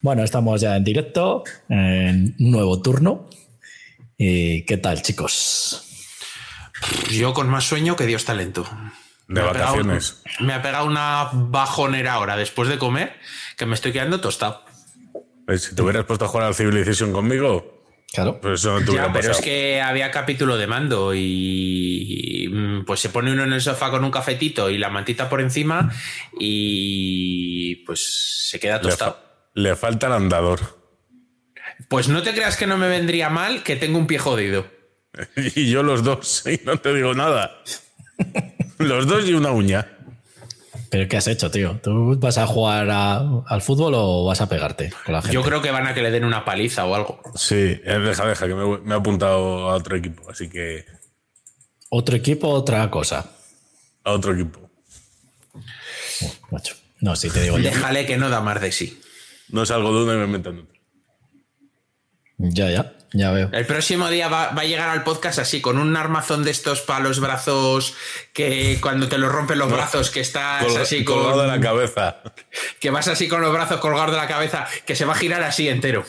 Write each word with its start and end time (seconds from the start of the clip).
Bueno, 0.00 0.22
estamos 0.22 0.60
ya 0.60 0.76
en 0.76 0.84
directo, 0.84 1.42
en 1.68 2.34
un 2.38 2.50
nuevo 2.50 2.80
turno. 2.80 3.28
¿Y 4.16 4.62
qué 4.62 4.76
tal, 4.76 5.02
chicos? 5.02 5.84
Yo 7.10 7.34
con 7.34 7.48
más 7.48 7.64
sueño 7.64 7.96
que 7.96 8.06
Dios 8.06 8.24
talento. 8.24 8.68
De 9.26 9.40
me 9.40 9.42
vacaciones. 9.42 10.20
Ha 10.20 10.22
pegado, 10.24 10.46
me 10.46 10.52
ha 10.54 10.62
pegado 10.62 10.86
una 10.86 11.30
bajonera 11.32 12.14
ahora 12.14 12.36
después 12.36 12.68
de 12.68 12.78
comer 12.78 13.14
que 13.56 13.66
me 13.66 13.74
estoy 13.74 13.92
quedando 13.92 14.20
tostado. 14.20 14.64
Pues 15.46 15.64
si 15.64 15.74
te 15.74 15.82
hubieras 15.82 16.04
puesto 16.04 16.24
a 16.24 16.28
jugar 16.28 16.46
al 16.46 16.54
Civilization 16.54 17.12
conmigo, 17.12 17.78
Claro. 18.12 18.40
pues 18.40 18.60
eso 18.60 18.72
no 18.72 18.78
te 18.78 18.86
Ya, 18.86 18.90
hubiera 18.92 19.12
pero 19.12 19.32
es 19.32 19.40
que 19.40 19.82
había 19.82 20.10
capítulo 20.10 20.56
de 20.56 20.66
mando 20.66 21.12
y 21.14 22.48
mm, 22.50 22.84
pues 22.86 23.00
se 23.00 23.10
pone 23.10 23.32
uno 23.32 23.44
en 23.44 23.52
el 23.52 23.60
sofá 23.60 23.90
con 23.90 24.02
un 24.02 24.10
cafetito 24.10 24.70
y 24.70 24.78
la 24.78 24.88
mantita 24.88 25.28
por 25.28 25.42
encima 25.42 25.92
y 26.38 27.76
pues 27.84 28.48
se 28.48 28.58
queda 28.58 28.76
le, 28.76 28.82
tostado. 28.82 29.27
Le 29.58 29.76
falta 29.76 30.06
el 30.06 30.12
andador. 30.14 30.60
Pues 31.88 32.08
no 32.08 32.22
te 32.22 32.32
creas 32.34 32.56
que 32.56 32.66
no 32.66 32.76
me 32.76 32.88
vendría 32.88 33.28
mal 33.30 33.62
que 33.62 33.76
tengo 33.76 33.98
un 33.98 34.06
pie 34.06 34.18
jodido. 34.18 34.66
Y 35.36 35.70
yo 35.70 35.82
los 35.82 36.02
dos, 36.04 36.44
y 36.46 36.60
no 36.64 36.76
te 36.78 36.94
digo 36.94 37.14
nada. 37.14 37.62
Los 38.78 39.06
dos 39.06 39.26
y 39.28 39.34
una 39.34 39.50
uña. 39.50 39.86
¿Pero 40.90 41.06
qué 41.08 41.16
has 41.18 41.26
hecho, 41.26 41.50
tío? 41.50 41.78
¿Tú 41.82 42.16
vas 42.18 42.38
a 42.38 42.46
jugar 42.46 42.88
a- 42.90 43.18
al 43.46 43.60
fútbol 43.62 43.92
o 43.96 44.24
vas 44.24 44.40
a 44.40 44.48
pegarte 44.48 44.90
con 45.04 45.12
la 45.14 45.20
gente? 45.20 45.34
Yo 45.34 45.42
creo 45.42 45.60
que 45.60 45.70
van 45.70 45.86
a 45.86 45.92
que 45.94 46.02
le 46.02 46.10
den 46.10 46.24
una 46.24 46.44
paliza 46.44 46.84
o 46.86 46.94
algo. 46.94 47.20
Sí, 47.34 47.54
eh, 47.56 47.98
deja, 48.02 48.26
deja, 48.26 48.46
que 48.46 48.54
me, 48.54 48.78
me 48.78 48.94
he 48.94 48.98
apuntado 48.98 49.68
a 49.70 49.74
otro 49.74 49.96
equipo, 49.96 50.30
así 50.30 50.48
que 50.48 50.86
Otro 51.90 52.16
equipo, 52.16 52.48
otra 52.48 52.90
cosa. 52.90 53.30
a 54.04 54.12
otro 54.12 54.32
equipo. 54.34 54.70
Macho. 56.50 56.74
No, 57.00 57.14
si 57.16 57.28
te 57.30 57.42
digo 57.42 57.58
yo. 57.58 57.64
Déjale 57.70 58.06
que 58.06 58.16
no 58.16 58.28
da 58.30 58.40
más 58.40 58.60
de 58.60 58.72
sí. 58.72 59.00
No 59.50 59.64
salgo 59.66 59.94
de 59.96 60.02
uno 60.04 60.14
y 60.14 60.16
me 60.18 60.26
meto 60.26 60.50
en 60.50 60.58
otro. 60.60 60.74
Ya, 62.40 62.70
ya, 62.70 62.94
ya 63.12 63.32
veo. 63.32 63.50
El 63.52 63.66
próximo 63.66 64.08
día 64.10 64.28
va, 64.28 64.50
va 64.50 64.62
a 64.62 64.64
llegar 64.64 64.88
al 64.90 65.02
podcast 65.02 65.40
así, 65.40 65.60
con 65.60 65.76
un 65.78 65.96
armazón 65.96 66.44
de 66.44 66.52
estos 66.52 66.82
para 66.82 67.00
los 67.00 67.18
brazos, 67.18 67.94
que 68.32 68.78
cuando 68.80 69.08
te 69.08 69.18
los 69.18 69.32
rompen 69.32 69.58
los 69.58 69.70
brazos, 69.72 70.10
que 70.10 70.20
estás 70.20 70.64
Colga- 70.64 70.82
así 70.82 71.02
con. 71.04 71.16
colgado 71.16 71.42
de 71.42 71.48
la 71.48 71.60
cabeza. 71.60 72.18
Que 72.78 72.90
vas 72.90 73.08
así 73.08 73.26
con 73.26 73.40
los 73.40 73.52
brazos 73.52 73.80
colgados 73.80 74.12
de 74.12 74.18
la 74.18 74.28
cabeza, 74.28 74.68
que 74.86 74.94
se 74.94 75.04
va 75.04 75.14
a 75.14 75.16
girar 75.16 75.42
así 75.42 75.68
entero. 75.68 76.04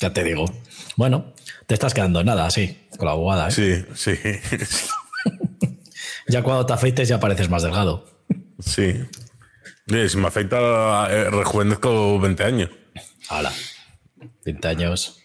Ya 0.00 0.12
te 0.12 0.24
digo. 0.24 0.46
Bueno, 0.96 1.32
te 1.66 1.74
estás 1.74 1.94
quedando 1.94 2.20
en 2.20 2.26
nada, 2.26 2.46
así, 2.46 2.88
con 2.96 3.06
la 3.06 3.14
bobada, 3.14 3.48
¿eh? 3.48 3.52
Sí, 3.52 3.84
sí, 3.94 4.18
Ya 6.28 6.42
cuando 6.42 6.64
te 6.66 6.72
afeites 6.72 7.08
ya 7.08 7.20
pareces 7.20 7.48
más 7.50 7.62
delgado. 7.62 8.06
sí. 8.58 8.94
Si 10.08 10.16
me 10.16 10.28
afecta, 10.28 11.08
eh, 11.10 11.30
rejuvenezco 11.30 12.18
20 12.20 12.44
años. 12.44 12.70
Hala. 13.28 13.52
20 14.44 14.68
años. 14.68 15.20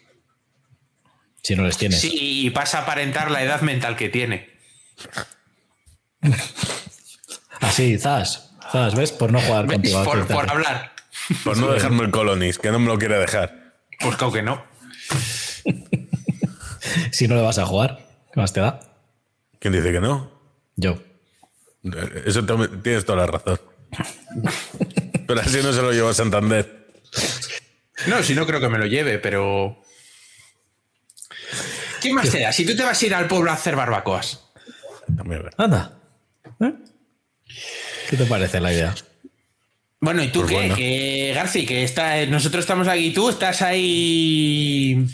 Si 1.43 1.55
no 1.55 1.63
les 1.63 1.77
tienes. 1.77 2.01
Sí, 2.01 2.45
y 2.45 2.49
pasa 2.49 2.79
a 2.79 2.81
aparentar 2.81 3.29
la 3.29 3.43
edad 3.43 3.61
mental 3.61 3.95
que 3.95 4.09
tiene. 4.09 4.49
Así, 7.61 7.97
zas. 7.99 8.51
Zas, 8.71 8.95
¿ves? 8.95 9.11
Por 9.11 9.31
no 9.31 9.39
jugar 9.39 9.67
¿Ves? 9.67 9.75
contigo. 9.75 10.03
Por, 10.03 10.25
por 10.27 10.49
hablar. 10.49 10.91
Por 11.43 11.57
no 11.57 11.71
dejarme 11.71 12.03
el 12.03 12.11
Colonis, 12.11 12.57
que 12.59 12.71
no 12.71 12.79
me 12.79 12.87
lo 12.87 12.97
quiere 12.97 13.17
dejar. 13.19 13.75
Pues 13.99 14.15
creo 14.17 14.31
que 14.31 14.41
no. 14.41 14.63
Si 17.11 17.27
no 17.27 17.35
le 17.35 17.41
vas 17.41 17.57
a 17.57 17.65
jugar, 17.65 18.05
¿qué 18.33 18.39
más 18.39 18.53
te 18.53 18.59
da? 18.61 18.79
¿Quién 19.59 19.73
dice 19.73 19.91
que 19.91 19.99
no? 19.99 20.31
Yo. 20.75 20.97
Eh, 21.83 22.23
Eso 22.25 22.45
te- 22.45 22.67
tienes 22.79 23.05
toda 23.05 23.19
la 23.19 23.27
razón. 23.27 23.59
Pero 25.27 25.41
así 25.41 25.57
no 25.63 25.73
se 25.73 25.81
lo 25.81 25.91
lleva 25.91 26.11
a 26.11 26.13
Santander. 26.13 26.87
No, 28.07 28.21
si 28.21 28.35
no 28.35 28.45
creo 28.45 28.59
que 28.59 28.69
me 28.69 28.77
lo 28.77 28.85
lleve, 28.85 29.17
pero. 29.17 29.81
¿Qué 32.01 32.13
más 32.13 32.29
te 32.29 32.41
da? 32.41 32.51
Si 32.51 32.65
tú 32.65 32.75
te 32.75 32.83
vas 32.83 33.01
a 33.01 33.05
ir 33.05 33.15
al 33.15 33.27
pueblo 33.27 33.49
a 33.49 33.55
hacer 33.55 33.75
barbacoas. 33.75 34.41
Anda. 35.57 35.97
¿Eh? 36.59 36.73
¿Qué 38.09 38.17
te 38.17 38.25
parece 38.25 38.59
la 38.59 38.71
idea? 38.73 38.93
Bueno, 40.01 40.21
¿y 40.23 40.27
tú 40.27 40.41
Pues 40.41 40.51
qué? 40.51 40.55
bueno. 40.57 40.75
Que, 40.75 41.31
Garci, 41.33 41.65
que 41.65 41.83
está, 41.83 42.23
nosotros 42.27 42.63
estamos 42.63 42.87
aquí, 42.87 43.11
tú 43.11 43.29
estás 43.29 43.61
ahí. 43.63 45.07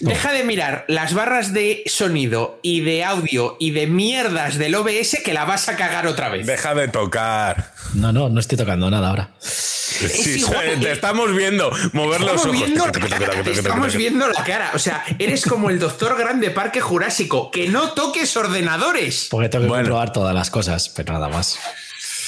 Deja 0.00 0.32
de 0.32 0.44
mirar 0.44 0.84
las 0.88 1.12
barras 1.14 1.52
de 1.52 1.82
sonido 1.86 2.58
y 2.62 2.80
de 2.80 3.04
audio 3.04 3.56
y 3.60 3.72
de 3.72 3.86
mierdas 3.86 4.56
del 4.56 4.74
OBS 4.74 5.18
que 5.24 5.34
la 5.34 5.44
vas 5.44 5.68
a 5.68 5.76
cagar 5.76 6.06
otra 6.06 6.28
vez. 6.30 6.46
Deja 6.46 6.74
de 6.74 6.88
tocar. 6.88 7.72
No, 7.94 8.12
no, 8.12 8.28
no 8.28 8.40
estoy 8.40 8.56
tocando 8.56 8.90
nada 8.90 9.08
ahora. 9.10 9.30
Sí, 9.38 10.40
igual. 10.40 10.80
te 10.80 10.90
estamos 10.92 11.34
viendo 11.36 11.70
mover 11.92 12.22
los 12.22 12.44
ojos. 12.46 12.52
viendo, 12.52 12.86
la 12.86 12.92
cara, 13.18 13.42
te 13.42 13.50
estamos 13.52 13.94
viendo 13.94 14.26
la 14.28 14.42
cara. 14.42 14.70
O 14.74 14.78
sea, 14.78 15.04
eres 15.18 15.44
como 15.44 15.68
el 15.70 15.78
doctor 15.78 16.16
grande 16.18 16.50
Parque 16.50 16.80
Jurásico. 16.80 17.50
Que 17.50 17.68
no 17.68 17.92
toques 17.92 18.36
ordenadores. 18.36 19.28
Porque 19.30 19.48
tengo 19.50 19.64
que 19.64 19.68
Bueno. 19.68 19.82
comprobar 19.84 20.12
todas 20.12 20.34
las 20.34 20.50
cosas, 20.50 20.88
pero 20.88 21.12
nada 21.12 21.28
más. 21.28 21.58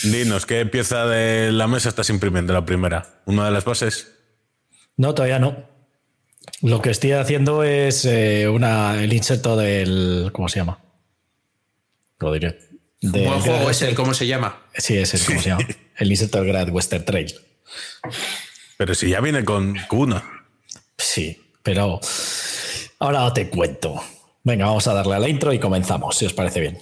Dinos, 0.02 0.44
¿qué 0.44 0.66
pieza 0.66 1.06
de 1.06 1.50
la 1.52 1.66
mesa 1.68 1.88
estás 1.88 2.10
imprimiendo 2.10 2.52
la 2.52 2.66
primera? 2.66 3.20
¿Una 3.24 3.46
de 3.46 3.50
las 3.50 3.64
bases? 3.64 4.12
No, 4.98 5.14
todavía 5.14 5.38
no. 5.38 5.74
Lo 6.62 6.80
que 6.80 6.90
estoy 6.90 7.12
haciendo 7.12 7.62
es 7.62 8.04
eh, 8.04 8.48
una, 8.48 9.02
el 9.02 9.12
inserto 9.12 9.56
del. 9.56 10.30
¿Cómo 10.32 10.48
se 10.48 10.60
llama? 10.60 10.78
Lo 12.18 12.32
diré. 12.32 12.58
Del 13.00 13.28
juego 13.28 13.70
es 13.70 13.82
el, 13.82 13.94
¿cómo 13.94 14.14
se 14.14 14.26
llama? 14.26 14.62
Sí, 14.74 14.96
es 14.96 15.12
el, 15.14 15.24
¿cómo 15.24 15.40
se 15.40 15.50
llama? 15.50 15.66
El 15.96 16.10
inserto 16.10 16.38
del 16.38 16.48
Great 16.48 16.70
Western 16.70 17.04
Trail. 17.04 17.34
Pero 18.76 18.94
si 18.94 19.10
ya 19.10 19.20
viene 19.20 19.44
con 19.44 19.76
cuna. 19.88 20.24
Sí, 20.98 21.52
pero 21.62 22.00
ahora 22.98 23.32
te 23.32 23.48
cuento. 23.48 24.02
Venga, 24.42 24.66
vamos 24.66 24.86
a 24.86 24.94
darle 24.94 25.14
a 25.14 25.18
la 25.18 25.28
intro 25.28 25.52
y 25.52 25.58
comenzamos, 25.58 26.16
si 26.16 26.26
os 26.26 26.32
parece 26.32 26.60
bien. 26.60 26.78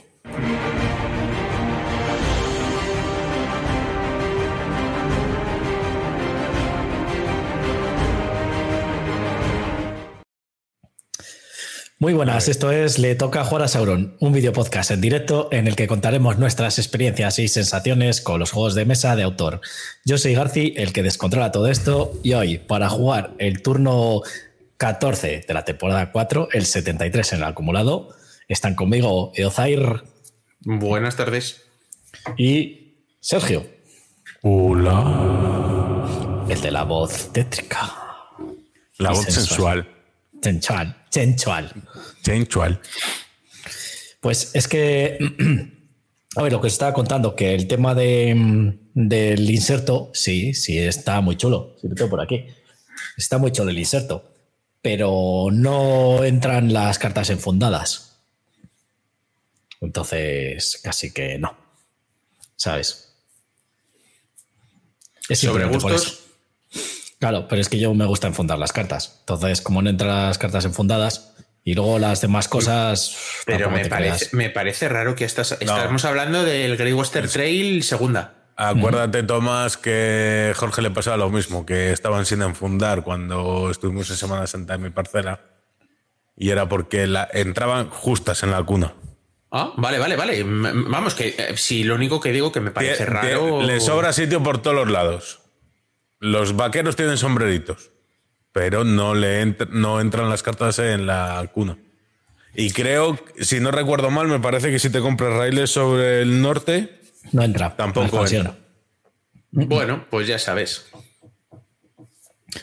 Muy 12.04 12.12
buenas, 12.12 12.48
esto 12.48 12.70
es 12.70 12.98
Le 12.98 13.14
Toca 13.14 13.44
Jugar 13.44 13.62
a 13.62 13.68
Sauron, 13.68 14.14
un 14.20 14.34
video 14.34 14.52
podcast 14.52 14.90
en 14.90 15.00
directo 15.00 15.48
en 15.50 15.66
el 15.66 15.74
que 15.74 15.86
contaremos 15.86 16.36
nuestras 16.36 16.78
experiencias 16.78 17.38
y 17.38 17.48
sensaciones 17.48 18.20
con 18.20 18.38
los 18.38 18.50
juegos 18.50 18.74
de 18.74 18.84
mesa 18.84 19.16
de 19.16 19.22
autor. 19.22 19.62
Yo 20.04 20.18
soy 20.18 20.34
Garci, 20.34 20.74
el 20.76 20.92
que 20.92 21.02
descontrola 21.02 21.50
todo 21.50 21.66
esto, 21.66 22.12
y 22.22 22.34
hoy, 22.34 22.58
para 22.58 22.90
jugar 22.90 23.32
el 23.38 23.62
turno 23.62 24.20
14 24.76 25.46
de 25.48 25.54
la 25.54 25.64
temporada 25.64 26.12
4, 26.12 26.50
el 26.52 26.66
73 26.66 27.32
en 27.32 27.38
el 27.38 27.44
acumulado, 27.44 28.10
están 28.48 28.74
conmigo 28.74 29.32
Eozair 29.34 30.04
Buenas 30.60 31.16
tardes. 31.16 31.62
y 32.36 32.98
Sergio, 33.20 33.64
Hola. 34.42 36.04
el 36.50 36.60
de 36.60 36.70
la 36.70 36.82
voz 36.82 37.32
tétrica. 37.32 37.94
La 38.98 39.08
voz 39.08 39.24
sensual. 39.24 39.84
Sensual, 39.84 39.93
sensual. 41.10 41.74
Sensual. 42.22 42.80
Pues 44.20 44.50
es 44.54 44.68
que, 44.68 45.18
a 46.36 46.42
ver, 46.42 46.52
lo 46.52 46.60
que 46.60 46.66
os 46.66 46.72
estaba 46.72 46.92
contando, 46.92 47.34
que 47.34 47.54
el 47.54 47.66
tema 47.66 47.94
de, 47.94 48.34
mm, 48.34 48.78
del 48.94 49.50
inserto, 49.50 50.10
sí, 50.14 50.54
sí, 50.54 50.78
está 50.78 51.20
muy 51.20 51.36
chulo. 51.36 51.76
Si 51.80 51.88
lo 51.88 51.94
tengo 51.94 52.10
por 52.10 52.20
aquí. 52.20 52.46
Está 53.16 53.38
muy 53.38 53.52
chulo 53.52 53.70
el 53.70 53.78
inserto, 53.78 54.32
pero 54.82 55.48
no 55.52 56.24
entran 56.24 56.72
las 56.72 56.98
cartas 56.98 57.30
enfundadas. 57.30 58.18
Entonces, 59.80 60.80
casi 60.82 61.12
que 61.12 61.38
no. 61.38 61.56
¿Sabes? 62.56 63.14
Es 65.28 65.38
Sobre 65.38 65.66
gustos. 65.66 66.23
Claro, 67.18 67.46
pero 67.48 67.60
es 67.60 67.68
que 67.68 67.78
yo 67.78 67.94
me 67.94 68.06
gusta 68.06 68.26
enfundar 68.26 68.58
las 68.58 68.72
cartas. 68.72 69.18
Entonces, 69.20 69.60
como 69.60 69.82
no 69.82 69.90
entran 69.90 70.26
las 70.26 70.38
cartas 70.38 70.64
enfundadas 70.64 71.34
y 71.64 71.74
luego 71.74 71.98
las 71.98 72.20
demás 72.20 72.48
cosas. 72.48 73.16
Pero 73.46 73.70
me 73.70 73.86
parece, 73.86 74.16
creas. 74.16 74.34
me 74.34 74.50
parece 74.50 74.88
raro 74.88 75.14
que 75.14 75.24
estás, 75.24 75.52
estamos 75.52 76.04
hablando 76.04 76.44
del 76.44 76.76
Great 76.76 76.94
Western 76.94 77.28
Trail 77.28 77.82
segunda. 77.82 78.34
Acuérdate, 78.56 79.24
Tomás, 79.24 79.76
que 79.76 80.52
Jorge 80.54 80.82
le 80.82 80.90
pasaba 80.90 81.16
lo 81.16 81.28
mismo, 81.28 81.66
que 81.66 81.90
estaban 81.90 82.24
sin 82.24 82.42
enfundar 82.42 83.02
cuando 83.02 83.70
estuvimos 83.70 84.08
en 84.10 84.16
Semana 84.16 84.46
Santa 84.46 84.74
en 84.74 84.82
mi 84.82 84.90
parcela. 84.90 85.40
Y 86.36 86.50
era 86.50 86.68
porque 86.68 87.06
la, 87.06 87.28
entraban 87.32 87.90
justas 87.90 88.42
en 88.42 88.52
la 88.52 88.62
cuna. 88.62 88.94
Ah, 89.50 89.72
vale, 89.76 89.98
vale, 89.98 90.16
vale. 90.16 90.42
Vamos, 90.44 91.14
que 91.14 91.34
eh, 91.36 91.54
sí, 91.56 91.84
lo 91.84 91.94
único 91.94 92.20
que 92.20 92.32
digo 92.32 92.52
que 92.52 92.60
me 92.60 92.70
parece 92.70 93.06
raro. 93.06 93.62
Le 93.62 93.80
sobra 93.80 94.12
sitio 94.12 94.42
por 94.42 94.58
todos 94.58 94.76
los 94.76 94.90
lados. 94.90 95.40
Los 96.24 96.56
vaqueros 96.56 96.96
tienen 96.96 97.18
sombreritos, 97.18 97.90
pero 98.52 98.82
no, 98.82 99.14
le 99.14 99.42
ent- 99.44 99.68
no 99.68 100.00
entran 100.00 100.30
las 100.30 100.42
cartas 100.42 100.78
en 100.78 101.06
la 101.06 101.50
cuna. 101.52 101.76
Y 102.54 102.70
creo, 102.70 103.18
si 103.40 103.60
no 103.60 103.70
recuerdo 103.70 104.10
mal, 104.10 104.26
me 104.28 104.40
parece 104.40 104.70
que 104.70 104.78
si 104.78 104.88
te 104.88 105.00
compras 105.00 105.32
raíles 105.34 105.70
sobre 105.70 106.22
el 106.22 106.40
norte, 106.40 107.00
No 107.32 107.42
entra. 107.42 107.74
Tampoco 107.76 108.26
entra. 108.26 108.56
Bueno, 109.50 110.06
pues 110.10 110.26
ya 110.26 110.38
sabes. 110.38 110.86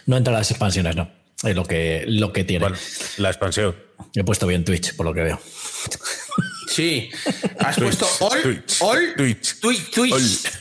No 0.05 0.17
entra 0.17 0.33
las 0.33 0.49
expansiones, 0.51 0.95
no. 0.95 1.11
Es 1.43 1.55
lo 1.55 1.63
que, 1.65 2.05
lo 2.07 2.31
que 2.33 2.43
tiene. 2.43 2.63
Bueno, 2.65 2.77
la 3.17 3.29
expansión. 3.29 3.75
He 4.15 4.23
puesto 4.23 4.47
bien 4.47 4.63
Twitch, 4.65 4.95
por 4.95 5.05
lo 5.05 5.13
que 5.13 5.21
veo. 5.21 5.39
Sí. 6.67 7.09
Has 7.59 7.75
puesto 7.77 8.07
all, 8.21 8.41
Twitch, 8.41 8.77
all, 8.81 9.13
Twitch, 9.17 9.59
Twitch, 9.59 9.91
Twitch. 9.91 10.13
all. 10.13 10.60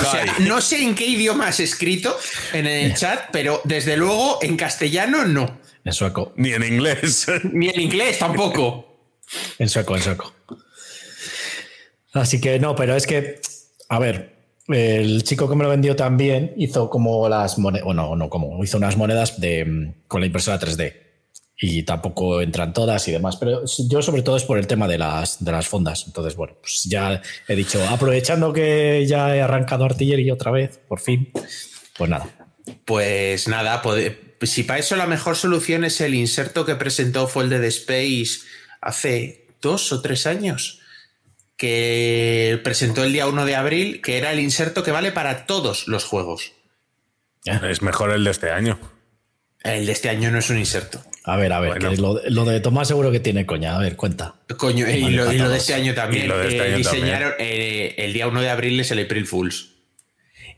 O 0.00 0.10
sea, 0.10 0.24
no 0.40 0.60
sé 0.60 0.82
en 0.82 0.94
qué 0.94 1.06
idioma 1.06 1.48
has 1.48 1.60
escrito 1.60 2.16
en 2.52 2.66
el 2.66 2.94
chat, 2.94 3.30
pero 3.32 3.60
desde 3.64 3.96
luego 3.96 4.38
en 4.42 4.56
castellano 4.56 5.24
no. 5.24 5.60
En 5.84 5.92
sueco. 5.92 6.32
Ni 6.36 6.52
en 6.52 6.62
inglés. 6.62 7.26
Ni 7.52 7.68
en 7.68 7.80
inglés 7.80 8.18
tampoco. 8.18 8.98
En 9.58 9.68
sueco, 9.68 9.96
en 9.96 10.02
sueco. 10.02 10.32
Así 12.12 12.40
que 12.40 12.58
no, 12.58 12.76
pero 12.76 12.94
es 12.94 13.06
que, 13.06 13.40
a 13.88 13.98
ver, 13.98 14.36
el 14.68 15.22
chico 15.24 15.48
que 15.48 15.56
me 15.56 15.64
lo 15.64 15.70
vendió 15.70 15.96
también 15.96 16.54
hizo 16.56 16.88
como 16.88 17.28
las 17.28 17.58
monedas, 17.58 17.84
bueno, 17.84 18.16
no 18.16 18.30
como, 18.30 18.62
hizo 18.62 18.78
unas 18.78 18.96
monedas 18.96 19.40
de, 19.40 19.64
mm, 19.64 19.94
con 20.06 20.20
la 20.20 20.26
impresora 20.26 20.58
3D. 20.58 21.03
Y 21.66 21.82
tampoco 21.84 22.42
entran 22.42 22.74
todas 22.74 23.08
y 23.08 23.12
demás, 23.12 23.36
pero 23.36 23.62
yo 23.88 24.02
sobre 24.02 24.20
todo 24.20 24.36
es 24.36 24.44
por 24.44 24.58
el 24.58 24.66
tema 24.66 24.86
de 24.86 24.98
las, 24.98 25.42
de 25.42 25.50
las 25.50 25.66
fondas. 25.66 26.04
Entonces, 26.06 26.36
bueno, 26.36 26.58
pues 26.60 26.82
ya 26.84 27.22
he 27.48 27.56
dicho, 27.56 27.82
aprovechando 27.88 28.52
que 28.52 29.06
ya 29.08 29.34
he 29.34 29.40
arrancado 29.40 29.86
artillería 29.86 30.34
otra 30.34 30.50
vez, 30.50 30.78
por 30.86 31.00
fin, 31.00 31.32
pues 31.96 32.10
nada. 32.10 32.28
Pues 32.84 33.48
nada, 33.48 33.80
si 34.42 34.64
para 34.64 34.78
eso 34.78 34.94
la 34.96 35.06
mejor 35.06 35.36
solución 35.36 35.84
es 35.84 36.02
el 36.02 36.14
inserto 36.14 36.66
que 36.66 36.74
presentó 36.74 37.28
Folded 37.28 37.64
Space 37.64 38.40
hace 38.82 39.46
dos 39.62 39.90
o 39.90 40.02
tres 40.02 40.26
años, 40.26 40.80
que 41.56 42.60
presentó 42.62 43.04
el 43.04 43.14
día 43.14 43.26
1 43.26 43.46
de 43.46 43.56
abril, 43.56 44.02
que 44.02 44.18
era 44.18 44.32
el 44.32 44.40
inserto 44.40 44.82
que 44.82 44.90
vale 44.90 45.12
para 45.12 45.46
todos 45.46 45.88
los 45.88 46.04
juegos. 46.04 46.52
es 47.46 47.80
mejor 47.80 48.10
el 48.10 48.22
de 48.22 48.32
este 48.32 48.50
año. 48.50 48.78
El 49.62 49.86
de 49.86 49.92
este 49.92 50.10
año 50.10 50.30
no 50.30 50.40
es 50.40 50.50
un 50.50 50.58
inserto. 50.58 51.02
A 51.26 51.36
ver, 51.36 51.52
a 51.54 51.60
ver, 51.60 51.70
Bueno. 51.70 51.90
que 51.90 51.96
lo, 51.96 52.20
lo 52.28 52.44
de 52.44 52.60
Tomás 52.60 52.88
seguro 52.88 53.10
que 53.10 53.18
tiene 53.20 53.46
coña. 53.46 53.76
A 53.76 53.80
ver, 53.80 53.96
cuenta. 53.96 54.34
Coño, 54.58 54.88
y, 54.88 55.00
lo, 55.10 55.32
y 55.32 55.38
lo 55.38 55.48
de 55.48 55.56
este 55.56 55.72
año 55.74 55.94
también. 55.94 56.26
Y 56.26 56.28
lo 56.28 56.38
de 56.38 56.48
este 56.48 56.58
eh, 56.58 56.66
año 56.68 56.76
diseñaron 56.76 57.32
eh, 57.38 57.94
el 57.98 58.12
día 58.12 58.28
1 58.28 58.42
de 58.42 58.50
abril 58.50 58.78
es 58.80 58.90
el 58.90 59.02
April 59.02 59.26
Fools. 59.26 59.70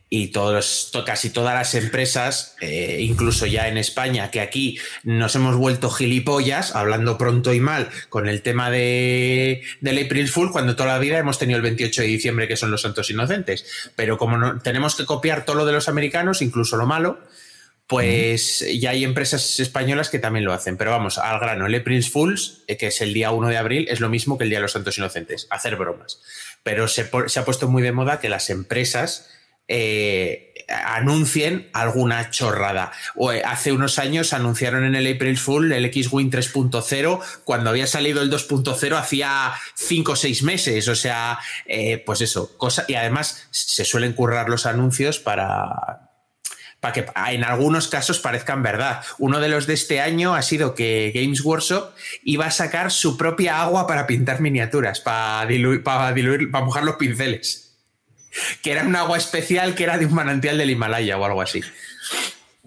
Y 0.09 0.29
todos, 0.29 0.91
to- 0.93 1.05
casi 1.05 1.31
todas 1.31 1.55
las 1.55 1.75
empresas, 1.75 2.55
eh, 2.61 2.99
incluso 3.01 3.45
ya 3.47 3.67
en 3.69 3.77
España, 3.77 4.31
que 4.31 4.41
aquí 4.41 4.79
nos 5.03 5.35
hemos 5.35 5.57
vuelto 5.57 5.91
gilipollas, 5.91 6.75
hablando 6.77 7.19
pronto 7.19 7.53
y 7.53 7.59
mal, 7.59 7.89
con 8.09 8.29
el 8.29 8.41
tema 8.43 8.71
de, 8.71 9.63
del 9.81 10.05
April 10.05 10.29
Fool, 10.29 10.53
cuando 10.53 10.77
toda 10.77 10.93
la 10.93 10.99
vida 11.01 11.19
hemos 11.19 11.39
tenido 11.41 11.57
el 11.57 11.63
28 11.65 12.03
de 12.03 12.07
diciembre, 12.09 12.47
que 12.49 12.57
son 12.57 12.71
los 12.71 12.83
santos 12.83 13.11
inocentes. 13.11 13.91
Pero 13.97 14.17
como 14.17 14.37
no, 14.39 14.61
tenemos 14.61 14.95
que 14.95 15.05
copiar 15.05 15.45
todo 15.45 15.57
lo 15.57 15.67
de 15.67 15.73
los 15.73 15.89
americanos, 15.89 16.41
incluso 16.41 16.77
lo 16.77 16.87
malo, 16.87 17.19
pues 17.87 18.65
ya 18.81 18.91
hay 18.91 19.05
empresas 19.05 19.61
españolas 19.61 20.11
que 20.11 20.19
también 20.19 20.44
lo 20.44 20.53
hacen. 20.53 20.77
Pero 20.77 20.91
vamos, 20.91 21.19
al 21.19 21.38
grano, 21.38 21.67
el 21.67 21.75
April 21.75 22.03
Fools, 22.03 22.65
eh, 22.67 22.77
que 22.77 22.88
es 22.88 23.00
el 23.00 23.12
día 23.12 23.31
1 23.31 23.49
de 23.49 23.56
abril, 23.56 23.87
es 23.88 24.00
lo 24.00 24.09
mismo 24.09 24.37
que 24.37 24.44
el 24.44 24.50
Día 24.50 24.59
de 24.59 24.62
los 24.62 24.73
Santos 24.73 24.99
Inocentes, 24.99 25.47
hacer 25.50 25.77
bromas. 25.77 26.21
Pero 26.62 26.88
se, 26.88 27.03
ha 27.03 27.44
puesto 27.44 27.69
muy 27.69 27.83
de 27.83 27.93
moda 27.93 28.19
que 28.19 28.29
las 28.29 28.50
empresas 28.50 29.31
eh, 29.69 30.53
anuncien 30.69 31.71
alguna 31.73 32.31
chorrada. 32.31 32.91
Eh, 33.33 33.43
hace 33.44 33.71
unos 33.71 34.00
años 34.00 34.32
anunciaron 34.32 34.85
en 34.85 34.97
el 34.97 35.15
April 35.15 35.39
Fool 35.39 35.71
el 35.71 35.85
X-Wing 35.85 36.32
3.0 36.32 37.21
cuando 37.44 37.71
había 37.71 37.87
salido 37.87 38.21
el 38.21 38.32
2.0 38.32 38.99
hacía 38.99 39.53
5 39.77 40.11
o 40.11 40.17
6 40.17 40.43
meses. 40.43 40.89
O 40.89 40.97
sea, 40.97 41.39
pues 42.05 42.21
eso, 42.21 42.59
cosa, 42.59 42.85
y 42.89 42.94
además 42.94 43.47
se 43.53 43.85
suelen 43.85 44.12
currar 44.12 44.49
los 44.49 44.67
anuncios 44.67 45.21
para, 45.21 46.06
para 46.81 46.93
que 46.93 47.06
en 47.32 47.44
algunos 47.44 47.88
casos 47.88 48.19
parezcan 48.19 48.62
verdad. 48.62 49.02
Uno 49.19 49.40
de 49.40 49.49
los 49.49 49.67
de 49.67 49.75
este 49.75 50.00
año 50.00 50.34
ha 50.34 50.43
sido 50.43 50.75
que 50.75 51.12
Games 51.14 51.40
Workshop 51.40 51.90
iba 52.25 52.46
a 52.46 52.50
sacar 52.50 52.90
su 52.93 53.17
propia 53.17 53.62
agua 53.62 53.87
para 53.87 54.06
pintar 54.06 54.40
miniaturas, 54.40 55.00
para 55.00 55.46
diluir, 55.46 55.82
para 55.82 56.12
diluir, 56.12 56.50
para 56.50 56.64
mojar 56.64 56.84
los 56.84 56.96
pinceles. 56.96 57.75
Que 58.62 58.73
era 58.73 58.84
un 58.84 58.94
agua 58.94 59.17
especial 59.17 59.75
que 59.75 59.84
era 59.84 59.96
de 59.96 60.06
un 60.06 60.14
manantial 60.14 60.58
del 60.58 60.70
Himalaya 60.70 61.17
o 61.17 61.25
algo 61.25 61.40
así. 61.40 61.62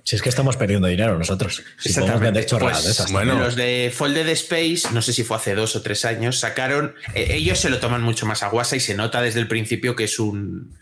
Si 0.03 0.15
es 0.15 0.23
que 0.23 0.29
estamos 0.29 0.57
perdiendo 0.57 0.88
dinero 0.88 1.19
nosotros. 1.19 1.62
Si 1.77 1.89
Exactamente. 1.89 2.47
Pues, 2.59 2.83
de 2.83 2.91
esas. 2.91 3.12
bueno. 3.12 3.35
Los 3.38 3.55
de 3.55 3.94
Folded 3.95 4.27
Space, 4.29 4.91
no 4.91 5.03
sé 5.03 5.13
si 5.13 5.23
fue 5.23 5.38
hace 5.38 5.53
dos 5.53 5.75
o 5.75 5.83
tres 5.83 6.03
años, 6.03 6.39
sacaron. 6.39 6.95
eh, 7.13 7.27
ellos 7.35 7.59
se 7.59 7.69
lo 7.69 7.77
toman 7.77 8.01
mucho 8.01 8.25
más 8.25 8.41
a 8.41 8.50
guasa 8.50 8.75
y 8.75 8.79
se 8.79 8.95
nota 8.95 9.21
desde 9.21 9.39
el 9.39 9.47
principio 9.47 9.95
que 9.95 10.05
es 10.05 10.17
un 10.17 10.75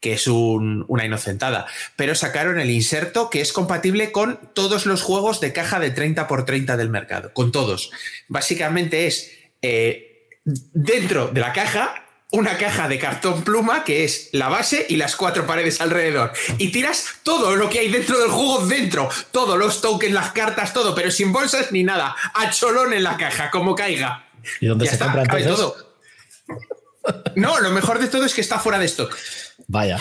que 0.00 0.12
es 0.12 0.26
un- 0.28 0.84
una 0.88 1.04
inocentada. 1.04 1.66
Pero 1.96 2.14
sacaron 2.14 2.60
el 2.60 2.70
inserto 2.70 3.30
que 3.30 3.40
es 3.40 3.52
compatible 3.52 4.12
con 4.12 4.38
todos 4.54 4.86
los 4.86 5.02
juegos 5.02 5.40
de 5.40 5.52
caja 5.52 5.80
de 5.80 5.90
30 5.90 6.28
por 6.28 6.44
30 6.44 6.76
del 6.76 6.88
mercado. 6.90 7.32
Con 7.32 7.50
todos. 7.52 7.90
Básicamente 8.28 9.06
es 9.06 9.30
eh, 9.62 10.28
dentro 10.44 11.28
de 11.28 11.40
la 11.40 11.52
caja. 11.52 12.04
Una 12.30 12.58
caja 12.58 12.88
de 12.88 12.98
cartón 12.98 13.42
pluma 13.42 13.84
que 13.84 14.04
es 14.04 14.28
la 14.32 14.48
base 14.50 14.84
y 14.88 14.96
las 14.96 15.16
cuatro 15.16 15.46
paredes 15.46 15.80
alrededor. 15.80 16.30
Y 16.58 16.70
tiras 16.70 17.06
todo 17.22 17.56
lo 17.56 17.70
que 17.70 17.78
hay 17.78 17.88
dentro 17.90 18.18
del 18.20 18.28
juego 18.28 18.66
dentro. 18.66 19.08
Todos 19.32 19.58
los 19.58 19.80
tokens, 19.80 20.12
las 20.12 20.32
cartas, 20.32 20.74
todo, 20.74 20.94
pero 20.94 21.10
sin 21.10 21.32
bolsas 21.32 21.72
ni 21.72 21.84
nada. 21.84 22.14
A 22.34 22.50
cholón 22.50 22.92
en 22.92 23.02
la 23.02 23.16
caja, 23.16 23.50
como 23.50 23.74
caiga. 23.74 24.28
¿Y 24.60 24.66
dónde 24.66 24.84
Ya 24.84 24.90
se 24.90 24.94
está, 24.96 25.06
compra 25.06 25.22
entonces? 25.22 25.48
todo. 25.56 25.96
No, 27.36 27.58
lo 27.60 27.70
mejor 27.70 27.98
de 27.98 28.08
todo 28.08 28.24
es 28.26 28.34
que 28.34 28.42
está 28.42 28.58
fuera 28.58 28.78
de 28.78 28.84
stock. 28.86 29.16
Vaya. 29.66 29.98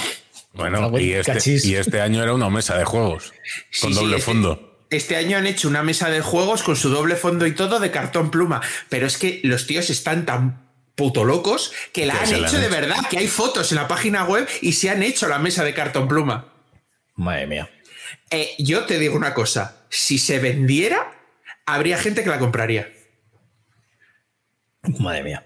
Bueno, 0.54 0.98
y 1.00 1.14
este, 1.14 1.38
y 1.68 1.76
este 1.76 2.02
año 2.02 2.24
era 2.24 2.34
una 2.34 2.50
mesa 2.50 2.78
de 2.78 2.86
juegos 2.86 3.34
con 3.82 3.92
Sí, 3.94 4.00
doble 4.00 4.18
este- 4.18 4.26
fondo. 4.26 4.64
Este 4.90 5.18
año 5.18 5.38
han 5.38 5.46
hecho 5.48 5.68
una 5.68 5.84
mesa 5.84 6.10
de 6.10 6.22
juegos 6.22 6.64
con 6.64 6.78
su 6.78 6.90
doble 6.90 7.16
fondo 7.18 7.46
y 7.46 7.52
todo 7.54 7.80
de 7.80 7.92
cartón 7.92 8.32
pluma. 8.32 8.62
Pero 8.88 9.06
es 9.06 9.18
que 9.18 9.42
los 9.44 9.68
tíos 9.68 9.90
están 9.90 10.26
tan 10.26 10.66
puto 10.96 11.26
locos 11.26 11.74
que 11.92 12.06
la 12.06 12.14
han 12.22 12.32
la 12.42 12.48
hecho 12.48 12.56
han 12.56 12.62
de 12.62 12.70
verdad, 12.70 12.96
que 13.10 13.18
hay 13.18 13.28
fotos 13.28 13.72
en 13.74 13.76
la 13.78 13.88
página 13.90 14.24
web 14.24 14.48
y 14.62 14.72
se 14.74 14.90
han 14.90 15.04
hecho 15.04 15.28
la 15.28 15.40
mesa 15.40 15.64
de 15.66 15.74
cartón 15.74 16.08
pluma. 16.08 16.54
Madre 17.16 17.48
mía. 17.48 17.70
Eh, 18.30 18.56
yo 18.60 18.86
te 18.86 18.98
digo 18.98 19.16
una 19.18 19.34
cosa, 19.34 19.86
si 19.90 20.18
se 20.18 20.40
vendiera, 20.40 21.12
habría 21.66 21.98
gente 21.98 22.24
que 22.24 22.30
la 22.30 22.40
compraría. 22.40 22.90
Madre 25.00 25.24
mía. 25.24 25.46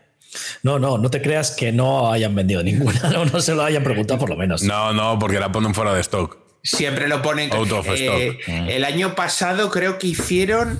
No, 0.63 0.79
no, 0.79 0.97
no 0.97 1.09
te 1.09 1.21
creas 1.21 1.51
que 1.51 1.71
no 1.71 2.11
hayan 2.11 2.33
vendido 2.35 2.63
ninguna. 2.63 2.99
No, 3.11 3.25
no 3.25 3.41
se 3.41 3.53
lo 3.55 3.63
hayan 3.63 3.83
preguntado 3.83 4.19
por 4.19 4.29
lo 4.29 4.37
menos. 4.37 4.63
No, 4.63 4.93
no, 4.93 5.17
porque 5.19 5.39
la 5.39 5.51
ponen 5.51 5.73
fuera 5.73 5.93
de 5.93 6.01
stock. 6.01 6.37
Siempre 6.63 7.07
lo 7.07 7.21
ponen. 7.21 7.51
Out 7.53 7.71
of 7.71 7.87
Eh, 7.89 8.37
stock. 8.37 8.49
El 8.69 8.85
año 8.85 9.15
pasado 9.15 9.69
creo 9.71 9.97
que 9.97 10.07
hicieron 10.07 10.79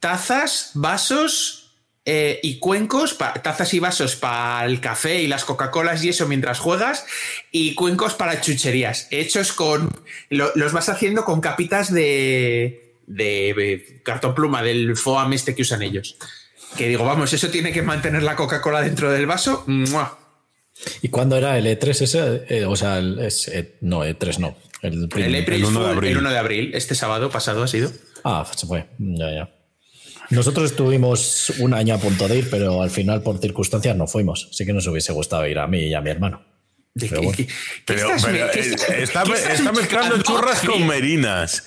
tazas, 0.00 0.70
vasos 0.74 1.60
eh, 2.04 2.38
y 2.42 2.58
cuencos, 2.58 3.14
pa- 3.14 3.32
tazas 3.32 3.72
y 3.72 3.78
vasos 3.80 4.14
para 4.16 4.66
el 4.66 4.80
café 4.80 5.22
y 5.22 5.26
las 5.26 5.44
Coca-Colas 5.46 6.04
y 6.04 6.10
eso 6.10 6.28
mientras 6.28 6.58
juegas, 6.58 7.06
y 7.50 7.74
cuencos 7.74 8.12
para 8.14 8.40
chucherías, 8.42 9.08
hechos 9.10 9.52
con. 9.54 9.90
lo- 10.28 10.52
los 10.54 10.72
vas 10.72 10.90
haciendo 10.90 11.24
con 11.24 11.40
capitas 11.40 11.92
de, 11.92 12.98
de, 13.06 13.54
de 13.56 14.00
cartón 14.04 14.34
pluma, 14.34 14.62
del 14.62 14.94
foam 14.96 15.32
este 15.32 15.54
que 15.54 15.62
usan 15.62 15.80
ellos. 15.82 16.16
Que 16.76 16.88
digo, 16.88 17.04
vamos, 17.04 17.32
eso 17.32 17.48
tiene 17.50 17.72
que 17.72 17.82
mantener 17.82 18.22
la 18.22 18.34
Coca-Cola 18.36 18.82
dentro 18.82 19.10
del 19.10 19.26
vaso. 19.26 19.64
¡mua! 19.66 20.18
¿Y 21.02 21.08
cuándo 21.08 21.36
era 21.36 21.56
el 21.56 21.66
E3 21.66 21.88
ese? 22.02 22.44
Eh, 22.48 22.64
o 22.64 22.74
sea, 22.74 22.98
el, 22.98 23.18
es- 23.20 23.46
eh, 23.48 23.76
no, 23.80 24.04
E3 24.04 24.38
no. 24.38 24.56
El, 24.82 25.08
prim- 25.08 25.26
El 25.26 25.40
April 25.42 25.60
el 25.60 25.64
1 25.66 25.84
de 25.84 25.90
abril. 25.90 26.10
el 26.10 26.18
1 26.18 26.30
de 26.30 26.38
abril, 26.38 26.70
este 26.74 26.94
sábado 26.94 27.30
pasado 27.30 27.62
ha 27.62 27.68
sido. 27.68 27.90
Ah, 28.24 28.44
se 28.54 28.66
fue. 28.66 28.86
Ya, 28.98 29.30
ya. 29.32 29.50
Nosotros 30.30 30.70
estuvimos 30.70 31.50
un 31.58 31.74
año 31.74 31.94
a 31.94 31.98
punto 31.98 32.26
de 32.26 32.38
ir, 32.38 32.50
pero 32.50 32.82
al 32.82 32.90
final 32.90 33.22
por 33.22 33.38
circunstancias 33.38 33.94
no 33.96 34.06
fuimos. 34.06 34.48
Sí 34.52 34.66
que 34.66 34.72
nos 34.72 34.86
hubiese 34.86 35.12
gustado 35.12 35.46
ir 35.46 35.58
a 35.58 35.66
mí 35.66 35.80
y 35.84 35.94
a 35.94 36.00
mi 36.00 36.10
hermano. 36.10 36.44
¿De 36.94 37.08
Pero 37.08 37.22
bueno. 37.22 37.36
qué- 37.36 37.46
qué 37.46 37.52
Pero, 37.86 38.00
estás 38.10 38.24
pero, 38.26 38.46
me- 38.46 38.50
qué 38.52 38.60
estás- 38.60 38.88
está, 39.50 39.72
mezclando 39.72 40.22
churras 40.22 40.60
con 40.60 40.86
merinas. 40.86 41.66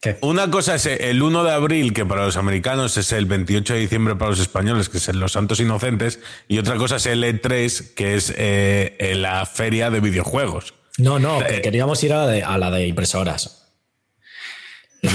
¿Qué? 0.00 0.16
Una 0.22 0.50
cosa 0.50 0.76
es 0.76 0.86
el 0.86 1.22
1 1.22 1.44
de 1.44 1.52
abril, 1.52 1.92
que 1.92 2.06
para 2.06 2.24
los 2.24 2.36
americanos 2.38 2.96
es 2.96 3.12
el 3.12 3.26
28 3.26 3.74
de 3.74 3.80
diciembre 3.80 4.16
para 4.16 4.30
los 4.30 4.40
españoles, 4.40 4.88
que 4.88 4.96
es 4.96 5.08
en 5.08 5.20
los 5.20 5.32
Santos 5.32 5.60
Inocentes, 5.60 6.20
y 6.48 6.58
otra 6.58 6.76
cosa 6.76 6.96
es 6.96 7.04
el 7.04 7.22
E3, 7.22 7.92
que 7.94 8.14
es 8.16 8.32
eh, 8.36 9.12
la 9.16 9.44
feria 9.44 9.90
de 9.90 10.00
videojuegos. 10.00 10.72
No, 10.96 11.18
no, 11.18 11.38
que 11.40 11.56
Eh. 11.56 11.60
queríamos 11.60 12.02
ir 12.02 12.14
a 12.14 12.24
la 12.24 12.26
de, 12.28 12.42
a 12.42 12.56
la 12.56 12.70
de 12.70 12.86
impresoras. 12.86 13.66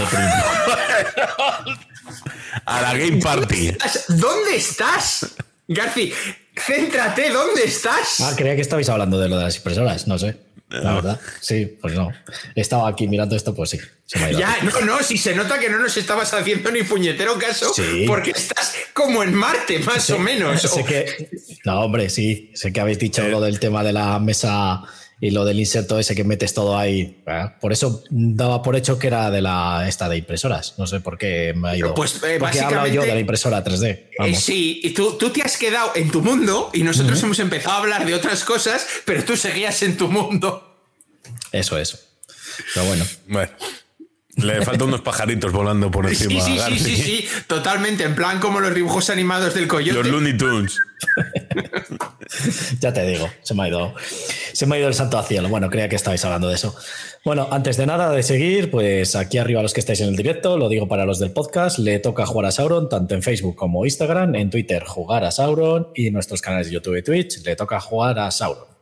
A 2.65 2.81
la 2.81 2.93
Game 2.97 3.17
Party. 3.21 3.67
¿Estás- 3.69 4.05
¿Dónde 4.07 4.55
estás? 4.55 5.35
Garci, 5.67 6.11
céntrate, 6.55 7.29
¿dónde 7.29 7.63
estás? 7.65 8.21
Ah, 8.21 8.33
creía 8.35 8.55
que 8.55 8.61
estabais 8.61 8.87
hablando 8.89 9.19
de 9.19 9.29
lo 9.29 9.37
de 9.37 9.43
las 9.45 9.57
impresoras, 9.57 10.07
no 10.07 10.17
sé. 10.17 10.37
La 10.69 10.93
verdad, 10.95 11.19
sí, 11.41 11.77
pues 11.79 11.93
no. 11.93 12.11
Estaba 12.55 12.89
aquí 12.89 13.07
mirando 13.07 13.35
esto, 13.35 13.53
pues 13.53 13.69
sí. 13.69 13.79
Se 14.07 14.17
me 14.19 14.25
ha 14.25 14.29
ido. 14.31 14.39
Ya, 14.39 14.57
no, 14.63 14.81
no, 14.81 15.03
si 15.03 15.17
se 15.17 15.35
nota 15.35 15.59
que 15.59 15.69
no 15.69 15.77
nos 15.79 15.95
estabas 15.95 16.33
haciendo 16.33 16.71
ni 16.71 16.83
puñetero 16.83 17.37
caso, 17.37 17.71
Sí. 17.73 18.05
porque 18.07 18.31
estás 18.31 18.73
como 18.93 19.21
en 19.23 19.33
Marte, 19.33 19.79
más 19.79 20.09
o 20.09 20.17
menos. 20.19 20.61
Sé 20.61 20.81
o- 20.81 20.85
que, 20.85 21.29
no, 21.65 21.81
hombre, 21.81 22.09
sí. 22.09 22.51
Sé 22.55 22.73
que 22.73 22.81
habéis 22.81 22.99
dicho 22.99 23.23
Eh. 23.23 23.29
lo 23.29 23.39
del 23.41 23.59
tema 23.59 23.83
de 23.83 23.93
la 23.93 24.19
mesa 24.19 24.81
y 25.19 25.31
lo 25.31 25.45
del 25.45 25.59
inserto 25.59 25.97
ese 25.97 26.15
que 26.15 26.23
metes 26.23 26.53
todo 26.53 26.77
ahí. 26.77 27.23
¿eh? 27.25 27.49
Por 27.61 27.71
eso 27.71 28.03
daba 28.09 28.61
por 28.61 28.75
hecho 28.75 28.99
que 28.99 29.07
era 29.07 29.31
de 29.31 29.41
la 29.41 29.85
esta 29.87 30.09
de 30.09 30.17
impresoras. 30.17 30.75
No 30.77 30.87
sé 30.87 30.99
por 30.99 31.17
qué 31.17 31.53
me 31.55 31.69
ha 31.69 31.77
ido. 31.77 31.93
Pues, 31.93 32.21
eh, 32.23 32.37
porque 32.39 32.57
he 32.57 32.61
hablado 32.61 32.87
yo 32.87 33.01
de 33.01 33.13
la 33.13 33.19
impresora 33.19 33.63
3D. 33.63 34.09
Eh, 34.19 34.35
sí, 34.35 34.81
y 34.83 34.91
tú, 34.91 35.17
tú 35.17 35.29
te 35.29 35.41
has 35.41 35.57
quedado 35.57 35.91
en 35.95 36.11
tu 36.11 36.21
mundo 36.21 36.69
y 36.73 36.83
nosotros 36.83 37.21
hemos 37.23 37.39
empezado 37.39 37.75
a 37.75 37.79
hablar 37.79 38.05
de 38.05 38.13
otras 38.13 38.43
cosas, 38.43 38.85
pero 39.05 39.23
tú 39.23 39.37
seguías 39.37 39.81
en 39.83 39.97
tu 39.97 40.09
mundo. 40.09 40.77
Eso 41.51 41.77
es. 41.77 42.07
Pero 42.73 42.85
bueno. 42.87 43.05
Bueno, 43.27 43.51
le 44.37 44.61
faltan 44.63 44.87
unos 44.89 45.01
pajaritos 45.01 45.51
volando 45.51 45.89
por 45.89 46.07
encima. 46.07 46.41
sí, 46.43 46.59
a 46.59 46.67
sí, 46.67 46.79
sí, 46.79 46.95
sí, 46.95 47.27
totalmente. 47.47 48.03
En 48.03 48.15
plan 48.15 48.39
como 48.39 48.59
los 48.59 48.73
dibujos 48.73 49.09
animados 49.09 49.53
del 49.53 49.67
coyote. 49.67 49.97
Los 49.97 50.07
Looney 50.07 50.37
Tunes. 50.37 50.77
Ya 52.79 52.91
te 52.91 53.05
digo, 53.05 53.29
se 53.43 53.53
me 53.53 53.63
ha 53.63 53.67
ido, 53.67 53.93
se 54.53 54.65
me 54.65 54.75
ha 54.75 54.79
ido 54.79 54.87
el 54.87 54.93
santo 54.93 55.17
al 55.17 55.25
cielo. 55.25 55.47
Bueno, 55.47 55.69
creía 55.69 55.87
que 55.87 55.95
estabais 55.95 56.23
hablando 56.25 56.49
de 56.49 56.55
eso. 56.55 56.75
Bueno, 57.23 57.47
antes 57.51 57.77
de 57.77 57.85
nada 57.85 58.11
de 58.11 58.23
seguir, 58.23 58.71
pues 58.71 59.15
aquí 59.15 59.37
arriba 59.37 59.61
los 59.61 59.73
que 59.73 59.79
estáis 59.79 60.01
en 60.01 60.09
el 60.09 60.15
directo, 60.15 60.57
lo 60.57 60.67
digo 60.67 60.87
para 60.87 61.05
los 61.05 61.19
del 61.19 61.31
podcast, 61.31 61.79
le 61.79 61.99
toca 61.99 62.25
jugar 62.25 62.47
a 62.47 62.51
Sauron, 62.51 62.89
tanto 62.89 63.13
en 63.15 63.23
Facebook 63.23 63.55
como 63.55 63.85
Instagram, 63.85 64.35
en 64.35 64.49
Twitter 64.49 64.83
jugar 64.85 65.23
a 65.23 65.31
Sauron 65.31 65.89
y 65.95 66.07
en 66.07 66.13
nuestros 66.13 66.41
canales 66.41 66.67
de 66.67 66.73
YouTube 66.73 66.97
y 66.97 67.03
Twitch 67.03 67.43
le 67.45 67.55
toca 67.55 67.79
jugar 67.79 68.19
a 68.19 68.31
Sauron. 68.31 68.74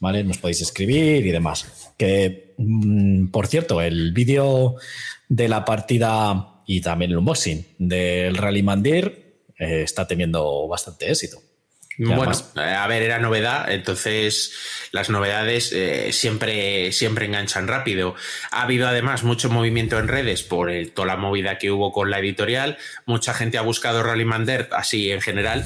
¿Vale? 0.00 0.22
Nos 0.24 0.38
podéis 0.38 0.60
escribir 0.62 1.26
y 1.26 1.30
demás. 1.30 1.92
Que, 1.96 2.54
mm, 2.58 3.28
por 3.28 3.46
cierto, 3.48 3.80
el 3.82 4.12
vídeo 4.12 4.76
de 5.28 5.48
la 5.48 5.64
partida 5.64 6.54
y 6.66 6.80
también 6.80 7.10
el 7.10 7.18
unboxing 7.18 7.66
del 7.78 8.36
Rally 8.36 8.62
Mandir 8.62 9.42
eh, 9.58 9.82
está 9.82 10.06
teniendo 10.06 10.68
bastante 10.68 11.10
éxito. 11.10 11.38
Y 12.00 12.04
Bueno, 12.04 12.22
además- 12.22 12.52
eh, 12.54 12.60
a 12.60 12.86
ver, 12.86 13.02
era 13.02 13.18
novedad, 13.18 13.72
entonces 13.72 14.52
las 14.92 15.10
novedades 15.10 15.72
eh, 15.72 16.12
siempre, 16.12 16.92
siempre 16.92 17.26
enganchan 17.26 17.66
rápido. 17.66 18.14
Ha 18.52 18.62
habido 18.62 18.86
además 18.86 19.24
mucho 19.24 19.50
movimiento 19.50 19.98
en 19.98 20.06
redes 20.06 20.44
por 20.44 20.70
el- 20.70 20.92
toda 20.92 21.08
la 21.08 21.16
movida 21.16 21.58
que 21.58 21.72
hubo 21.72 21.90
con 21.90 22.08
la 22.12 22.20
editorial. 22.20 22.78
Mucha 23.04 23.34
gente 23.34 23.58
ha 23.58 23.62
buscado 23.62 24.04
Rallyman 24.04 24.46
Dirt, 24.46 24.72
así 24.74 25.10
en 25.10 25.20
general. 25.20 25.64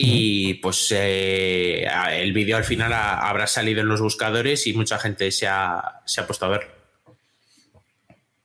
Y 0.00 0.54
pues 0.54 0.92
eh, 0.96 1.84
el 2.12 2.32
vídeo 2.32 2.56
al 2.56 2.62
final 2.64 2.92
ha- 2.92 3.28
habrá 3.28 3.48
salido 3.48 3.80
en 3.80 3.88
los 3.88 4.00
buscadores 4.00 4.66
y 4.68 4.72
mucha 4.72 4.96
gente 4.98 5.30
se 5.32 5.48
ha, 5.48 6.02
se 6.06 6.20
ha 6.20 6.26
puesto 6.26 6.46
a 6.46 6.50
ver. 6.50 6.70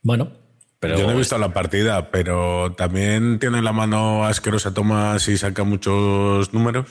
Bueno, 0.01 0.31
pero 0.79 0.98
Yo 0.98 1.05
no 1.07 1.13
he 1.13 1.17
visto 1.17 1.38
la 1.38 1.53
partida, 1.53 2.10
pero 2.12 2.74
también 2.75 3.38
tiene 3.39 3.62
la 3.62 3.72
mano 3.72 4.25
asquerosa 4.25 4.74
Tomás 4.74 5.27
y 5.29 5.38
saca 5.38 5.63
muchos 5.63 6.53
números, 6.53 6.88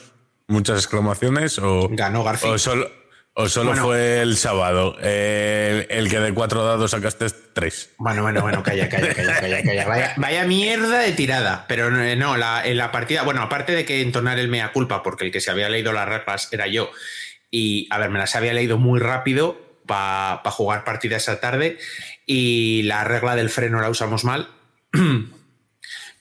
muchas 0.46 0.78
exclamaciones, 0.78 1.58
o, 1.58 1.88
Ganó 1.90 2.22
García. 2.24 2.50
o 2.52 2.56
solo, 2.58 2.88
o 3.34 3.48
solo 3.48 3.70
Bueno. 3.70 3.84
fue 3.84 4.20
el 4.20 4.36
sábado, 4.36 4.96
el, 5.00 5.86
el 5.88 6.10
que 6.10 6.20
de 6.20 6.34
cuatro 6.34 6.64
dados 6.64 6.90
sacaste 6.90 7.26
tres. 7.52 7.90
Bueno, 7.96 8.22
bueno, 8.22 8.42
bueno, 8.42 8.62
calla, 8.62 8.88
calla, 8.88 9.14
calla, 9.14 9.40
calla, 9.40 9.62
calla. 9.62 9.84
Vaya, 9.88 10.14
vaya 10.16 10.44
mierda 10.44 10.98
de 10.98 11.12
tirada. 11.12 11.64
Pero 11.66 11.90
no, 11.90 12.16
no, 12.16 12.36
la, 12.36 12.66
en 12.66 12.76
la 12.76 12.92
partida, 12.92 13.22
bueno, 13.22 13.40
aparte 13.42 13.72
de 13.72 13.84
que 13.84 14.02
entonar 14.02 14.38
el 14.38 14.48
mea 14.48 14.72
culpa, 14.72 15.02
porque 15.02 15.26
el 15.26 15.32
que 15.32 15.40
se 15.40 15.50
había 15.50 15.68
leído 15.68 15.92
las 15.92 16.08
reglas 16.08 16.48
era 16.52 16.66
yo, 16.66 16.90
y 17.50 17.88
a 17.90 17.98
ver, 17.98 18.10
me 18.10 18.18
las 18.18 18.36
había 18.36 18.52
leído 18.52 18.78
muy 18.78 19.00
rápido 19.00 19.60
para 19.86 20.38
jugar 20.50 20.84
partida 20.84 21.16
esa 21.16 21.40
tarde, 21.40 21.78
y 22.26 22.82
la 22.82 23.04
regla 23.04 23.34
del 23.34 23.50
freno 23.50 23.80
la 23.80 23.88
usamos 23.88 24.24
mal. 24.24 24.48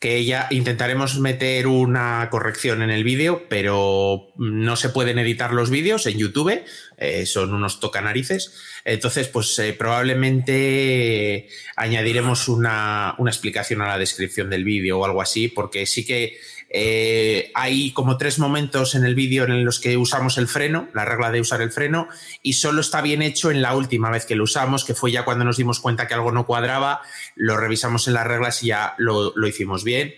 que 0.02 0.26
ya 0.26 0.48
intentaremos 0.50 1.20
meter 1.20 1.68
una 1.68 2.28
corrección 2.32 2.82
en 2.82 2.90
el 2.90 3.04
vídeo, 3.04 3.46
pero 3.50 4.32
no 4.36 4.76
se 4.76 4.90
pueden 4.90 5.20
editar 5.20 5.54
los 5.54 5.70
vídeos 5.70 6.08
en 6.08 6.18
YouTube, 6.18 6.64
eh, 6.98 7.26
son 7.28 7.54
unos 7.54 7.80
tocanarices. 7.80 8.52
Entonces, 8.84 9.28
pues 9.28 9.60
eh, 9.60 9.74
probablemente 9.74 11.50
añadiremos 11.76 12.48
una, 12.48 13.14
una 13.20 13.30
explicación 13.30 13.84
a 13.84 13.90
la 13.90 14.00
descripción 14.00 14.50
del 14.50 14.64
vídeo 14.64 14.98
o 14.98 15.06
algo 15.06 15.22
así, 15.22 15.50
porque 15.50 15.86
sí 15.86 16.04
que 16.04 16.40
eh, 16.74 17.52
hay 17.54 17.92
como 17.92 18.18
tres 18.18 18.40
momentos 18.40 18.96
en 18.96 19.04
el 19.04 19.14
vídeo 19.14 19.44
en 19.44 19.66
los 19.66 19.80
que 19.80 19.98
usamos 19.98 20.38
el 20.38 20.48
freno, 20.48 20.88
la 20.94 21.06
regla 21.06 21.32
de 21.32 21.42
usar 21.42 21.62
el 21.62 21.72
freno, 21.72 22.08
y 22.42 22.54
solo 22.54 22.82
está 22.82 23.02
bien 23.02 23.22
hecho 23.22 23.52
en 23.52 23.62
la 23.62 23.76
última 23.76 24.10
vez 24.10 24.26
que 24.26 24.36
lo 24.36 24.46
usamos, 24.46 24.86
que 24.86 24.96
fue 24.96 25.12
ya 25.12 25.26
cuando 25.26 25.46
nos 25.46 25.58
dimos 25.58 25.80
cuenta 25.80 26.08
que 26.08 26.14
algo 26.14 26.32
no 26.32 26.46
cuadraba, 26.46 27.02
lo 27.36 27.58
revisamos 27.58 28.08
en 28.08 28.14
las 28.14 28.28
reglas 28.28 28.64
y 28.64 28.68
ya 28.68 28.96
lo, 28.98 29.34
lo 29.36 29.48
hicimos 29.48 29.84
bien. 29.84 30.14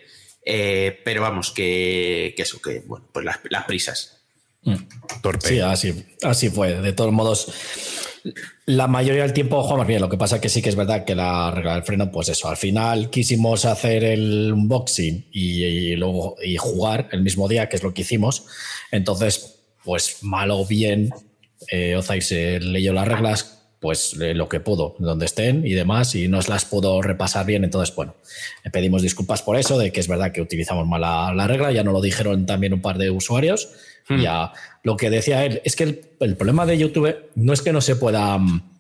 Eh, 0.46 1.02
pero 1.06 1.22
vamos, 1.22 1.52
que, 1.52 2.36
eso, 2.38 2.62
que 2.62 2.84
bueno, 2.86 3.08
pues 3.12 3.26
las 3.26 3.64
prisas. 3.66 4.23
Torpe. 5.22 5.48
Sí, 5.48 5.60
así, 5.60 6.06
así 6.24 6.50
fue. 6.50 6.82
De 6.82 6.94
todos 6.94 7.12
modos, 7.12 7.52
la 8.66 8.88
mayoría 8.88 9.24
del 9.24 9.34
tiempo 9.34 9.62
jugamos 9.62 9.88
bien. 9.88 10.02
Lo 10.02 10.10
que 10.10 10.18
pasa 10.18 10.40
que 10.40 10.50
sí 10.50 10.62
que 10.62 10.70
es 10.70 10.76
verdad 10.76 11.06
que 11.06 11.16
la 11.16 11.52
regla 11.52 11.74
del 11.74 11.84
freno, 11.84 12.12
pues 12.12 12.30
eso, 12.30 12.48
al 12.48 12.58
final 12.58 13.10
quisimos 13.10 13.66
hacer 13.66 14.04
el 14.04 14.54
unboxing 14.54 15.28
y, 15.32 15.64
y 15.64 15.96
luego 15.96 16.36
y 16.42 16.58
jugar 16.58 17.10
el 17.12 17.22
mismo 17.22 17.48
día, 17.48 17.68
que 17.68 17.76
es 17.76 17.84
lo 17.84 17.94
que 17.94 18.02
hicimos. 18.02 18.46
Entonces, 18.92 19.60
pues 19.84 20.18
mal 20.22 20.52
o 20.52 20.66
bien, 20.66 21.10
eh, 21.70 21.96
Ozai 21.96 22.22
se 22.22 22.60
leyó 22.60 22.94
las 22.94 23.08
reglas, 23.08 23.60
pues 23.82 24.16
eh, 24.22 24.34
lo 24.34 24.48
que 24.48 24.62
pudo, 24.62 24.96
donde 25.00 25.26
estén 25.26 25.66
y 25.68 25.74
demás, 25.74 26.16
y 26.16 26.30
nos 26.30 26.48
las 26.48 26.64
pudo 26.64 27.02
repasar 27.02 27.46
bien. 27.46 27.66
Entonces, 27.66 27.94
bueno, 27.94 28.16
pedimos 28.72 29.02
disculpas 29.02 29.42
por 29.42 29.58
eso, 29.58 29.78
de 29.78 29.92
que 29.92 30.00
es 30.00 30.08
verdad 30.08 30.32
que 30.32 30.42
utilizamos 30.42 30.88
mal 30.88 31.02
la, 31.02 31.34
la 31.34 31.48
regla, 31.48 31.72
ya 31.74 31.84
nos 31.84 31.94
lo 31.94 32.02
dijeron 32.02 32.46
también 32.46 32.74
un 32.74 32.82
par 32.82 32.98
de 32.98 33.10
usuarios. 33.10 33.70
Ya 34.10 34.52
lo 34.84 34.98
que 34.98 35.10
decía 35.10 35.46
él 35.46 35.62
es 35.64 35.76
que 35.76 35.84
el, 35.84 36.02
el 36.20 36.36
problema 36.36 36.66
de 36.66 36.78
YouTube 36.78 37.16
no 37.36 37.54
es 37.54 37.62
que 37.62 37.72
no 37.72 37.80
se 37.82 37.96
pueda 37.96 38.38
mm, 38.38 38.74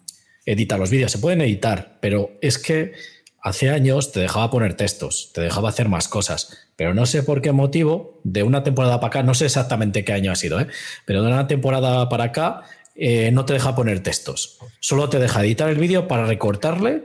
editar 0.46 0.80
los 0.80 0.90
vídeos, 0.90 1.12
se 1.12 1.20
pueden 1.20 1.42
editar, 1.42 1.98
pero 2.02 2.32
es 2.42 2.58
que 2.58 2.94
hace 3.42 3.70
años 3.70 4.12
te 4.12 4.22
dejaba 4.22 4.50
poner 4.50 4.76
textos, 4.76 5.32
te 5.34 5.42
dejaba 5.42 5.70
hacer 5.70 5.90
más 5.90 6.08
cosas, 6.08 6.58
pero 6.76 6.94
no 6.94 7.06
sé 7.06 7.24
por 7.24 7.42
qué 7.42 7.52
motivo, 7.52 8.20
de 8.24 8.44
una 8.44 8.64
temporada 8.64 9.00
para 9.00 9.08
acá, 9.08 9.24
no 9.24 9.34
sé 9.34 9.46
exactamente 9.46 10.04
qué 10.04 10.14
año 10.14 10.32
ha 10.32 10.36
sido, 10.36 10.60
¿eh? 10.60 10.68
pero 11.06 11.22
de 11.22 11.28
una 11.28 11.48
temporada 11.48 12.08
para 12.10 12.26
acá 12.26 12.62
eh, 12.96 13.32
no 13.32 13.46
te 13.46 13.54
deja 13.54 13.76
poner 13.76 14.02
textos, 14.02 14.60
solo 14.80 15.10
te 15.10 15.20
deja 15.20 15.44
editar 15.44 15.70
el 15.70 15.78
vídeo 15.78 16.08
para 16.08 16.26
recortarle. 16.26 17.04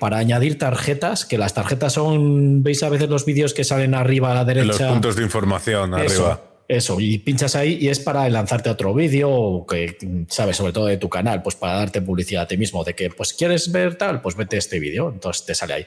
Para 0.00 0.18
añadir 0.18 0.58
tarjetas, 0.58 1.24
que 1.24 1.38
las 1.38 1.54
tarjetas 1.54 1.92
son, 1.92 2.64
veis 2.64 2.82
a 2.82 2.88
veces 2.88 3.08
los 3.08 3.24
vídeos 3.24 3.54
que 3.54 3.62
salen 3.62 3.94
arriba 3.94 4.32
a 4.32 4.34
la 4.34 4.44
derecha. 4.44 4.66
los 4.66 4.92
puntos 4.94 5.14
de 5.14 5.22
información 5.22 5.94
Eso, 5.94 6.26
arriba. 6.26 6.51
Eso, 6.72 6.98
y 7.00 7.18
pinchas 7.18 7.54
ahí 7.54 7.76
y 7.82 7.88
es 7.88 8.00
para 8.00 8.26
lanzarte 8.30 8.70
otro 8.70 8.94
vídeo 8.94 9.66
que, 9.68 9.98
sabes, 10.28 10.56
sobre 10.56 10.72
todo 10.72 10.86
de 10.86 10.96
tu 10.96 11.10
canal, 11.10 11.42
pues 11.42 11.54
para 11.54 11.74
darte 11.74 12.00
publicidad 12.00 12.44
a 12.44 12.48
ti 12.48 12.56
mismo, 12.56 12.82
de 12.82 12.94
que, 12.94 13.10
pues 13.10 13.34
quieres 13.34 13.70
ver 13.70 13.96
tal, 13.98 14.22
pues 14.22 14.36
vete 14.36 14.56
este 14.56 14.80
vídeo, 14.80 15.10
entonces 15.12 15.44
te 15.44 15.54
sale 15.54 15.74
ahí. 15.74 15.86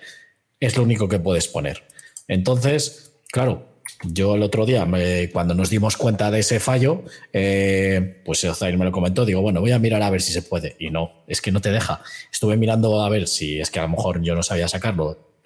Es 0.60 0.78
lo 0.78 0.84
único 0.84 1.10
que 1.10 1.18
puedes 1.18 1.48
poner. 1.48 1.86
Entonces, 2.28 3.14
claro, 3.32 3.82
yo 4.04 4.36
el 4.36 4.44
otro 4.44 4.68
día, 4.68 4.88
cuando 5.34 5.56
nos 5.56 5.72
dimos 5.72 5.98
cuenta 5.98 6.30
de 6.30 6.42
ese 6.42 6.60
fallo, 6.60 7.04
eh, 7.34 8.22
pues 8.24 8.44
Ozair 8.44 8.78
me 8.78 8.86
lo 8.86 8.92
comentó, 8.92 9.26
digo, 9.26 9.42
bueno, 9.42 9.62
voy 9.62 9.72
a 9.72 9.80
mirar 9.80 10.04
a 10.04 10.12
ver 10.12 10.22
si 10.22 10.34
se 10.34 10.44
puede. 10.44 10.76
Y 10.78 10.92
no, 10.92 11.24
es 11.26 11.42
que 11.42 11.52
no 11.52 11.62
te 11.62 11.72
deja. 11.72 12.04
Estuve 12.32 12.58
mirando 12.58 13.02
a 13.02 13.10
ver 13.10 13.28
si 13.28 13.60
es 13.60 13.72
que 13.72 13.80
a 13.80 13.84
lo 13.84 13.90
mejor 13.90 14.22
yo 14.22 14.36
no 14.36 14.44
sabía 14.44 14.68
sacarlo 14.68 15.40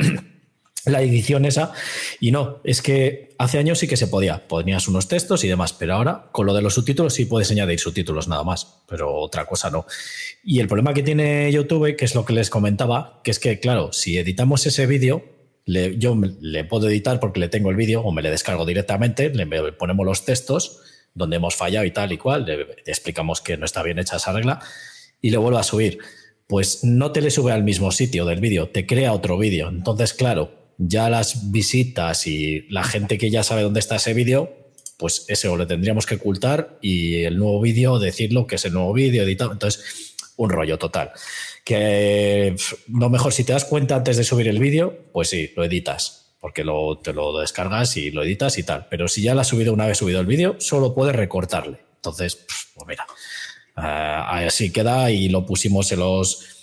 la 0.85 1.01
edición 1.01 1.45
esa. 1.45 1.73
Y 2.19 2.31
no, 2.31 2.61
es 2.63 2.81
que 2.81 3.29
hace 3.37 3.57
años 3.57 3.79
sí 3.79 3.87
que 3.87 3.97
se 3.97 4.07
podía. 4.07 4.47
Ponías 4.47 4.87
unos 4.87 5.07
textos 5.07 5.43
y 5.43 5.47
demás, 5.47 5.73
pero 5.73 5.95
ahora 5.95 6.29
con 6.31 6.45
lo 6.45 6.53
de 6.53 6.61
los 6.61 6.73
subtítulos 6.73 7.13
sí 7.13 7.25
puedes 7.25 7.51
añadir 7.51 7.79
subtítulos 7.79 8.27
nada 8.27 8.43
más, 8.43 8.81
pero 8.87 9.13
otra 9.15 9.45
cosa 9.45 9.69
no. 9.69 9.85
Y 10.43 10.59
el 10.59 10.67
problema 10.67 10.93
que 10.93 11.03
tiene 11.03 11.51
YouTube, 11.51 11.95
que 11.95 12.05
es 12.05 12.15
lo 12.15 12.25
que 12.25 12.33
les 12.33 12.49
comentaba, 12.49 13.21
que 13.23 13.31
es 13.31 13.39
que, 13.39 13.59
claro, 13.59 13.91
si 13.93 14.17
editamos 14.17 14.65
ese 14.65 14.85
vídeo, 14.85 15.23
yo 15.65 16.15
le 16.41 16.63
puedo 16.63 16.89
editar 16.89 17.19
porque 17.19 17.39
le 17.39 17.47
tengo 17.47 17.69
el 17.69 17.75
vídeo 17.75 18.01
o 18.01 18.11
me 18.11 18.21
le 18.21 18.31
descargo 18.31 18.65
directamente, 18.65 19.29
le 19.29 19.45
ponemos 19.73 20.05
los 20.05 20.25
textos 20.25 20.81
donde 21.13 21.35
hemos 21.35 21.55
fallado 21.55 21.85
y 21.85 21.91
tal 21.91 22.11
y 22.11 22.17
cual, 22.17 22.45
le 22.45 22.61
explicamos 22.85 23.41
que 23.41 23.57
no 23.57 23.65
está 23.65 23.83
bien 23.83 23.99
hecha 23.99 24.17
esa 24.17 24.31
regla 24.31 24.59
y 25.21 25.29
le 25.29 25.37
vuelvo 25.37 25.59
a 25.59 25.63
subir. 25.63 25.99
Pues 26.47 26.83
no 26.83 27.11
te 27.11 27.21
le 27.21 27.29
sube 27.29 27.51
al 27.51 27.63
mismo 27.63 27.91
sitio 27.91 28.25
del 28.25 28.39
vídeo, 28.39 28.69
te 28.69 28.87
crea 28.87 29.13
otro 29.13 29.37
vídeo. 29.37 29.69
Entonces, 29.69 30.13
claro, 30.13 30.58
ya 30.79 31.09
las 31.09 31.51
visitas 31.51 32.25
y 32.25 32.65
la 32.69 32.83
gente 32.83 33.17
que 33.17 33.29
ya 33.29 33.43
sabe 33.43 33.63
dónde 33.63 33.81
está 33.81 33.97
ese 33.97 34.13
vídeo, 34.13 34.55
pues 34.97 35.25
ese 35.27 35.47
o 35.49 35.57
le 35.57 35.65
tendríamos 35.65 36.05
que 36.05 36.15
ocultar 36.15 36.79
y 36.81 37.23
el 37.23 37.37
nuevo 37.37 37.61
vídeo 37.61 37.99
decirlo 37.99 38.47
que 38.47 38.55
es 38.55 38.65
el 38.65 38.73
nuevo 38.73 38.93
vídeo 38.93 39.23
editado. 39.23 39.51
Entonces, 39.51 40.15
un 40.37 40.49
rollo 40.49 40.77
total. 40.77 41.11
Que 41.65 42.55
lo 42.87 43.09
mejor, 43.09 43.33
si 43.33 43.43
te 43.43 43.53
das 43.53 43.65
cuenta 43.65 43.95
antes 43.95 44.15
de 44.17 44.23
subir 44.23 44.47
el 44.47 44.59
vídeo, 44.59 44.97
pues 45.11 45.29
sí, 45.29 45.51
lo 45.55 45.65
editas, 45.65 46.33
porque 46.39 46.63
lo, 46.63 46.97
te 46.97 47.11
lo 47.13 47.37
descargas 47.37 47.97
y 47.97 48.11
lo 48.11 48.23
editas 48.23 48.57
y 48.57 48.63
tal. 48.63 48.87
Pero 48.89 49.09
si 49.09 49.21
ya 49.21 49.35
lo 49.35 49.41
has 49.41 49.47
subido 49.47 49.73
una 49.73 49.85
vez 49.85 49.97
subido 49.97 50.21
el 50.21 50.25
vídeo, 50.25 50.55
solo 50.59 50.95
puedes 50.95 51.15
recortarle. 51.15 51.79
Entonces, 51.95 52.45
pues 52.73 52.87
mira, 52.87 53.05
ah, 53.75 54.43
así 54.47 54.71
queda 54.71 55.11
y 55.11 55.27
lo 55.27 55.45
pusimos 55.45 55.91
en 55.91 55.99
los 55.99 56.41
eh, 56.41 56.58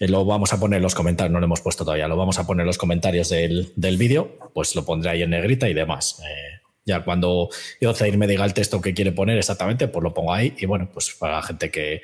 lo 0.00 0.24
vamos 0.24 0.52
a 0.52 0.60
poner 0.60 0.78
en 0.78 0.82
los 0.82 0.94
comentarios, 0.94 1.32
no 1.32 1.40
lo 1.40 1.46
hemos 1.46 1.60
puesto 1.60 1.84
todavía, 1.84 2.08
lo 2.08 2.16
vamos 2.16 2.38
a 2.38 2.46
poner 2.46 2.66
los 2.66 2.78
comentarios 2.78 3.28
del, 3.28 3.72
del 3.76 3.96
vídeo, 3.96 4.38
pues 4.54 4.74
lo 4.74 4.84
pondré 4.84 5.10
ahí 5.10 5.22
en 5.22 5.30
negrita 5.30 5.68
y 5.68 5.74
demás. 5.74 6.20
Eh, 6.20 6.60
Ya 6.88 7.02
cuando 7.02 7.48
Yozair 7.80 8.16
me 8.16 8.28
diga 8.28 8.44
el 8.44 8.54
texto 8.54 8.80
que 8.80 8.94
quiere 8.94 9.10
poner 9.10 9.36
exactamente, 9.36 9.88
pues 9.88 10.04
lo 10.04 10.14
pongo 10.14 10.32
ahí. 10.32 10.54
Y 10.58 10.66
bueno, 10.66 10.88
pues 10.92 11.10
para 11.18 11.36
la 11.36 11.42
gente 11.42 11.68
que, 11.68 12.00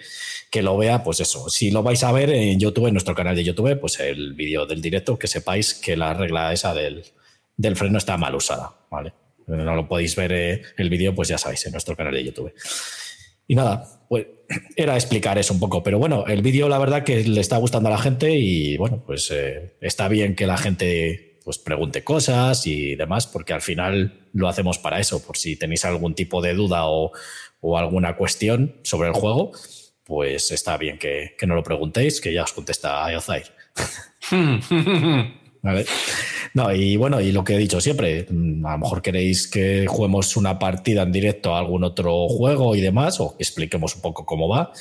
que 0.50 0.60
lo 0.60 0.76
vea, 0.76 1.04
pues 1.04 1.20
eso. 1.20 1.48
Si 1.48 1.70
lo 1.70 1.84
vais 1.84 2.02
a 2.02 2.10
ver 2.10 2.30
en 2.30 2.58
YouTube, 2.58 2.88
en 2.88 2.94
nuestro 2.94 3.14
canal 3.14 3.36
de 3.36 3.44
YouTube, 3.44 3.78
pues 3.78 4.00
el 4.00 4.34
vídeo 4.34 4.66
del 4.66 4.82
directo, 4.82 5.16
que 5.16 5.28
sepáis 5.28 5.74
que 5.74 5.96
la 5.96 6.14
regla 6.14 6.52
esa 6.52 6.74
del, 6.74 7.04
del 7.56 7.76
freno 7.76 7.96
está 7.98 8.16
mal 8.16 8.34
usada, 8.34 8.74
¿vale? 8.90 9.12
No 9.46 9.76
lo 9.76 9.86
podéis 9.86 10.16
ver 10.16 10.32
eh, 10.32 10.62
el 10.76 10.88
vídeo, 10.90 11.14
pues 11.14 11.28
ya 11.28 11.38
sabéis, 11.38 11.64
en 11.66 11.72
nuestro 11.72 11.94
canal 11.94 12.14
de 12.14 12.24
YouTube. 12.24 12.52
Y 13.52 13.54
nada, 13.54 13.86
pues 14.08 14.28
era 14.76 14.94
explicar 14.94 15.36
eso 15.36 15.52
un 15.52 15.60
poco. 15.60 15.82
Pero 15.82 15.98
bueno, 15.98 16.24
el 16.26 16.40
vídeo 16.40 16.70
la 16.70 16.78
verdad 16.78 17.04
que 17.04 17.22
le 17.22 17.42
está 17.42 17.58
gustando 17.58 17.90
a 17.90 17.92
la 17.92 17.98
gente 17.98 18.34
y 18.34 18.78
bueno, 18.78 19.02
pues 19.04 19.30
eh, 19.30 19.74
está 19.82 20.08
bien 20.08 20.34
que 20.34 20.46
la 20.46 20.56
gente 20.56 21.38
pues 21.44 21.58
pregunte 21.58 22.02
cosas 22.02 22.66
y 22.66 22.94
demás, 22.94 23.26
porque 23.26 23.52
al 23.52 23.60
final 23.60 24.26
lo 24.32 24.48
hacemos 24.48 24.78
para 24.78 25.00
eso, 25.00 25.22
por 25.22 25.36
si 25.36 25.56
tenéis 25.56 25.84
algún 25.84 26.14
tipo 26.14 26.40
de 26.40 26.54
duda 26.54 26.86
o, 26.86 27.12
o 27.60 27.76
alguna 27.76 28.16
cuestión 28.16 28.76
sobre 28.84 29.08
el 29.08 29.14
juego, 29.14 29.52
pues 30.02 30.50
está 30.50 30.78
bien 30.78 30.98
que, 30.98 31.34
que 31.38 31.46
no 31.46 31.54
lo 31.54 31.62
preguntéis, 31.62 32.22
que 32.22 32.32
ya 32.32 32.44
os 32.44 32.54
contesta 32.54 33.04
Ayozair. 33.04 33.52
¿Vale? 35.62 35.86
No, 36.54 36.72
y 36.74 36.96
bueno, 36.96 37.20
y 37.20 37.32
lo 37.32 37.44
que 37.44 37.54
he 37.54 37.58
dicho 37.58 37.80
siempre, 37.80 38.26
mm, 38.28 38.66
a 38.66 38.72
lo 38.72 38.78
mejor 38.78 39.00
queréis 39.00 39.46
que 39.48 39.86
juguemos 39.86 40.36
una 40.36 40.58
partida 40.58 41.02
en 41.02 41.12
directo 41.12 41.54
a 41.54 41.60
algún 41.60 41.84
otro 41.84 42.28
juego 42.28 42.74
y 42.74 42.80
demás, 42.80 43.20
o 43.20 43.36
que 43.36 43.42
expliquemos 43.42 43.94
un 43.96 44.02
poco 44.02 44.26
cómo 44.26 44.48
va, 44.48 44.72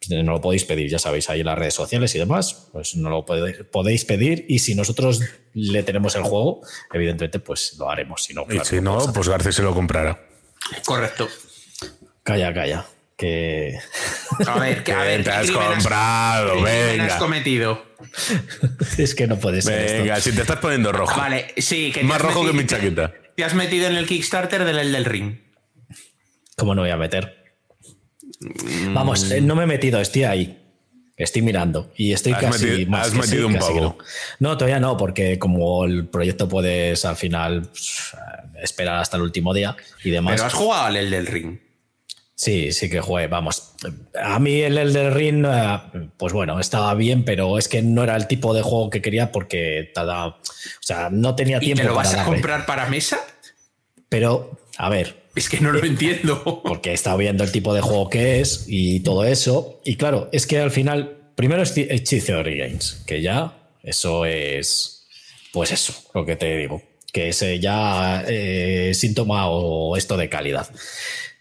pues 0.00 0.22
no 0.22 0.32
lo 0.32 0.40
podéis 0.40 0.64
pedir, 0.64 0.88
ya 0.88 0.98
sabéis, 0.98 1.28
ahí 1.28 1.40
en 1.40 1.46
las 1.46 1.58
redes 1.58 1.74
sociales 1.74 2.14
y 2.14 2.18
demás, 2.18 2.68
pues 2.72 2.96
no 2.96 3.10
lo 3.10 3.26
podéis 3.26 4.04
pedir 4.06 4.46
y 4.48 4.60
si 4.60 4.74
nosotros 4.74 5.20
le 5.52 5.82
tenemos 5.82 6.16
el 6.16 6.22
juego, 6.22 6.62
evidentemente 6.92 7.38
pues 7.38 7.76
lo 7.78 7.90
haremos, 7.90 8.24
si 8.24 8.32
no, 8.32 8.46
y 8.50 8.64
si 8.64 8.80
no, 8.80 8.98
pues 9.12 9.28
García 9.28 9.52
se 9.52 9.62
lo 9.62 9.74
comprará. 9.74 10.18
Correcto. 10.86 11.28
Calla, 12.22 12.54
calla. 12.54 12.86
Que... 13.20 13.78
A 14.46 14.58
ver, 14.58 14.82
que, 14.84 14.92
a 14.92 15.02
ver, 15.02 15.22
te 15.22 15.30
has 15.30 15.50
comprado, 15.50 16.62
venga. 16.62 17.04
has 17.04 17.14
cometido? 17.16 17.84
es 18.96 19.14
que 19.14 19.26
no 19.26 19.38
puede 19.38 19.60
ser. 19.60 19.98
Venga, 20.00 20.16
esto. 20.16 20.30
si 20.30 20.36
te 20.36 20.40
estás 20.40 20.56
poniendo 20.58 20.90
rojo. 20.90 21.20
Vale, 21.20 21.52
sí, 21.58 21.92
que 21.92 22.02
Más 22.02 22.18
rojo 22.18 22.46
que 22.46 22.54
mi 22.54 22.64
chaqueta. 22.64 23.12
Te 23.36 23.44
has 23.44 23.52
metido 23.54 23.88
en 23.88 23.96
el 23.96 24.06
Kickstarter 24.06 24.64
del 24.64 24.78
El 24.78 24.92
del 24.92 25.04
Ring. 25.04 25.36
¿Cómo 26.56 26.74
no 26.74 26.80
voy 26.80 26.90
a 26.90 26.96
meter? 26.96 27.44
Vamos, 28.94 29.30
eh, 29.30 29.42
no 29.42 29.54
me 29.54 29.64
he 29.64 29.66
metido, 29.66 30.00
estoy 30.00 30.24
ahí. 30.24 30.56
Estoy 31.18 31.42
mirando 31.42 31.92
y 31.98 32.14
estoy 32.14 32.32
Has 32.32 32.40
casi 32.40 32.64
metido- 32.64 32.90
más 32.90 33.08
has 33.08 33.12
que 33.12 33.18
metido 33.18 33.46
un 33.48 33.56
pavo. 33.56 33.80
no. 33.80 33.98
No, 34.38 34.56
todavía 34.56 34.80
no, 34.80 34.96
porque 34.96 35.38
como 35.38 35.84
el 35.84 36.08
proyecto 36.08 36.48
puedes 36.48 37.04
al 37.04 37.16
final 37.16 37.68
pues, 37.68 38.14
esperar 38.62 38.96
hasta 38.96 39.18
el 39.18 39.24
último 39.24 39.52
día 39.52 39.76
y 40.02 40.10
demás. 40.10 40.36
Pero 40.36 40.46
has 40.46 40.54
jugado 40.54 40.84
al 40.86 40.96
El 40.96 41.10
del 41.10 41.26
Ring. 41.26 41.58
Sí, 42.40 42.72
sí 42.72 42.88
que 42.88 43.00
jugué, 43.02 43.26
vamos. 43.26 43.74
A 44.18 44.38
mí 44.38 44.62
el 44.62 44.78
Elden 44.78 45.12
Ring, 45.12 45.44
eh, 45.46 46.08
pues 46.16 46.32
bueno, 46.32 46.58
estaba 46.58 46.94
bien, 46.94 47.22
pero 47.22 47.58
es 47.58 47.68
que 47.68 47.82
no 47.82 48.02
era 48.02 48.16
el 48.16 48.28
tipo 48.28 48.54
de 48.54 48.62
juego 48.62 48.88
que 48.88 49.02
quería 49.02 49.30
porque 49.30 49.90
tada- 49.94 50.28
o 50.28 50.42
sea, 50.80 51.10
no 51.10 51.36
tenía 51.36 51.58
¿Y 51.58 51.66
tiempo 51.66 51.82
te 51.82 51.88
lo 51.88 51.94
para 51.94 52.08
vas 52.08 52.18
a 52.18 52.24
comprar 52.24 52.64
para 52.64 52.88
mesa? 52.88 53.20
Pero, 54.08 54.58
a 54.78 54.88
ver, 54.88 55.24
Es 55.34 55.50
que 55.50 55.60
no 55.60 55.70
lo 55.70 55.84
entiendo. 55.84 56.62
porque 56.64 56.92
he 56.92 56.94
estado 56.94 57.18
viendo 57.18 57.44
el 57.44 57.52
tipo 57.52 57.74
de 57.74 57.82
juego 57.82 58.08
que 58.08 58.40
es 58.40 58.64
y 58.68 59.00
todo 59.00 59.24
eso. 59.26 59.78
Y 59.84 59.96
claro, 59.96 60.30
es 60.32 60.46
que 60.46 60.60
al 60.60 60.70
final, 60.70 61.18
primero 61.34 61.60
es 61.62 61.76
es 61.76 62.24
Theory 62.24 62.56
Games, 62.56 63.02
que 63.06 63.20
ya 63.20 63.68
eso 63.82 64.24
es, 64.24 65.06
pues 65.52 65.72
eso, 65.72 65.92
lo 66.14 66.24
que 66.24 66.36
te 66.36 66.56
digo, 66.56 66.80
que 67.12 67.28
es 67.28 67.42
eh, 67.42 67.60
ya 67.60 68.24
eh, 68.26 68.92
síntoma 68.94 69.50
o 69.50 69.94
esto 69.98 70.16
de 70.16 70.30
calidad. 70.30 70.70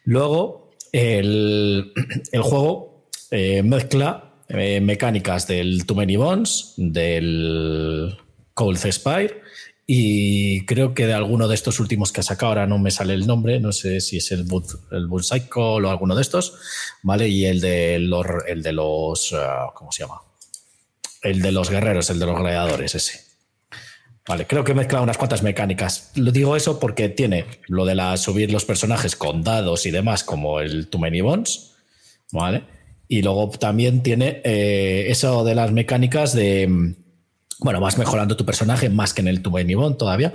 Luego, 0.03 0.68
el, 0.91 1.93
el 2.31 2.41
juego 2.41 3.09
eh, 3.31 3.63
mezcla 3.63 4.33
eh, 4.47 4.81
mecánicas 4.81 5.47
del 5.47 5.85
Too 5.85 5.95
Many 5.95 6.17
Bones, 6.17 6.73
del 6.77 8.17
Cold 8.53 8.77
Spire 8.91 9.41
y 9.91 10.65
creo 10.65 10.93
que 10.93 11.07
de 11.07 11.13
alguno 11.13 11.47
de 11.47 11.55
estos 11.55 11.79
últimos 11.79 12.11
que 12.11 12.19
ha 12.19 12.23
sacado, 12.23 12.49
ahora 12.49 12.67
no 12.67 12.77
me 12.77 12.91
sale 12.91 13.15
el 13.15 13.25
nombre, 13.25 13.59
no 13.59 13.71
sé 13.71 14.01
si 14.01 14.17
es 14.17 14.31
el 14.31 14.43
Boot, 14.43 14.67
el 14.91 15.07
Boot 15.07 15.23
Cycle 15.23 15.61
o 15.63 15.89
alguno 15.89 16.15
de 16.15 16.21
estos, 16.21 16.53
¿vale? 17.01 17.27
Y 17.27 17.45
el 17.45 17.59
de 17.59 17.97
los, 17.97 18.25
el 18.47 18.61
de 18.61 18.71
los 18.71 19.33
ah, 19.33 19.71
¿cómo 19.73 19.91
se 19.91 20.03
llama? 20.03 20.21
El 21.23 21.41
de 21.41 21.51
los 21.51 21.71
guerreros, 21.71 22.09
el 22.11 22.19
de 22.19 22.25
los 22.27 22.37
gladiadores, 22.37 22.93
ese. 22.93 23.28
Vale, 24.29 24.45
creo 24.45 24.63
que 24.63 24.75
mezcla 24.75 25.01
unas 25.01 25.17
cuantas 25.17 25.41
mecánicas. 25.41 26.11
Lo 26.13 26.31
digo 26.31 26.55
eso 26.55 26.79
porque 26.79 27.09
tiene 27.09 27.45
lo 27.67 27.83
de 27.83 27.95
la 27.95 28.15
subir 28.15 28.51
los 28.51 28.63
personajes 28.63 29.15
con 29.15 29.41
dados 29.43 29.87
y 29.87 29.91
demás, 29.91 30.23
como 30.23 30.59
el 30.59 30.87
Too 30.87 30.99
Many 31.01 31.21
Bones, 31.21 31.71
¿vale? 32.31 32.61
Y 33.07 33.23
luego 33.23 33.49
también 33.49 34.03
tiene 34.03 34.39
eh, 34.43 35.07
eso 35.09 35.43
de 35.43 35.55
las 35.55 35.71
mecánicas 35.71 36.35
de. 36.35 36.67
mm, 36.67 36.95
Bueno, 37.61 37.81
vas 37.81 37.97
mejorando 37.97 38.37
tu 38.37 38.45
personaje 38.45 38.87
más 38.89 39.15
que 39.15 39.21
en 39.21 39.29
el 39.29 39.41
Too 39.41 39.51
Many 39.51 39.73
Bones 39.73 39.97
todavía. 39.97 40.31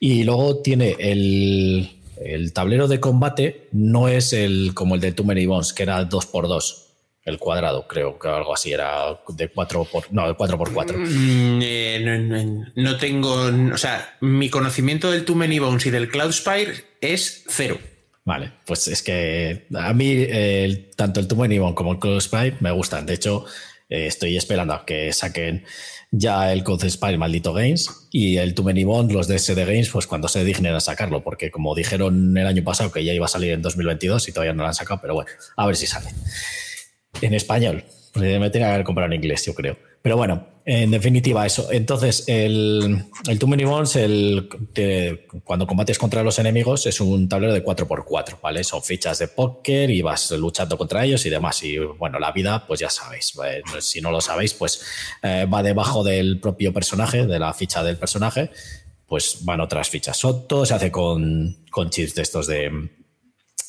Y 0.00 0.24
luego 0.24 0.56
tiene 0.56 0.96
el, 0.98 1.88
el 2.16 2.52
tablero 2.52 2.88
de 2.88 2.98
combate, 2.98 3.68
no 3.70 4.08
es 4.08 4.32
el 4.32 4.72
como 4.74 4.96
el 4.96 5.00
de 5.00 5.12
Too 5.12 5.24
Many 5.24 5.46
Bones, 5.46 5.72
que 5.72 5.84
era 5.84 6.02
2x2, 6.08 6.85
el 7.26 7.38
cuadrado, 7.38 7.86
creo 7.86 8.18
que 8.18 8.28
algo 8.28 8.54
así, 8.54 8.72
era 8.72 9.18
de 9.28 9.48
4 9.48 9.84
por 9.84 10.10
No, 10.12 10.26
de 10.26 10.34
4x4. 10.34 10.96
Mm, 10.96 11.60
eh, 11.62 12.00
no, 12.02 12.18
no- 12.18 12.64
no 12.74 12.96
tengo. 12.96 13.50
O 13.74 13.76
sea, 13.76 14.16
mi 14.22 14.48
conocimiento 14.48 15.10
del 15.10 15.24
Too 15.26 15.34
Many 15.34 15.58
Bones 15.58 15.84
y 15.86 15.90
del 15.90 16.08
Cloudspire 16.08 16.72
es 17.00 17.44
cero. 17.48 17.78
Vale, 18.24 18.52
pues 18.64 18.88
es 18.88 19.02
que 19.02 19.66
a 19.76 19.92
mí 19.92 20.12
eh, 20.16 20.90
tanto 20.96 21.20
el 21.20 21.28
Too 21.28 21.36
Many 21.36 21.58
Bone 21.58 21.74
como 21.74 21.92
el 21.92 21.98
Cold 21.98 22.20
Spy 22.20 22.54
me 22.60 22.70
gustan. 22.72 23.06
De 23.06 23.14
hecho, 23.14 23.44
eh, 23.88 24.06
estoy 24.06 24.36
esperando 24.36 24.74
a 24.74 24.84
que 24.84 25.12
saquen 25.12 25.64
ya 26.12 26.52
el 26.52 26.64
Cold 26.64 26.88
Spy 26.88 27.16
maldito 27.18 27.52
Games 27.52 27.88
y 28.10 28.36
el 28.38 28.54
Too 28.54 28.64
Many 28.64 28.84
Bone, 28.84 29.12
los 29.12 29.28
de 29.28 29.38
SD 29.38 29.64
Games, 29.64 29.90
pues 29.90 30.06
cuando 30.08 30.26
se 30.28 30.44
dignen 30.44 30.74
a 30.74 30.80
sacarlo, 30.80 31.22
porque 31.22 31.50
como 31.52 31.74
dijeron 31.74 32.36
el 32.36 32.46
año 32.46 32.64
pasado 32.64 32.90
que 32.90 33.04
ya 33.04 33.12
iba 33.12 33.26
a 33.26 33.28
salir 33.28 33.52
en 33.52 33.62
2022 33.62 34.28
y 34.28 34.32
todavía 34.32 34.54
no 34.54 34.62
lo 34.62 34.68
han 34.68 34.74
sacado, 34.74 35.00
pero 35.00 35.14
bueno, 35.14 35.30
a 35.56 35.66
ver 35.66 35.76
si 35.76 35.86
sale. 35.86 36.08
En 37.20 37.34
español. 37.34 37.84
Me 38.14 38.50
tenía 38.50 38.68
que 38.68 38.74
haber 38.74 38.84
comprado 38.84 39.12
en 39.12 39.20
inglés, 39.22 39.44
yo 39.44 39.54
creo. 39.54 39.76
Pero 40.00 40.16
bueno, 40.16 40.46
en 40.64 40.90
definitiva, 40.90 41.44
eso. 41.44 41.68
Entonces, 41.70 42.24
el, 42.28 43.04
el 43.28 43.38
Too 43.38 43.46
Many 43.46 43.64
Bones, 43.64 43.94
el, 43.96 44.48
cuando 45.44 45.66
combates 45.66 45.98
contra 45.98 46.22
los 46.22 46.38
enemigos, 46.38 46.86
es 46.86 47.00
un 47.00 47.28
tablero 47.28 47.52
de 47.52 47.62
4x4, 47.62 48.40
¿vale? 48.40 48.64
Son 48.64 48.82
fichas 48.82 49.18
de 49.18 49.28
póker 49.28 49.90
y 49.90 50.00
vas 50.00 50.30
luchando 50.30 50.78
contra 50.78 51.04
ellos 51.04 51.26
y 51.26 51.30
demás. 51.30 51.62
Y 51.62 51.76
bueno, 51.78 52.18
la 52.18 52.32
vida, 52.32 52.66
pues 52.66 52.80
ya 52.80 52.88
sabéis. 52.88 53.34
eh, 53.44 53.62
Si 53.80 54.00
no 54.00 54.10
lo 54.10 54.20
sabéis, 54.22 54.54
pues 54.54 54.80
eh, 55.22 55.46
va 55.52 55.62
debajo 55.62 56.02
del 56.02 56.40
propio 56.40 56.72
personaje, 56.72 57.26
de 57.26 57.38
la 57.38 57.52
ficha 57.52 57.82
del 57.82 57.98
personaje, 57.98 58.50
pues 59.06 59.44
van 59.44 59.60
otras 59.60 59.90
fichas. 59.90 60.18
Todo 60.20 60.64
se 60.64 60.72
hace 60.72 60.90
con, 60.90 61.64
con 61.70 61.90
chips 61.90 62.14
de 62.14 62.22
estos 62.22 62.46
de, 62.46 62.70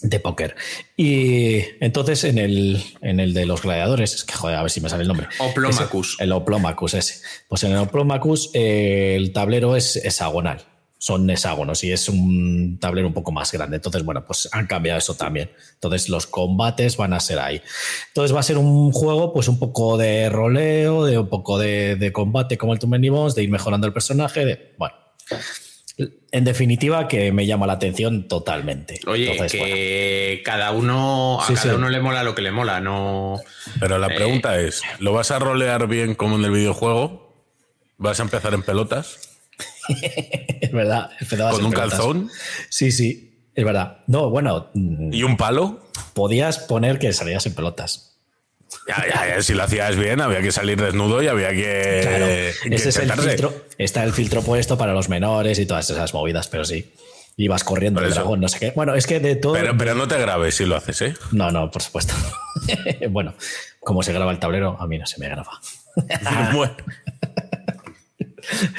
de 0.02 0.20
póker. 0.20 0.56
Y 0.96 1.62
entonces 1.80 2.24
en 2.24 2.38
el, 2.38 2.84
en 3.02 3.20
el 3.20 3.34
de 3.34 3.46
los 3.46 3.62
gladiadores, 3.64 4.14
es 4.14 4.24
que 4.24 4.34
joder, 4.34 4.56
a 4.58 4.62
ver 4.62 4.72
si 4.72 4.82
me 4.82 4.90
sale 4.90 5.02
el 5.04 5.08
nombre. 5.08 5.28
Oplomacus. 5.40 6.14
Ese- 6.16 6.24
el 6.24 6.32
Oplomacus 6.32 6.94
ese. 6.94 7.22
Pues 7.48 7.64
en 7.64 7.72
el 7.72 7.78
Oplomacus 7.78 8.52
eh, 8.54 9.16
el 9.16 9.34
tablero 9.34 9.76
es 9.76 9.96
hexagonal. 9.98 10.62
Son 11.00 11.30
hexágonos 11.30 11.84
y 11.84 11.92
es 11.92 12.10
un 12.10 12.80
tablero 12.82 13.08
un 13.08 13.14
poco 13.14 13.32
más 13.32 13.52
grande. 13.52 13.76
Entonces, 13.76 14.04
bueno, 14.04 14.26
pues 14.26 14.50
han 14.52 14.66
cambiado 14.66 14.98
eso 14.98 15.14
también. 15.14 15.52
Entonces, 15.76 16.10
los 16.10 16.26
combates 16.26 16.98
van 16.98 17.14
a 17.14 17.20
ser 17.20 17.38
ahí. 17.38 17.62
Entonces, 18.08 18.36
va 18.36 18.40
a 18.40 18.44
ser 18.44 18.58
un 18.58 18.92
juego, 18.92 19.32
pues 19.32 19.48
un 19.48 19.60
poco 19.60 19.96
de 19.96 20.28
roleo, 20.30 21.06
de 21.06 21.20
un 21.20 21.30
poco 21.30 21.60
de, 21.60 21.98
de 21.98 22.12
combate 22.12 22.58
como 22.58 22.74
el 22.74 22.80
Too 22.80 22.88
Many 22.90 23.10
Bones, 23.10 23.36
de 23.36 23.44
ir 23.44 23.50
mejorando 23.52 23.86
el 23.86 23.94
personaje. 23.94 24.44
De, 24.44 24.74
bueno, 24.80 24.96
en 26.32 26.44
definitiva, 26.46 27.08
que 27.08 27.32
me 27.32 27.46
llama 27.48 27.66
la 27.66 27.74
atención 27.74 28.28
totalmente. 28.28 29.00
Oye, 29.08 29.32
Entonces, 29.32 29.60
bueno. 29.60 29.76
que 29.76 30.42
cada 30.46 30.72
uno. 30.72 31.42
A 31.42 31.48
Sí, 31.48 31.54
cada 31.56 31.70
sí. 31.72 31.76
uno 31.76 31.90
le 31.90 32.00
mola 32.00 32.24
lo 32.24 32.36
que 32.36 32.42
le 32.44 32.52
mola, 32.52 32.80
no. 32.80 33.40
Pero 33.80 33.98
la 33.98 34.08
Eh. 34.08 34.16
pregunta 34.16 34.60
es, 34.60 34.82
¿lo 35.00 35.14
vas 35.14 35.32
a 35.32 35.40
rolear 35.40 35.88
bien 35.88 36.14
como 36.16 36.36
en 36.36 36.46
el 36.46 36.52
videojuego? 36.52 37.34
¿Vas 37.98 38.20
a 38.20 38.24
empezar 38.24 38.54
en 38.54 38.62
pelotas? 38.64 39.18
Es 40.62 40.72
verdad. 40.72 41.10
¿Con 41.30 41.40
en 41.60 41.66
un 41.66 41.72
pelotas. 41.72 41.90
calzón? 41.92 42.30
Sí, 42.70 42.92
sí, 42.92 43.50
es 43.56 43.66
verdad. 43.66 44.00
No, 44.08 44.30
bueno, 44.30 44.70
mm, 44.74 45.14
¿Y 45.14 45.24
un 45.24 45.38
palo? 45.38 45.84
podías 46.14 46.60
poner 46.60 47.00
que 47.00 47.14
salías 47.14 47.46
en 47.48 47.56
pelotas. 47.56 48.17
Ya, 48.88 49.06
ya, 49.08 49.28
ya, 49.28 49.42
si 49.42 49.54
lo 49.54 49.64
hacías 49.64 49.96
bien, 49.96 50.22
había 50.22 50.42
que 50.42 50.52
salir 50.52 50.82
desnudo 50.82 51.22
y 51.22 51.28
había 51.28 51.50
que. 51.50 52.00
Claro, 52.02 52.26
que 52.26 52.76
ese 52.76 52.90
es 52.90 52.98
el 52.98 53.12
filtro. 53.12 53.66
Está 53.78 54.04
el 54.04 54.14
filtro 54.14 54.42
puesto 54.42 54.78
para 54.78 54.94
los 54.94 55.10
menores 55.10 55.60
y 55.60 55.66
todas 55.66 55.90
esas 55.90 56.14
movidas, 56.14 56.48
pero 56.48 56.66
sí. 56.66 56.94
Ibas 57.40 57.64
corriendo 57.64 58.02
el 58.02 58.10
dragón, 58.10 58.42
no 58.42 58.48
sé 58.48 58.58
qué. 58.60 58.72
Bueno, 58.76 58.96
es 58.96 59.06
que 59.06 59.20
de 59.20 59.36
todo. 59.36 59.54
Pero, 59.54 59.78
pero 59.78 59.94
no 59.94 60.08
te 60.08 60.18
grabes 60.18 60.56
si 60.56 60.66
lo 60.66 60.76
haces, 60.76 61.02
¿eh? 61.04 61.14
No, 61.32 61.52
no, 61.52 61.70
por 61.70 61.84
supuesto. 61.84 62.16
bueno, 63.12 63.36
como 63.80 64.02
se 64.02 64.12
graba 64.12 64.32
el 64.32 64.40
tablero, 64.40 64.76
a 64.80 64.88
mí 64.88 64.98
no 64.98 65.06
se 65.06 65.20
me 65.20 65.30
graba. 65.30 65.52
Bueno, 66.54 66.76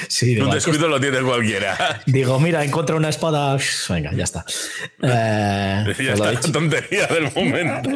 Sí, 0.08 0.38
Un 0.40 0.50
descuido 0.50 0.88
lo 0.88 1.00
tiene 1.00 1.20
cualquiera. 1.20 2.00
Digo, 2.06 2.40
mira, 2.40 2.64
encontré 2.64 2.96
una 2.96 3.08
espada. 3.08 3.58
Venga, 3.88 4.12
ya 4.12 4.24
está. 4.24 4.44
Eh, 5.02 5.94
ya 5.98 6.12
está 6.14 6.32
la 6.32 6.40
tontería 6.40 7.06
del 7.06 7.30
momento. 7.32 7.90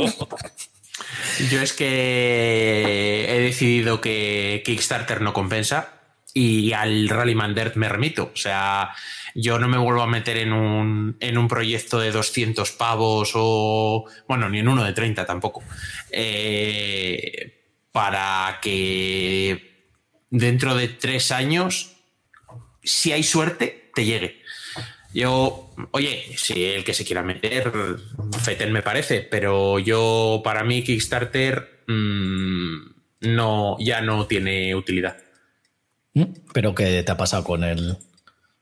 Yo 1.50 1.60
es 1.60 1.72
que 1.72 3.26
he 3.28 3.40
decidido 3.40 4.00
que 4.00 4.62
Kickstarter 4.64 5.20
no 5.20 5.32
compensa 5.32 6.00
y 6.34 6.72
al 6.72 7.08
Rallyman 7.08 7.54
Dirt 7.54 7.76
me 7.76 7.88
remito. 7.88 8.30
O 8.32 8.36
sea, 8.36 8.90
yo 9.34 9.58
no 9.58 9.68
me 9.68 9.78
vuelvo 9.78 10.02
a 10.02 10.06
meter 10.06 10.38
en 10.38 10.52
un, 10.52 11.16
en 11.20 11.38
un 11.38 11.48
proyecto 11.48 11.98
de 11.98 12.12
200 12.12 12.70
pavos 12.72 13.32
o, 13.34 14.06
bueno, 14.28 14.48
ni 14.48 14.58
en 14.58 14.68
uno 14.68 14.84
de 14.84 14.92
30 14.92 15.26
tampoco, 15.26 15.62
eh, 16.10 17.60
para 17.92 18.58
que 18.60 19.86
dentro 20.30 20.74
de 20.74 20.88
tres 20.88 21.30
años, 21.30 21.96
si 22.82 23.12
hay 23.12 23.22
suerte, 23.22 23.90
te 23.94 24.04
llegue. 24.04 24.41
Yo, 25.14 25.74
oye, 25.90 26.24
si 26.36 26.64
el 26.64 26.84
que 26.84 26.94
se 26.94 27.04
quiera 27.04 27.22
meter, 27.22 27.70
Feten 28.42 28.72
me 28.72 28.82
parece, 28.82 29.20
pero 29.20 29.78
yo, 29.78 30.40
para 30.44 30.64
mí, 30.64 30.82
Kickstarter 30.82 31.82
mm, 31.86 32.76
no, 33.20 33.76
ya 33.78 34.00
no 34.00 34.26
tiene 34.26 34.74
utilidad. 34.74 35.16
¿Mm? 36.14 36.24
¿Pero 36.52 36.74
qué 36.74 37.02
te 37.02 37.12
ha 37.12 37.16
pasado 37.16 37.44
con 37.44 37.62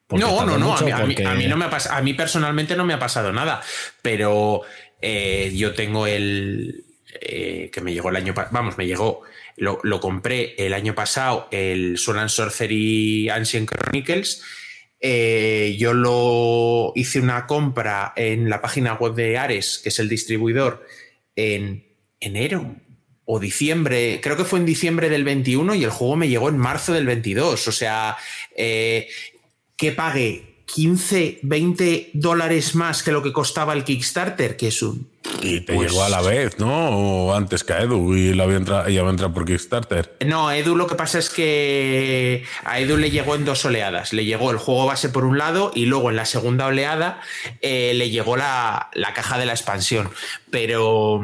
porque 0.06 0.24
No, 0.24 0.44
no, 0.44 0.58
no. 0.58 0.76
A 0.76 0.80
mí, 0.82 0.90
a 0.90 0.96
mí- 0.98 1.14
porque- 1.14 1.24
a 1.26 1.34
mí 1.34 1.46
no 1.46 1.56
me 1.56 1.66
ha 1.66 1.70
a 1.96 2.02
mí 2.02 2.14
personalmente 2.14 2.74
no 2.74 2.84
me 2.84 2.94
ha 2.94 2.98
pasado 2.98 3.32
nada. 3.32 3.62
Pero 4.02 4.62
eh, 5.00 5.52
yo 5.54 5.72
tengo 5.72 6.06
el. 6.08 6.84
eh, 7.20 7.70
que 7.72 7.80
me 7.80 7.92
llegó 7.92 8.10
el 8.10 8.16
año 8.16 8.34
pasado. 8.34 8.52
Vamos, 8.54 8.76
me 8.76 8.86
llegó. 8.88 9.22
Lo, 9.56 9.78
lo 9.84 10.00
compré 10.00 10.54
el 10.58 10.74
año 10.74 10.94
pasado, 10.96 11.46
el 11.52 11.96
Sword 11.98 12.18
and 12.18 12.28
Sorcery 12.28 13.28
Ancient 13.28 13.70
Chronicles. 13.70 14.42
Eh, 15.00 15.76
yo 15.78 15.94
lo 15.94 16.92
hice 16.94 17.20
una 17.20 17.46
compra 17.46 18.12
en 18.16 18.50
la 18.50 18.60
página 18.60 18.94
web 18.94 19.14
de 19.14 19.38
Ares, 19.38 19.80
que 19.82 19.88
es 19.88 19.98
el 19.98 20.08
distribuidor, 20.08 20.86
en 21.34 21.84
enero 22.20 22.76
o 23.32 23.38
diciembre, 23.38 24.18
creo 24.20 24.36
que 24.36 24.44
fue 24.44 24.58
en 24.58 24.66
diciembre 24.66 25.08
del 25.08 25.22
21 25.22 25.76
y 25.76 25.84
el 25.84 25.90
juego 25.90 26.16
me 26.16 26.28
llegó 26.28 26.48
en 26.48 26.58
marzo 26.58 26.92
del 26.92 27.06
22. 27.06 27.68
O 27.68 27.72
sea, 27.72 28.16
eh, 28.56 29.08
que 29.76 29.92
pague 29.92 30.49
15, 30.74 31.40
20 31.42 32.10
dólares 32.14 32.74
más 32.74 33.02
que 33.02 33.12
lo 33.12 33.22
que 33.22 33.32
costaba 33.32 33.72
el 33.72 33.84
Kickstarter, 33.84 34.56
que 34.56 34.68
es 34.68 34.82
un... 34.82 35.08
Y 35.42 35.60
te 35.60 35.74
Pues- 35.74 35.90
llegó 35.90 36.02
a 36.04 36.08
la 36.08 36.22
vez, 36.22 36.58
¿no? 36.58 36.88
O 37.28 37.34
antes 37.34 37.62
que 37.64 37.72
a 37.72 37.82
Edu 37.82 38.14
y 38.14 38.34
la 38.34 38.44
había 38.44 38.56
entrado, 38.56 38.86
ella 38.88 39.02
va 39.02 39.08
a 39.08 39.12
entrar 39.12 39.32
por 39.32 39.44
Kickstarter. 39.44 40.16
No, 40.26 40.48
a 40.48 40.56
Edu 40.56 40.76
lo 40.76 40.86
que 40.86 40.94
pasa 40.94 41.18
es 41.18 41.28
que 41.30 42.44
a 42.64 42.80
Edu 42.80 42.96
le 42.96 43.10
llegó 43.10 43.34
en 43.34 43.44
dos 43.44 43.64
oleadas. 43.64 44.12
Le 44.12 44.24
llegó 44.24 44.50
el 44.50 44.56
juego 44.58 44.86
base 44.86 45.08
por 45.08 45.24
un 45.24 45.38
lado 45.38 45.72
y 45.74 45.86
luego 45.86 46.10
en 46.10 46.16
la 46.16 46.24
segunda 46.24 46.66
oleada 46.66 47.20
eh, 47.60 47.92
le 47.94 48.10
llegó 48.10 48.36
la, 48.36 48.88
la 48.94 49.12
caja 49.14 49.38
de 49.38 49.46
la 49.46 49.52
expansión. 49.52 50.08
Pero... 50.50 51.20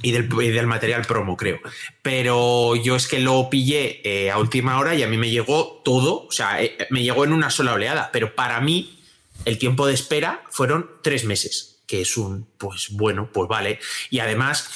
Y 0.00 0.12
del, 0.12 0.28
y 0.40 0.48
del 0.48 0.66
material 0.66 1.02
promo, 1.02 1.36
creo. 1.36 1.60
Pero 2.02 2.74
yo 2.76 2.96
es 2.96 3.06
que 3.06 3.18
lo 3.18 3.50
pillé 3.50 4.00
eh, 4.04 4.30
a 4.30 4.38
última 4.38 4.78
hora 4.78 4.94
y 4.94 5.02
a 5.02 5.08
mí 5.08 5.16
me 5.16 5.30
llegó 5.30 5.82
todo. 5.84 6.26
O 6.26 6.32
sea, 6.32 6.62
eh, 6.62 6.76
me 6.90 7.02
llegó 7.02 7.24
en 7.24 7.32
una 7.32 7.50
sola 7.50 7.74
oleada. 7.74 8.10
Pero 8.12 8.34
para 8.34 8.60
mí, 8.60 8.98
el 9.44 9.58
tiempo 9.58 9.86
de 9.86 9.94
espera 9.94 10.42
fueron 10.50 10.90
tres 11.02 11.24
meses. 11.24 11.82
Que 11.86 12.00
es 12.00 12.16
un, 12.16 12.46
pues 12.56 12.88
bueno, 12.92 13.28
pues 13.30 13.46
vale. 13.46 13.78
Y 14.08 14.20
además, 14.20 14.70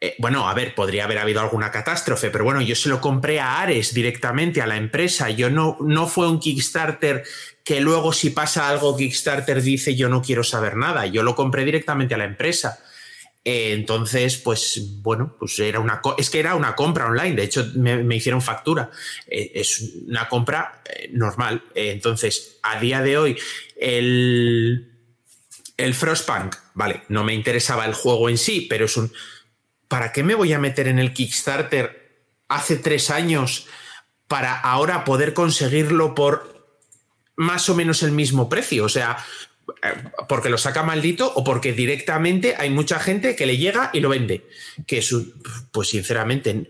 eh, 0.00 0.14
bueno, 0.18 0.48
a 0.48 0.54
ver, 0.54 0.74
podría 0.74 1.04
haber 1.04 1.18
habido 1.18 1.42
alguna 1.42 1.70
catástrofe, 1.70 2.30
pero 2.30 2.44
bueno, 2.44 2.62
yo 2.62 2.74
se 2.74 2.88
lo 2.88 3.02
compré 3.02 3.38
a 3.38 3.60
Ares 3.60 3.92
directamente, 3.92 4.62
a 4.62 4.66
la 4.66 4.76
empresa. 4.76 5.28
Yo 5.28 5.50
no, 5.50 5.76
no 5.80 6.06
fue 6.06 6.28
un 6.28 6.40
Kickstarter 6.40 7.22
que 7.62 7.80
luego 7.80 8.12
si 8.14 8.30
pasa 8.30 8.68
algo 8.68 8.96
Kickstarter 8.96 9.60
dice 9.62 9.94
yo 9.94 10.08
no 10.08 10.22
quiero 10.22 10.42
saber 10.42 10.76
nada. 10.76 11.04
Yo 11.06 11.22
lo 11.22 11.36
compré 11.36 11.66
directamente 11.66 12.14
a 12.14 12.18
la 12.18 12.24
empresa. 12.24 12.78
Eh, 13.42 13.72
entonces, 13.72 14.36
pues 14.36 15.00
bueno, 15.00 15.34
pues 15.38 15.58
era 15.58 15.80
una 15.80 16.02
es 16.18 16.28
que 16.28 16.40
era 16.40 16.54
una 16.54 16.74
compra 16.74 17.06
online. 17.06 17.36
De 17.36 17.44
hecho, 17.44 17.66
me, 17.74 18.14
hicieron 18.14 18.42
factura. 18.42 18.90
Eh, 19.26 19.52
es 19.54 19.80
una 20.06 20.28
compra 20.28 20.82
eh, 20.84 21.08
normal. 21.12 21.64
Entonces, 21.74 22.58
a 22.62 22.78
día 22.78 23.00
de 23.00 23.18
hoy, 23.18 23.38
el, 23.76 24.92
el 25.76 25.94
Frostpunk, 25.94 26.54
vale, 26.74 27.02
no 27.08 27.24
me 27.24 27.34
interesaba 27.34 27.86
el 27.86 27.94
juego 27.94 28.28
en 28.28 28.38
sí, 28.38 28.66
pero 28.68 28.84
es 28.84 28.96
un. 28.96 29.12
¿Para 29.88 30.12
qué 30.12 30.22
me 30.22 30.34
voy 30.34 30.52
a 30.52 30.58
meter 30.58 30.86
en 30.86 30.98
el 30.98 31.12
Kickstarter 31.12 32.24
hace 32.48 32.76
tres 32.76 33.10
años 33.10 33.66
para 34.28 34.60
ahora 34.60 35.04
poder 35.04 35.34
conseguirlo 35.34 36.14
por 36.14 36.78
más 37.36 37.68
o 37.68 37.74
menos 37.74 38.02
el 38.02 38.12
mismo 38.12 38.48
precio? 38.48 38.84
O 38.84 38.88
sea, 38.88 39.16
porque 40.28 40.48
lo 40.50 40.58
saca 40.58 40.82
maldito 40.82 41.32
o 41.34 41.44
porque 41.44 41.72
directamente 41.72 42.54
hay 42.58 42.70
mucha 42.70 42.98
gente 42.98 43.36
que 43.36 43.46
le 43.46 43.56
llega 43.58 43.90
y 43.92 44.00
lo 44.00 44.08
vende. 44.08 44.46
Que 44.86 44.98
es 44.98 45.12
un, 45.12 45.32
pues 45.72 45.88
sinceramente, 45.88 46.68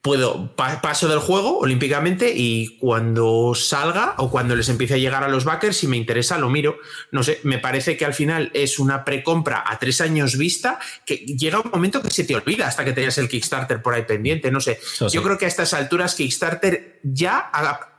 puedo 0.00 0.56
pa- 0.56 0.80
paso 0.82 1.06
del 1.06 1.20
juego 1.20 1.58
olímpicamente 1.60 2.32
y 2.34 2.76
cuando 2.78 3.54
salga 3.54 4.14
o 4.18 4.30
cuando 4.32 4.56
les 4.56 4.68
empiece 4.68 4.94
a 4.94 4.96
llegar 4.96 5.22
a 5.22 5.28
los 5.28 5.44
backers, 5.44 5.76
si 5.76 5.86
me 5.86 5.96
interesa, 5.96 6.38
lo 6.38 6.48
miro. 6.50 6.78
No 7.12 7.22
sé, 7.22 7.38
me 7.44 7.58
parece 7.58 7.96
que 7.96 8.04
al 8.04 8.12
final 8.12 8.50
es 8.52 8.80
una 8.80 9.04
precompra 9.04 9.62
a 9.64 9.78
tres 9.78 10.00
años 10.00 10.36
vista 10.36 10.80
que 11.06 11.18
llega 11.18 11.60
un 11.60 11.70
momento 11.70 12.02
que 12.02 12.10
se 12.10 12.24
te 12.24 12.34
olvida 12.34 12.66
hasta 12.66 12.84
que 12.84 12.92
tengas 12.92 13.16
el 13.18 13.28
Kickstarter 13.28 13.80
por 13.80 13.94
ahí 13.94 14.02
pendiente. 14.02 14.50
No 14.50 14.60
sé, 14.60 14.80
sí. 14.82 15.06
yo 15.12 15.22
creo 15.22 15.38
que 15.38 15.44
a 15.44 15.48
estas 15.48 15.72
alturas 15.72 16.16
Kickstarter 16.16 16.98
ya 17.04 17.38
ha, 17.38 17.91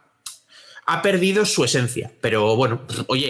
ha 0.86 1.02
perdido 1.02 1.46
su 1.46 1.64
esencia. 1.64 2.12
Pero 2.22 2.56
bueno, 2.56 2.86
oye, 3.08 3.28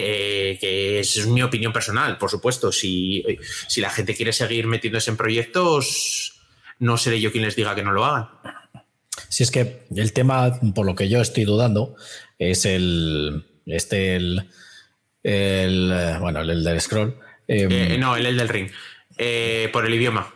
eh, 0.52 0.58
que 0.58 1.00
es 1.00 1.26
mi 1.26 1.42
opinión 1.42 1.72
personal, 1.72 2.18
por 2.18 2.30
supuesto. 2.30 2.72
Si, 2.72 3.24
si 3.68 3.80
la 3.80 3.90
gente 3.90 4.14
quiere 4.14 4.32
seguir 4.32 4.66
metiéndose 4.66 5.10
en 5.10 5.16
proyectos, 5.16 6.40
no 6.78 6.96
seré 6.96 7.20
yo 7.20 7.32
quien 7.32 7.44
les 7.44 7.56
diga 7.56 7.74
que 7.74 7.82
no 7.82 7.92
lo 7.92 8.04
hagan. 8.04 8.28
Si 9.28 9.42
es 9.42 9.50
que 9.50 9.86
el 9.94 10.12
tema, 10.12 10.60
por 10.74 10.86
lo 10.86 10.94
que 10.94 11.08
yo 11.08 11.20
estoy 11.20 11.44
dudando, 11.44 11.96
es 12.38 12.64
el. 12.64 13.44
Este, 13.66 14.16
el. 14.16 14.48
el, 15.22 15.92
eh, 15.92 16.16
bueno, 16.20 16.40
el, 16.40 16.62
del 16.64 16.80
scroll. 16.80 17.18
Eh, 17.46 17.68
Eh, 17.70 17.98
no, 17.98 18.16
el, 18.16 18.26
el 18.26 18.36
del 18.36 18.48
ring. 18.48 18.70
Eh, 19.16 19.68
por 19.72 19.86
el 19.86 19.94
idioma. 19.94 20.32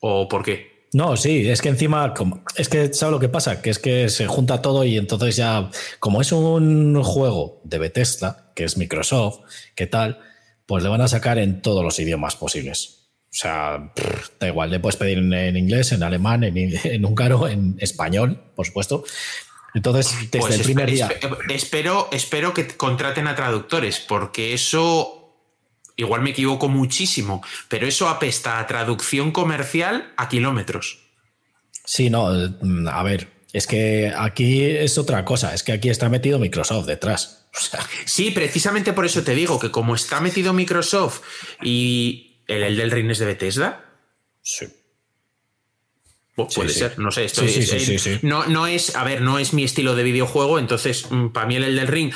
¿O 0.00 0.28
por 0.28 0.42
qué? 0.42 0.71
No, 0.92 1.16
sí, 1.16 1.48
es 1.48 1.62
que 1.62 1.70
encima, 1.70 2.12
es 2.56 2.68
que, 2.68 2.92
¿sabes 2.92 3.12
lo 3.12 3.18
que 3.20 3.28
pasa? 3.30 3.62
Que 3.62 3.70
es 3.70 3.78
que 3.78 4.08
se 4.10 4.26
junta 4.26 4.60
todo 4.60 4.84
y 4.84 4.98
entonces 4.98 5.36
ya, 5.36 5.70
como 5.98 6.20
es 6.20 6.32
un 6.32 7.02
juego 7.02 7.60
de 7.64 7.78
Bethesda, 7.78 8.52
que 8.54 8.64
es 8.64 8.76
Microsoft, 8.76 9.40
¿qué 9.74 9.86
tal? 9.86 10.20
Pues 10.66 10.82
le 10.82 10.90
van 10.90 11.00
a 11.00 11.08
sacar 11.08 11.38
en 11.38 11.62
todos 11.62 11.82
los 11.82 11.98
idiomas 11.98 12.36
posibles. 12.36 13.08
O 13.24 13.34
sea, 13.34 13.92
da 14.38 14.46
igual, 14.48 14.70
le 14.70 14.80
puedes 14.80 14.96
pedir 14.96 15.16
en, 15.16 15.56
inglés, 15.56 15.92
en 15.92 16.02
alemán, 16.02 16.44
en, 16.44 16.56
en 16.84 17.04
húngaro, 17.06 17.48
en 17.48 17.76
español, 17.78 18.52
por 18.54 18.66
supuesto. 18.66 19.04
Entonces, 19.74 20.14
desde 20.30 20.38
Pues 20.40 20.54
el 20.56 20.62
primer 20.62 20.90
día. 20.90 21.08
espe- 21.08 21.38
espero, 21.54 22.08
espero 22.12 22.52
que 22.52 22.66
contraten 22.66 23.26
a 23.28 23.34
traductores, 23.34 24.00
porque 24.00 24.52
eso. 24.52 25.21
Igual 26.02 26.22
me 26.22 26.30
equivoco 26.30 26.68
muchísimo, 26.68 27.42
pero 27.68 27.86
eso 27.86 28.08
apesta 28.08 28.58
a 28.58 28.66
traducción 28.66 29.30
comercial 29.32 30.12
a 30.16 30.28
kilómetros. 30.28 30.98
Sí, 31.84 32.10
no, 32.10 32.34
eh, 32.34 32.50
a 32.90 33.02
ver, 33.02 33.28
es 33.52 33.66
que 33.66 34.12
aquí 34.16 34.62
es 34.62 34.98
otra 34.98 35.24
cosa, 35.24 35.54
es 35.54 35.62
que 35.62 35.72
aquí 35.72 35.88
está 35.90 36.08
metido 36.08 36.38
Microsoft 36.38 36.86
detrás. 36.86 37.38
O 37.54 37.60
sea, 37.60 37.80
Sí, 38.06 38.30
precisamente 38.30 38.94
por 38.94 39.04
eso 39.04 39.22
te 39.22 39.34
digo 39.34 39.58
que 39.60 39.70
como 39.70 39.94
está 39.94 40.20
metido 40.20 40.54
Microsoft 40.54 41.20
y 41.62 42.40
el, 42.46 42.62
el 42.62 42.76
del 42.78 42.90
Ring 42.90 43.10
es 43.10 43.18
de 43.18 43.26
Bethesda, 43.26 43.84
sí. 44.40 44.66
pu- 46.34 46.48
Sí, 46.48 46.56
puede 46.56 46.70
sí. 46.70 46.78
ser, 46.78 46.98
no 46.98 47.10
sé, 47.10 47.26
estoy, 47.26 47.48
Sí, 47.50 47.98
sí. 47.98 48.18
No, 48.22 48.46
no 48.46 48.66
es, 48.66 48.96
a 48.96 49.04
ver, 49.04 49.20
no 49.20 49.38
es 49.38 49.52
mi 49.52 49.64
estilo 49.64 49.94
de 49.94 50.02
videojuego, 50.02 50.58
entonces 50.58 51.06
mm, 51.10 51.28
para 51.28 51.46
mí 51.46 51.56
el 51.56 51.76
del 51.76 51.86
Ring 51.88 52.12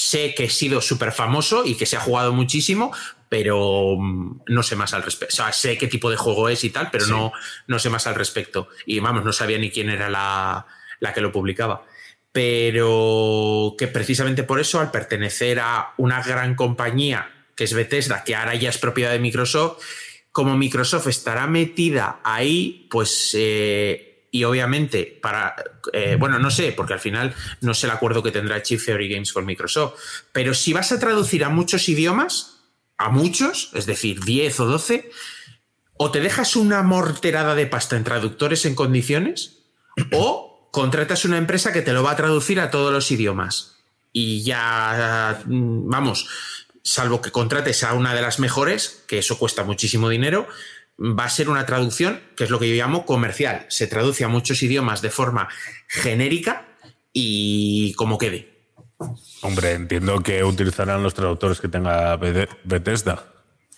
sé 0.00 0.34
que 0.34 0.44
he 0.44 0.50
sido 0.50 0.80
súper 0.80 1.12
famoso 1.12 1.64
y 1.64 1.74
que 1.76 1.86
se 1.86 1.96
ha 1.96 2.00
jugado 2.00 2.32
muchísimo, 2.32 2.92
pero 3.28 3.96
mm, 3.98 4.42
no 4.48 4.62
sé 4.62 4.76
más 4.76 4.94
al 4.94 5.02
respecto. 5.02 5.34
O 5.34 5.36
sea, 5.36 5.52
sé 5.52 5.76
qué 5.78 5.86
tipo 5.86 6.10
de 6.10 6.16
juego 6.16 6.48
es 6.48 6.64
y 6.64 6.70
tal, 6.70 6.88
pero 6.90 7.04
Sí. 7.04 7.10
no, 7.10 7.32
no 7.66 7.78
sé 7.78 7.90
más 7.90 8.06
al 8.06 8.14
respecto. 8.14 8.68
Y 8.86 8.98
vamos, 9.00 9.24
no 9.24 9.32
sabía 9.32 9.58
ni 9.58 9.70
quién 9.70 9.90
era 9.90 10.08
la, 10.08 10.66
la 11.00 11.12
que 11.12 11.20
lo 11.20 11.30
publicaba. 11.32 11.84
Pero 12.32 13.74
que 13.76 13.88
precisamente 13.88 14.42
por 14.44 14.60
eso, 14.60 14.80
al 14.80 14.90
pertenecer 14.90 15.60
a 15.60 15.92
una 15.98 16.22
gran 16.22 16.54
compañía 16.54 17.30
que 17.54 17.64
es 17.64 17.74
Bethesda, 17.74 18.24
que 18.24 18.34
ahora 18.34 18.54
ya 18.54 18.70
es 18.70 18.78
propiedad 18.78 19.12
de 19.12 19.18
Microsoft, 19.18 19.82
como 20.32 20.56
Microsoft 20.56 21.08
estará 21.08 21.46
metida 21.46 22.20
ahí, 22.24 22.86
pues 22.90 23.32
eh, 23.34 24.09
y 24.30 24.44
obviamente 24.44 25.18
para, 25.20 25.56
eh, 25.92 26.16
bueno, 26.18 26.38
no 26.38 26.50
sé, 26.50 26.72
porque 26.72 26.92
al 26.92 27.00
final 27.00 27.34
no 27.60 27.74
sé 27.74 27.86
el 27.86 27.92
acuerdo 27.92 28.22
que 28.22 28.30
tendrá 28.30 28.62
Chief 28.62 28.84
Theory 28.84 29.08
Games 29.08 29.32
con 29.32 29.44
Microsoft, 29.44 29.94
pero 30.32 30.54
si 30.54 30.72
vas 30.72 30.92
a 30.92 31.00
traducir 31.00 31.44
a 31.44 31.48
muchos 31.48 31.88
idiomas, 31.88 32.60
a 32.96 33.08
muchos, 33.08 33.70
es 33.74 33.86
decir, 33.86 34.22
10 34.22 34.60
o 34.60 34.66
12, 34.66 35.10
o 35.96 36.10
te 36.10 36.20
dejas 36.20 36.56
una 36.56 36.82
morterada 36.82 37.54
de 37.54 37.66
pasta 37.66 37.96
en 37.96 38.04
traductores 38.04 38.64
en 38.64 38.74
condiciones, 38.74 39.58
o 40.12 40.68
contratas 40.70 41.24
una 41.24 41.38
empresa 41.38 41.72
que 41.72 41.82
te 41.82 41.92
lo 41.92 42.02
va 42.02 42.12
a 42.12 42.16
traducir 42.16 42.60
a 42.60 42.70
todos 42.70 42.92
los 42.92 43.10
idiomas. 43.10 43.76
Y 44.12 44.42
ya, 44.42 45.42
vamos, 45.46 46.28
salvo 46.82 47.20
que 47.20 47.30
contrates 47.30 47.84
a 47.84 47.94
una 47.94 48.14
de 48.14 48.22
las 48.22 48.38
mejores, 48.38 49.04
que 49.06 49.18
eso 49.18 49.38
cuesta 49.38 49.64
muchísimo 49.64 50.08
dinero, 50.08 50.48
va 51.00 51.24
a 51.24 51.30
ser 51.30 51.48
una 51.48 51.64
traducción, 51.66 52.20
que 52.36 52.44
es 52.44 52.50
lo 52.50 52.58
que 52.58 52.68
yo 52.68 52.74
llamo 52.74 53.06
comercial. 53.06 53.66
Se 53.68 53.86
traduce 53.86 54.24
a 54.24 54.28
muchos 54.28 54.62
idiomas 54.62 55.00
de 55.00 55.10
forma 55.10 55.48
genérica 55.88 56.66
y 57.12 57.94
como 57.94 58.18
quede. 58.18 58.50
Hombre, 59.40 59.72
entiendo 59.72 60.22
que 60.22 60.44
utilizarán 60.44 61.02
los 61.02 61.14
traductores 61.14 61.60
que 61.60 61.68
tenga 61.68 62.16
Bethesda. 62.16 63.24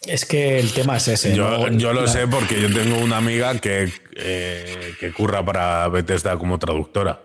Es 0.04 0.26
que 0.26 0.58
el 0.58 0.72
tema 0.72 0.96
es 0.96 1.06
ese. 1.06 1.36
Yo, 1.36 1.92
lo 1.92 2.08
sé 2.08 2.26
porque 2.26 2.60
yo 2.60 2.72
tengo 2.72 2.98
una 2.98 3.18
amiga 3.18 3.56
que, 3.60 3.92
eh, 4.16 4.94
que 4.98 5.12
curra 5.12 5.44
para 5.44 5.86
Bethesda 5.88 6.36
como 6.36 6.58
traductora. 6.58 7.20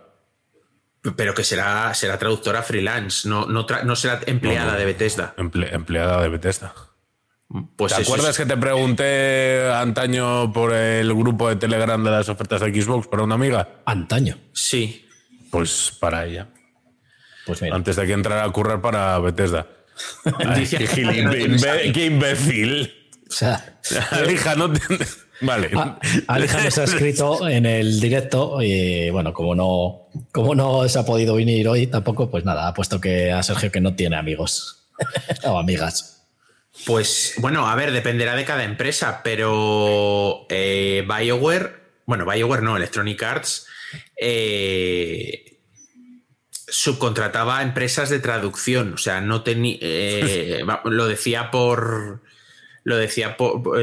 Pero 1.15 1.33
que 1.33 1.43
será, 1.43 1.91
será 1.95 2.19
traductora 2.19 2.61
freelance, 2.61 3.27
no, 3.27 3.45
no, 3.47 3.95
será 3.95 4.19
empleada 4.27 4.75
de 4.75 4.85
Bethesda. 4.85 5.33
empleada 5.37 6.21
de 6.21 6.29
Bethesda. 6.29 6.73
Pues 7.75 7.95
¿Te 7.95 8.01
acuerdas 8.01 8.37
que 8.37 8.45
te 8.45 8.57
pregunté 8.57 9.71
antaño 9.71 10.51
por 10.51 10.73
el 10.73 11.13
grupo 11.13 11.47
de 11.47 11.55
Telegram 11.55 12.03
de 12.03 12.11
las 12.11 12.27
ofertas 12.27 12.59
de 12.59 12.81
Xbox 12.81 13.07
para 13.07 13.23
una 13.23 13.35
amiga? 13.35 13.81
Antaño. 13.85 14.37
Sí. 14.53 15.05
Pues 15.49 15.93
para 15.97 16.25
ella. 16.25 16.49
Pues 17.45 17.63
Antes 17.63 17.95
de 17.95 18.05
que 18.05 18.11
entrara 18.11 18.43
a 18.43 18.51
currar 18.51 18.81
para 18.81 19.17
Bethesda. 19.19 19.65
qué, 21.93 22.05
imbécil. 22.05 22.93
O 23.29 23.31
sea, 23.31 23.79
Alija, 24.11 24.55
no 24.55 24.71
Vale. 25.39 25.69
Alija 26.27 26.63
nos 26.63 26.77
ha 26.77 26.83
escrito 26.83 27.47
en 27.47 27.65
el 27.65 28.01
directo 28.01 28.61
y 28.61 29.09
bueno, 29.11 29.33
como 29.33 29.55
no, 29.55 30.09
como 30.33 30.53
no 30.55 30.87
se 30.89 30.99
ha 30.99 31.05
podido 31.05 31.35
venir 31.35 31.67
hoy 31.69 31.87
tampoco, 31.87 32.29
pues 32.29 32.43
nada, 32.43 32.67
ha 32.67 32.73
puesto 32.73 32.99
que 32.99 33.31
a 33.31 33.41
Sergio 33.43 33.71
que 33.71 33.79
no 33.79 33.95
tiene 33.95 34.17
amigos 34.17 34.89
o 35.45 35.57
amigas. 35.57 36.16
Pues 36.85 37.33
bueno, 37.37 37.67
a 37.67 37.75
ver, 37.75 37.91
dependerá 37.91 38.35
de 38.35 38.45
cada 38.45 38.63
empresa, 38.63 39.21
pero 39.23 40.45
eh, 40.49 41.05
BioWare, 41.07 41.75
bueno, 42.05 42.25
BioWare 42.25 42.61
no, 42.61 42.77
Electronic 42.77 43.21
Arts, 43.23 43.67
eh, 44.15 45.59
subcontrataba 46.67 47.61
empresas 47.61 48.09
de 48.09 48.19
traducción, 48.19 48.93
o 48.93 48.97
sea, 48.97 49.21
no 49.21 49.43
tenía, 49.43 49.77
eh, 49.81 50.63
lo 50.85 51.07
decía 51.07 51.51
por, 51.51 52.21
lo 52.83 52.97
decía 52.97 53.35
por, 53.35 53.79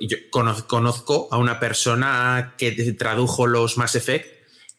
yo 0.00 0.16
conozco 0.30 1.28
a 1.30 1.38
una 1.38 1.60
persona 1.60 2.54
que 2.58 2.72
tradujo 2.94 3.46
los 3.46 3.76
Mass 3.76 3.94
Effect 3.94 4.33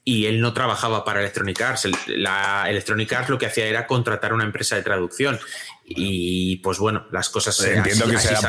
y 0.08 0.28
él 0.28 0.40
no 0.40 0.54
trabajaba 0.54 1.04
para 1.04 1.20
Electronic 1.20 1.60
Arts. 1.62 1.90
La 2.08 2.66
Electronic 2.70 3.12
Arts 3.12 3.30
lo 3.30 3.40
que 3.40 3.48
hacía 3.48 3.66
era 3.66 3.88
contratar 3.88 4.34
una 4.34 4.44
empresa 4.44 4.76
de 4.76 4.84
traducción. 4.84 5.40
Y 5.84 6.58
pues 6.58 6.78
bueno, 6.78 7.08
las 7.12 7.30
cosas. 7.30 7.60
Entiendo 7.66 8.08
que 8.08 8.20
sean 8.20 8.44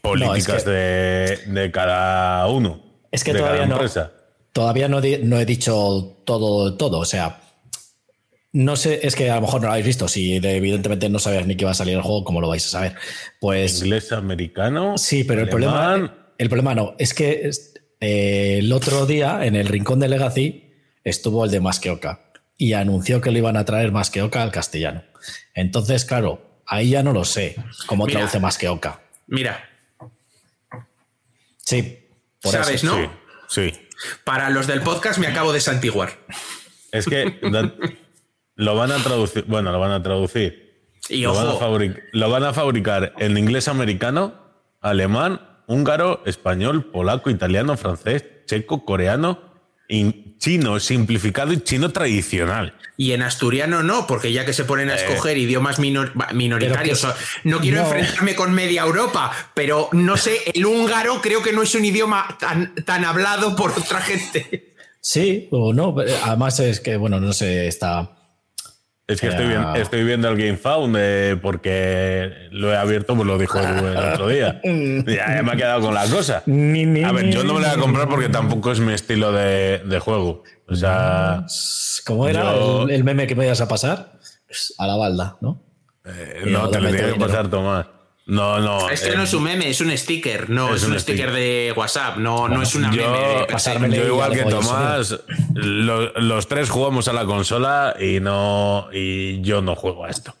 políticas 0.00 0.64
de, 0.64 1.70
cada 1.74 2.46
uno. 2.46 2.80
Es 3.10 3.24
que 3.24 3.34
todavía 3.34 3.66
no. 3.66 3.80
Todavía 4.52 4.88
no, 4.88 5.00
he 5.00 5.44
dicho 5.44 6.22
todo, 6.24 6.76
todo. 6.76 7.00
O 7.00 7.04
sea, 7.04 7.40
no 8.52 8.76
sé, 8.76 9.00
es 9.02 9.16
que 9.16 9.30
a 9.30 9.34
lo 9.34 9.42
mejor 9.42 9.60
no 9.60 9.66
lo 9.66 9.72
habéis 9.72 9.86
visto. 9.86 10.06
Si 10.06 10.36
evidentemente 10.36 11.08
no 11.08 11.18
sabías 11.18 11.44
ni 11.44 11.56
que 11.56 11.64
iba 11.64 11.72
a 11.72 11.74
salir 11.74 11.94
el 11.94 12.02
juego, 12.02 12.22
¿cómo 12.22 12.40
lo 12.40 12.48
vais 12.48 12.64
a 12.66 12.68
saber? 12.68 12.94
Pues. 13.40 13.82
Inglés, 13.82 14.12
americano. 14.12 14.96
Sí, 14.96 15.24
pero 15.24 15.42
el 15.42 15.48
problema. 15.48 16.14
El 16.38 16.48
problema 16.48 16.72
no. 16.72 16.94
Es 17.00 17.14
que 17.14 17.50
eh, 18.00 18.58
el 18.58 18.72
otro 18.72 19.06
día, 19.06 19.44
en 19.44 19.56
el 19.56 19.66
rincón 19.66 19.98
de 19.98 20.08
Legacy, 20.08 20.67
estuvo 21.10 21.44
el 21.44 21.50
de 21.50 21.60
Más 21.60 21.80
que 21.80 21.90
Oca 21.90 22.20
y 22.56 22.72
anunció 22.72 23.20
que 23.20 23.30
lo 23.30 23.38
iban 23.38 23.56
a 23.56 23.64
traer 23.64 23.92
Más 23.92 24.10
que 24.10 24.22
Oca 24.22 24.42
al 24.42 24.52
castellano. 24.52 25.02
Entonces, 25.54 26.04
claro, 26.04 26.62
ahí 26.66 26.90
ya 26.90 27.02
no 27.02 27.12
lo 27.12 27.24
sé 27.24 27.56
cómo 27.86 28.06
traduce 28.06 28.40
Más 28.40 28.58
que 28.58 28.68
Oca. 28.68 29.00
Mira. 29.26 29.68
Sí. 31.58 32.06
¿Sabes, 32.42 32.84
no? 32.84 32.96
Sí, 33.48 33.72
Para 34.24 34.50
los 34.50 34.66
del 34.66 34.82
podcast 34.82 35.18
me 35.18 35.26
acabo 35.26 35.52
de 35.52 35.60
santiguar. 35.60 36.10
Es 36.92 37.06
que 37.06 37.38
lo 38.54 38.74
van 38.74 38.92
a 38.92 39.02
traducir. 39.02 39.44
Bueno, 39.46 39.72
lo 39.72 39.78
van 39.78 39.92
a 39.92 40.02
traducir. 40.02 40.68
Y 41.08 41.22
lo, 41.22 41.32
Van 41.32 41.46
a 41.46 41.78
lo 42.12 42.30
van 42.30 42.44
a 42.44 42.52
fabricar 42.52 43.14
en 43.18 43.38
inglés 43.38 43.68
americano, 43.68 44.34
alemán, 44.80 45.40
húngaro, 45.66 46.22
español, 46.26 46.90
polaco, 46.90 47.30
italiano, 47.30 47.76
francés, 47.76 48.24
checo, 48.46 48.84
coreano, 48.84 49.47
chino 50.38 50.78
simplificado 50.80 51.52
y 51.52 51.60
chino 51.60 51.90
tradicional. 51.90 52.74
Y 52.96 53.12
en 53.12 53.22
asturiano 53.22 53.82
no, 53.82 54.06
porque 54.06 54.32
ya 54.32 54.44
que 54.44 54.52
se 54.52 54.64
ponen 54.64 54.90
a 54.90 54.94
eh. 54.94 55.04
escoger 55.04 55.38
idiomas 55.38 55.78
minoritarios, 55.78 57.06
no 57.44 57.60
quiero 57.60 57.80
enfrentarme 57.80 58.34
con 58.34 58.52
media 58.52 58.82
Europa, 58.82 59.32
pero 59.54 59.88
no 59.92 60.16
sé, 60.16 60.38
el 60.52 60.66
húngaro 60.66 61.20
creo 61.20 61.42
que 61.42 61.52
no 61.52 61.62
es 61.62 61.74
un 61.74 61.84
idioma 61.84 62.36
tan, 62.40 62.74
tan 62.84 63.04
hablado 63.04 63.54
por 63.56 63.70
otra 63.70 64.00
gente. 64.00 64.74
Sí, 65.00 65.48
o 65.52 65.72
no, 65.72 65.94
además 66.24 66.58
es 66.60 66.80
que, 66.80 66.96
bueno, 66.96 67.20
no 67.20 67.32
sé, 67.32 67.68
está 67.68 68.17
es 69.08 69.22
que 69.22 69.28
estoy, 69.28 70.04
viendo, 70.04 70.28
el 70.28 70.36
GameFound 70.36 70.94
eh, 70.98 71.38
porque 71.40 72.48
lo 72.50 72.70
he 72.70 72.76
abierto, 72.76 73.14
pues 73.16 73.26
lo 73.26 73.38
dijo 73.38 73.58
el, 73.58 73.96
otro 73.96 74.28
día. 74.28 74.60
ya 74.62 75.42
me 75.42 75.52
ha 75.52 75.56
quedado 75.56 75.80
con 75.80 75.94
la 75.94 76.04
cosa. 76.04 76.42
A 76.46 77.12
ver, 77.12 77.30
yo 77.30 77.42
no 77.42 77.54
me 77.54 77.60
lo 77.60 77.66
voy 77.66 77.74
a 77.74 77.80
comprar 77.80 78.06
porque 78.06 78.28
tampoco 78.28 78.70
es 78.70 78.80
mi 78.80 78.92
estilo 78.92 79.32
de, 79.32 79.98
juego. 80.00 80.44
O 80.68 80.76
sea. 80.76 81.46
¿Cómo 82.04 82.28
era 82.28 82.52
el, 82.88 83.02
meme 83.02 83.26
que 83.26 83.34
me 83.34 83.46
ibas 83.46 83.62
a 83.62 83.68
pasar? 83.68 84.12
A 84.76 84.86
la 84.86 84.96
balda, 84.96 85.38
¿no? 85.40 85.62
Eh, 86.04 86.42
no, 86.46 86.68
te 86.68 86.78
lo 86.78 86.90
tienes 86.90 87.14
que 87.14 87.18
pasar, 87.20 87.48
Tomás. 87.48 87.86
No, 88.28 88.60
no. 88.60 88.90
Es 88.90 89.00
que 89.00 89.16
no 89.16 89.22
es 89.22 89.32
un 89.32 89.42
meme, 89.42 89.70
es 89.70 89.80
un 89.80 89.96
sticker. 89.96 90.50
No, 90.50 90.74
es, 90.74 90.84
un, 90.84 91.00
sticker, 91.00 91.32
de 91.32 91.72
WhatsApp. 91.74 92.18
No, 92.18 92.46
no 92.46 92.60
es 92.60 92.74
una 92.74 92.92
yo, 92.92 93.10
meme 93.10 93.38
de 93.40 93.44
pasarme. 93.46 93.90
Yo, 93.90 94.06
igual 94.06 94.32
que 94.32 94.44
Tomás, 94.44 95.18
los, 95.54 96.46
tres 96.46 96.68
jugamos 96.68 97.08
a 97.08 97.14
la 97.14 97.24
consola 97.24 97.96
y 97.98 98.20
no. 98.20 98.90
Y 98.92 99.40
yo 99.40 99.62
no 99.62 99.74
juego 99.74 100.04
a 100.04 100.10
esto. 100.10 100.36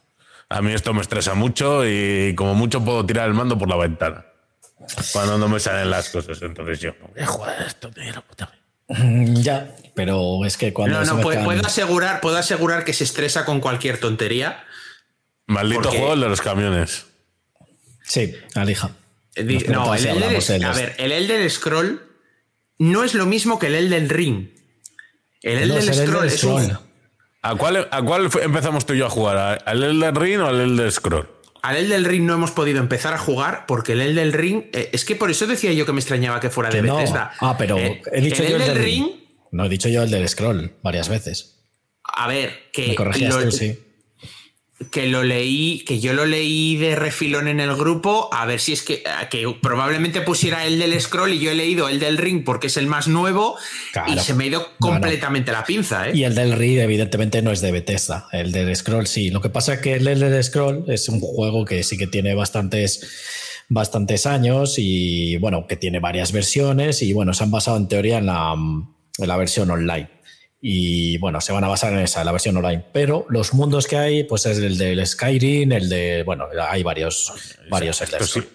A 0.50 0.60
mí 0.60 0.74
esto 0.74 0.92
me 0.92 1.00
estresa 1.00 1.32
mucho 1.32 1.88
y 1.88 2.34
como 2.34 2.54
mucho 2.54 2.84
puedo 2.84 3.06
tirar 3.06 3.26
el 3.26 3.32
mando 3.32 3.56
por 3.56 3.70
la 3.70 3.76
ventana. 3.76 4.26
Cuando 5.14 5.38
no 5.38 5.48
me 5.48 5.58
salen 5.58 5.90
las 5.90 6.10
cosas. 6.10 6.42
Entonces 6.42 6.80
yo 6.80 6.92
voy 7.00 7.22
a 7.22 7.26
jugar 7.26 7.62
a 7.62 7.66
esto, 7.66 7.90
tío, 7.90 8.12
la 8.12 8.20
puta. 8.20 8.52
Ya, 8.88 9.74
pero 9.94 10.44
es 10.44 10.58
que 10.58 10.74
cuando. 10.74 11.02
No, 11.02 11.14
no, 11.14 11.20
puedo, 11.22 11.66
asegurar, 11.66 12.20
puedo 12.20 12.36
asegurar 12.36 12.84
que 12.84 12.92
se 12.92 13.04
estresa 13.04 13.46
con 13.46 13.60
cualquier 13.60 13.98
tontería. 13.98 14.62
Maldito 15.46 15.90
juego 15.90 16.12
el 16.12 16.20
de 16.20 16.28
los 16.28 16.42
camiones. 16.42 17.07
Sí, 18.08 18.34
alija. 18.54 18.96
Eh, 19.36 19.66
no, 19.68 19.94
el 19.94 20.06
Elder, 20.06 20.64
a 20.64 20.72
ver, 20.72 20.94
el 20.98 21.12
Elder 21.12 21.48
Scroll 21.50 22.02
no 22.78 23.04
es 23.04 23.14
lo 23.14 23.26
mismo 23.26 23.58
que 23.58 23.66
el 23.66 23.74
Elden 23.74 24.08
Ring. 24.08 24.48
El 25.42 25.58
Elder 25.58 25.94
Scroll 25.94 26.26
es 26.26 26.42
un... 26.42 26.78
¿A 27.42 27.54
cuál, 27.54 27.86
¿A 27.90 28.02
cuál 28.02 28.28
empezamos 28.42 28.84
tú 28.84 28.94
y 28.94 28.98
yo 28.98 29.06
a 29.06 29.10
jugar? 29.10 29.62
¿Al 29.64 29.82
Elden 29.82 30.14
Ring 30.14 30.40
o 30.40 30.46
al 30.46 30.60
Elder 30.60 30.90
Scroll? 30.90 31.28
Al 31.62 31.76
Elden 31.76 32.04
Ring 32.04 32.24
no 32.24 32.34
hemos 32.34 32.50
podido 32.50 32.80
empezar 32.80 33.12
a 33.14 33.18
jugar 33.18 33.66
porque 33.66 33.92
el 33.92 34.00
Elden 34.00 34.32
Ring. 34.32 34.64
Eh, 34.72 34.90
es 34.92 35.04
que 35.04 35.14
por 35.14 35.30
eso 35.30 35.46
decía 35.46 35.72
yo 35.72 35.86
que 35.86 35.92
me 35.92 36.00
extrañaba 36.00 36.40
que 36.40 36.50
fuera 36.50 36.70
de 36.70 36.80
Bethesda. 36.80 37.32
Ah, 37.40 37.56
pero 37.58 37.76
eh, 37.76 38.02
he 38.12 38.20
dicho 38.20 38.42
el 38.42 38.50
yo 38.50 38.56
Elden 38.56 38.82
Ring. 38.82 39.06
No, 39.52 39.66
he 39.66 39.68
dicho 39.68 39.88
yo 39.88 40.02
el 40.02 40.10
del 40.10 40.28
Scroll 40.28 40.72
varias 40.82 41.08
veces. 41.08 41.60
A 42.02 42.26
ver, 42.26 42.70
que. 42.72 42.88
Me 42.88 42.94
corregías 42.94 43.38
tú, 43.38 43.52
sí 43.52 43.78
que 44.90 45.06
lo 45.06 45.24
leí, 45.24 45.80
que 45.80 45.98
yo 45.98 46.12
lo 46.12 46.24
leí 46.24 46.76
de 46.76 46.94
refilón 46.94 47.48
en 47.48 47.58
el 47.58 47.74
grupo, 47.74 48.28
a 48.32 48.46
ver 48.46 48.60
si 48.60 48.72
es 48.72 48.82
que, 48.82 49.02
que 49.28 49.44
probablemente 49.60 50.20
pusiera 50.20 50.64
el 50.66 50.78
del 50.78 50.98
scroll 51.00 51.32
y 51.32 51.40
yo 51.40 51.50
he 51.50 51.54
leído 51.54 51.88
el 51.88 51.98
del 51.98 52.16
ring 52.16 52.44
porque 52.44 52.68
es 52.68 52.76
el 52.76 52.86
más 52.86 53.08
nuevo 53.08 53.56
y 54.06 54.18
se 54.20 54.34
me 54.34 54.44
ha 54.44 54.46
ido 54.46 54.68
completamente 54.78 55.50
la 55.50 55.64
pinza. 55.64 56.08
¿eh? 56.08 56.12
Y 56.14 56.24
el 56.24 56.34
del 56.34 56.52
ring 56.52 56.78
evidentemente 56.78 57.42
no 57.42 57.50
es 57.50 57.60
de 57.60 57.72
Bethesda, 57.72 58.28
el 58.32 58.52
del 58.52 58.74
scroll 58.76 59.08
sí. 59.08 59.30
Lo 59.30 59.40
que 59.40 59.50
pasa 59.50 59.74
es 59.74 59.80
que 59.80 59.94
el 59.94 60.04
del 60.04 60.44
scroll 60.44 60.84
es 60.86 61.08
un 61.08 61.20
juego 61.20 61.64
que 61.64 61.82
sí 61.82 61.98
que 61.98 62.06
tiene 62.06 62.34
bastantes 62.34 63.00
bastantes 63.68 64.26
años 64.26 64.76
y 64.78 65.36
bueno, 65.38 65.66
que 65.66 65.76
tiene 65.76 66.00
varias 66.00 66.32
versiones 66.32 67.02
y 67.02 67.12
bueno, 67.12 67.34
se 67.34 67.44
han 67.44 67.50
basado 67.50 67.76
en 67.76 67.88
teoría 67.88 68.18
en 68.18 68.26
la, 68.26 68.54
en 68.54 69.28
la 69.28 69.36
versión 69.36 69.70
online. 69.70 70.08
Y 70.60 71.18
bueno, 71.18 71.40
se 71.40 71.52
van 71.52 71.62
a 71.62 71.68
basar 71.68 71.92
en 71.92 72.00
esa, 72.00 72.24
la 72.24 72.32
versión 72.32 72.56
online. 72.56 72.82
Pero 72.92 73.26
los 73.28 73.54
mundos 73.54 73.86
que 73.86 73.96
hay, 73.96 74.24
pues 74.24 74.44
es 74.46 74.58
el 74.58 74.76
del 74.76 75.06
Skyrim, 75.06 75.70
el 75.70 75.88
de. 75.88 76.24
Bueno, 76.24 76.46
hay 76.68 76.82
varios, 76.82 77.32
varios 77.70 78.02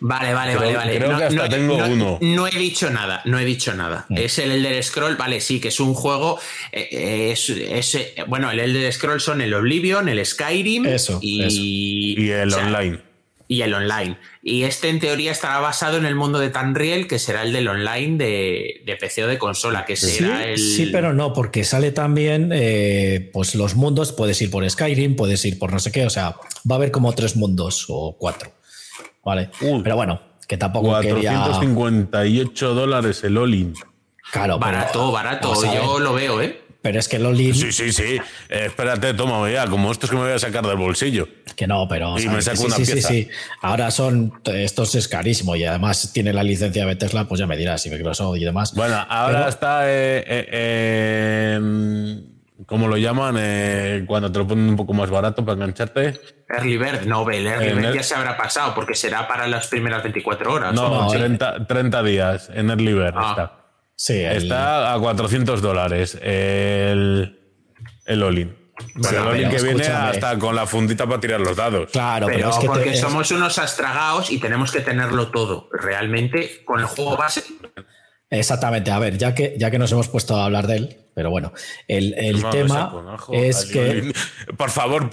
Vale, 0.02 0.34
vale, 0.34 0.56
vale, 0.56 0.76
vale. 0.76 0.98
Creo 0.98 1.12
no, 1.13 1.18
que 1.18 1.24
hasta 1.24 1.50
tengo 1.50 1.78
uno. 1.78 2.18
No 2.20 2.48
he 2.48 2.58
dicho 2.58 2.89
nada, 2.89 3.22
no 3.24 3.39
he 3.39 3.46
dicho 3.46 3.74
nada. 3.74 4.06
Mm. 4.10 4.18
Es 4.18 4.38
el 4.38 4.52
Elder 4.52 4.84
Scroll, 4.84 5.16
vale, 5.16 5.39
sí, 5.39 5.62
que 5.62 5.70
es 5.70 5.80
un 5.80 5.94
juego. 5.94 6.39
Eh, 6.74 7.32
es, 7.32 7.98
bueno, 8.28 8.52
el 8.52 8.60
Elder 8.60 8.92
Scroll 8.92 9.22
son 9.22 9.39
el 9.39 9.54
Oblivion, 9.54 10.10
el 10.10 10.26
Skyrim 10.26 10.86
eso, 10.86 11.20
y, 11.22 12.22
y 12.22 12.30
el 12.32 12.54
online. 12.54 13.12
Y 13.54 13.62
el 13.62 13.72
online. 13.76 14.18
Y 14.42 14.63
este 14.63 14.89
en 14.89 15.00
teoría 15.00 15.32
estará 15.32 15.60
basado 15.60 15.98
en 15.98 16.08
el 16.08 16.16
mundo 16.16 16.39
de 16.39 16.50
Tanriel, 16.50 17.08
que 17.08 17.20
será 17.20 17.44
el 17.44 17.54
del 17.54 17.68
online 17.68 18.18
de, 18.18 18.98
PC 19.00 19.26
o 19.26 19.28
de 19.28 19.38
consola, 19.38 19.86
que 19.86 19.96
será 19.96 20.39
sí, 20.39 20.44
el... 20.50 20.58
Sí, 20.58 20.89
pero 20.92 21.13
no, 21.13 21.34
porque 21.34 21.63
sale 21.63 21.92
también 21.92 22.50
eh, 22.52 23.30
pues 23.32 23.54
los 23.54 23.76
mundos, 23.76 24.12
puedes 24.12 24.42
ir 24.42 24.50
por 24.50 24.68
Skyrim, 24.68 25.16
puedes 25.16 25.46
ir 25.46 25.60
por 25.60 25.72
no 25.72 25.78
sé 25.78 25.92
qué, 25.92 26.04
o 26.04 26.10
sea, 26.10 26.36
va 26.70 26.72
a 26.72 26.78
haber 26.78 26.89
como 26.89 27.13
tres 27.13 27.36
mundos 27.36 27.86
o 27.89 28.18
cuatro. 28.18 28.52
Vale. 29.24 29.52
pero 29.84 29.96
bueno, 29.96 30.20
que 30.48 30.58
tampoco 30.58 30.88
458 30.88 32.74
dólares 32.74 33.24
el 33.24 33.38
all 33.38 33.74
Claro, 34.32 34.58
barato, 34.58 35.12
barato, 35.12 35.54
yo 35.63 36.00
lo 36.00 36.16
veo, 36.16 36.42
¿eh? 36.42 36.62
Pero 36.84 37.00
es 37.00 37.08
que 37.08 37.15
el 37.15 37.26
all 37.26 37.38
Sí, 37.38 37.72
sí, 37.72 37.93
sí. 37.93 38.19
Eh, 38.50 38.65
espérate, 38.65 39.13
toma, 39.13 39.50
ya, 39.50 39.67
como 39.67 39.89
estos 39.89 40.10
que 40.10 40.17
me 40.17 40.24
voy 40.24 40.34
a 40.34 40.39
sacar 40.39 40.67
del 40.67 40.76
bolsillo. 40.76 41.30
Que 41.56 41.65
no, 41.65 41.88
pero. 41.88 42.19
Y 42.19 42.28
me 42.28 42.41
saco 42.41 42.58
sí, 42.58 42.65
una 42.65 42.76
sí, 42.76 42.84
pieza. 42.84 43.08
Sí, 43.08 43.24
sí, 43.24 43.30
Ahora 43.62 43.89
son. 43.89 44.34
Esto 44.43 44.84
es 44.84 45.08
carísimo 45.08 45.56
y 45.56 45.63
además 45.63 46.12
tiene 46.13 46.34
la 46.34 46.43
licencia 46.43 46.86
de 46.86 46.98
Tesla, 46.98 47.24
pues 47.24 47.39
ya 47.39 47.48
me 47.48 47.56
dirás, 47.56 47.86
y 47.86 47.89
Microsoft 47.89 48.36
y 48.36 48.43
demás. 48.43 48.76
Bueno, 48.76 48.98
ahora 49.08 49.48
está. 49.48 49.84
Eh, 49.86 50.26
eh, 50.28 52.19
¿Cómo 52.65 52.89
lo 52.89 52.98
llaman? 52.98 53.36
Eh, 53.39 54.04
cuando 54.06 54.30
te 54.30 54.39
lo 54.39 54.48
ponen 54.48 54.67
un 54.67 54.76
poco 54.76 54.93
más 54.93 55.10
barato 55.10 55.46
para 55.46 55.56
engancharte. 55.56 56.19
Early 56.50 56.78
Bird, 56.78 57.06
no, 57.06 57.30
el 57.30 57.48
Early 57.48 57.74
Bird 57.76 57.96
ya 57.96 58.04
se 58.04 58.15
habrá 58.15 58.36
pasado 58.36 58.76
porque 58.76 58.93
será 58.93 59.26
para 59.26 59.48
las 59.48 59.67
primeras 59.67 60.04
24 60.04 60.52
horas. 60.52 60.74
No, 60.74 61.08
30, 61.08 61.65
30, 61.65 62.04
días 62.04 62.52
en 62.54 62.69
Early 62.69 62.93
Bird 62.93 63.13
ah. 63.15 63.28
está. 63.30 63.62
Sí, 63.96 64.20
está 64.20 64.94
a 64.94 65.00
400 65.00 65.62
dólares 65.62 66.18
el, 66.22 67.40
el 68.06 68.24
Olin. 68.24 68.58
Bueno, 68.96 69.20
el 69.20 69.28
Olin 69.28 69.50
que 69.50 69.62
viene 69.62 69.86
hasta 69.86 70.38
con 70.40 70.56
la 70.56 70.66
fundita 70.66 71.06
para 71.06 71.20
tirar 71.20 71.40
los 71.40 71.56
dados. 71.56 71.92
Claro, 71.92 72.28
pero, 72.28 72.50
es 72.50 72.58
que 72.58 72.68
porque 72.68 72.96
somos 72.96 73.30
unos 73.32 73.58
astragados 73.60 74.32
y 74.32 74.40
tenemos 74.40 74.72
que 74.72 74.82
tenerlo 74.82 75.30
todo. 75.30 75.70
Realmente, 75.72 76.64
con 76.66 76.80
el 76.80 76.86
juego 76.88 77.16
base. 77.16 77.44
Exactamente, 78.30 78.90
a 78.90 78.98
ver, 78.98 79.18
ya 79.18 79.36
que, 79.36 79.56
ya 79.60 79.70
que 79.70 79.78
nos 79.78 79.92
hemos 79.92 80.08
puesto 80.08 80.36
a 80.36 80.46
hablar 80.46 80.66
de 80.66 80.78
él, 80.78 80.98
pero 81.14 81.30
bueno, 81.30 81.54
el, 81.88 82.16
el 82.16 82.44
tema 82.50 82.92
es 83.32 83.66
que. 83.66 84.12
Por 84.58 84.72
favor, 84.72 85.10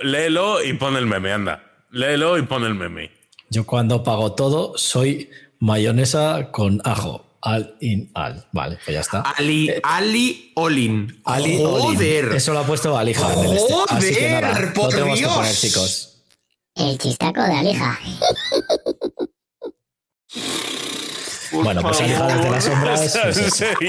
léelo 0.00 0.62
y 0.62 0.72
pon 0.74 0.96
el 0.96 1.06
meme, 1.06 1.32
anda. 1.32 1.86
Léelo 1.90 2.36
y 2.38 2.42
pon 2.42 2.64
el 2.64 2.74
meme. 2.74 3.12
Yo 3.48 3.64
cuando 3.64 4.02
pago 4.02 4.32
todo 4.34 4.76
soy 4.76 5.30
mayonesa 5.60 6.50
con 6.50 6.80
ajo. 6.84 7.31
Al 7.42 7.76
in 7.80 8.10
al. 8.14 8.46
Vale, 8.52 8.78
pues 8.84 8.94
ya 8.94 9.00
está. 9.00 9.20
Ali, 9.20 9.68
eh, 9.68 9.80
Ali 9.82 10.52
Olin. 10.54 11.20
Ali 11.24 11.58
Joder. 11.58 12.32
Eso 12.36 12.52
lo 12.52 12.60
ha 12.60 12.64
puesto 12.66 12.96
Alija 12.96 13.32
en 13.32 13.38
el 13.40 13.56
este. 13.56 13.74
Así 13.88 14.14
que 14.14 14.30
nada, 14.30 14.72
por 14.72 14.90
tenemos 14.90 15.18
Dios. 15.18 15.30
que 15.32 15.36
poner, 15.38 15.54
chicos. 15.56 16.22
El 16.76 16.98
chistaco 16.98 17.42
de 17.42 17.52
Alija. 17.52 17.98
Bueno, 21.52 21.82
pues 21.82 22.00
Alija 22.00 22.26
desde 22.28 22.50
las 22.50 22.64
sombras. 22.64 23.16
Has 23.16 23.36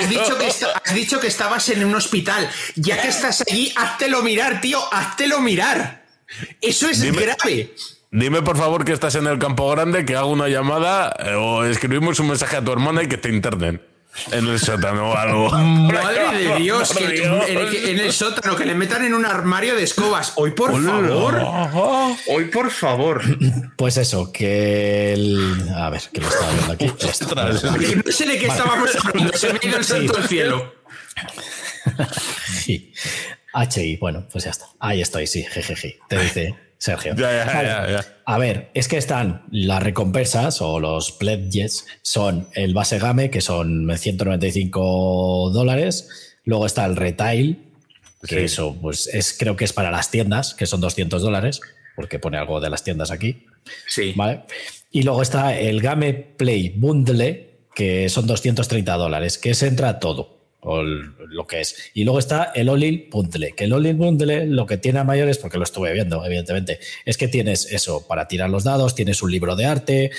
dicho, 0.09 0.37
que 0.37 0.47
has 0.47 0.93
dicho 0.93 1.19
que 1.21 1.27
estabas 1.27 1.69
en 1.69 1.85
un 1.85 1.95
hospital. 1.95 2.49
Ya 2.75 3.01
que 3.01 3.07
estás 3.07 3.41
allí, 3.49 3.71
háztelo 3.77 4.21
mirar, 4.21 4.59
tío. 4.59 4.81
Háztelo 4.93 5.39
mirar. 5.39 6.03
Eso 6.59 6.89
es 6.89 7.01
Dime. 7.01 7.21
grave. 7.21 7.73
Dime 8.13 8.43
por 8.43 8.57
favor 8.57 8.85
que 8.85 8.93
estás 8.93 9.15
en 9.15 9.25
el 9.25 9.39
campo 9.39 9.67
grande, 9.71 10.05
que 10.05 10.15
hago 10.15 10.29
una 10.29 10.47
llamada 10.47 11.15
eh, 11.17 11.33
o 11.33 11.65
escribimos 11.65 12.19
un 12.19 12.27
mensaje 12.27 12.57
a 12.57 12.63
tu 12.63 12.71
hermana 12.71 13.01
y 13.01 13.07
que 13.07 13.17
te 13.17 13.27
internen 13.27 13.81
en 14.31 14.47
el 14.47 14.59
sótano 14.59 15.09
o 15.09 15.17
algo. 15.17 15.49
Madre 15.57 16.37
de 16.37 16.55
Dios, 16.57 16.93
que, 16.93 17.07
Dios. 17.07 17.49
En, 17.49 17.57
el, 17.57 17.75
en, 17.75 17.99
el, 17.99 18.13
sótano, 18.13 18.55
que 18.55 18.65
le 18.65 18.75
metan 18.75 19.03
en 19.03 19.15
un 19.15 19.25
armario 19.25 19.75
de 19.75 19.81
escobas. 19.81 20.33
Hoy 20.35 20.51
por 20.51 20.69
Hola. 20.69 20.91
favor. 20.91 22.15
Hoy 22.27 22.45
por 22.45 22.69
favor. 22.69 23.23
Pues 23.75 23.97
eso, 23.97 24.31
que 24.31 25.13
el. 25.13 25.67
A 25.75 25.89
ver, 25.89 26.03
que 26.13 26.21
lo 26.21 26.27
estaba 26.27 26.51
viendo 26.53 26.73
aquí. 26.73 26.93
Ostras, 27.07 27.63
no 27.63 28.11
sé 28.11 28.27
de 28.27 28.37
qué 28.37 28.47
vale. 28.47 28.59
estábamos 28.59 28.95
hablando. 28.95 29.33
Se 29.35 29.53
me 29.53 29.59
ha 29.59 29.67
ido 29.67 29.77
el 29.79 29.83
santo 29.83 30.17
al 30.17 30.27
cielo. 30.27 30.75
sí. 32.45 32.93
HI, 33.55 33.97
bueno, 33.97 34.27
pues 34.31 34.43
ya 34.43 34.51
está. 34.51 34.67
Ahí 34.79 35.01
estoy, 35.01 35.25
sí, 35.25 35.43
jejeje. 35.43 35.99
Te 36.07 36.19
dice. 36.19 36.55
Sergio. 36.83 37.15
Ya, 37.15 37.31
ya, 37.31 37.45
vale. 37.45 37.67
ya, 37.69 37.91
ya, 37.91 38.05
A 38.25 38.37
ver, 38.37 38.69
es 38.73 38.89
que 38.89 38.97
están 38.97 39.45
las 39.51 39.81
recompensas 39.81 40.61
o 40.61 40.81
los 40.81 41.13
pledges, 41.13 41.87
son 42.01 42.49
el 42.55 42.73
base 42.73 42.99
game, 42.99 43.29
que 43.29 43.39
son 43.39 43.89
195 43.97 45.51
dólares. 45.53 46.35
Luego 46.43 46.65
está 46.65 46.85
el 46.85 46.97
retail, 46.97 47.71
que 48.27 48.35
sí. 48.35 48.43
eso 48.43 48.75
pues 48.81 49.07
es, 49.07 49.33
creo 49.39 49.55
que 49.55 49.63
es 49.63 49.71
para 49.71 49.91
las 49.91 50.11
tiendas, 50.11 50.55
que 50.55 50.65
son 50.65 50.81
200 50.81 51.21
dólares, 51.21 51.61
porque 51.95 52.19
pone 52.19 52.37
algo 52.37 52.59
de 52.59 52.69
las 52.69 52.83
tiendas 52.83 53.11
aquí. 53.11 53.45
Sí. 53.87 54.11
¿Vale? 54.17 54.41
Y 54.91 55.03
luego 55.03 55.21
está 55.21 55.57
el 55.57 55.79
Game 55.79 56.11
Play 56.11 56.73
Bundle, 56.75 57.61
que 57.73 58.09
son 58.09 58.27
230 58.27 58.93
dólares, 58.95 59.37
que 59.37 59.53
se 59.53 59.67
entra 59.67 59.99
todo 59.99 60.42
o 60.63 60.81
lo 60.81 61.47
que 61.47 61.61
es. 61.61 61.91
Y 61.93 62.03
luego 62.03 62.19
está 62.19 62.51
el 62.55 62.69
All-In 62.69 63.09
Bundle, 63.09 63.53
que 63.53 63.65
el 63.65 63.73
All-In 63.73 63.97
Bundle 63.97 64.47
lo 64.47 64.65
que 64.65 64.77
tiene 64.77 64.99
a 64.99 65.03
mayores, 65.03 65.37
porque 65.37 65.57
lo 65.57 65.63
estuve 65.63 65.93
viendo, 65.93 66.25
evidentemente, 66.25 66.79
es 67.05 67.17
que 67.17 67.27
tienes 67.27 67.65
eso 67.71 68.07
para 68.07 68.27
tirar 68.27 68.49
los 68.49 68.63
dados, 68.63 68.95
tienes 68.95 69.21
un 69.21 69.31
libro 69.31 69.55
de 69.55 69.65
arte, 69.65 70.11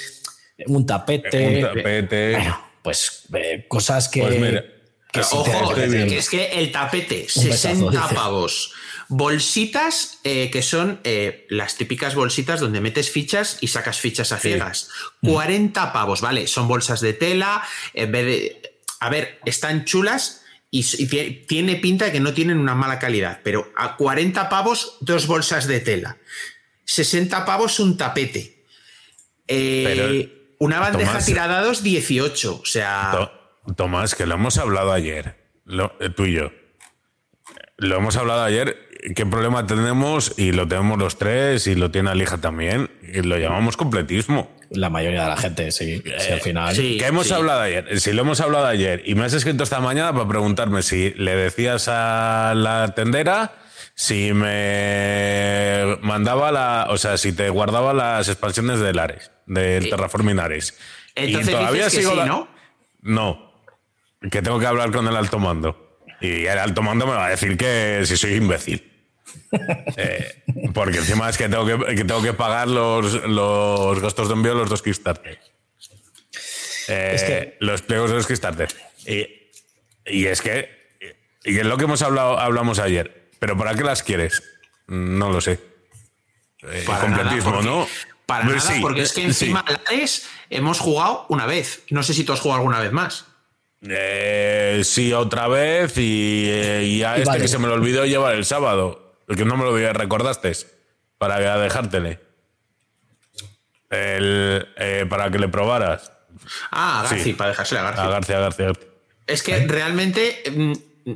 un 0.66 0.86
tapete. 0.86 1.64
Un 1.64 1.74
tapete. 1.74 2.32
Bueno, 2.32 2.60
pues 2.82 3.22
eh, 3.34 3.66
cosas 3.68 4.08
que. 4.08 4.20
Pues 4.22 4.40
mira, 4.40 4.64
que 5.10 5.22
si 5.22 5.36
ojo, 5.36 5.74
que 5.74 6.18
es 6.18 6.28
que 6.28 6.46
el 6.58 6.72
tapete, 6.72 7.26
60 7.28 7.90
besazo, 7.90 8.14
pavos. 8.14 8.72
Bolsitas 9.08 10.18
eh, 10.24 10.50
que 10.50 10.62
son 10.62 11.00
eh, 11.04 11.46
las 11.50 11.76
típicas 11.76 12.14
bolsitas 12.14 12.58
donde 12.58 12.80
metes 12.80 13.10
fichas 13.10 13.58
y 13.60 13.68
sacas 13.68 14.00
fichas 14.00 14.32
a 14.32 14.38
ciegas. 14.38 14.88
Sí. 15.22 15.30
40 15.30 15.92
pavos, 15.92 16.20
¿vale? 16.20 16.46
Son 16.46 16.66
bolsas 16.66 17.00
de 17.00 17.12
tela, 17.12 17.62
en 17.92 18.10
vez 18.10 18.26
de 18.26 18.73
a 19.04 19.10
ver, 19.10 19.38
están 19.44 19.84
chulas 19.84 20.44
y, 20.70 21.06
tiene 21.46 21.76
pinta 21.76 22.06
de 22.06 22.12
que 22.12 22.20
no 22.20 22.32
tienen 22.32 22.58
una 22.58 22.74
mala 22.74 22.98
calidad, 22.98 23.40
pero 23.44 23.70
a 23.76 23.96
40 23.96 24.48
pavos, 24.48 24.96
dos 25.02 25.26
bolsas 25.26 25.66
de 25.66 25.80
tela. 25.80 26.16
60 26.86 27.44
pavos, 27.44 27.78
un 27.80 27.98
tapete. 27.98 28.64
Eh, 29.46 29.84
pero, 29.84 30.56
una 30.58 30.80
bandeja 30.80 31.12
Tomás, 31.12 31.26
tiradados, 31.26 31.82
18. 31.82 32.60
O 32.62 32.64
sea. 32.64 33.30
Tomás, 33.76 34.14
que 34.14 34.24
lo 34.24 34.36
hemos 34.36 34.56
hablado 34.56 34.92
ayer, 34.92 35.36
lo, 35.66 35.94
eh, 36.00 36.08
tú 36.08 36.24
y 36.24 36.32
yo. 36.32 36.50
Lo 37.76 37.96
hemos 37.96 38.16
hablado 38.16 38.42
ayer. 38.42 38.88
¿Qué 39.14 39.26
problema 39.26 39.66
tenemos? 39.66 40.32
Y 40.38 40.52
lo 40.52 40.66
tenemos 40.66 40.98
los 40.98 41.18
tres, 41.18 41.66
y 41.66 41.74
lo 41.74 41.90
tiene 41.90 42.10
Alija 42.10 42.38
también. 42.38 42.90
Y 43.02 43.20
lo 43.20 43.36
llamamos 43.36 43.76
completismo. 43.76 44.53
La 44.74 44.90
mayoría 44.90 45.22
de 45.22 45.28
la 45.28 45.36
gente, 45.36 45.70
sí. 45.72 46.02
Eh, 46.04 46.16
si 46.18 46.32
al 46.32 46.40
final. 46.40 46.74
Sí, 46.74 46.96
¿Qué 46.98 47.06
hemos 47.06 47.28
sí. 47.28 47.32
hablado 47.34 47.60
ayer? 47.60 48.00
Si 48.00 48.12
lo 48.12 48.22
hemos 48.22 48.40
hablado 48.40 48.66
ayer 48.66 49.02
y 49.04 49.14
me 49.14 49.24
has 49.24 49.32
escrito 49.32 49.64
esta 49.64 49.80
mañana 49.80 50.12
para 50.12 50.28
preguntarme 50.28 50.82
si 50.82 51.10
le 51.16 51.34
decías 51.36 51.88
a 51.88 52.54
la 52.56 52.94
tendera 52.94 53.52
si 53.94 54.32
me 54.32 55.96
mandaba 56.02 56.50
la. 56.52 56.86
O 56.90 56.98
sea, 56.98 57.16
si 57.16 57.32
te 57.32 57.48
guardaba 57.48 57.94
las 57.94 58.28
expansiones 58.28 58.80
de 58.80 58.92
Lares, 58.92 59.30
del 59.46 59.88
Terraforming 59.88 60.38
Ares. 60.40 60.76
Entonces 61.14 61.48
y 61.48 61.52
todavía 61.52 61.84
dices 61.84 61.92
que 61.94 62.00
sigo 62.00 62.12
sí, 62.12 62.16
la... 62.18 62.26
¿no? 62.26 62.48
No. 63.02 63.52
Que 64.30 64.42
tengo 64.42 64.58
que 64.58 64.66
hablar 64.66 64.90
con 64.90 65.06
el 65.06 65.16
alto 65.16 65.38
mando. 65.38 65.98
Y 66.20 66.46
el 66.46 66.58
alto 66.58 66.82
mando 66.82 67.06
me 67.06 67.12
va 67.12 67.26
a 67.26 67.30
decir 67.30 67.56
que 67.56 68.02
si 68.04 68.16
soy 68.16 68.34
imbécil. 68.34 68.93
Eh, 69.96 70.42
porque 70.72 70.98
encima 70.98 71.28
es 71.28 71.38
que 71.38 71.48
tengo 71.48 71.64
que, 71.64 71.94
que 71.94 72.04
tengo 72.04 72.22
que 72.22 72.32
pagar 72.32 72.68
los, 72.68 73.22
los, 73.28 74.00
gastos 74.00 74.28
de 74.28 74.34
envío 74.34 74.52
de 74.54 74.60
los 74.60 74.70
dos 74.70 74.82
Kickstarter. 74.82 75.38
Eh, 76.88 77.12
es 77.14 77.22
que... 77.22 77.56
Los 77.60 77.82
pliegos 77.82 78.10
de 78.10 78.16
los 78.16 78.26
Kickstarter. 78.26 78.68
Y, 79.06 79.28
y, 80.06 80.26
es 80.26 80.42
que. 80.42 80.68
Y 81.44 81.58
es 81.58 81.66
lo 81.66 81.76
que 81.76 81.84
hemos 81.84 82.02
hablado 82.02 82.38
hablamos 82.38 82.78
ayer. 82.78 83.30
¿Pero 83.38 83.56
para 83.56 83.74
qué 83.74 83.84
las 83.84 84.02
quieres? 84.02 84.42
No 84.86 85.30
lo 85.30 85.40
sé. 85.40 85.60
Eh, 86.62 86.84
para 86.86 87.00
completismo, 87.00 87.50
nada, 87.50 87.62
¿no? 87.62 87.88
Para 88.26 88.44
pues 88.44 88.64
nada, 88.64 88.76
sí, 88.76 88.80
porque 88.80 89.02
es 89.02 89.12
que 89.12 89.24
encima 89.24 89.64
sí. 89.66 89.74
Lares 89.84 90.26
hemos 90.50 90.80
jugado 90.80 91.26
una 91.28 91.46
vez. 91.46 91.82
No 91.90 92.02
sé 92.02 92.14
si 92.14 92.24
tú 92.24 92.32
has 92.32 92.40
jugado 92.40 92.60
alguna 92.60 92.80
vez 92.80 92.92
más. 92.92 93.26
Eh, 93.86 94.80
sí, 94.82 95.12
otra 95.12 95.46
vez. 95.48 95.96
Y, 95.98 96.48
y 96.48 97.02
a 97.02 97.18
y 97.18 97.20
este 97.20 97.24
vale. 97.24 97.42
que 97.42 97.48
se 97.48 97.58
me 97.58 97.68
lo 97.68 97.74
olvidó 97.74 98.06
llevar 98.06 98.34
el 98.34 98.44
sábado. 98.44 99.03
Que 99.26 99.44
no 99.44 99.56
me 99.56 99.64
lo 99.64 99.92
recordaste 99.92 100.52
para 101.18 101.58
dejártele. 101.58 102.20
El, 103.90 104.66
eh, 104.76 105.06
para 105.08 105.30
que 105.30 105.38
le 105.38 105.48
probaras. 105.48 106.12
Ah, 106.70 107.00
a 107.00 107.02
Garci, 107.04 107.22
sí. 107.22 107.32
para 107.32 107.50
dejársela 107.50 107.80
a 107.80 107.84
Garci. 107.84 108.00
A 108.00 108.08
Garci, 108.08 108.32
a 108.32 108.40
Garci, 108.40 108.62
a 108.62 108.66
Garci. 108.66 108.86
Es 109.26 109.42
que 109.42 109.56
¿Eh? 109.56 109.66
realmente. 109.66 110.42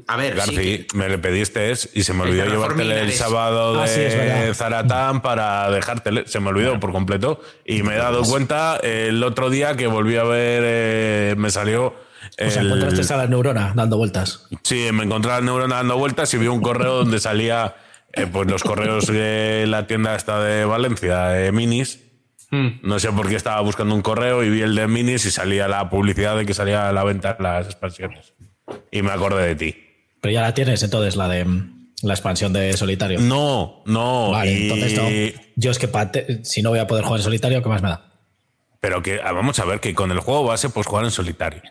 A 0.07 0.17
ver. 0.17 0.37
Garci, 0.37 0.57
sí 0.57 0.87
que... 0.87 0.97
me 0.97 1.09
le 1.09 1.19
pediste 1.19 1.73
y 1.95 2.03
se 2.05 2.15
me 2.15 2.23
olvidó 2.23 2.45
el 2.45 2.51
llevártele 2.51 3.01
el 3.01 3.13
sábado 3.13 3.81
ah, 3.81 3.87
de 3.87 4.49
sí, 4.49 4.55
Zaratán 4.55 5.21
para 5.23 5.71
dejártele. 5.71 6.27
Se 6.27 6.41
me 6.41 6.49
olvidó 6.49 6.79
por 6.79 6.93
completo. 6.93 7.43
Y 7.65 7.83
me 7.83 7.95
he 7.95 7.99
dado 7.99 8.23
cuenta 8.23 8.79
el 8.83 9.23
otro 9.23 9.51
día 9.51 9.77
que 9.77 9.87
volví 9.87 10.17
a 10.17 10.25
ver. 10.25 10.63
Eh, 10.65 11.35
me 11.37 11.51
salió. 11.51 11.87
O 11.87 12.51
sea, 12.51 12.63
el... 12.63 12.73
encontraste 12.73 13.15
a 13.15 13.17
la 13.17 13.27
neurona 13.27 13.73
dando 13.75 13.97
vueltas. 13.97 14.47
Sí, 14.63 14.89
me 14.93 15.05
encontré 15.05 15.33
a 15.33 15.37
la 15.37 15.41
neurona 15.41 15.77
dando 15.77 15.99
vueltas 15.99 16.33
y 16.35 16.39
vi 16.39 16.47
un 16.47 16.61
correo 16.61 16.99
donde 16.99 17.19
salía. 17.19 17.75
Eh, 18.19 18.27
pues 18.31 18.51
los 18.51 18.63
correos 18.63 19.07
de 19.07 19.67
la 19.67 19.87
tienda 19.87 20.15
esta 20.15 20.43
de 20.43 20.65
Valencia, 20.65 21.45
eh, 21.45 21.53
Minis, 21.53 22.01
Hmm. 22.51 22.81
No 22.83 22.99
sé 22.99 23.13
por 23.13 23.29
qué 23.29 23.37
estaba 23.37 23.61
buscando 23.61 23.95
un 23.95 24.01
correo 24.01 24.43
y 24.43 24.49
vi 24.49 24.63
el 24.63 24.75
de 24.75 24.89
minis 24.89 25.27
y 25.27 25.31
salía 25.31 25.69
la 25.69 25.91
publicidad 25.91 26.37
de 26.37 26.47
que 26.47 26.55
salía 26.55 26.89
a 26.89 26.93
la 26.93 27.05
venta 27.05 27.37
las 27.39 27.67
expansiones. 27.67 28.33
Y 28.91 29.03
me 29.03 29.11
acordé 29.11 29.47
de 29.47 29.55
ti. 29.55 29.77
Pero 30.21 30.33
ya 30.33 30.43
la 30.43 30.55
tienes 30.55 30.83
entonces, 30.83 31.17
la 31.17 31.29
de 31.29 31.45
mm, 31.45 31.93
la 32.03 32.15
expansión 32.15 32.53
de 32.53 32.73
solitario. 32.75 33.21
No, 33.21 33.83
no. 33.85 34.31
Vale, 34.31 34.63
entonces 34.63 34.97
no. 34.97 35.43
Yo 35.57 35.71
es 35.71 35.79
que 35.79 36.41
si 36.43 36.63
no 36.63 36.71
voy 36.71 36.79
a 36.79 36.87
poder 36.87 37.05
jugar 37.05 37.21
en 37.21 37.25
solitario, 37.25 37.63
¿qué 37.63 37.69
más 37.69 37.83
me 37.83 37.91
da? 37.91 38.05
Pero 38.81 39.03
que 39.03 39.21
ah, 39.23 39.33
vamos 39.33 39.59
a 39.59 39.65
ver 39.65 39.81
que 39.81 39.95
con 39.95 40.11
el 40.11 40.21
juego 40.21 40.45
base 40.45 40.71
puedes 40.71 40.87
jugar 40.87 41.05
en 41.05 41.11
solitario. 41.11 41.63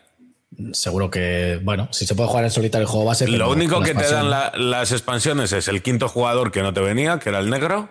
Seguro 0.72 1.10
que, 1.10 1.60
bueno, 1.62 1.88
si 1.92 2.06
se 2.06 2.14
puede 2.14 2.28
jugar 2.28 2.44
en 2.44 2.50
solitario 2.50 2.82
el 2.82 2.90
juego 2.90 3.04
base. 3.04 3.28
Lo 3.28 3.50
único 3.50 3.80
que 3.80 3.94
te 3.94 4.10
dan 4.10 4.30
las 4.30 4.92
expansiones 4.92 5.52
es 5.52 5.68
el 5.68 5.82
quinto 5.82 6.08
jugador 6.08 6.50
que 6.50 6.62
no 6.62 6.72
te 6.72 6.80
venía, 6.80 7.18
que 7.18 7.28
era 7.28 7.38
el 7.38 7.50
negro. 7.50 7.88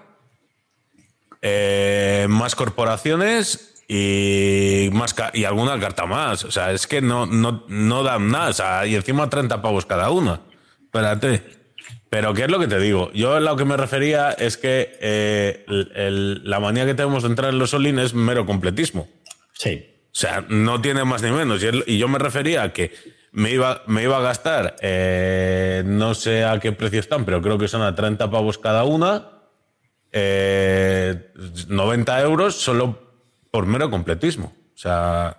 Eh, 1.42 2.26
más 2.30 2.56
corporaciones 2.56 3.84
y 3.88 4.90
más 4.92 5.16
y 5.34 5.46
alguna 5.46 5.80
carta 5.80 6.06
más. 6.06 6.44
O 6.44 6.52
sea, 6.52 6.72
es 6.72 6.88
que 6.88 7.00
no, 7.00 7.26
no, 7.26 7.64
no 7.68 8.04
dan 8.04 8.32
nada. 8.32 8.50
O 8.50 8.54
sea, 8.54 8.86
y 8.88 8.96
encima 8.96 9.30
30 9.30 9.62
pavos 9.62 9.86
cada 9.86 10.10
una. 10.10 10.42
Espérate. 10.84 11.44
Pero 12.10 12.34
¿qué 12.34 12.44
es 12.44 12.50
lo 12.50 12.60
que 12.60 12.68
te 12.68 12.80
digo? 12.80 13.12
Yo 13.14 13.36
a 13.36 13.40
lo 13.40 13.56
que 13.56 13.66
me 13.66 13.78
refería 13.78 14.32
es 14.32 14.58
que 14.58 14.98
eh, 15.00 15.66
la 15.68 16.60
manía 16.60 16.86
que 16.86 16.96
tenemos 16.96 17.24
de 17.24 17.30
entrar 17.30 17.52
en 17.52 17.60
los 17.60 17.74
Olin 17.74 18.00
es 18.00 18.14
mero 18.14 18.46
completismo. 18.46 19.08
Sí. 19.54 19.97
O 20.18 20.20
sea, 20.20 20.44
no 20.50 20.82
tiene 20.82 21.04
más 21.04 21.22
ni 21.22 21.30
menos. 21.30 21.62
Y, 21.86 22.00
yo 22.00 22.08
me 22.08 22.18
refería 22.18 22.64
a 22.64 22.74
que 22.74 22.92
me 23.34 23.52
iba, 23.52 23.84
me 23.86 24.02
iba 24.02 24.18
a 24.18 24.22
gastar, 24.22 24.76
eh, 24.82 25.84
no 25.86 26.16
sé 26.16 26.44
a 26.44 26.60
qué 26.60 26.72
precio 26.72 27.00
están, 27.00 27.24
pero 27.24 27.40
creo 27.40 27.60
que 27.60 27.68
son 27.68 27.84
a 27.84 27.94
30 27.94 28.32
pavos 28.32 28.58
cada 28.58 28.84
una, 28.84 29.30
90 30.12 30.14
eh, 30.14 31.22
euros 32.24 32.56
solo 32.56 32.98
por 33.52 33.68
mero 33.68 33.92
completismo. 33.92 34.56
O 34.74 34.78
sea, 34.78 35.38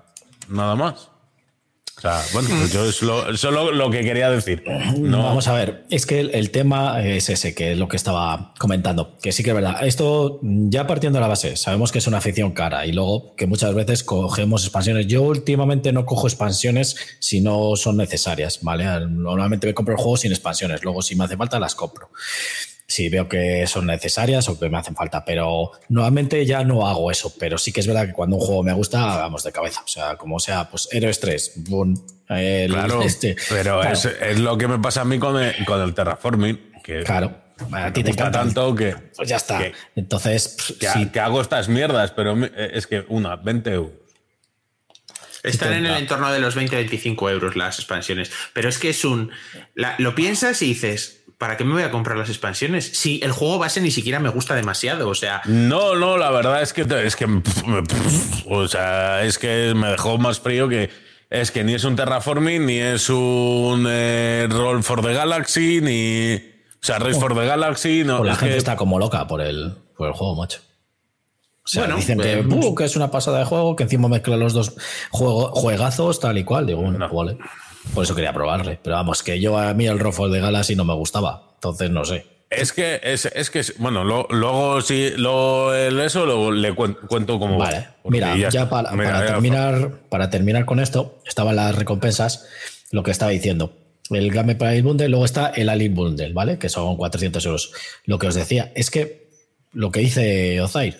nada 0.49 0.77
más. 0.77 1.11
O 1.99 2.01
sea, 2.01 2.23
bueno, 2.33 2.49
pues 2.57 2.73
yo 2.73 2.85
es 2.85 3.03
lo, 3.03 3.37
solo 3.37 3.73
lo 3.73 3.91
que 3.91 4.03
quería 4.03 4.31
decir. 4.31 4.63
No. 4.97 5.25
Vamos 5.25 5.49
a 5.49 5.53
ver, 5.53 5.85
es 5.91 6.07
que 6.07 6.21
el, 6.21 6.51
tema 6.53 7.05
es 7.05 7.29
ese, 7.29 7.57
que 7.57 7.73
es 7.73 7.79
lo 7.79 7.89
que 7.89 7.97
estaba 7.97 8.55
comentando, 8.57 9.17
que 9.21 9.33
sí 9.33 9.43
que 9.43 9.51
es 9.51 9.57
verdad. 9.57 9.85
Esto, 9.85 10.39
ya 10.43 10.87
partiendo 10.87 11.17
de 11.19 11.23
la 11.23 11.27
base, 11.27 11.57
sabemos 11.57 11.91
que 11.91 11.99
es 11.99 12.07
una 12.07 12.19
afición 12.19 12.53
cara 12.53 12.87
y 12.87 12.93
luego 12.93 13.35
que 13.35 13.49
muchas 13.49 13.75
veces 13.75 14.05
cogemos 14.05 14.63
expansiones. 14.63 15.09
Yo 15.09 15.23
últimamente 15.23 15.93
no 15.93 16.07
cojo 16.07 16.29
expansiones 16.29 16.95
si 17.19 17.41
no 17.41 17.75
son 17.75 17.97
necesarias, 17.97 18.61
¿vale? 18.63 18.85
Normalmente 19.09 19.67
me 19.67 19.75
compro 19.75 19.95
el 19.95 20.01
juego 20.01 20.17
sin 20.17 20.31
expansiones, 20.31 20.85
luego 20.85 21.03
si 21.03 21.17
me 21.17 21.25
hace 21.25 21.37
falta 21.37 21.59
las 21.59 21.75
compro 21.75 22.11
si 22.89 23.11
veo 23.11 23.29
que 23.29 23.67
son 23.67 23.87
necesarias 23.87 24.49
o 24.49 24.59
que 24.59 24.71
me 24.71 24.79
hacen 24.79 24.97
falta, 24.97 25.23
pero 25.23 25.73
nuevamente 25.91 26.45
ya 26.47 26.65
no 26.65 26.89
hago 26.89 27.11
eso, 27.11 27.35
pero 27.39 27.59
sí 27.59 27.71
que 27.71 27.81
es 27.81 27.87
verdad 27.87 28.07
que 28.07 28.15
cuando 28.15 28.37
un 28.37 28.43
juego 28.43 28.63
me 28.63 28.73
gusta, 28.73 29.05
vamos 29.05 29.45
de 29.45 29.53
cabeza, 29.53 29.83
o 29.85 29.89
sea, 29.89 30.17
como 30.17 30.41
sea, 30.41 30.71
pues 30.71 30.89
Héroes 30.91 31.21
3, 31.21 31.53
claro, 32.27 33.03
este, 33.05 33.37
pero 33.51 33.83
Es, 33.83 34.39
lo 34.39 34.57
que 34.57 34.69
me 34.69 34.79
pasa 34.79 35.03
a 35.03 35.05
mí 35.05 35.19
con 35.19 35.41
el, 35.41 35.65
con 35.67 35.83
el 35.83 35.93
terraforming, 35.93 36.73
que 36.83 37.03
claro. 37.03 37.47
A 37.73 37.93
ti 37.93 38.05
te 38.05 38.13
encanta 38.13 38.39
tanto 38.39 38.73
que. 38.73 38.95
Pues 39.17 39.29
ya 39.29 39.35
está. 39.35 39.61
Entonces. 39.97 40.57
Que, 40.79 41.11
que, 41.11 41.19
hago 41.19 41.41
estas 41.41 41.69
mierdas, 41.69 42.13
pero 42.13 42.37
es 42.45 42.87
que 42.87 43.05
una, 43.09 43.35
20 43.35 43.71
euros. 43.73 43.93
Están 45.43 45.73
en 45.73 45.87
el 45.87 45.97
entorno 45.97 46.33
de 46.33 46.39
los 46.39 46.57
20-25 46.57 47.33
euros 47.33 47.57
las 47.57 47.81
expansiones. 47.81 48.31
Pero 48.53 48.69
es 48.69 48.79
que 48.79 48.91
es 48.91 49.05
un. 49.05 49.33
lo 49.99 50.15
piensas 50.15 50.63
y 50.63 50.67
dices, 50.67 51.18
¿para 51.39 51.57
qué 51.57 51.65
me 51.65 51.73
voy 51.73 51.85
a 51.85 51.91
comprar 51.91 52.19
las 52.19 52.29
expansiones? 52.29 52.91
Si 52.95 53.21
el 53.23 53.33
juego 53.33 53.59
base 53.59 53.81
ni 53.81 53.91
siquiera 53.91 54.19
me 54.19 54.29
gusta 54.29 54.55
demasiado, 54.55 55.09
o 55.09 55.15
sea. 55.15 55.41
No, 55.47 55.95
no, 55.95 56.19
la 56.19 56.31
verdad 56.31 56.61
es 56.61 56.73
que 56.73 56.83
es 56.83 57.17
que 57.17 57.27
o 58.47 58.69
sea, 58.69 59.25
es 59.25 59.39
que 59.39 59.73
me 59.75 59.89
dejó 59.89 60.19
más 60.19 60.41
frío 60.41 60.69
que 60.69 60.91
es 61.31 61.51
que 61.51 61.63
ni 61.63 61.75
es 61.75 61.85
un 61.85 61.95
terraforming 61.95 62.67
ni 62.67 62.79
es 62.79 63.09
un 63.09 63.87
eh, 63.89 64.47
Roll 64.51 64.83
for 64.83 65.03
the 65.03 65.13
Galaxy 65.13 65.81
ni 65.81 66.35
o 66.37 66.85
sea, 66.85 66.99
Race 66.99 67.19
for 67.19 67.35
the 67.35 67.47
Galaxy, 67.47 68.03
no. 68.05 68.25
la 68.25 68.37
gente 68.37 68.57
está 68.57 68.77
como 68.77 68.99
loca 68.99 69.27
por 69.27 69.41
el 69.41 69.75
por 69.97 70.09
el 70.09 70.15
juego, 70.15 70.37
macho. 70.37 70.61
O 71.65 71.71
sea, 71.71 71.87
dicen 71.95 72.19
que, 72.19 72.33
eh, 72.39 72.75
que, 72.79 72.85
es 72.85 72.97
una 72.97 73.11
pasada 73.11 73.41
de 73.41 73.45
juego, 73.45 73.77
que 73.77 73.83
encima 73.83 74.09
mezcla 74.09 74.39
los 74.39 74.55
dos 74.55 74.75
juegazos, 75.11 76.19
tal 76.19 76.39
y 76.39 76.45
cual. 76.45 76.65
Digo, 76.65 76.81
bueno, 76.81 77.07
vale. 77.13 77.37
Por 77.95 78.05
eso 78.05 78.15
quería 78.15 78.33
probarle. 78.33 78.79
Pero 78.83 78.97
vamos, 78.97 79.23
que 79.23 79.41
yo 79.41 79.59
a 79.59 79.75
mí 79.75 79.87
el 79.87 79.99
Ruffle 79.99 80.29
de 80.29 80.41
Galaxy 80.41 80.77
no 80.77 80.85
me 80.85 80.95
gustaba. 80.95 81.51
Entonces 81.55 81.91
no 81.91 82.05
sé. 82.05 82.27
Es 82.51 82.73
que, 82.73 83.01
es, 83.03 83.27
es 83.27 83.51
que, 83.51 83.63
bueno, 83.77 84.05
luego 84.05 84.81
sí, 84.81 85.11
lo, 85.17 85.75
eso 85.75 86.51
le 86.51 86.75
cuento, 86.75 87.39
como. 87.39 87.59
Vale, 87.59 87.89
mira, 88.05 88.35
ya, 88.37 88.71
para, 88.71 88.91
terminar, 89.27 89.91
para 90.09 90.31
terminar 90.31 90.65
con 90.65 90.81
esto, 90.81 91.21
estaban 91.27 91.57
las 91.57 91.75
recompensas, 91.75 92.47
lo 92.91 93.03
que 93.03 93.11
estaba 93.11 93.33
diciendo. 93.33 93.75
El 94.09 94.31
Game 94.31 94.55
Price 94.55 94.81
Bundle, 94.81 95.11
luego 95.11 95.27
está 95.27 95.49
el 95.49 95.69
Alien 95.69 95.95
Bundle, 95.95 96.33
¿vale? 96.33 96.59
Que 96.59 96.71
son 96.71 96.97
400 96.97 97.45
euros. 97.45 97.73
Lo 98.07 98.19
que 98.19 98.29
os 98.29 98.35
decía 98.35 98.73
es 98.75 98.91
que 98.91 99.29
lo 99.73 99.91
que 99.91 100.01
dice 100.01 100.59
Ozair, 100.63 100.97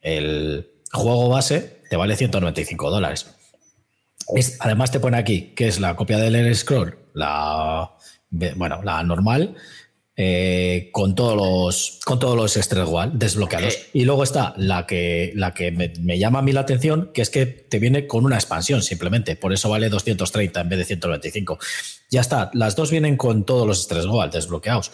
el 0.00 0.68
juego 0.90 1.28
base 1.28 1.82
te 1.88 1.96
vale 1.96 2.16
195 2.16 2.90
dólares 2.90 3.36
además 4.60 4.90
te 4.90 5.00
pone 5.00 5.16
aquí 5.16 5.52
que 5.54 5.68
es 5.68 5.80
la 5.80 5.96
copia 5.96 6.18
del 6.18 6.54
Scroll, 6.54 6.98
la, 7.14 7.92
bueno, 8.30 8.82
la 8.82 9.02
normal, 9.02 9.56
eh, 10.22 10.90
con 10.92 11.14
todos 11.14 11.34
los 11.34 12.00
con 12.04 12.18
todos 12.18 12.36
los 12.36 12.54
desbloqueados. 13.14 13.74
Eh. 13.74 13.86
y 13.94 14.04
luego 14.04 14.22
está 14.22 14.52
la 14.58 14.86
que, 14.86 15.32
la 15.34 15.54
que 15.54 15.70
me, 15.70 16.18
llama 16.18 16.40
a 16.40 16.42
mí 16.42 16.52
la 16.52 16.60
atención, 16.60 17.10
que 17.14 17.22
es 17.22 17.30
que 17.30 17.46
te 17.46 17.78
viene 17.78 18.06
con 18.06 18.26
una 18.26 18.36
expansión 18.36 18.82
simplemente. 18.82 19.36
Por 19.36 19.54
eso 19.54 19.70
vale 19.70 19.88
230 19.88 20.60
en 20.60 20.68
vez 20.68 20.78
de 20.78 20.84
125. 20.84 21.58
Ya 22.10 22.20
está, 22.20 22.50
las 22.52 22.76
dos 22.76 22.90
vienen 22.90 23.16
con 23.16 23.44
todos 23.46 23.66
los 23.66 23.82
Stress 23.84 24.04
desbloqueados. 24.30 24.92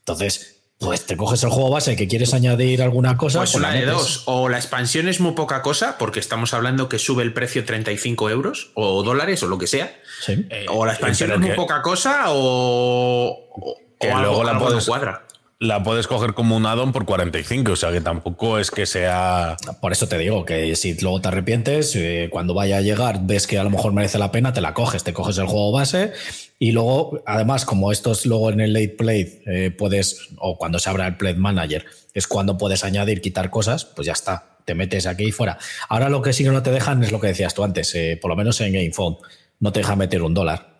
Entonces, 0.00 0.55
pues 0.78 1.06
te 1.06 1.16
coges 1.16 1.42
el 1.42 1.50
juego 1.50 1.70
base 1.70 1.96
que 1.96 2.06
quieres 2.06 2.34
añadir 2.34 2.82
alguna 2.82 3.16
cosa. 3.16 3.38
Pues, 3.38 3.52
pues 3.52 3.64
una 3.64 3.72
de 3.72 3.86
dos. 3.86 4.22
O 4.26 4.48
la 4.48 4.58
expansión 4.58 5.08
es 5.08 5.20
muy 5.20 5.32
poca 5.32 5.62
cosa, 5.62 5.96
porque 5.98 6.20
estamos 6.20 6.52
hablando 6.54 6.88
que 6.88 6.98
sube 6.98 7.22
el 7.22 7.32
precio 7.32 7.64
35 7.64 8.30
euros 8.30 8.70
o 8.74 9.02
dólares 9.02 9.42
o 9.42 9.48
lo 9.48 9.58
que 9.58 9.66
sea. 9.66 9.98
Eh, 10.28 10.66
o 10.68 10.84
la 10.84 10.92
expansión 10.92 11.32
es 11.32 11.38
muy 11.38 11.52
poca 11.52 11.82
cosa 11.82 12.24
o, 12.28 13.76
que 13.98 14.12
luego 14.12 14.44
la 14.44 14.58
puedes, 14.58 14.86
cuadra 14.86 15.25
la 15.58 15.82
puedes 15.82 16.06
coger 16.06 16.34
como 16.34 16.54
un 16.54 16.66
addon 16.66 16.92
por 16.92 17.06
45, 17.06 17.72
o 17.72 17.76
sea 17.76 17.90
que 17.90 18.02
tampoco 18.02 18.58
es 18.58 18.70
que 18.70 18.84
sea... 18.84 19.56
Por 19.80 19.92
eso 19.92 20.06
te 20.06 20.18
digo 20.18 20.44
que 20.44 20.76
si 20.76 20.94
luego 21.00 21.20
te 21.22 21.28
arrepientes, 21.28 21.96
eh, 21.96 22.28
cuando 22.30 22.52
vaya 22.52 22.76
a 22.76 22.80
llegar 22.82 23.20
ves 23.22 23.46
que 23.46 23.58
a 23.58 23.64
lo 23.64 23.70
mejor 23.70 23.94
merece 23.94 24.18
la 24.18 24.30
pena, 24.30 24.52
te 24.52 24.60
la 24.60 24.74
coges, 24.74 25.02
te 25.02 25.14
coges 25.14 25.38
el 25.38 25.46
juego 25.46 25.72
base 25.72 26.12
y 26.58 26.72
luego, 26.72 27.22
además, 27.24 27.64
como 27.64 27.90
esto 27.90 28.12
es 28.12 28.26
luego 28.26 28.50
en 28.50 28.60
el 28.60 28.74
late 28.74 28.96
play, 28.98 29.42
eh, 29.46 29.70
puedes, 29.70 30.28
o 30.38 30.58
cuando 30.58 30.78
se 30.78 30.90
abra 30.90 31.06
el 31.06 31.16
play 31.16 31.34
manager, 31.34 31.86
es 32.12 32.26
cuando 32.26 32.58
puedes 32.58 32.84
añadir, 32.84 33.22
quitar 33.22 33.48
cosas, 33.48 33.86
pues 33.86 34.06
ya 34.06 34.12
está, 34.12 34.58
te 34.66 34.74
metes 34.74 35.06
aquí 35.06 35.24
y 35.24 35.32
fuera. 35.32 35.58
Ahora 35.88 36.10
lo 36.10 36.20
que 36.20 36.34
sí 36.34 36.44
que 36.44 36.50
no 36.50 36.62
te 36.62 36.70
dejan 36.70 37.02
es 37.02 37.12
lo 37.12 37.20
que 37.20 37.28
decías 37.28 37.54
tú 37.54 37.64
antes, 37.64 37.94
eh, 37.94 38.18
por 38.20 38.30
lo 38.30 38.36
menos 38.36 38.60
en 38.60 38.74
GamePhone, 38.74 39.16
no 39.60 39.72
te 39.72 39.80
dejan 39.80 39.98
meter 39.98 40.22
un 40.22 40.34
dólar. 40.34 40.76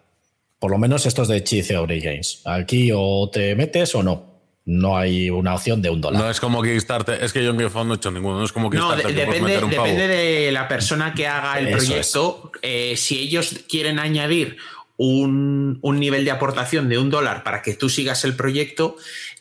Por 0.58 0.70
lo 0.70 0.78
menos 0.78 1.06
estos 1.06 1.28
de 1.28 1.42
Chi 1.44 1.62
Theory 1.62 2.00
Games. 2.00 2.40
Aquí 2.44 2.90
o 2.94 3.28
te 3.30 3.54
metes 3.54 3.94
o 3.94 4.02
no 4.02 4.35
no 4.66 4.98
hay 4.98 5.30
una 5.30 5.54
opción 5.54 5.80
de 5.80 5.88
un 5.90 6.00
dólar. 6.00 6.20
No 6.20 6.28
es 6.28 6.40
como 6.40 6.60
Kickstarter, 6.60 7.22
es 7.22 7.32
que 7.32 7.40
yo 7.42 7.50
en 7.50 7.56
mi 7.56 7.62
fondo 7.64 7.84
no 7.84 7.94
he 7.94 7.96
hecho 7.96 8.10
ninguno, 8.10 8.40
no 8.40 8.44
es 8.44 8.52
como 8.52 8.68
Kickstarter. 8.68 9.04
No, 9.04 9.12
depende, 9.12 9.60
depende 9.60 10.08
de 10.08 10.50
la 10.50 10.66
persona 10.66 11.14
que 11.14 11.28
haga 11.28 11.60
el 11.60 11.70
proyecto. 11.70 12.50
Eh, 12.62 12.96
si 12.96 13.20
ellos 13.20 13.60
quieren 13.68 14.00
añadir 14.00 14.56
un, 14.96 15.80
nivel 15.82 16.24
de 16.24 16.32
aportación 16.32 16.88
de 16.88 16.98
un 16.98 17.10
dólar 17.10 17.44
para 17.44 17.62
que 17.62 17.74
tú 17.74 17.88
sigas 17.88 18.24
el 18.24 18.34
proyecto, 18.34 18.96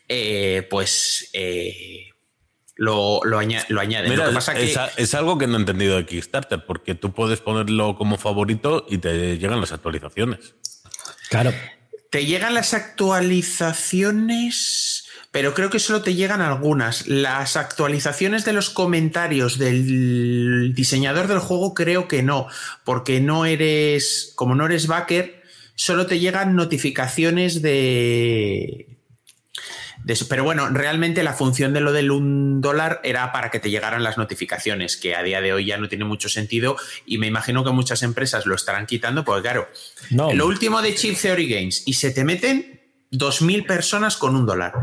eh, 0.08 0.68
pues 0.70 1.32
eh, 1.34 2.10
lo, 2.76 3.22
lo, 3.24 3.40
añaden. 3.40 3.66
es, 4.98 5.16
algo 5.16 5.40
que 5.40 5.48
no 5.48 5.58
he 5.58 5.60
entendido 5.60 5.98
de 5.98 6.06
Kickstarter, 6.06 6.68
porque 6.68 6.94
tú 6.94 7.14
puedes 7.14 7.42
ponerlo 7.42 7.98
como 7.98 8.20
favorito 8.20 8.86
y 8.88 9.00
te 9.00 9.40
llegan 9.40 9.60
las 9.60 9.72
actualizaciones. 9.72 10.54
Claro. 11.32 11.52
Te 12.12 12.28
llegan 12.28 12.54
las 12.54 12.76
actualizaciones 12.76 14.95
pero 15.36 15.54
creo 15.54 15.70
que 15.70 15.80
solo 15.80 16.02
te 16.02 16.16
llegan 16.16 16.40
algunas. 16.40 17.08
Las 17.10 17.58
actualizaciones 17.58 18.46
de 18.46 18.54
los 18.54 18.70
comentarios 18.70 19.58
del 19.58 20.72
diseñador 20.74 21.28
del 21.28 21.40
juego 21.40 21.74
creo 21.74 22.08
que 22.08 22.24
no, 22.24 22.48
porque 22.86 23.20
no 23.20 23.46
eres, 23.46 24.32
como 24.36 24.56
no 24.56 24.66
eres 24.66 24.88
backer, 24.88 25.44
solo 25.76 26.06
te 26.06 26.20
llegan 26.20 26.56
notificaciones 26.56 27.62
de... 27.62 28.96
de 30.06 30.26
pero 30.30 30.46
bueno, 30.46 30.70
realmente 30.70 31.22
la 31.22 31.34
función 31.34 31.74
de 31.74 31.82
lo 31.82 31.92
del 31.92 32.12
un 32.12 32.62
dólar 32.62 33.02
era 33.04 33.34
para 33.34 33.52
que 33.52 33.60
te 33.60 33.70
llegaran 33.70 34.04
las 34.04 34.18
notificaciones, 34.18 34.96
que 34.96 35.18
a 35.18 35.24
día 35.24 35.42
de 35.42 35.52
hoy 35.52 35.66
ya 35.66 35.78
no 35.78 35.90
tiene 35.90 36.06
mucho 36.06 36.30
sentido 36.30 36.78
y 37.06 37.18
me 37.18 37.28
imagino 37.28 37.66
que 37.66 37.72
muchas 37.72 38.04
empresas 38.04 38.46
lo 38.46 38.56
estarán 38.56 38.86
quitando, 38.86 39.26
porque 39.26 39.42
claro, 39.42 39.68
lo 40.12 40.48
último 40.48 40.82
de 40.82 40.96
Chip 40.96 41.20
Theory 41.20 41.50
Games 41.50 41.84
y 41.86 41.96
se 41.96 42.12
te 42.12 42.24
meten 42.24 42.80
2.000 43.12 43.66
personas 43.66 44.16
con 44.16 44.36
un 44.38 44.46
dólar 44.46 44.74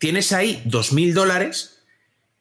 tienes 0.00 0.32
ahí 0.32 0.60
dos 0.64 0.92
mil 0.92 1.14
dólares 1.14 1.76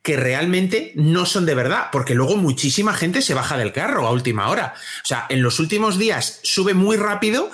que 0.02 0.16
realmente 0.16 0.94
no 0.96 1.26
son 1.26 1.46
de 1.46 1.54
verdad, 1.54 1.90
porque 1.92 2.16
luego 2.16 2.38
muchísima 2.38 2.94
gente 2.94 3.22
se 3.22 3.34
baja 3.36 3.58
del 3.58 3.74
carro 3.74 4.08
a 4.08 4.12
última 4.12 4.50
hora. 4.50 4.74
O 5.04 5.08
sea, 5.08 5.28
en 5.30 5.44
los 5.44 5.60
últimos 5.60 6.00
días 6.00 6.40
sube 6.42 6.74
muy 6.74 6.96
rápido, 6.96 7.52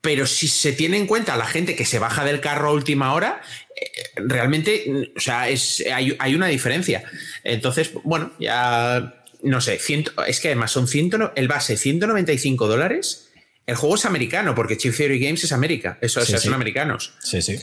pero 0.00 0.26
si 0.26 0.48
se 0.48 0.72
tiene 0.72 0.98
en 0.98 1.06
cuenta 1.06 1.36
la 1.36 1.46
gente 1.46 1.76
que 1.76 1.84
se 1.84 2.00
baja 2.00 2.24
del 2.24 2.40
carro 2.40 2.68
a 2.68 2.72
última 2.72 3.14
hora, 3.14 3.40
eh, 3.76 3.90
realmente, 4.16 5.12
o 5.16 5.20
sea, 5.20 5.48
es, 5.48 5.82
hay, 5.90 6.34
una 6.34 6.48
diferencia. 6.48 7.04
Entonces, 7.44 7.92
bueno, 8.02 8.32
ya 8.40 9.22
no 9.42 9.60
sé, 9.60 9.78
es 10.26 10.40
que 10.40 10.48
además 10.48 10.72
son 10.72 10.88
100, 10.88 11.30
el 11.36 11.46
base 11.46 11.76
195 11.76 12.66
dólares. 12.66 13.28
El 13.64 13.76
juego 13.76 13.94
es 13.94 14.04
americano, 14.04 14.56
porque 14.56 14.76
Chief 14.76 14.96
Theory 14.96 15.20
Games 15.20 15.44
es 15.44 15.52
América. 15.52 15.96
Eso, 16.00 16.24
son 16.26 16.54
americanos. 16.54 17.14
Sí, 17.20 17.40
sí. 17.40 17.60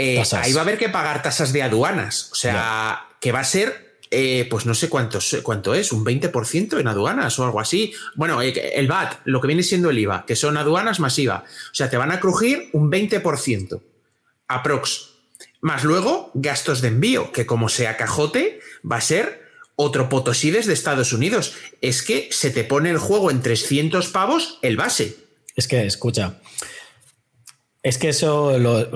Eh, 0.00 0.22
ahí 0.32 0.52
va 0.52 0.60
a 0.60 0.62
haber 0.62 0.78
que 0.78 0.88
pagar 0.88 1.22
tasas 1.22 1.52
de 1.52 1.64
aduanas. 1.64 2.30
O 2.30 2.36
sea, 2.36 3.08
que 3.20 3.32
va 3.32 3.40
a 3.40 3.44
ser 3.44 3.98
eh, 4.12 4.46
pues 4.48 4.64
no 4.64 4.74
sé 4.74 4.88
cuánto, 4.88 5.18
cuánto 5.42 5.74
es, 5.74 5.92
un 5.92 6.04
20% 6.04 6.78
en 6.78 6.86
aduanas 6.86 7.36
o 7.38 7.44
algo 7.44 7.60
así. 7.60 7.92
Bueno, 8.14 8.40
eh, 8.40 8.54
el 8.74 8.86
VAT, 8.86 9.16
lo 9.24 9.40
que 9.40 9.48
viene 9.48 9.64
siendo 9.64 9.90
el 9.90 9.98
IVA, 9.98 10.24
que 10.24 10.36
son 10.36 10.56
aduanas 10.56 11.00
masiva. 11.00 11.44
O 11.44 11.74
sea, 11.74 11.90
te 11.90 11.96
van 11.96 12.12
a 12.12 12.20
crujir 12.20 12.70
un 12.72 12.92
20%, 12.92 13.82
aprox. 14.46 15.10
Más 15.60 15.82
luego 15.82 16.30
gastos 16.34 16.80
de 16.80 16.88
envío, 16.88 17.32
que 17.32 17.44
como 17.44 17.68
sea 17.68 17.96
cajote, 17.96 18.60
va 18.88 18.96
a 18.96 19.00
ser 19.00 19.48
otro 19.74 20.08
potosides 20.08 20.66
de 20.66 20.74
Estados 20.74 21.12
Unidos. 21.12 21.54
Es 21.80 22.02
que 22.02 22.28
se 22.30 22.50
te 22.50 22.62
pone 22.62 22.90
el 22.90 22.98
juego 22.98 23.32
en 23.32 23.42
300 23.42 24.08
pavos 24.08 24.60
el 24.62 24.76
base. 24.76 25.16
Es 25.56 25.66
que, 25.66 25.84
escucha, 25.84 26.38
es 27.88 27.98
que 27.98 28.10
eso, 28.10 28.52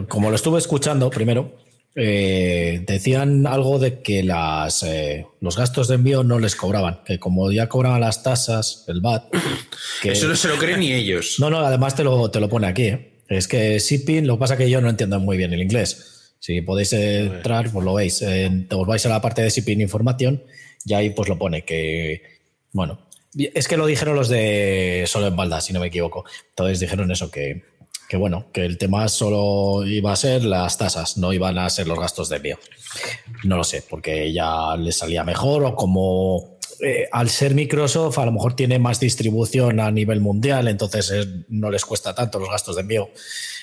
como 0.08 0.30
lo 0.30 0.36
estuve 0.36 0.58
escuchando 0.58 1.08
primero, 1.10 1.56
eh, 1.94 2.84
decían 2.86 3.46
algo 3.46 3.78
de 3.78 4.00
que 4.00 4.22
las, 4.22 4.82
eh, 4.82 5.26
los 5.40 5.56
gastos 5.56 5.88
de 5.88 5.96
envío 5.96 6.24
no 6.24 6.38
les 6.38 6.56
cobraban, 6.56 7.00
que 7.04 7.18
como 7.18 7.50
ya 7.50 7.68
cobraban 7.68 8.00
las 8.00 8.22
tasas, 8.22 8.84
el 8.88 9.00
VAT. 9.00 9.24
Que, 10.02 10.12
Eso 10.12 10.28
no 10.28 10.36
se 10.36 10.48
lo 10.48 10.56
creen 10.58 10.80
ni 10.80 10.92
ellos. 10.92 11.36
No, 11.38 11.50
no, 11.50 11.58
además 11.58 11.94
te 11.94 12.04
lo, 12.04 12.30
te 12.30 12.40
lo 12.40 12.48
pone 12.48 12.66
aquí. 12.66 12.84
¿eh? 12.84 13.20
Es 13.28 13.48
que 13.48 13.78
shipping, 13.78 14.26
lo 14.26 14.34
que 14.34 14.40
pasa 14.40 14.54
es 14.54 14.58
que 14.58 14.70
yo 14.70 14.80
no 14.80 14.90
entiendo 14.90 15.18
muy 15.20 15.36
bien 15.36 15.52
el 15.52 15.62
inglés. 15.62 16.34
Si 16.38 16.60
podéis 16.60 16.92
entrar, 16.92 17.70
pues 17.70 17.84
lo 17.84 17.94
veis. 17.94 18.22
os 18.22 18.86
vais 18.86 19.06
a 19.06 19.08
la 19.08 19.20
parte 19.20 19.42
de 19.42 19.50
shipping 19.50 19.80
información 19.80 20.42
y 20.84 20.94
ahí 20.94 21.10
pues 21.10 21.28
lo 21.28 21.38
pone 21.38 21.64
que, 21.64 22.22
bueno, 22.72 23.06
es 23.34 23.68
que 23.68 23.76
lo 23.76 23.86
dijeron 23.86 24.16
los 24.16 24.28
de 24.28 25.04
Solo 25.06 25.28
en 25.28 25.36
Balda, 25.36 25.60
si 25.60 25.72
no 25.72 25.80
me 25.80 25.86
equivoco. 25.86 26.24
Entonces 26.50 26.80
dijeron 26.80 27.10
eso, 27.10 27.30
que, 27.30 27.62
que 28.12 28.18
bueno, 28.18 28.44
que 28.52 28.66
el 28.66 28.76
tema 28.76 29.08
solo 29.08 29.86
iba 29.86 30.12
a 30.12 30.16
ser 30.16 30.44
las 30.44 30.76
tasas, 30.76 31.16
no 31.16 31.32
iban 31.32 31.56
a 31.56 31.70
ser 31.70 31.88
los 31.88 31.98
gastos 31.98 32.28
de 32.28 32.36
envío. 32.36 32.58
No 33.44 33.56
lo 33.56 33.64
sé, 33.64 33.82
porque 33.88 34.30
ya 34.30 34.76
les 34.76 34.96
salía 34.98 35.24
mejor 35.24 35.64
o 35.64 35.74
como 35.74 36.58
eh, 36.82 37.08
al 37.10 37.30
ser 37.30 37.54
Microsoft 37.54 38.18
a 38.18 38.26
lo 38.26 38.32
mejor 38.32 38.54
tiene 38.54 38.78
más 38.78 39.00
distribución 39.00 39.80
a 39.80 39.90
nivel 39.90 40.20
mundial, 40.20 40.68
entonces 40.68 41.10
eh, 41.10 41.26
no 41.48 41.70
les 41.70 41.86
cuesta 41.86 42.14
tanto 42.14 42.38
los 42.38 42.50
gastos 42.50 42.76
de 42.76 42.82
envío. 42.82 43.08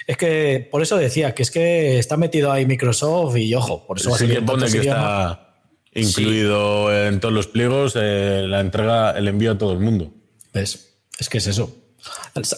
Es 0.08 0.18
que 0.18 0.68
por 0.72 0.82
eso 0.82 0.98
decía 0.98 1.36
que 1.36 1.44
es 1.44 1.52
que 1.52 2.00
está 2.00 2.18
metido 2.18 2.52
ahí 2.52 2.66
Microsoft 2.66 3.38
y 3.38 3.54
ojo, 3.54 3.86
por 3.86 4.00
eso 4.00 4.10
va 4.10 4.16
a 4.16 4.18
ser 4.18 4.30
que 4.30 4.80
está 4.80 5.62
incluido 5.94 7.06
en 7.06 7.20
todos 7.20 7.36
los 7.36 7.46
pliegos 7.46 7.94
eh, 7.96 8.46
la 8.48 8.62
entrega, 8.62 9.12
el 9.12 9.28
envío 9.28 9.52
a 9.52 9.60
todo 9.60 9.74
el 9.74 9.80
mundo. 9.80 10.12
¿Ves? 10.52 10.98
Es 11.20 11.30
que 11.30 11.38
es 11.38 11.46
eso. 11.46 11.72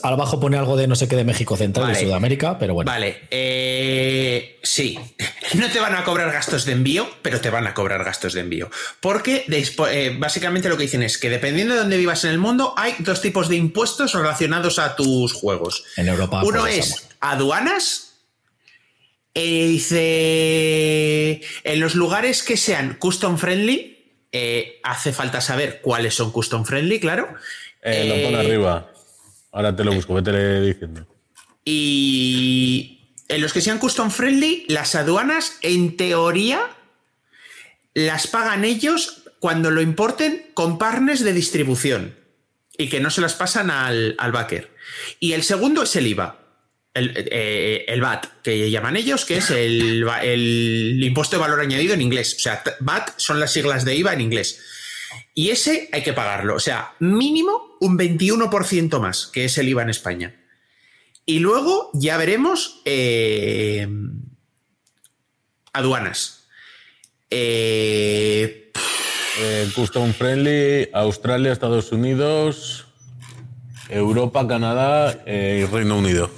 Abajo 0.03 0.39
pone 0.39 0.57
algo 0.57 0.77
de 0.77 0.87
no 0.87 0.95
sé 0.95 1.07
qué 1.07 1.15
de 1.15 1.23
México 1.23 1.57
Central 1.57 1.91
y 1.91 1.95
Sudamérica, 1.95 2.57
pero 2.59 2.73
bueno. 2.73 2.91
Vale, 2.91 3.21
eh, 3.31 4.59
sí. 4.61 4.99
No 5.53 5.69
te 5.69 5.79
van 5.81 5.95
a 5.95 6.03
cobrar 6.05 6.31
gastos 6.31 6.63
de 6.63 6.71
envío, 6.71 7.09
pero 7.21 7.41
te 7.41 7.49
van 7.49 7.67
a 7.67 7.73
cobrar 7.73 8.03
gastos 8.05 8.33
de 8.33 8.39
envío. 8.41 8.69
Porque 9.01 9.45
eh, 9.47 10.15
básicamente 10.17 10.69
lo 10.69 10.77
que 10.77 10.83
dicen 10.83 11.03
es 11.03 11.17
que 11.17 11.29
dependiendo 11.29 11.73
de 11.73 11.81
dónde 11.81 11.97
vivas 11.97 12.23
en 12.23 12.31
el 12.31 12.37
mundo, 12.37 12.73
hay 12.77 12.95
dos 12.99 13.21
tipos 13.21 13.49
de 13.49 13.57
impuestos 13.57 14.13
relacionados 14.13 14.79
a 14.79 14.95
tus 14.95 15.33
juegos. 15.33 15.83
En 15.97 16.07
Europa. 16.07 16.41
Uno 16.43 16.67
es 16.67 17.09
aduanas. 17.19 18.13
Eh, 19.33 19.67
dice, 19.67 21.41
en 21.63 21.79
los 21.79 21.95
lugares 21.95 22.43
que 22.43 22.55
sean 22.55 22.95
custom 22.95 23.37
friendly, 23.37 23.97
hace 24.83 25.11
falta 25.11 25.41
saber 25.41 25.81
cuáles 25.81 26.13
son 26.15 26.31
custom 26.31 26.63
friendly, 26.63 26.99
claro. 26.99 27.27
lo 27.83 28.23
pone 28.23 28.37
arriba. 28.37 28.90
Ahora 29.51 29.75
te 29.75 29.83
lo 29.83 29.93
busco, 29.93 30.13
vete 30.13 30.61
diciendo. 30.61 31.05
Y 31.65 33.01
en 33.27 33.41
los 33.41 33.53
que 33.53 33.61
sean 33.61 33.79
custom 33.79 34.11
friendly, 34.11 34.65
las 34.67 34.95
aduanas, 34.95 35.57
en 35.61 35.97
teoría, 35.97 36.69
las 37.93 38.27
pagan 38.27 38.63
ellos 38.63 39.23
cuando 39.39 39.71
lo 39.71 39.81
importen 39.81 40.51
con 40.53 40.77
partners 40.77 41.23
de 41.23 41.33
distribución 41.33 42.15
y 42.77 42.89
que 42.89 42.99
no 42.99 43.09
se 43.09 43.21
las 43.21 43.33
pasan 43.33 43.69
al, 43.69 44.15
backer. 44.31 44.71
Y 45.19 45.33
el 45.33 45.43
segundo 45.43 45.83
es 45.83 45.95
el 45.95 46.07
IVA. 46.07 46.37
Eh, 46.93 47.85
el, 47.87 48.01
VAT, 48.01 48.41
que 48.43 48.69
llaman 48.69 48.97
ellos, 48.97 49.23
que 49.23 49.37
es 49.37 49.49
el, 49.49 50.05
el, 50.23 51.01
impuesto 51.01 51.37
de 51.37 51.41
valor 51.41 51.61
añadido 51.61 51.93
en 51.93 52.01
inglés. 52.01 52.35
O 52.35 52.39
sea, 52.39 52.63
VAT 52.81 53.11
son 53.17 53.39
las 53.39 53.53
siglas 53.53 53.85
de 53.85 53.95
IVA 53.95 54.13
en 54.13 54.21
inglés. 54.21 54.61
Y 55.33 55.49
ese 55.51 55.89
hay 55.91 56.03
que 56.03 56.13
pagarlo. 56.13 56.55
O 56.55 56.59
sea, 56.59 56.93
mínimo 56.99 57.70
un 57.81 57.97
21% 57.97 58.99
más, 58.99 59.27
que 59.27 59.45
es 59.45 59.57
el 59.57 59.67
IVA 59.67 59.81
en 59.81 59.89
España. 59.89 60.35
Y 61.25 61.39
luego 61.39 61.89
ya 61.93 62.17
veremos 62.17 62.81
eh, 62.85 63.87
aduanas. 65.73 66.47
Eh, 67.31 68.71
eh, 69.39 69.69
custom 69.75 70.13
Friendly, 70.13 70.89
Australia, 70.93 71.51
Estados 71.51 71.91
Unidos, 71.91 72.85
Europa, 73.89 74.47
Canadá 74.47 75.23
y 75.25 75.65
Reino 75.65 75.97
Unido. 75.97 76.29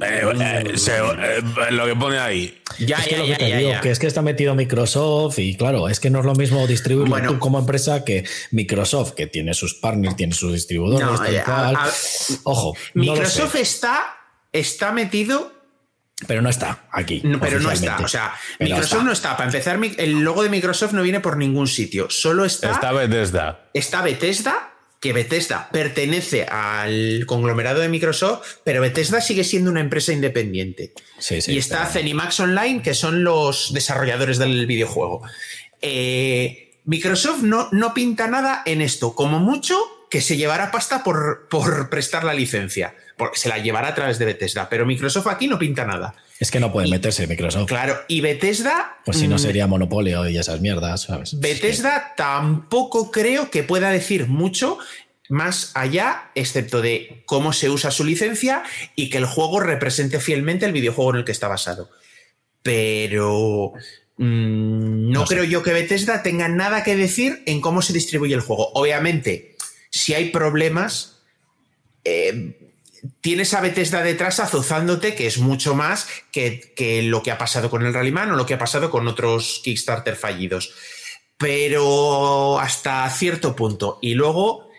Eh, 0.00 0.22
eh, 0.40 0.74
eh, 0.76 1.70
lo 1.70 1.86
que 1.86 1.96
pone 1.96 2.18
ahí. 2.18 2.62
Ya, 2.78 2.98
es 2.98 3.08
que 3.08 3.16
lo 3.16 3.26
que 3.26 3.36
te 3.36 3.56
digo, 3.56 3.80
que 3.82 3.90
es 3.90 3.98
que 3.98 4.06
está 4.06 4.22
metido 4.22 4.54
Microsoft 4.54 5.38
y 5.38 5.56
claro, 5.56 5.88
es 5.88 6.00
que 6.00 6.10
no 6.10 6.20
es 6.20 6.24
lo 6.24 6.34
mismo 6.34 6.66
distribuirlo 6.66 7.16
tú 7.22 7.38
como 7.38 7.58
empresa 7.58 8.04
que 8.04 8.24
Microsoft, 8.50 9.12
que 9.12 9.26
tiene 9.26 9.54
sus 9.54 9.74
partners, 9.74 10.16
tiene 10.16 10.34
sus 10.34 10.52
distribuidores. 10.52 11.08
Ojo. 12.44 12.74
Microsoft 12.94 13.56
está, 13.56 14.16
está 14.52 14.92
metido 14.92 15.54
pero 16.26 16.40
no 16.40 16.48
está 16.48 16.86
aquí. 16.92 17.22
pero 17.40 17.60
no 17.60 17.70
está. 17.70 17.98
O 17.98 18.08
sea, 18.08 18.34
Microsoft 18.58 19.04
no 19.04 19.12
está. 19.12 19.36
Para 19.36 19.50
empezar, 19.50 19.78
el 19.98 20.20
logo 20.20 20.42
de 20.42 20.48
Microsoft 20.48 20.92
no 20.92 21.02
viene 21.02 21.20
por 21.20 21.36
ningún 21.36 21.66
sitio. 21.66 22.08
Solo 22.08 22.46
está. 22.46 22.72
Está 22.72 22.92
Bethesda. 22.92 23.68
Está 23.74 24.00
Bethesda 24.00 24.75
que 25.00 25.12
Bethesda 25.12 25.68
pertenece 25.70 26.44
al 26.44 27.24
conglomerado 27.26 27.80
de 27.80 27.88
Microsoft, 27.88 28.58
pero 28.64 28.80
Bethesda 28.80 29.20
sigue 29.20 29.44
siendo 29.44 29.70
una 29.70 29.80
empresa 29.80 30.12
independiente. 30.12 30.92
y 31.46 31.58
está 31.58 31.86
Zenimax 31.86 32.40
Online, 32.40 32.82
que 32.82 32.94
son 32.94 33.22
los 33.24 33.72
desarrolladores 33.72 34.38
del 34.38 34.66
videojuego. 34.66 35.22
Eh, 35.82 36.80
Microsoft 36.84 37.42
no, 37.42 37.68
no 37.72 37.94
pinta 37.94 38.26
nada 38.28 38.62
en 38.64 38.80
esto, 38.80 39.14
como 39.14 39.38
mucho 39.38 39.76
que 40.10 40.20
se 40.20 40.36
llevará 40.36 40.70
pasta 40.70 41.02
por, 41.02 41.48
por 41.48 41.90
prestar 41.90 42.24
la 42.24 42.32
licencia. 42.34 42.94
Se 43.32 43.48
la 43.48 43.58
llevará 43.58 43.88
a 43.88 43.94
través 43.94 44.18
de 44.18 44.26
Bethesda, 44.26 44.68
pero 44.68 44.84
Microsoft 44.84 45.26
aquí 45.28 45.48
no 45.48 45.58
pinta 45.58 45.84
nada. 45.84 46.14
Es 46.38 46.50
que 46.50 46.60
no 46.60 46.70
puede 46.70 46.88
meterse 46.88 47.26
Microsoft. 47.26 47.66
Claro, 47.66 47.96
y 48.08 48.20
Bethesda. 48.20 48.98
Pues 49.04 49.18
si 49.18 49.26
no 49.26 49.36
mm, 49.36 49.38
sería 49.38 49.66
monopolio 49.66 50.28
y 50.28 50.36
esas 50.36 50.60
mierdas, 50.60 51.02
¿sabes? 51.02 51.38
Bethesda 51.40 52.14
tampoco 52.16 53.10
creo 53.10 53.50
que 53.50 53.62
pueda 53.62 53.90
decir 53.90 54.28
mucho 54.28 54.78
más 55.28 55.72
allá, 55.74 56.30
excepto 56.34 56.82
de 56.82 57.22
cómo 57.26 57.52
se 57.52 57.70
usa 57.70 57.90
su 57.90 58.04
licencia 58.04 58.62
y 58.94 59.10
que 59.10 59.18
el 59.18 59.26
juego 59.26 59.60
represente 59.60 60.20
fielmente 60.20 60.66
el 60.66 60.72
videojuego 60.72 61.10
en 61.12 61.16
el 61.16 61.24
que 61.24 61.32
está 61.32 61.48
basado. 61.48 61.90
Pero 62.62 63.72
mm, 64.18 65.10
no, 65.10 65.24
creo 65.24 65.44
yo 65.44 65.62
que 65.62 65.72
Bethesda 65.72 66.22
tenga 66.22 66.48
nada 66.48 66.84
que 66.84 66.96
decir 66.96 67.42
en 67.46 67.60
cómo 67.60 67.80
se 67.80 67.92
distribuye 67.92 68.34
el 68.34 68.40
juego. 68.40 68.70
Obviamente, 68.74 69.56
si 69.90 70.14
hay 70.14 70.30
problemas, 70.30 71.22
eh, 72.04 72.65
tienes 73.20 73.54
a 73.54 73.60
Bethesda 73.60 74.02
detrás 74.02 74.40
azuzándote, 74.40 75.14
que 75.14 75.26
es 75.26 75.38
mucho 75.38 75.74
más 75.74 76.08
que, 76.32 77.02
lo 77.04 77.22
que 77.22 77.30
ha 77.30 77.38
pasado 77.38 77.70
con 77.70 77.84
el 77.84 77.94
Rallyman 77.94 78.30
o 78.32 78.36
lo 78.36 78.46
que 78.46 78.54
ha 78.54 78.58
pasado 78.58 78.90
con 78.90 79.06
otros 79.08 79.60
Kickstarter 79.64 80.16
fallidos. 80.16 80.74
Pero 81.38 82.58
hasta 82.58 83.08
cierto 83.10 83.54
punto. 83.54 83.98
Y 84.00 84.14
luego, 84.14 84.70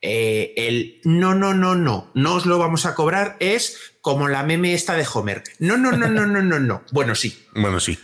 eh, 0.00 0.52
el 0.56 1.00
no, 1.04 1.34
no, 1.34 1.54
no, 1.54 1.74
no, 1.74 2.10
no 2.14 2.34
os 2.34 2.46
lo 2.46 2.58
vamos 2.58 2.84
a 2.86 2.94
cobrar 2.94 3.36
es 3.40 3.94
como 4.00 4.28
la 4.28 4.42
meme 4.42 4.74
esta 4.74 4.94
de 4.94 5.06
Homer. 5.12 5.42
No, 5.58 5.76
no, 5.76 5.92
no, 5.92 6.08
no, 6.08 6.26
no, 6.26 6.42
no, 6.42 6.58
no. 6.58 6.82
Bueno, 6.90 7.14
sí. 7.14 7.46
Bueno, 7.54 7.80
sí. 7.80 7.98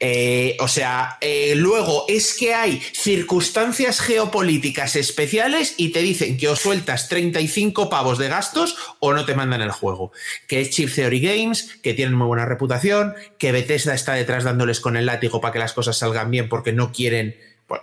Eh, 0.00 0.56
o 0.60 0.68
sea, 0.68 1.18
eh, 1.20 1.54
luego 1.56 2.04
es 2.08 2.36
que 2.38 2.54
hay 2.54 2.80
circunstancias 2.92 4.00
geopolíticas 4.00 4.94
especiales 4.94 5.74
y 5.76 5.88
te 5.88 6.02
dicen 6.02 6.36
que 6.36 6.48
o 6.48 6.54
sueltas 6.54 7.08
35 7.08 7.90
pavos 7.90 8.18
de 8.18 8.28
gastos 8.28 8.76
o 9.00 9.12
no 9.12 9.24
te 9.24 9.34
mandan 9.34 9.60
el 9.60 9.72
juego. 9.72 10.12
Que 10.46 10.60
es 10.60 10.70
Chip 10.70 10.94
Theory 10.94 11.20
Games, 11.20 11.78
que 11.82 11.94
tienen 11.94 12.14
muy 12.14 12.28
buena 12.28 12.46
reputación, 12.46 13.14
que 13.38 13.50
Bethesda 13.50 13.94
está 13.94 14.14
detrás 14.14 14.44
dándoles 14.44 14.78
con 14.80 14.96
el 14.96 15.06
látigo 15.06 15.40
para 15.40 15.52
que 15.52 15.58
las 15.58 15.72
cosas 15.72 15.98
salgan 15.98 16.30
bien 16.30 16.48
porque 16.48 16.72
no 16.72 16.92
quieren. 16.92 17.36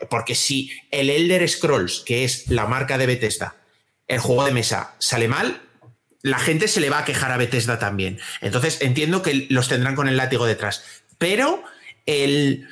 Porque 0.10 0.36
si 0.36 0.72
el 0.92 1.10
Elder 1.10 1.48
Scrolls, 1.48 2.02
que 2.06 2.24
es 2.24 2.50
la 2.50 2.66
marca 2.66 2.98
de 2.98 3.08
Bethesda, 3.08 3.56
el 4.08 4.20
juego 4.20 4.46
de 4.46 4.52
mesa, 4.52 4.96
sale 5.00 5.28
mal, 5.28 5.62
la 6.22 6.40
gente 6.40 6.68
se 6.68 6.80
le 6.80 6.90
va 6.90 7.00
a 7.00 7.06
quejar 7.06 7.32
a 7.32 7.38
Bethesda 7.38 7.78
también. 7.78 8.20
Entonces 8.42 8.82
entiendo 8.82 9.22
que 9.22 9.48
los 9.50 9.68
tendrán 9.68 9.96
con 9.96 10.08
el 10.08 10.18
látigo 10.18 10.46
detrás. 10.46 10.84
Pero 11.18 11.64
el, 12.06 12.68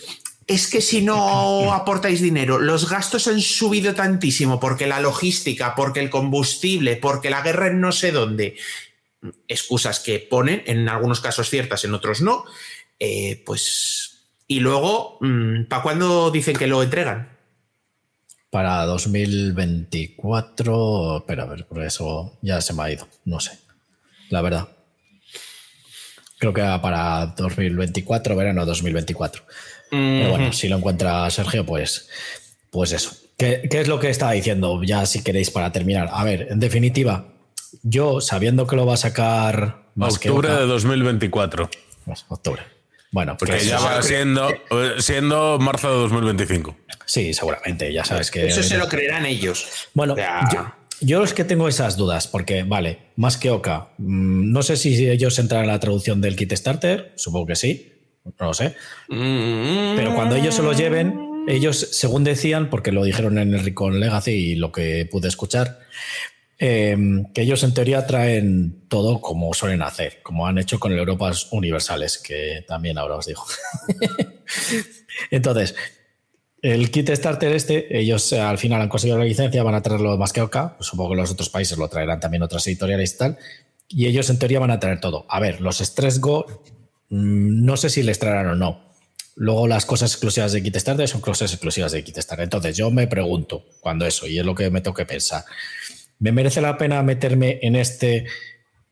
es 0.47 0.67
que 0.67 0.81
si 0.81 1.01
no 1.01 1.73
aportáis 1.79 2.21
dinero, 2.21 2.59
los 2.59 2.89
gastos 2.89 3.27
han 3.27 3.41
subido 3.41 3.93
tantísimo 3.93 4.59
porque 4.59 4.87
la 4.87 4.99
logística, 4.99 5.75
porque 5.75 5.99
el 5.99 6.09
combustible, 6.09 6.95
porque 6.97 7.29
la 7.29 7.41
guerra 7.41 7.67
en 7.67 7.81
no 7.81 7.91
sé 7.91 8.11
dónde, 8.11 8.55
excusas 9.47 9.99
que 9.99 10.17
ponen, 10.19 10.63
en 10.65 10.89
algunos 10.89 11.21
casos 11.21 11.49
ciertas, 11.49 11.85
en 11.85 11.93
otros 11.93 12.21
no, 12.21 12.45
eh, 12.99 13.41
pues... 13.45 14.09
Y 14.45 14.59
luego, 14.59 15.19
mm, 15.21 15.63
¿para 15.65 15.81
cuándo 15.81 16.29
dicen 16.29 16.57
que 16.57 16.67
lo 16.67 16.83
entregan? 16.83 17.29
Para 18.49 18.83
2024, 18.85 21.19
espera, 21.19 21.43
a 21.43 21.47
ver, 21.47 21.65
por 21.65 21.81
eso 21.81 22.37
ya 22.41 22.59
se 22.59 22.73
me 22.73 22.83
ha 22.83 22.91
ido, 22.91 23.07
no 23.25 23.39
sé, 23.39 23.57
la 24.29 24.41
verdad. 24.41 24.67
Creo 26.43 26.53
que 26.53 26.79
para 26.81 27.27
2024, 27.37 28.35
verano 28.35 28.65
2024. 28.65 29.43
Pero 29.89 30.29
bueno, 30.29 30.51
si 30.51 30.67
lo 30.67 30.75
encuentra 30.75 31.29
Sergio, 31.29 31.65
pues, 31.65 32.09
pues 32.69 32.91
eso. 32.91 33.15
¿Qué, 33.37 33.61
es 33.71 33.87
lo 33.87 33.97
que 33.97 34.09
estaba 34.09 34.33
diciendo? 34.33 34.83
Ya 34.83 35.05
si 35.05 35.23
queréis 35.23 35.51
para 35.51 35.71
terminar. 35.71 36.09
A 36.11 36.25
ver, 36.25 36.47
en 36.51 36.59
definitiva, 36.59 37.27
yo 37.81 38.19
sabiendo 38.19 38.67
que 38.67 38.75
lo 38.75 38.85
va 38.85 38.95
a 38.95 38.97
sacar 38.97 39.85
más 39.95 40.15
octubre 40.15 40.49
de 40.49 40.65
2024. 40.65 41.69
Pues, 42.03 42.25
octubre. 42.27 42.63
Bueno, 43.11 43.37
porque 43.37 43.53
pues 43.53 43.65
ya 43.65 43.79
va 43.79 44.01
siendo, 44.01 44.49
siendo 44.97 45.59
marzo 45.59 45.93
de 45.93 45.95
2025. 45.95 46.75
Sí, 47.05 47.33
seguramente, 47.33 47.93
ya 47.93 48.03
sabes 48.03 48.29
que. 48.29 48.47
Eso 48.47 48.63
se 48.63 48.77
lo 48.77 48.89
creerán 48.89 49.25
ellos. 49.25 49.87
Bueno, 49.93 50.17
yo 50.51 50.73
es 51.23 51.33
que 51.33 51.43
tengo 51.43 51.67
esas 51.67 51.97
dudas, 51.97 52.27
porque, 52.27 52.63
vale, 52.63 52.99
más 53.15 53.37
que 53.37 53.49
Oka, 53.51 53.89
mm, 53.97 54.51
no 54.51 54.63
sé 54.63 54.77
si 54.77 55.09
ellos 55.09 55.37
entran 55.39 55.61
en 55.61 55.67
la 55.67 55.79
traducción 55.79 56.21
del 56.21 56.35
kit 56.35 56.53
starter, 56.53 57.13
supongo 57.15 57.47
que 57.47 57.55
sí, 57.55 57.93
no 58.25 58.47
lo 58.47 58.53
sé. 58.53 58.75
Pero 59.09 60.15
cuando 60.15 60.35
ellos 60.35 60.55
se 60.55 60.63
lo 60.63 60.73
lleven, 60.73 61.45
ellos, 61.47 61.89
según 61.91 62.23
decían, 62.23 62.69
porque 62.69 62.91
lo 62.91 63.03
dijeron 63.03 63.37
en 63.37 63.53
el 63.53 63.63
Recon 63.63 63.99
Legacy 63.99 64.31
y 64.31 64.55
lo 64.55 64.71
que 64.71 65.07
pude 65.11 65.27
escuchar, 65.27 65.79
em, 66.57 67.25
que 67.33 67.41
ellos 67.41 67.63
en 67.63 67.73
teoría 67.73 68.07
traen 68.07 68.87
todo 68.87 69.19
como 69.19 69.53
suelen 69.53 69.81
hacer, 69.81 70.21
como 70.23 70.47
han 70.47 70.57
hecho 70.57 70.79
con 70.79 70.93
el 70.93 70.99
Europas 70.99 71.51
Universales, 71.51 72.17
que 72.17 72.63
también 72.67 72.97
ahora 72.97 73.17
os 73.17 73.25
digo. 73.25 73.43
Entonces, 75.31 75.75
el 76.63 76.89
kit 76.91 77.09
starter 77.13 77.51
este, 77.51 77.99
ellos 77.99 78.31
eh, 78.31 78.39
al 78.39 78.57
final 78.57 78.81
han 78.81 78.87
conseguido 78.87 79.19
la 79.19 79.25
licencia, 79.25 79.61
van 79.63 79.75
a 79.75 79.81
traerlo 79.81 80.17
más 80.17 80.31
que 80.31 80.41
pues 80.47 80.73
supongo 80.79 81.11
que 81.11 81.17
los 81.17 81.29
otros 81.29 81.49
países 81.49 81.77
lo 81.77 81.89
traerán 81.89 82.21
también 82.21 82.41
otras 82.41 82.65
editoriales 82.67 83.13
y 83.13 83.17
tal, 83.17 83.37
y 83.89 84.05
ellos 84.07 84.29
en 84.29 84.39
teoría 84.39 84.59
van 84.59 84.71
a 84.71 84.79
traer 84.79 85.01
todo. 85.01 85.25
A 85.27 85.41
ver, 85.41 85.59
los 85.59 85.79
Stress 85.79 86.21
Go, 86.21 86.45
mm, 87.09 87.65
no 87.65 87.75
sé 87.75 87.89
si 87.89 88.01
les 88.01 88.17
traerán 88.17 88.47
o 88.47 88.55
no. 88.55 88.93
Luego 89.35 89.67
las 89.67 89.85
cosas 89.85 90.11
exclusivas 90.11 90.53
de 90.53 90.63
kit 90.63 90.77
starter 90.77 91.07
son 91.07 91.19
cosas 91.19 91.51
exclusivas 91.51 91.91
de 91.91 92.01
kit 92.01 92.17
starter. 92.17 92.45
Entonces 92.45 92.77
yo 92.77 92.89
me 92.91 93.07
pregunto, 93.07 93.65
cuando 93.81 94.05
eso, 94.05 94.25
y 94.25 94.39
es 94.39 94.45
lo 94.45 94.55
que 94.55 94.69
me 94.69 94.79
tengo 94.79 94.95
que 94.95 95.05
pensar, 95.05 95.43
¿me 96.19 96.31
merece 96.31 96.61
la 96.61 96.77
pena 96.77 97.03
meterme 97.03 97.59
en 97.61 97.75
este 97.75 98.25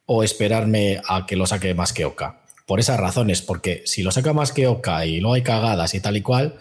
o 0.05 0.23
esperarme 0.23 0.99
a 1.07 1.25
que 1.25 1.37
lo 1.37 1.47
saque 1.47 1.73
más 1.73 1.93
que 1.93 2.03
Oka? 2.03 2.41
Por 2.65 2.81
esas 2.81 2.99
razones, 2.99 3.41
porque 3.41 3.83
si 3.85 4.03
lo 4.03 4.11
saca 4.11 4.33
más 4.33 4.51
que 4.51 4.67
Oka 4.67 5.05
y 5.05 5.21
luego 5.21 5.35
hay 5.35 5.43
cagadas 5.43 5.93
y 5.93 6.01
tal 6.01 6.17
y 6.17 6.21
cual, 6.21 6.59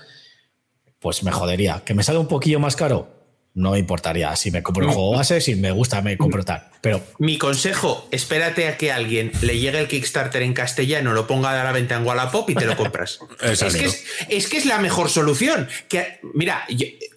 pues 1.01 1.23
me 1.23 1.33
jodería. 1.33 1.83
¿Que 1.85 1.95
me 1.95 2.03
sale 2.03 2.19
un 2.19 2.29
poquillo 2.29 2.61
más 2.61 2.77
caro? 2.77 3.21
No 3.53 3.73
me 3.73 3.81
importaría. 3.81 4.37
Si 4.37 4.53
me 4.53 4.63
compro 4.63 4.85
el 4.85 4.93
juego 4.93 5.17
base, 5.17 5.41
si 5.41 5.57
me 5.57 5.73
gusta, 5.73 6.01
me 6.03 6.17
compro 6.17 6.45
tal. 6.45 6.69
Pero. 6.81 7.03
Mi 7.19 7.37
consejo, 7.37 8.07
espérate 8.13 8.69
a 8.69 8.79
que 8.79 8.93
alguien 8.93 9.33
le 9.43 9.59
llegue 9.59 9.81
el 9.81 9.89
Kickstarter 9.89 10.43
en 10.43 10.55
castellano, 10.55 11.13
lo 11.13 11.27
ponga 11.27 11.61
a 11.61 11.65
la 11.65 11.73
venta 11.73 11.97
en 11.97 12.07
Wallapop 12.07 12.49
y 12.49 12.55
te 12.55 12.65
lo 12.65 12.77
compras. 12.77 13.19
es, 13.43 13.61
que 13.61 13.87
es, 14.29 14.49
que 14.49 14.57
es, 14.57 14.67
la 14.67 14.79
mejor 14.79 15.11
solución. 15.11 15.69
Que, 15.89 16.21
mira, 16.33 16.65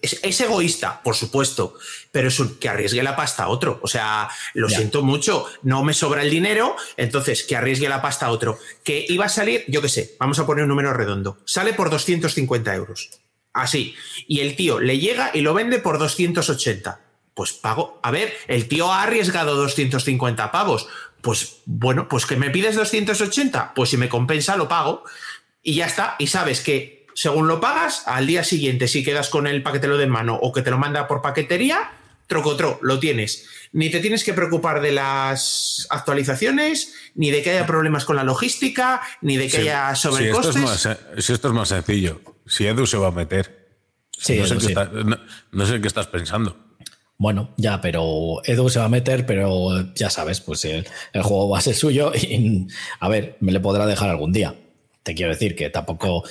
es, 0.02 0.40
egoísta, 0.40 1.00
por 1.02 1.14
supuesto, 1.14 1.78
pero 2.10 2.28
es 2.28 2.42
que 2.60 2.68
arriesgue 2.68 3.02
la 3.04 3.14
pasta 3.14 3.44
a 3.44 3.48
otro. 3.48 3.78
O 3.82 3.86
sea, 3.86 4.28
lo 4.54 4.68
siento 4.68 5.02
mucho, 5.02 5.46
no 5.62 5.84
me 5.84 5.94
sobra 5.94 6.22
el 6.22 6.30
dinero, 6.30 6.74
entonces 6.96 7.44
que 7.44 7.54
arriesgue 7.54 7.88
la 7.88 8.02
pasta 8.02 8.26
a 8.26 8.30
otro. 8.30 8.58
Que 8.82 9.06
iba 9.08 9.26
a 9.26 9.30
salir, 9.30 9.64
yo 9.68 9.80
qué 9.80 9.88
sé, 9.88 10.16
vamos 10.18 10.40
a 10.40 10.46
poner 10.46 10.64
un 10.64 10.70
número 10.70 10.92
redondo. 10.92 11.38
Sale 11.44 11.74
por 11.74 11.90
250 11.90 12.74
euros. 12.74 13.23
Así. 13.54 13.94
Y 14.26 14.40
el 14.40 14.56
tío 14.56 14.80
le 14.80 14.98
llega 14.98 15.30
y 15.32 15.40
lo 15.40 15.54
vende 15.54 15.78
por 15.78 15.98
280. 15.98 17.00
Pues 17.32 17.52
pago. 17.52 18.00
A 18.02 18.10
ver, 18.10 18.34
el 18.48 18.68
tío 18.68 18.92
ha 18.92 19.04
arriesgado 19.04 19.54
250 19.54 20.52
pavos. 20.52 20.88
Pues 21.22 21.58
bueno, 21.64 22.08
pues 22.08 22.26
que 22.26 22.36
me 22.36 22.50
pides 22.50 22.74
280. 22.74 23.72
Pues 23.74 23.90
si 23.90 23.96
me 23.96 24.08
compensa, 24.08 24.56
lo 24.56 24.68
pago. 24.68 25.04
Y 25.62 25.76
ya 25.76 25.86
está. 25.86 26.16
Y 26.18 26.26
sabes 26.26 26.60
que 26.60 27.06
según 27.14 27.46
lo 27.46 27.60
pagas, 27.60 28.02
al 28.06 28.26
día 28.26 28.42
siguiente, 28.42 28.88
si 28.88 29.04
quedas 29.04 29.30
con 29.30 29.46
el 29.46 29.62
paquetero 29.62 29.96
de 29.98 30.08
mano 30.08 30.36
o 30.42 30.52
que 30.52 30.62
te 30.62 30.70
lo 30.72 30.78
manda 30.78 31.06
por 31.06 31.22
paquetería, 31.22 31.92
trocotro, 32.26 32.80
lo 32.82 32.98
tienes. 32.98 33.46
Ni 33.72 33.88
te 33.88 34.00
tienes 34.00 34.24
que 34.24 34.34
preocupar 34.34 34.80
de 34.80 34.90
las 34.90 35.86
actualizaciones, 35.90 36.92
ni 37.14 37.30
de 37.30 37.42
que 37.42 37.50
haya 37.50 37.66
problemas 37.66 38.04
con 38.04 38.16
la 38.16 38.24
logística, 38.24 39.00
ni 39.20 39.36
de 39.36 39.48
que 39.48 39.58
haya 39.58 39.94
sobrecostes. 39.94 40.98
si 41.18 41.32
esto 41.32 41.48
es 41.48 41.54
más 41.54 41.68
sencillo 41.68 42.33
si 42.46 42.66
Edu 42.66 42.86
se 42.86 42.96
va 42.96 43.08
a 43.08 43.12
meter. 43.12 43.64
Sí, 44.16 44.38
no, 44.38 45.66
sé 45.66 45.74
qué 45.74 45.80
qué 45.80 45.88
estás 45.88 46.06
pensando. 46.06 46.56
Bueno, 47.16 47.54
ya, 47.56 47.80
pero 47.80 48.42
Edu 48.44 48.68
se 48.68 48.78
va 48.78 48.86
a 48.86 48.88
meter, 48.88 49.24
pero 49.26 49.92
ya 49.94 50.10
sabes, 50.10 50.40
pues 50.40 50.64
el, 50.64 50.86
juego 51.14 51.48
va 51.48 51.58
a 51.58 51.62
ser 51.62 51.74
suyo 51.74 52.12
y 52.14 52.66
a 53.00 53.08
ver, 53.08 53.36
me 53.40 53.52
le 53.52 53.60
podrá 53.60 53.86
dejar 53.86 54.10
algún 54.10 54.32
día. 54.32 54.54
Te 55.02 55.14
quiero 55.14 55.32
decir 55.32 55.54
que 55.54 55.70
tampoco. 55.70 56.24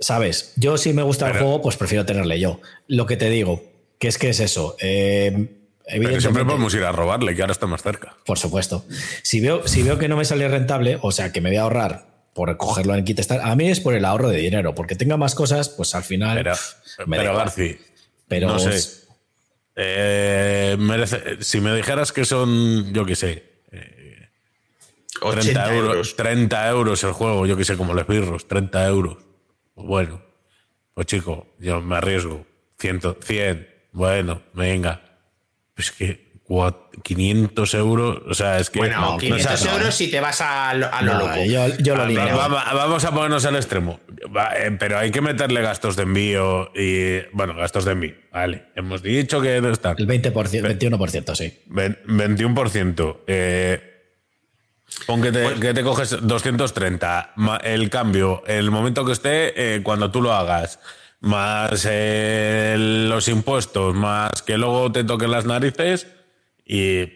Sabes, 0.00 0.52
yo 0.56 0.76
si 0.78 0.92
me 0.92 1.02
gusta 1.02 1.28
el 1.28 1.38
juego, 1.38 1.62
pues 1.62 1.76
prefiero 1.76 2.04
tenerle 2.04 2.40
yo. 2.40 2.60
Lo 2.88 3.06
que 3.06 3.16
te 3.16 3.30
digo, 3.30 3.62
que 3.98 4.08
es 4.08 4.18
que 4.18 4.30
es 4.30 4.40
eso. 4.40 4.76
Eh, 4.80 5.48
pero 5.86 6.20
siempre 6.20 6.44
podemos 6.44 6.74
ir 6.74 6.82
a 6.82 6.92
robarle, 6.92 7.34
que 7.36 7.42
ahora 7.42 7.52
está 7.52 7.66
más 7.66 7.82
cerca. 7.82 8.16
Por 8.24 8.38
supuesto. 8.38 8.84
Si 9.22 9.40
veo, 9.40 9.66
si 9.68 9.82
veo 9.82 9.98
que 9.98 10.08
no 10.08 10.16
me 10.16 10.24
sale 10.24 10.48
rentable, 10.48 10.98
o 11.02 11.12
sea, 11.12 11.32
que 11.32 11.40
me 11.40 11.50
voy 11.50 11.58
a 11.58 11.62
ahorrar 11.62 12.11
por 12.34 12.56
cogerlo 12.56 12.94
en 12.94 13.04
Kit 13.04 13.20
A 13.30 13.54
mí 13.56 13.68
es 13.68 13.80
por 13.80 13.94
el 13.94 14.04
ahorro 14.04 14.28
de 14.28 14.38
dinero, 14.38 14.74
porque 14.74 14.96
tenga 14.96 15.16
más 15.16 15.34
cosas, 15.34 15.68
pues 15.68 15.94
al 15.94 16.02
final. 16.02 16.38
Pero, 16.38 16.54
pero 17.08 17.36
Garci, 17.36 17.78
pero 18.28 18.48
no 18.48 18.58
sé. 18.58 19.02
Eh, 19.74 20.76
si 21.40 21.60
me 21.60 21.74
dijeras 21.74 22.12
que 22.12 22.24
son, 22.24 22.92
yo 22.92 23.06
qué 23.06 23.16
sé, 23.16 23.52
30 25.30 25.72
eh, 25.72 25.76
euros, 25.76 26.16
30 26.16 26.68
euros 26.68 27.04
el 27.04 27.12
juego, 27.12 27.46
yo 27.46 27.56
qué 27.56 27.64
sé, 27.64 27.76
como 27.76 27.94
los 27.94 28.06
birros, 28.06 28.48
30 28.48 28.86
euros. 28.88 29.18
Bueno, 29.74 30.22
pues 30.94 31.06
chico, 31.06 31.54
yo 31.58 31.80
me 31.80 31.96
arriesgo. 31.96 32.46
100, 32.78 33.16
100, 33.22 33.68
bueno, 33.92 34.42
venga. 34.54 35.00
Pues 35.74 35.92
que 35.92 36.31
500 37.02 37.74
euros, 37.74 38.22
o 38.28 38.34
sea, 38.34 38.58
es 38.58 38.68
que... 38.68 38.80
Bueno, 38.80 39.16
500 39.18 39.66
euros 39.66 39.94
si 39.94 40.10
te 40.10 40.20
vas 40.20 40.40
a, 40.40 40.74
lo, 40.74 40.88
loco. 41.00 41.44
Yo, 41.44 41.96
lo 41.96 42.02
ah, 42.02 42.72
vamos, 42.74 43.04
a 43.04 43.12
ponernos 43.12 43.44
al 43.46 43.56
extremo, 43.56 44.00
eh, 44.56 44.76
pero 44.78 44.98
hay 44.98 45.10
que 45.10 45.20
meterle 45.20 45.62
gastos 45.62 45.96
de 45.96 46.02
envío 46.02 46.70
y, 46.74 47.20
bueno, 47.32 47.54
gastos 47.54 47.84
de 47.84 47.92
envío, 47.92 48.14
vale. 48.30 48.66
Hemos 48.76 49.02
dicho 49.02 49.40
que 49.40 49.56
está... 49.58 49.94
El 49.96 50.06
20%, 50.06 50.32
21%, 50.32 51.34
sí. 51.34 51.62
21%. 51.68 53.16
Eh, 53.26 53.88
Pon 55.06 55.22
que 55.22 55.32
te, 55.32 55.82
coges 55.82 56.10
230, 56.20 57.34
el 57.64 57.88
cambio, 57.88 58.42
el 58.46 58.70
momento 58.70 59.06
que 59.06 59.12
esté, 59.12 59.76
eh, 59.76 59.82
cuando 59.82 60.10
tú 60.10 60.20
lo 60.20 60.34
hagas, 60.34 60.80
más 61.20 61.88
los 62.76 63.28
impuestos, 63.28 63.94
más 63.94 64.42
que 64.42 64.58
luego 64.58 64.92
te 64.92 65.04
toquen 65.04 65.30
las 65.30 65.46
narices, 65.46 66.06
y. 66.64 67.06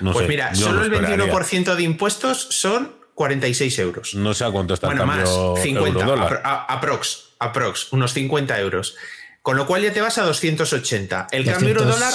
pues 0.00 0.28
mira, 0.28 0.54
solo 0.54 0.84
el 0.84 0.92
21% 0.92 1.74
de 1.74 1.82
impuestos 1.82 2.48
son 2.50 2.96
46 3.14 3.78
euros. 3.80 4.14
No 4.14 4.32
sé 4.34 4.44
a 4.44 4.50
cuánto 4.50 4.74
está 4.74 4.90
el 4.90 4.98
cambio 4.98 5.54
más, 5.54 5.62
50, 5.62 6.64
aprox, 6.68 7.30
aprox, 7.38 7.92
unos 7.92 8.12
50 8.12 8.58
euros. 8.60 8.96
Con 9.42 9.56
lo 9.56 9.66
cual 9.66 9.82
ya 9.82 9.92
te 9.92 10.00
vas 10.00 10.18
a 10.18 10.24
280. 10.24 11.28
El 11.30 11.44
cambio 11.44 11.70
euro-dólar. 11.70 12.12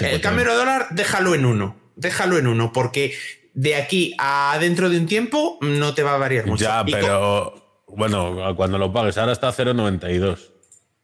El 0.00 0.20
cambio 0.20 0.44
euro-dólar, 0.44 0.86
déjalo 0.90 1.34
en 1.34 1.44
uno. 1.44 1.76
Déjalo 1.96 2.38
en 2.38 2.46
uno, 2.46 2.72
porque 2.72 3.14
de 3.54 3.76
aquí 3.76 4.14
a 4.18 4.56
dentro 4.58 4.88
de 4.88 4.98
un 4.98 5.06
tiempo 5.06 5.58
no 5.60 5.94
te 5.94 6.02
va 6.02 6.14
a 6.14 6.18
variar 6.18 6.46
mucho. 6.46 6.64
Ya, 6.64 6.84
pero 6.84 7.84
bueno, 7.88 8.54
cuando 8.56 8.78
lo 8.78 8.92
pagues, 8.92 9.18
ahora 9.18 9.32
está 9.32 9.48
a 9.48 9.52
0,92. 9.52 10.51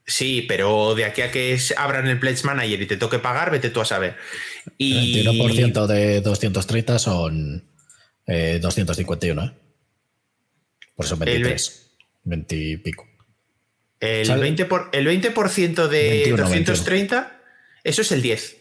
Sí, 0.08 0.46
pero 0.48 0.94
de 0.94 1.04
aquí 1.04 1.20
a 1.20 1.30
que 1.30 1.58
abran 1.76 2.08
el 2.08 2.18
Pledge 2.18 2.42
Manager 2.42 2.80
y 2.80 2.86
te 2.86 2.96
toque 2.96 3.18
pagar, 3.18 3.50
vete 3.50 3.68
tú 3.68 3.82
a 3.82 3.84
saber. 3.84 4.16
Y... 4.78 5.20
El 5.20 5.26
21% 5.26 5.86
de 5.86 6.22
230 6.22 6.98
son 6.98 7.62
251, 8.26 9.42
eh, 9.42 9.46
¿eh? 9.46 9.52
Por 10.96 11.04
eso 11.04 11.16
23. 11.18 11.90
20 12.24 12.56
y 12.56 12.76
pico. 12.78 13.06
El 14.00 14.30
20%, 14.30 14.66
por, 14.66 14.88
el 14.92 15.04
20 15.04 15.28
de 15.88 16.34
230, 16.34 17.42
eso 17.84 18.00
es 18.00 18.10
el 18.10 18.22
10. 18.22 18.56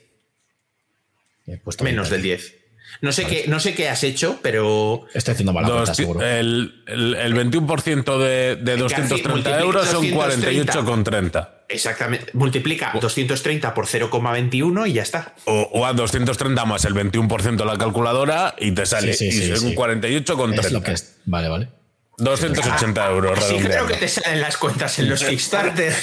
Menos 1.81 2.09
del 2.09 2.23
10. 2.23 2.56
No 3.01 3.11
sé, 3.11 3.25
qué, 3.25 3.45
no 3.47 3.59
sé 3.59 3.75
qué 3.75 3.89
has 3.89 4.03
hecho, 4.03 4.39
pero. 4.41 5.05
Estoy 5.13 5.33
haciendo 5.33 5.53
mala 5.53 5.69
cuenta, 5.69 5.93
seguro. 5.93 6.21
El, 6.21 6.83
el, 6.87 7.15
el 7.15 7.35
21% 7.35 8.17
de, 8.17 8.55
de 8.55 8.77
230 8.77 9.59
euros 9.59 9.87
son 9.87 10.05
48,30. 10.05 11.49
Exactamente. 11.69 12.31
Multiplica 12.33 12.93
230 12.99 13.73
por 13.73 13.87
0,21 13.87 14.89
y 14.89 14.93
ya 14.93 15.03
está. 15.03 15.35
O, 15.45 15.85
a 15.85 15.93
230 15.93 16.65
más 16.65 16.85
el 16.85 16.93
21% 16.93 17.55
de 17.55 17.65
la 17.65 17.77
calculadora 17.77 18.55
y 18.57 18.71
te 18.71 18.85
sale. 18.85 19.13
Sí, 19.13 19.31
sí, 19.31 19.51
y 19.51 19.55
son 19.55 19.73
48,30. 19.73 20.59
Es 20.59 20.71
lo 20.71 20.81
que 20.81 20.91
es. 20.93 21.17
Vale, 21.25 21.49
vale. 21.49 21.69
280 22.17 23.11
euros. 23.11 23.43
Sí, 23.43 23.57
creo 23.57 23.85
que 23.85 23.95
te 23.95 24.07
salen 24.07 24.41
las 24.41 24.57
cuentas 24.57 24.97
en 24.99 25.09
los 25.09 25.23
Kickstarter. 25.23 25.93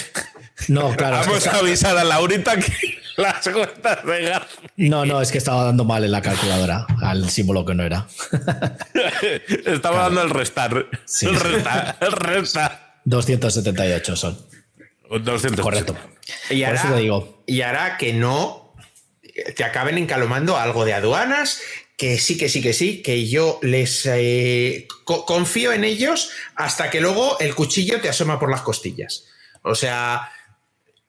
No, 0.69 0.95
claro. 0.95 1.17
Vamos 1.17 1.47
a 1.49 1.59
avisar 1.59 1.97
a 1.99 2.05
Laurita 2.05 2.57
que 2.57 2.73
las 3.23 3.49
cuentas 3.49 4.05
de 4.05 4.23
gas. 4.23 4.43
No, 4.77 5.05
no, 5.05 5.21
es 5.21 5.31
que 5.31 5.39
estaba 5.39 5.65
dando 5.65 5.85
mal 5.85 6.05
en 6.05 6.13
la 6.13 6.23
calculadora 6.23 6.87
al 7.03 7.31
símbolo 7.31 7.65
que 7.65 7.75
no 7.75 7.83
era. 7.83 8.07
estaba 9.67 10.03
dando 10.03 10.23
el 10.23 10.31
restar. 10.31 10.87
Sí. 11.05 11.27
El 11.27 11.39
restar. 11.39 11.97
El 12.01 12.13
restar. 12.13 13.01
278 13.05 14.17
son. 14.17 14.39
200. 15.11 15.61
Correcto. 15.63 15.97
Y 16.51 16.65
ahora, 16.65 16.97
digo. 16.97 17.43
y 17.47 17.61
ahora 17.63 17.97
que 17.99 18.13
no 18.13 18.75
te 19.57 19.65
acaben 19.65 19.99
encalomando 19.99 20.57
algo 20.57 20.85
de 20.85 20.95
aduanas, 20.95 21.61
que 21.97 22.19
sí, 22.19 22.37
que 22.37 22.49
sí, 22.49 22.61
que 22.63 22.73
sí, 22.73 23.03
que 23.03 23.29
yo 23.29 23.59
les 23.63 24.07
eh, 24.07 24.89
confío 25.05 25.73
en 25.73 25.85
ellos 25.85 26.31
hasta 26.57 26.91
que 26.91 27.01
luego 27.01 27.39
el 27.41 27.55
cuchillo 27.55 28.01
te 28.01 28.09
asoma 28.09 28.39
por 28.41 28.51
las 28.51 28.63
costillas. 28.63 29.27
O 29.63 29.75
sea, 29.75 30.31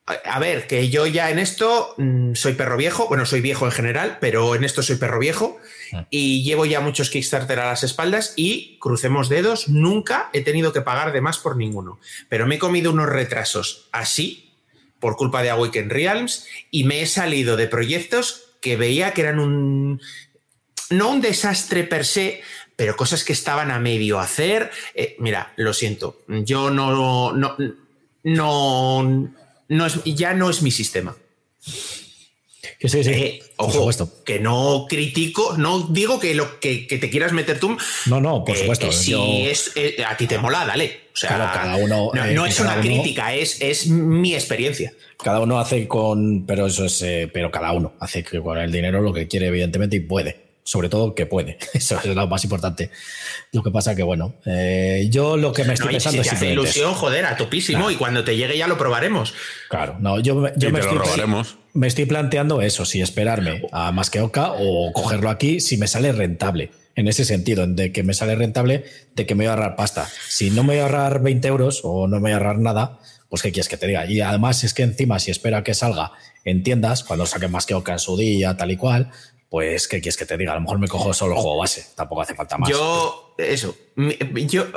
a 0.08 0.40
ver, 0.40 0.68
que 0.68 0.90
yo 0.90 1.08
ya 1.08 1.32
en 1.32 1.40
esto 1.40 1.96
mm, 1.98 2.36
soy 2.36 2.54
perro 2.54 2.78
viejo, 2.78 3.08
bueno, 3.08 3.26
soy 3.26 3.42
viejo 3.42 3.66
en 3.66 3.72
general, 3.72 4.20
pero 4.22 4.54
en 4.54 4.64
esto 4.64 4.84
soy 4.84 4.98
perro 4.98 5.18
viejo 5.18 5.60
ah. 5.94 6.06
y 6.12 6.44
llevo 6.44 6.66
ya 6.66 6.80
muchos 6.80 7.10
Kickstarter 7.10 7.60
a 7.60 7.66
las 7.70 7.84
espaldas 7.84 8.34
y 8.36 8.78
crucemos 8.80 9.30
dedos, 9.30 9.68
nunca 9.68 10.30
he 10.32 10.42
tenido 10.42 10.74
que 10.74 10.82
pagar 10.82 11.12
de 11.12 11.22
más 11.22 11.40
por 11.40 11.58
ninguno, 11.58 12.00
pero 12.30 12.46
me 12.46 12.56
he 12.56 12.60
comido 12.60 12.92
unos 12.92 13.10
retrasos 13.10 13.90
así 13.92 14.54
por 15.00 15.16
culpa 15.16 15.42
de 15.42 15.50
Awaken 15.50 15.90
Realms 15.90 16.46
y 16.70 16.84
me 16.84 17.02
he 17.02 17.08
salido 17.08 17.58
de 17.58 17.68
proyectos 17.68 18.44
que 18.62 18.78
veía 18.78 19.12
que 19.12 19.22
eran 19.22 19.40
un 19.40 20.02
no 20.92 21.10
un 21.10 21.22
desastre 21.22 21.84
per 21.84 22.06
se, 22.06 22.44
pero 22.76 22.96
cosas 22.96 23.24
que 23.24 23.34
estaban 23.34 23.72
a 23.72 23.80
medio 23.80 24.20
hacer. 24.20 24.70
Eh, 24.94 25.16
mira, 25.18 25.52
lo 25.56 25.74
siento, 25.74 26.22
yo 26.28 26.70
no, 26.70 27.34
no, 27.34 27.58
no 28.24 29.34
no 29.68 29.86
es, 29.86 30.04
ya 30.04 30.34
no 30.34 30.50
es 30.50 30.62
mi 30.62 30.72
sistema. 30.72 31.16
Que 32.80 32.90
sí, 32.90 33.04
sí. 33.04 33.12
Eh, 33.12 33.44
ojo, 33.58 33.90
que 34.26 34.40
no 34.40 34.86
critico, 34.90 35.56
no 35.58 35.88
digo 35.90 36.20
que 36.20 36.36
lo 36.36 36.60
que, 36.60 36.88
te 36.90 37.10
quieras 37.10 37.32
meter 37.32 37.60
tú. 37.60 37.78
No, 38.08 38.20
no, 38.20 38.44
por 38.44 38.58
supuesto. 38.58 38.92
si 38.92 39.46
es, 39.46 39.72
eh, 39.76 40.04
a 40.06 40.18
ti 40.18 40.28
te 40.28 40.38
mola, 40.38 40.66
dale. 40.66 41.06
O 41.14 41.18
sea, 41.18 41.30
cada 41.30 41.78
uno. 41.78 42.12
No, 42.14 42.26
eh, 42.26 42.50
es 42.50 42.60
una 42.60 42.80
crítica, 42.82 43.34
es, 43.34 43.62
es 43.62 43.88
mi 43.88 44.34
experiencia. 44.34 44.94
Cada 45.18 45.40
uno 45.40 45.60
hace 45.60 45.88
con. 45.88 46.46
Pero 46.46 46.68
eso 46.68 46.86
es. 46.86 47.04
pero 47.32 47.50
cada 47.50 47.72
uno 47.72 47.94
hace 48.00 48.24
con 48.24 48.58
el 48.58 48.72
dinero 48.72 49.02
lo 49.02 49.14
que 49.14 49.28
quiere, 49.28 49.48
evidentemente, 49.48 49.96
y 49.96 50.02
puede 50.02 50.45
sobre 50.66 50.90
todo 50.90 51.14
que 51.14 51.28
puede. 51.28 51.58
Eso 51.74 51.98
es 52.04 52.16
lo 52.16 52.28
más 52.28 52.44
importante. 52.44 52.90
Lo 53.54 53.64
que 53.64 53.72
pasa 53.72 53.96
que, 53.96 54.04
bueno, 54.04 54.36
eh, 54.46 55.08
yo 55.10 55.38
lo 55.38 55.54
que 55.54 55.64
me 55.64 55.76
estoy 55.76 55.92
pensando 55.92 56.24
si 56.24 56.30
te 56.30 56.36
hace 56.36 56.52
ilusión, 56.52 56.94
joder, 56.94 57.26
a 57.26 57.38
topísimo, 57.38 57.92
y 57.92 57.96
cuando 57.96 58.24
te 58.24 58.36
llegue 58.36 58.58
ya 58.58 58.68
lo 58.68 58.78
probaremos. 58.78 59.34
Claro, 59.70 59.96
no, 60.00 60.20
yo, 60.20 60.36
me, 60.36 60.50
estoy, 60.50 60.74
me 61.74 61.88
estoy 61.88 62.06
planteando 62.06 62.62
eso, 62.62 62.84
si 62.84 63.00
esperarme 63.02 63.62
a 63.72 63.92
más 63.92 64.10
que 64.10 64.20
Oca 64.22 64.54
o 64.54 64.92
cogerlo 64.92 65.30
aquí, 65.30 65.62
si 65.62 65.78
me 65.78 65.88
sale 65.88 66.12
rentable. 66.12 66.72
En 66.98 67.10
ese 67.10 67.26
sentido, 67.26 67.68
de 67.68 67.92
que 67.92 68.04
me 68.04 68.14
sale 68.14 68.36
rentable, 68.36 68.86
de 69.16 69.26
que 69.26 69.36
me 69.36 69.44
voy 69.44 69.50
a 69.50 69.54
ahorrar 69.54 69.76
pasta. 69.76 70.10
Si 70.30 70.50
no 70.50 70.64
me 70.64 70.76
voy 70.76 70.80
a 70.80 70.84
ahorrar 70.84 71.22
20 71.22 71.48
euros 71.48 71.82
o 71.84 72.08
no 72.08 72.16
me 72.16 72.22
voy 72.22 72.32
a 72.32 72.36
ahorrar 72.36 72.58
nada, 72.58 73.00
pues 73.30 73.42
¿qué 73.42 73.52
quieres 73.52 73.68
que 73.68 73.76
te 73.76 73.86
diga? 73.86 74.06
Y 74.06 74.22
además 74.22 74.64
es 74.64 74.74
que 74.74 74.84
encima, 74.84 75.20
si 75.20 75.30
espera 75.30 75.62
que 75.62 75.74
salga 75.74 76.14
en 76.46 76.64
tiendas, 76.64 77.04
cuando 77.04 77.26
saque 77.26 77.50
más 77.50 77.66
que 77.66 77.74
Oca 77.74 77.92
en 77.92 78.00
su 78.00 78.16
día, 78.16 78.56
tal 78.56 78.72
y 78.72 78.78
cual, 78.78 79.12
pues, 79.56 79.88
¿qué 79.88 80.02
quieres 80.02 80.18
que 80.18 80.26
te 80.26 80.36
diga? 80.36 80.52
A 80.52 80.56
lo 80.56 80.60
mejor 80.60 80.80
me 80.80 80.90
cojo 80.90 81.14
solo 81.14 81.34
el 81.34 81.40
juego 81.40 81.60
base, 81.60 81.86
tampoco 81.96 82.24
hace 82.24 82.36
falta 82.36 82.58
más. 82.58 82.70
Yo, 82.70 83.34
eso, 83.38 83.74
yo, 83.96 84.68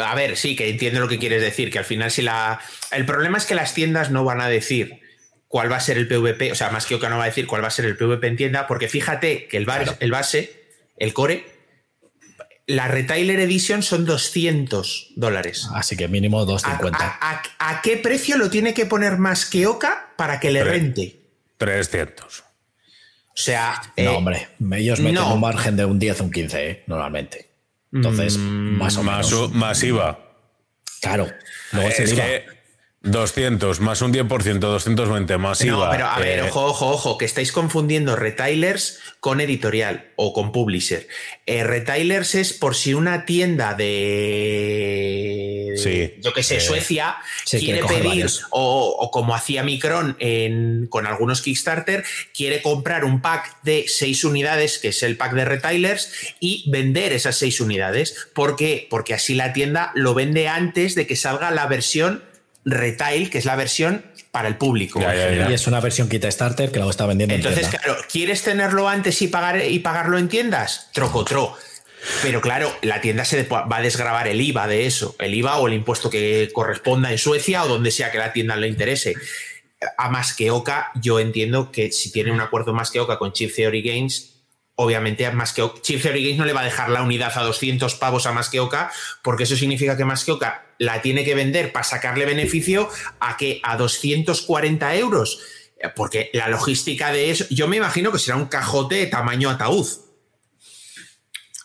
a 0.00 0.14
ver, 0.14 0.36
sí, 0.36 0.54
que 0.54 0.70
entiendo 0.70 1.00
lo 1.00 1.08
que 1.08 1.18
quieres 1.18 1.42
decir, 1.42 1.72
que 1.72 1.78
al 1.80 1.84
final 1.84 2.12
si 2.12 2.22
la... 2.22 2.60
El 2.92 3.04
problema 3.04 3.36
es 3.36 3.46
que 3.46 3.56
las 3.56 3.74
tiendas 3.74 4.12
no 4.12 4.22
van 4.22 4.40
a 4.40 4.48
decir 4.48 5.00
cuál 5.48 5.72
va 5.72 5.78
a 5.78 5.80
ser 5.80 5.98
el 5.98 6.06
PvP, 6.06 6.52
o 6.52 6.54
sea, 6.54 6.70
más 6.70 6.86
que 6.86 6.94
Oka 6.94 7.08
no 7.08 7.18
va 7.18 7.24
a 7.24 7.26
decir 7.26 7.48
cuál 7.48 7.64
va 7.64 7.66
a 7.66 7.72
ser 7.72 7.84
el 7.84 7.96
PvP 7.96 8.28
en 8.28 8.36
tienda, 8.36 8.68
porque 8.68 8.86
fíjate 8.86 9.48
que 9.48 9.56
el, 9.56 9.66
el 9.98 10.10
base, 10.12 10.68
el 10.98 11.12
core, 11.12 11.44
la 12.68 12.86
Retailer 12.86 13.40
Edition 13.40 13.82
son 13.82 14.04
200 14.04 15.14
dólares. 15.16 15.68
Así 15.74 15.96
que 15.96 16.06
mínimo 16.06 16.44
250. 16.44 17.18
¿A, 17.20 17.42
a, 17.58 17.82
qué 17.82 17.96
precio 17.96 18.36
lo 18.36 18.50
tiene 18.50 18.72
que 18.72 18.86
poner 18.86 19.18
más 19.18 19.46
que 19.46 19.66
Oka 19.66 20.12
para 20.16 20.38
que 20.38 20.52
le 20.52 20.62
rente? 20.62 21.22
300. 21.56 22.44
O 23.38 23.40
sea. 23.40 23.80
no, 23.96 24.02
eh, 24.02 24.08
hombre, 24.08 24.48
ellos 24.72 24.98
meten 24.98 25.22
un 25.22 25.40
margen 25.40 25.76
de 25.76 25.84
un 25.84 25.98
10 25.98 26.20
o 26.20 26.24
un 26.24 26.30
15, 26.32 26.70
¿eh? 26.70 26.82
normalmente. 26.88 27.48
Entonces, 27.92 28.36
mm, 28.36 28.76
más 28.76 28.96
o 28.96 29.04
menos. 29.04 29.52
Más 29.52 29.82
IVA. 29.84 30.18
Claro. 31.00 31.28
Luego 31.72 31.88
es 31.88 32.14
que 32.14 32.57
200 33.02 33.78
más 33.80 34.02
un 34.02 34.12
10%, 34.12 34.58
220 34.58 35.38
más 35.38 35.62
IVA. 35.62 35.84
No, 35.86 35.90
pero 35.90 36.06
a 36.06 36.18
ver, 36.18 36.40
eh, 36.40 36.42
ojo, 36.42 36.64
ojo, 36.64 36.88
ojo, 36.88 37.16
que 37.18 37.24
estáis 37.24 37.52
confundiendo 37.52 38.16
retailers 38.16 38.98
con 39.20 39.40
editorial 39.40 40.10
o 40.16 40.32
con 40.32 40.50
publisher. 40.50 41.06
Eh, 41.46 41.62
retailers 41.62 42.34
es 42.34 42.52
por 42.52 42.74
si 42.74 42.94
una 42.94 43.24
tienda 43.24 43.74
de, 43.74 44.58
yo 46.20 46.32
que 46.32 46.42
sé, 46.42 46.60
Suecia 46.60 47.16
quiere, 47.48 47.84
pedir, 47.84 48.26
o, 48.50 49.10
como 49.12 49.34
hacía 49.34 49.62
Micron 49.62 50.16
con 50.90 51.06
algunos 51.06 51.42
Kickstarter, 51.42 52.04
quiere 52.34 52.62
comprar 52.62 53.04
un 53.04 53.20
pack 53.20 53.62
de 53.62 53.84
seis 53.86 54.24
unidades, 54.24 54.78
que 54.78 54.88
es 54.88 55.02
el 55.02 55.16
pack 55.16 55.34
de 55.34 55.44
retailers, 55.44 56.12
y 56.40 56.68
vender 56.70 57.12
esas 57.12 57.36
seis 57.36 57.60
unidades. 57.60 58.28
¿Por 58.34 58.56
qué? 58.56 58.86
Porque 58.90 59.14
así 59.14 59.34
la 59.34 59.52
tienda 59.52 59.92
lo 59.94 60.14
vende 60.14 60.48
antes 60.48 60.94
de 60.94 61.06
que 61.06 61.16
salga 61.16 61.50
la 61.50 61.66
versión 61.66 62.24
retail, 62.64 63.30
que 63.30 63.38
es 63.38 63.44
la 63.44 63.56
versión 63.56 64.04
para 64.30 64.48
el 64.48 64.56
público. 64.56 65.00
Y 65.00 65.52
es 65.52 65.66
una 65.66 65.80
versión 65.80 66.08
kit 66.08 66.24
starter 66.24 66.70
que 66.70 66.78
lo 66.78 66.90
está 66.90 67.06
vendiendo 67.06 67.34
Entonces, 67.34 67.64
en 67.64 67.70
claro, 67.70 67.96
¿quieres 68.10 68.42
tenerlo 68.42 68.88
antes 68.88 69.20
y, 69.22 69.28
pagar, 69.28 69.64
y 69.64 69.78
pagarlo 69.78 70.18
en 70.18 70.28
tiendas? 70.28 70.90
Trocotro. 70.92 71.56
Pero 72.22 72.40
claro, 72.40 72.72
la 72.82 73.00
tienda 73.00 73.24
se 73.24 73.42
va 73.44 73.66
a 73.68 73.82
desgravar 73.82 74.28
el 74.28 74.40
IVA 74.40 74.66
de 74.66 74.86
eso, 74.86 75.16
el 75.18 75.34
IVA 75.34 75.58
o 75.58 75.66
el 75.66 75.74
impuesto 75.74 76.10
que 76.10 76.48
corresponda 76.52 77.10
en 77.10 77.18
Suecia 77.18 77.64
o 77.64 77.68
donde 77.68 77.90
sea 77.90 78.10
que 78.12 78.18
la 78.18 78.32
tienda 78.32 78.56
le 78.56 78.68
interese. 78.68 79.14
A 79.96 80.08
más 80.08 80.34
que 80.34 80.50
Oca, 80.50 80.90
yo 81.00 81.20
entiendo 81.20 81.70
que 81.72 81.90
si 81.92 82.12
tiene 82.12 82.32
un 82.32 82.40
acuerdo 82.40 82.72
más 82.72 82.90
que 82.90 83.00
Oca 83.00 83.18
con 83.18 83.32
Chip 83.32 83.54
Theory 83.54 83.82
Games, 83.82 84.34
obviamente 84.76 85.28
más 85.32 85.52
que 85.52 85.68
Chip 85.82 86.02
Theory 86.02 86.22
Games 86.22 86.38
no 86.38 86.44
le 86.44 86.52
va 86.52 86.60
a 86.60 86.64
dejar 86.64 86.90
la 86.90 87.02
unidad 87.02 87.32
a 87.36 87.42
200 87.42 87.94
pavos 87.96 88.26
a 88.26 88.32
más 88.32 88.48
que 88.48 88.60
Oca, 88.60 88.92
porque 89.22 89.44
eso 89.44 89.56
significa 89.56 89.96
que 89.96 90.04
más 90.04 90.24
que 90.24 90.32
Oca 90.32 90.67
la 90.78 91.02
tiene 91.02 91.24
que 91.24 91.34
vender 91.34 91.72
para 91.72 91.84
sacarle 91.84 92.24
beneficio 92.24 92.88
a 93.20 93.36
que 93.36 93.60
a 93.62 93.76
240 93.76 94.94
euros. 94.96 95.40
Porque 95.94 96.30
la 96.32 96.48
logística 96.48 97.12
de 97.12 97.30
eso, 97.30 97.44
yo 97.50 97.68
me 97.68 97.76
imagino 97.76 98.10
que 98.10 98.18
será 98.18 98.36
un 98.36 98.46
cajote 98.46 98.96
de 98.96 99.06
tamaño 99.06 99.50
ataúd. 99.50 99.86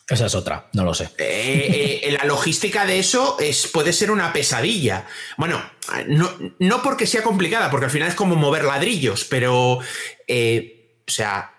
Esa 0.10 0.26
es 0.26 0.36
otra, 0.36 0.70
no 0.74 0.84
lo 0.84 0.94
sé. 0.94 1.10
Eh, 1.18 2.02
eh, 2.04 2.12
la 2.12 2.26
logística 2.26 2.86
de 2.86 3.00
eso 3.00 3.38
es, 3.40 3.68
puede 3.68 3.94
ser 3.94 4.12
una 4.12 4.34
pesadilla. 4.34 5.08
Bueno, 5.38 5.64
no, 6.08 6.30
no, 6.60 6.84
porque 6.84 7.08
sea 7.08 7.24
complicada, 7.24 7.72
porque 7.72 7.86
al 7.86 7.92
final 7.92 8.10
es 8.10 8.16
como 8.16 8.36
mover 8.36 8.66
ladrillos, 8.66 9.24
pero, 9.24 9.80
eh, 10.28 11.00
o 11.08 11.12
sea, 11.12 11.54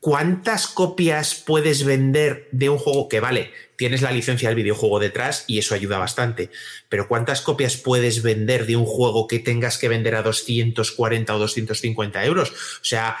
¿cuántas 0.00 0.68
copias 0.68 1.34
puedes 1.34 1.84
vender 1.84 2.48
de 2.52 2.70
un 2.70 2.78
juego 2.78 3.08
que 3.08 3.20
vale? 3.20 3.50
Tienes 3.76 4.02
la 4.02 4.12
licencia 4.12 4.48
del 4.48 4.56
videojuego 4.56 4.98
detrás 5.00 5.44
y 5.46 5.58
eso 5.58 5.74
ayuda 5.74 5.98
bastante. 5.98 6.50
Pero 6.88 7.08
¿cuántas 7.08 7.40
copias 7.40 7.76
puedes 7.76 8.22
vender 8.22 8.66
de 8.66 8.76
un 8.76 8.86
juego 8.86 9.26
que 9.26 9.38
tengas 9.38 9.78
que 9.78 9.88
vender 9.88 10.14
a 10.14 10.22
240 10.22 11.34
o 11.34 11.38
250 11.38 12.24
euros? 12.24 12.50
O 12.50 12.84
sea, 12.84 13.16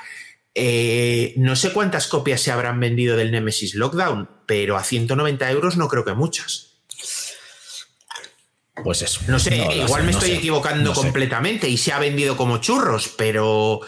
Eh, 0.56 1.34
no 1.36 1.56
sé 1.56 1.72
cuántas 1.72 2.06
copias 2.06 2.40
se 2.40 2.52
habrán 2.52 2.78
vendido 2.78 3.16
del 3.16 3.32
Nemesis 3.32 3.74
Lockdown, 3.74 4.30
pero 4.46 4.76
a 4.76 4.84
190 4.84 5.50
euros 5.50 5.76
no 5.76 5.88
creo 5.88 6.04
que 6.04 6.14
muchas. 6.14 6.74
Pues 8.82 9.02
eso. 9.02 9.20
No 9.28 9.38
sé, 9.38 9.56
igual 9.56 10.04
me 10.04 10.10
estoy 10.10 10.32
equivocando 10.32 10.92
completamente 10.94 11.68
y 11.68 11.76
se 11.76 11.92
ha 11.92 11.98
vendido 11.98 12.36
como 12.36 12.58
churros, 12.58 13.08
pero. 13.08 13.80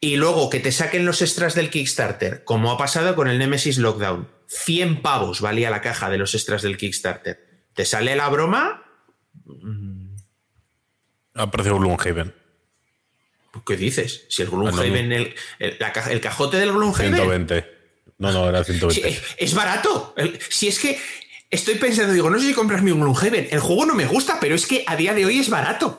Y 0.00 0.16
luego 0.16 0.50
que 0.50 0.58
te 0.58 0.72
saquen 0.72 1.06
los 1.06 1.22
extras 1.22 1.54
del 1.54 1.70
Kickstarter, 1.70 2.42
como 2.44 2.72
ha 2.72 2.78
pasado 2.78 3.14
con 3.14 3.28
el 3.28 3.38
Nemesis 3.38 3.78
Lockdown. 3.78 4.28
100 4.52 5.00
pavos 5.00 5.40
valía 5.40 5.70
la 5.70 5.80
caja 5.80 6.10
de 6.10 6.18
los 6.18 6.34
extras 6.34 6.62
del 6.62 6.76
Kickstarter. 6.76 7.64
¿Te 7.74 7.86
sale 7.86 8.14
la 8.14 8.28
broma? 8.28 8.84
A 11.34 11.50
precio 11.50 11.78
Gloomhaven. 11.78 12.34
¿Qué 13.66 13.76
dices? 13.76 14.26
Si 14.28 14.42
el 14.42 14.50
Gloomhaven, 14.50 15.12
el, 15.12 15.34
el, 15.58 16.20
cajote 16.20 16.58
del 16.58 16.72
Gloomhaven. 16.72 17.14
120. 17.14 17.66
No, 18.18 18.30
no, 18.30 18.48
era 18.48 18.62
120. 18.62 19.20
es 19.38 19.54
barato. 19.54 20.14
Si 20.50 20.68
es 20.68 20.78
que 20.78 21.00
estoy 21.50 21.76
pensando, 21.76 22.12
digo, 22.12 22.28
no 22.28 22.38
sé 22.38 22.46
si 22.48 22.54
comprarme 22.54 22.92
un 22.92 23.00
Gloomhaven. 23.00 23.48
El 23.50 23.60
juego 23.60 23.86
no 23.86 23.94
me 23.94 24.06
gusta, 24.06 24.38
pero 24.38 24.54
es 24.54 24.66
que 24.66 24.84
a 24.86 24.96
día 24.96 25.14
de 25.14 25.24
hoy 25.24 25.38
es 25.38 25.48
barato. 25.48 25.98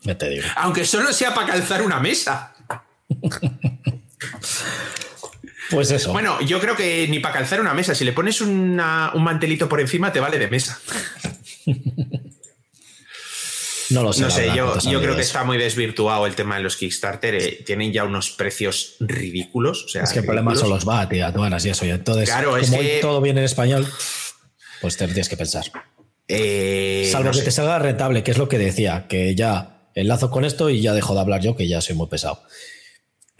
Ya 0.00 0.16
te 0.16 0.30
digo. 0.30 0.46
Aunque 0.56 0.86
solo 0.86 1.12
sea 1.12 1.34
para 1.34 1.48
calzar 1.48 1.82
una 1.82 2.00
mesa. 2.00 2.54
Pues 5.72 5.90
eso. 5.90 6.12
Bueno, 6.12 6.40
yo 6.40 6.60
creo 6.60 6.76
que 6.76 7.06
ni 7.08 7.18
para 7.18 7.34
calzar 7.34 7.60
una 7.60 7.74
mesa. 7.74 7.94
Si 7.94 8.04
le 8.04 8.12
pones 8.12 8.40
un 8.40 8.76
mantelito 8.76 9.68
por 9.68 9.80
encima, 9.80 10.12
te 10.12 10.20
vale 10.20 10.38
de 10.38 10.48
mesa. 10.48 10.78
No 13.92 14.02
lo 14.02 14.12
sé. 14.12 14.22
No 14.22 14.30
sé, 14.30 14.50
yo, 14.54 15.00
creo 15.00 15.14
que 15.14 15.22
está 15.22 15.44
muy 15.44 15.58
desvirtuado 15.58 16.26
el 16.26 16.34
tema 16.34 16.56
de 16.56 16.62
los 16.62 16.76
Kickstarter. 16.76 17.34
Eh, 17.34 17.62
tienen 17.64 17.92
ya 17.92 18.04
unos 18.04 18.30
precios 18.30 18.96
ridículos. 19.00 19.84
O 19.84 19.88
sea, 19.88 20.04
es 20.04 20.12
que 20.12 20.20
el 20.20 20.24
problema 20.24 20.54
son 20.56 20.70
los 20.70 20.84
VAT 20.84 21.12
y 21.12 21.20
aduanas 21.20 21.64
y 21.66 21.70
eso. 21.70 21.84
Y 21.84 21.90
entonces, 21.90 22.28
claro, 22.28 22.56
como 22.58 22.78
que... 22.78 22.98
todo 23.00 23.20
viene 23.20 23.40
en 23.40 23.44
español, 23.44 23.86
pues 24.80 24.96
te 24.96 25.06
tienes 25.06 25.28
que 25.28 25.36
pensar. 25.36 25.64
Eh, 26.28 27.08
Salvo 27.12 27.32
que 27.32 27.42
te 27.42 27.50
salga 27.50 27.78
rentable, 27.78 28.22
que 28.22 28.30
es 28.30 28.38
lo 28.38 28.48
que 28.48 28.58
decía, 28.58 29.06
que 29.08 29.34
ya 29.34 29.88
enlazo 29.94 30.30
con 30.30 30.44
esto 30.44 30.70
y 30.70 30.80
ya 30.80 30.94
dejo 30.94 31.14
de 31.14 31.20
hablar 31.20 31.40
yo, 31.40 31.56
que 31.56 31.68
ya 31.68 31.80
soy 31.80 31.94
muy 31.94 32.06
pesado. 32.06 32.42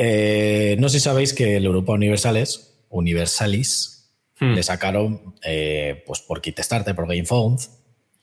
Eh, 0.05 0.75
no 0.81 0.89
sé 0.89 0.99
si 0.99 1.05
sabéis 1.05 1.33
que 1.33 1.57
el 1.57 1.65
Europa 1.65 1.93
Universales, 1.93 2.75
Universalis, 2.89 4.11
hmm. 4.41 4.55
le 4.55 4.63
sacaron 4.65 5.35
pues 6.05 6.21
por 6.23 6.41
Kickstarter, 6.41 6.97
por 6.97 7.07
GameFound 7.07 7.61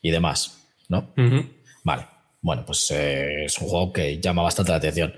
y 0.02 0.10
demás, 0.10 0.58
¿no? 0.88 1.14
Vale. 1.84 2.04
Bueno, 2.42 2.64
pues 2.66 2.90
eh, 2.90 3.44
es 3.44 3.58
un 3.58 3.68
juego 3.68 3.92
que 3.92 4.20
llama 4.20 4.42
bastante 4.42 4.72
la 4.72 4.78
atención. 4.78 5.14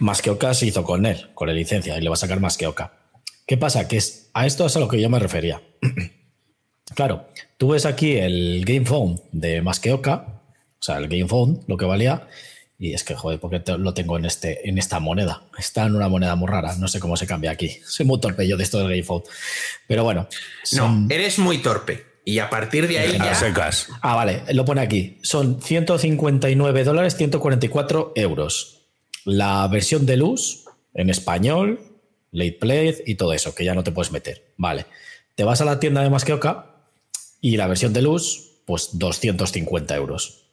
Más 0.00 0.22
que 0.22 0.30
Oca 0.30 0.54
se 0.54 0.66
hizo 0.66 0.84
con 0.84 1.06
él, 1.06 1.30
con 1.34 1.48
la 1.48 1.54
licencia, 1.54 1.96
y 1.98 2.00
le 2.00 2.08
va 2.08 2.14
a 2.14 2.16
sacar 2.16 2.40
más 2.40 2.56
que. 2.56 2.68
¿Qué 3.46 3.56
pasa? 3.56 3.88
Que 3.88 3.96
es, 3.96 4.30
a 4.34 4.46
esto 4.46 4.66
es 4.66 4.76
a 4.76 4.80
lo 4.80 4.88
que 4.88 5.00
yo 5.00 5.08
me 5.08 5.18
refería. 5.18 5.62
claro, 6.94 7.28
tú 7.56 7.70
ves 7.70 7.86
aquí 7.86 8.16
el 8.16 8.64
Game 8.64 8.86
Phone 8.86 9.20
de 9.32 9.62
más 9.62 9.80
que 9.80 9.92
o 9.92 10.00
sea, 10.80 10.98
el 10.98 11.08
Game 11.08 11.26
Phone, 11.26 11.64
lo 11.66 11.76
que 11.76 11.84
valía, 11.84 12.28
y 12.78 12.94
es 12.94 13.02
que, 13.02 13.16
joder, 13.16 13.40
porque 13.40 13.60
lo 13.76 13.92
tengo 13.92 14.16
en, 14.16 14.24
este, 14.24 14.68
en 14.68 14.78
esta 14.78 15.00
moneda. 15.00 15.42
Está 15.58 15.86
en 15.86 15.96
una 15.96 16.08
moneda 16.08 16.36
muy 16.36 16.48
rara, 16.48 16.76
no 16.76 16.86
sé 16.86 17.00
cómo 17.00 17.16
se 17.16 17.26
cambia 17.26 17.50
aquí. 17.50 17.80
Soy 17.84 18.06
muy 18.06 18.20
torpe 18.20 18.46
yo 18.46 18.56
de 18.56 18.62
esto 18.62 18.78
del 18.78 18.88
Game 18.88 19.02
Phone. 19.02 19.24
Pero 19.88 20.04
bueno. 20.04 20.28
No, 20.72 21.06
eres 21.10 21.38
muy 21.40 21.58
torpe. 21.58 22.06
Y 22.24 22.38
a 22.38 22.50
partir 22.50 22.86
de 22.86 22.98
ahí 22.98 23.18
ya... 23.18 23.34
secas. 23.34 23.88
Ah, 24.02 24.14
vale, 24.14 24.42
lo 24.52 24.64
pone 24.64 24.82
aquí. 24.82 25.18
Son 25.22 25.60
159 25.60 26.84
dólares, 26.84 27.16
144 27.16 28.12
euros. 28.14 28.82
La 29.24 29.66
versión 29.66 30.06
de 30.06 30.18
luz 30.18 30.64
en 30.94 31.10
español, 31.10 31.80
late 32.30 32.58
play 32.60 32.94
y 33.06 33.14
todo 33.14 33.32
eso, 33.32 33.54
que 33.54 33.64
ya 33.64 33.74
no 33.74 33.82
te 33.82 33.92
puedes 33.92 34.12
meter. 34.12 34.52
Vale. 34.56 34.86
Te 35.34 35.44
vas 35.44 35.60
a 35.62 35.64
la 35.64 35.80
tienda 35.80 36.02
de 36.02 36.10
Masqueoka 36.10 36.66
y 37.40 37.56
la 37.56 37.66
versión 37.66 37.92
de 37.92 38.02
luz, 38.02 38.60
pues 38.66 38.90
250 38.92 39.96
euros. 39.96 40.47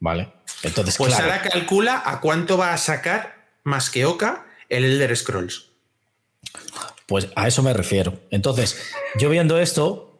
¿Vale? 0.00 0.32
Entonces, 0.62 0.96
pues 0.96 1.14
ahora 1.14 1.42
calcula 1.42 2.02
a 2.04 2.20
cuánto 2.20 2.56
va 2.56 2.72
a 2.72 2.78
sacar 2.78 3.48
Masqueoka 3.64 4.46
el 4.68 4.84
Elder 4.84 5.16
Scrolls. 5.16 5.70
Pues 7.06 7.28
a 7.34 7.48
eso 7.48 7.62
me 7.62 7.72
refiero. 7.72 8.20
Entonces, 8.30 8.80
yo 9.18 9.30
viendo 9.30 9.58
esto, 9.58 10.18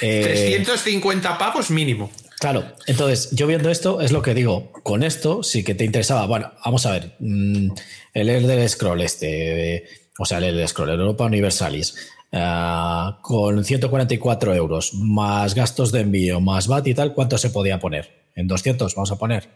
350 0.00 1.28
eh, 1.28 1.36
pavos 1.38 1.70
mínimo. 1.70 2.10
Claro, 2.38 2.64
entonces 2.86 3.30
yo 3.32 3.46
viendo 3.46 3.70
esto 3.70 4.00
es 4.00 4.12
lo 4.12 4.22
que 4.22 4.32
digo, 4.32 4.72
con 4.84 5.02
esto 5.02 5.42
sí 5.42 5.64
que 5.64 5.74
te 5.74 5.84
interesaba, 5.84 6.26
bueno, 6.26 6.52
vamos 6.64 6.86
a 6.86 6.92
ver, 6.92 7.16
mm, 7.18 7.70
el 8.14 8.28
Elder 8.28 8.68
Scroll 8.68 9.00
este, 9.00 9.88
o 10.18 10.24
sea, 10.24 10.38
el 10.38 10.44
Elder 10.44 10.68
Scroll, 10.68 10.90
Europa 10.90 11.24
Universalis, 11.24 11.96
ah, 12.32 13.18
con 13.22 13.64
144 13.64 14.54
euros, 14.54 14.94
más 14.94 15.56
gastos 15.56 15.90
de 15.90 16.02
envío, 16.02 16.40
más 16.40 16.68
VAT 16.68 16.86
y 16.86 16.94
tal, 16.94 17.12
¿cuánto 17.12 17.38
se 17.38 17.50
podía 17.50 17.80
poner? 17.80 18.17
¿En 18.38 18.46
200 18.46 18.94
vamos 18.94 19.10
a 19.10 19.18
poner? 19.18 19.48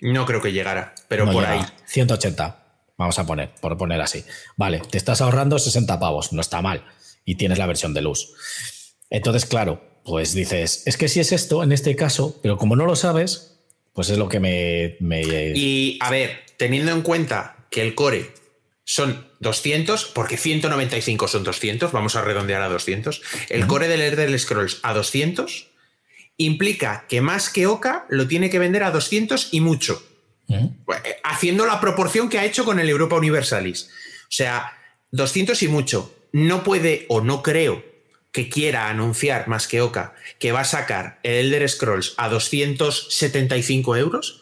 No 0.00 0.24
creo 0.24 0.40
que 0.40 0.52
llegara, 0.52 0.94
pero 1.08 1.28
por 1.28 1.44
ahí. 1.44 1.60
180, 1.86 2.84
vamos 2.96 3.18
a 3.18 3.26
poner, 3.26 3.50
por 3.60 3.76
poner 3.76 4.00
así. 4.00 4.24
Vale, 4.56 4.80
te 4.88 4.96
estás 4.96 5.20
ahorrando 5.20 5.58
60 5.58 5.98
pavos, 5.98 6.32
no 6.32 6.40
está 6.40 6.62
mal, 6.62 6.84
y 7.24 7.34
tienes 7.34 7.58
la 7.58 7.66
versión 7.66 7.94
de 7.94 8.02
luz. 8.02 8.32
Entonces, 9.10 9.44
claro, 9.44 9.82
pues 10.04 10.34
dices, 10.34 10.84
es 10.86 10.96
que 10.96 11.08
si 11.08 11.18
es 11.18 11.32
esto 11.32 11.64
en 11.64 11.72
este 11.72 11.96
caso, 11.96 12.38
pero 12.40 12.58
como 12.58 12.76
no 12.76 12.86
lo 12.86 12.94
sabes, 12.94 13.58
pues 13.92 14.08
es 14.08 14.18
lo 14.18 14.28
que 14.28 14.38
me, 14.38 14.96
Y 15.56 15.98
a 16.00 16.08
ver, 16.08 16.42
teniendo 16.56 16.92
en 16.92 17.02
cuenta 17.02 17.66
que 17.70 17.82
el 17.82 17.96
core 17.96 18.32
son 18.84 19.26
200, 19.40 20.04
porque 20.14 20.36
195 20.36 21.26
son 21.26 21.42
200, 21.42 21.90
vamos 21.90 22.14
a 22.14 22.22
redondear 22.22 22.62
a 22.62 22.68
200, 22.68 23.20
el 23.48 23.66
core 23.66 23.88
del 23.88 24.00
Elder 24.00 24.38
Scrolls 24.38 24.78
a 24.84 24.94
200 24.94 25.67
implica 26.38 27.04
que 27.08 27.20
más 27.20 27.50
que 27.50 27.66
Oca 27.66 28.06
lo 28.08 28.26
tiene 28.26 28.48
que 28.48 28.58
vender 28.58 28.84
a 28.84 28.90
200 28.90 29.48
y 29.52 29.60
mucho, 29.60 30.02
pues, 30.86 31.00
eh, 31.04 31.16
haciendo 31.24 31.66
la 31.66 31.80
proporción 31.80 32.30
que 32.30 32.38
ha 32.38 32.46
hecho 32.46 32.64
con 32.64 32.80
el 32.80 32.88
Europa 32.88 33.16
Universalis. 33.16 33.90
O 34.22 34.30
sea, 34.30 34.72
200 35.10 35.62
y 35.62 35.68
mucho. 35.68 36.14
No 36.32 36.62
puede 36.62 37.06
o 37.08 37.20
no 37.20 37.42
creo 37.42 37.84
que 38.32 38.48
quiera 38.48 38.88
anunciar 38.88 39.48
más 39.48 39.66
que 39.66 39.80
Oca 39.80 40.14
que 40.38 40.52
va 40.52 40.60
a 40.60 40.64
sacar 40.64 41.18
el 41.22 41.46
Elder 41.46 41.68
Scrolls 41.68 42.14
a 42.18 42.28
275 42.28 43.96
euros, 43.96 44.40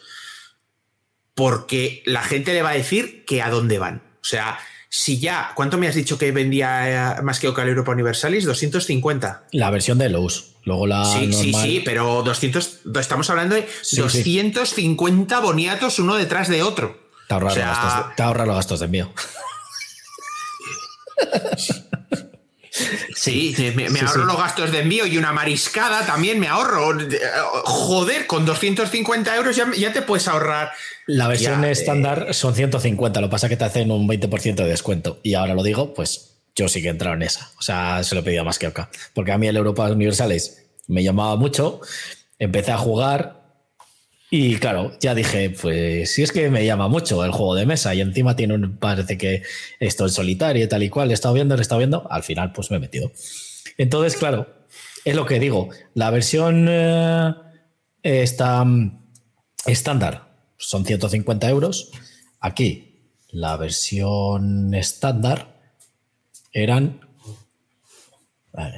porque 1.33 2.03
la 2.05 2.21
gente 2.23 2.53
le 2.53 2.61
va 2.61 2.71
a 2.71 2.73
decir 2.73 3.25
que 3.25 3.41
a 3.41 3.49
dónde 3.49 3.79
van. 3.79 4.03
O 4.21 4.25
sea, 4.25 4.59
si 4.89 5.19
ya, 5.19 5.51
¿cuánto 5.55 5.77
me 5.77 5.87
has 5.87 5.95
dicho 5.95 6.17
que 6.17 6.31
vendía 6.31 7.15
eh, 7.17 7.21
más 7.21 7.39
que 7.39 7.47
Oca 7.47 7.63
el 7.63 7.69
Europa 7.69 7.93
Universalis? 7.93 8.45
250. 8.45 9.47
La 9.51 9.69
versión 9.69 9.97
de 9.97 10.09
Lowe's. 10.09 10.56
Luego 10.67 10.85
la. 10.85 11.05
Sí, 11.05 11.31
sí, 11.31 11.53
sí, 11.53 11.81
pero 11.85 12.23
200, 12.23 12.79
estamos 12.99 13.29
hablando 13.29 13.55
de 13.55 13.65
250 13.89 15.39
boniatos 15.39 15.97
uno 15.97 16.15
detrás 16.15 16.49
de 16.49 16.61
otro. 16.61 16.99
Te 17.29 17.33
ahorra 18.23 18.45
los 18.45 18.55
gastos 18.55 18.79
de 18.81 18.85
envío. 18.87 19.09
Sí, 23.15 23.55
me, 23.75 23.87
ahorro 24.01 24.25
los 24.25 24.37
gastos 24.37 24.71
de 24.71 24.81
envío 24.81 25.05
y 25.07 25.17
una 25.17 25.31
mariscada 25.31 26.05
también 26.05 26.37
me 26.37 26.49
ahorro. 26.49 26.97
Joder, 27.63 28.27
con 28.27 28.45
250 28.45 29.35
euros 29.37 29.55
ya, 29.55 29.93
te 29.93 30.01
puedes 30.01 30.27
ahorrar. 30.27 30.71
La 31.05 31.29
versión 31.29 31.63
eh. 31.63 31.71
estándar 31.71 32.33
son 32.33 32.53
150, 32.53 33.21
lo 33.21 33.29
pasa 33.29 33.47
que 33.47 33.55
te 33.55 33.63
hacen 33.63 33.89
un 33.89 34.07
20% 34.07 34.55
de 34.55 34.67
descuento. 34.67 35.19
Y 35.23 35.33
ahora 35.33 35.53
lo 35.53 35.63
digo, 35.63 35.93
pues 35.93 36.36
yo 36.57 36.67
sí 36.67 36.81
que 36.81 36.89
he 36.89 36.91
entrado 36.91 37.15
en 37.15 37.21
esa. 37.21 37.49
O 37.57 37.61
sea, 37.61 38.03
se 38.03 38.15
lo 38.15 38.21
he 38.21 38.23
pedido 38.25 38.43
más 38.43 38.59
que 38.59 38.67
acá. 38.67 38.89
Porque 39.13 39.31
a 39.31 39.37
mí 39.37 39.47
el 39.47 39.55
Europa 39.55 39.89
Universales 39.89 40.65
me 40.87 41.03
llamaba 41.03 41.37
mucho. 41.37 41.79
Empecé 42.37 42.73
a 42.73 42.77
jugar, 42.77 43.37
y 44.29 44.57
claro, 44.57 44.91
ya 44.99 45.15
dije, 45.15 45.51
pues 45.51 46.13
si 46.13 46.23
es 46.23 46.33
que 46.33 46.49
me 46.49 46.65
llama 46.65 46.89
mucho 46.89 47.23
el 47.23 47.31
juego 47.31 47.55
de 47.55 47.65
mesa 47.65 47.95
y 47.95 48.01
encima 48.01 48.35
tiene 48.35 48.55
un, 48.55 48.77
parece 48.77 49.17
que 49.17 49.43
esto 49.79 50.03
en 50.03 50.11
solitario 50.11 50.65
y 50.65 50.67
tal 50.67 50.83
y 50.83 50.89
cual, 50.89 51.11
he 51.11 51.13
estado 51.13 51.33
viendo, 51.33 51.55
he 51.55 51.61
estado 51.61 51.79
viendo, 51.79 52.05
al 52.11 52.23
final 52.23 52.51
pues 52.51 52.69
me 52.69 52.77
he 52.77 52.79
metido. 52.81 53.11
Entonces, 53.77 54.17
claro, 54.17 54.47
es 55.05 55.15
lo 55.15 55.25
que 55.25 55.39
digo, 55.39 55.69
la 55.93 56.09
versión 56.09 56.67
eh, 56.69 57.33
está 58.03 58.65
mm, 58.65 58.99
estándar 59.65 60.27
son 60.57 60.85
150 60.85 61.49
euros, 61.49 61.91
aquí 62.39 63.13
la 63.29 63.55
versión 63.57 64.73
estándar 64.73 65.56
eran, 66.51 67.01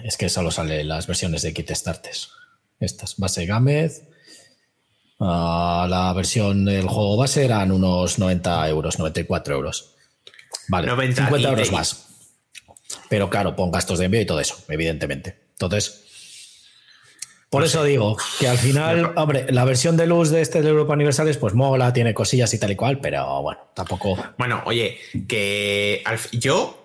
es 0.04 0.18
que 0.18 0.30
solo 0.30 0.52
salen 0.52 0.88
las 0.88 1.08
versiones 1.08 1.42
de 1.42 1.54
Kit 1.54 1.72
Starters, 1.72 2.32
estas, 2.80 3.18
base 3.18 3.46
Gámez 3.46 4.10
la 5.20 6.14
versión 6.16 6.66
del 6.66 6.88
juego 6.88 7.18
base 7.18 7.46
eran 7.46 7.72
unos 7.72 8.20
90 8.20 8.70
euros, 8.70 9.00
94 9.00 9.56
euros. 9.56 9.96
Vale, 10.68 10.88
50 10.88 11.50
euros 11.50 11.72
más. 11.72 12.06
Pero 13.10 13.30
claro, 13.30 13.56
pon 13.56 13.72
gastos 13.72 14.00
de 14.00 14.06
envío 14.06 14.22
y 14.22 14.26
todo 14.26 14.40
eso, 14.40 14.56
evidentemente. 14.70 15.38
Entonces, 15.52 16.06
Por 17.50 17.64
eso 17.64 17.84
digo 17.84 18.16
que 18.40 18.48
al 18.48 18.60
final, 18.60 19.14
hombre, 19.16 19.48
la 19.50 19.66
versión 19.66 19.98
de 19.98 20.06
luz 20.06 20.30
de 20.30 20.42
este 20.42 20.62
de 20.62 20.70
Europa 20.70 20.94
Universales, 20.94 21.38
pues 21.38 21.56
mola, 21.56 21.92
tiene 21.92 22.14
cosillas 22.14 22.54
y 22.54 22.60
tal 22.60 22.72
y 22.72 22.76
cual, 22.76 23.00
pero 23.00 23.42
bueno, 23.42 23.60
tampoco. 23.74 24.18
Bueno, 24.38 24.62
oye, 24.66 25.00
que 25.28 26.04
yo, 26.32 26.79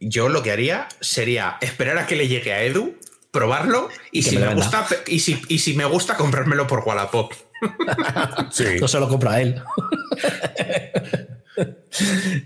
yo 0.00 0.28
lo 0.28 0.42
que 0.42 0.50
haría 0.50 0.88
sería 1.00 1.58
esperar 1.60 1.98
a 1.98 2.06
que 2.06 2.16
le 2.16 2.26
llegue 2.26 2.52
a 2.52 2.62
Edu, 2.62 2.96
probarlo 3.30 3.88
y, 4.10 4.22
si 4.22 4.38
me, 4.38 4.54
gusta, 4.54 4.86
y 5.06 5.20
si, 5.20 5.40
y 5.48 5.58
si 5.58 5.74
me 5.74 5.84
gusta, 5.84 6.16
comprármelo 6.16 6.66
por 6.66 6.80
Wallapop. 6.80 7.32
sí. 8.50 8.64
No 8.80 8.88
se 8.88 8.98
lo 8.98 9.08
compra 9.08 9.40
él. 9.40 9.62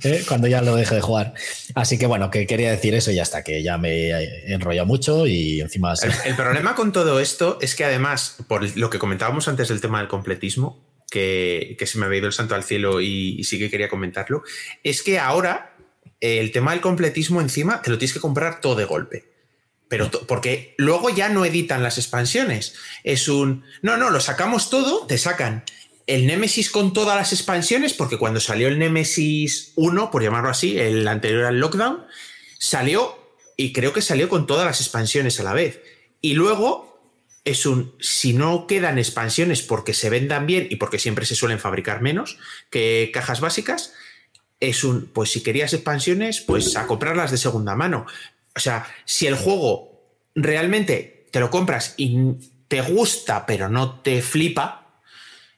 ¿Eh? 0.03 0.25
cuando 0.27 0.49
ya 0.49 0.63
lo 0.63 0.77
deje 0.77 0.97
de 0.97 1.01
jugar. 1.01 1.35
Así 1.75 1.99
que 1.99 2.07
bueno, 2.07 2.31
que 2.31 2.47
quería 2.47 2.71
decir 2.71 2.95
eso 2.95 3.11
y 3.11 3.19
hasta 3.19 3.45
que 3.45 3.63
ya 3.63 3.79
me 3.79 4.11
he 4.11 4.53
enrollado 4.53 4.87
mucho 4.87 5.27
y 5.27 5.61
encima... 5.61 5.95
El, 6.25 6.35
problema 6.35 6.75
con 6.75 6.93
todo 6.93 7.21
esto 7.21 7.59
es 7.61 7.75
que 7.75 7.85
además, 7.85 8.37
por 8.49 8.77
lo 8.77 8.91
que 8.91 8.99
comentábamos 8.99 9.49
antes 9.49 9.69
del 9.69 9.81
tema 9.81 9.99
del 9.99 10.09
completismo, 10.09 10.83
que, 11.11 11.77
se 11.87 11.99
me 11.99 12.07
había 12.07 12.19
ido 12.19 12.27
el 12.27 12.33
santo 12.33 12.55
al 12.55 12.65
cielo 12.65 13.01
y, 13.01 13.43
sí 13.45 13.59
que 13.59 13.71
quería 13.71 13.89
comentarlo, 13.89 14.43
es 14.83 15.03
que 15.03 15.19
ahora 15.19 15.74
el 16.25 16.53
tema 16.53 16.72
del 16.72 16.81
completismo 16.81 17.41
encima 17.41 17.83
te 17.83 17.91
lo 17.91 17.99
tienes 17.99 18.14
que 18.14 18.20
comprar 18.20 18.61
todo 18.61 18.77
de 18.77 18.85
golpe. 18.85 19.33
Pero 19.89 20.11
porque 20.11 20.75
luego 20.79 21.11
ya 21.11 21.29
no 21.29 21.45
editan 21.45 21.83
las 21.83 21.99
expansiones. 21.99 22.75
Es 23.05 23.29
un. 23.29 23.64
No, 23.83 23.97
no, 23.97 24.11
lo 24.11 24.20
sacamos 24.20 24.70
todo, 24.70 25.07
te 25.07 25.18
sacan 25.18 25.64
el 26.07 26.27
Nemesis 26.27 26.70
con 26.70 26.93
todas 26.93 27.16
las 27.16 27.33
expansiones, 27.33 27.95
porque 27.95 28.18
cuando 28.18 28.41
salió 28.41 28.68
el 28.68 28.79
Nemesis 28.79 29.72
1, 29.77 30.11
por 30.11 30.22
llamarlo 30.22 30.51
así, 30.51 30.79
el 30.79 31.07
anterior 31.07 31.45
al 31.45 31.61
lockdown, 31.61 32.05
salió 32.59 33.16
y 33.57 33.72
creo 33.72 33.93
que 33.93 34.03
salió 34.03 34.29
con 34.29 34.47
todas 34.47 34.66
las 34.66 34.81
expansiones 34.81 35.39
a 35.41 35.45
la 35.45 35.53
vez. 35.53 35.81
Y 36.20 36.35
luego 36.35 36.95
es 37.45 37.66
un, 37.66 37.95
si 38.01 38.33
no 38.33 38.66
quedan 38.66 38.99
expansiones 38.99 39.62
porque 39.62 39.93
se 39.93 40.11
vendan 40.11 40.47
bien 40.47 40.66
y 40.70 40.77
porque 40.77 40.99
siempre 40.99 41.27
se 41.27 41.35
suelen 41.35 41.59
fabricar 41.59 42.01
menos 42.01 42.39
que 42.70 43.11
cajas 43.12 43.41
básicas, 43.41 43.93
es 44.61 44.85
un, 44.85 45.07
pues 45.07 45.33
si 45.33 45.43
querías 45.43 45.73
expansiones, 45.73 46.41
pues 46.41 46.77
a 46.77 46.87
comprarlas 46.87 47.31
de 47.31 47.39
segunda 47.39 47.75
mano. 47.75 48.07
O 48.57 48.61
sea, 48.61 48.87
si 49.05 49.27
el 49.27 49.37
juego 49.37 50.19
realmente 50.35 51.27
te 51.31 51.41
lo 51.41 51.51
compras 51.51 51.95
y 51.97 52.35
te 52.69 52.81
gusta, 52.81 53.47
pero 53.47 53.69
no 53.69 54.01
te 54.01 54.23
flipa, 54.23 54.85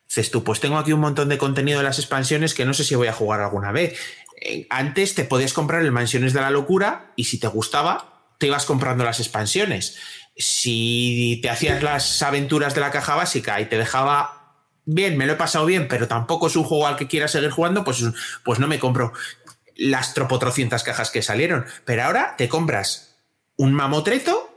Dices 0.08 0.30
tú, 0.30 0.44
pues 0.44 0.60
tengo 0.60 0.78
aquí 0.78 0.92
un 0.92 1.00
montón 1.00 1.28
de 1.28 1.38
contenido 1.38 1.78
de 1.78 1.84
las 1.84 1.98
expansiones 1.98 2.54
que 2.54 2.64
no 2.64 2.74
sé 2.74 2.84
si 2.84 2.94
voy 2.94 3.08
a 3.08 3.12
jugar 3.12 3.40
alguna 3.40 3.72
vez. 3.72 3.98
Eh, 4.40 4.66
antes 4.70 5.14
te 5.14 5.24
podías 5.24 5.52
comprar 5.52 5.82
el 5.82 5.92
Mansiones 5.92 6.32
de 6.32 6.40
la 6.40 6.50
Locura 6.50 7.12
y 7.16 7.24
si 7.24 7.38
te 7.38 7.48
gustaba, 7.48 8.30
te 8.38 8.46
ibas 8.46 8.64
comprando 8.64 9.04
las 9.04 9.18
expansiones. 9.18 9.98
Si 10.36 11.40
te 11.42 11.50
hacías 11.50 11.82
las 11.82 12.22
aventuras 12.22 12.74
de 12.74 12.82
la 12.82 12.90
caja 12.90 13.16
básica 13.16 13.60
y 13.60 13.66
te 13.66 13.78
dejaba 13.78 14.35
bien, 14.86 15.18
me 15.18 15.26
lo 15.26 15.34
he 15.34 15.36
pasado 15.36 15.66
bien, 15.66 15.88
pero 15.88 16.08
tampoco 16.08 16.46
es 16.46 16.56
un 16.56 16.64
juego 16.64 16.86
al 16.86 16.96
que 16.96 17.08
quiera 17.08 17.28
seguir 17.28 17.50
jugando, 17.50 17.84
pues, 17.84 18.02
pues 18.44 18.58
no 18.58 18.68
me 18.68 18.78
compro 18.78 19.12
las 19.76 20.14
tropotrocientas 20.14 20.82
cajas 20.82 21.10
que 21.10 21.20
salieron. 21.20 21.66
Pero 21.84 22.04
ahora 22.04 22.34
te 22.38 22.48
compras 22.48 23.16
un 23.56 23.74
mamotreto 23.74 24.56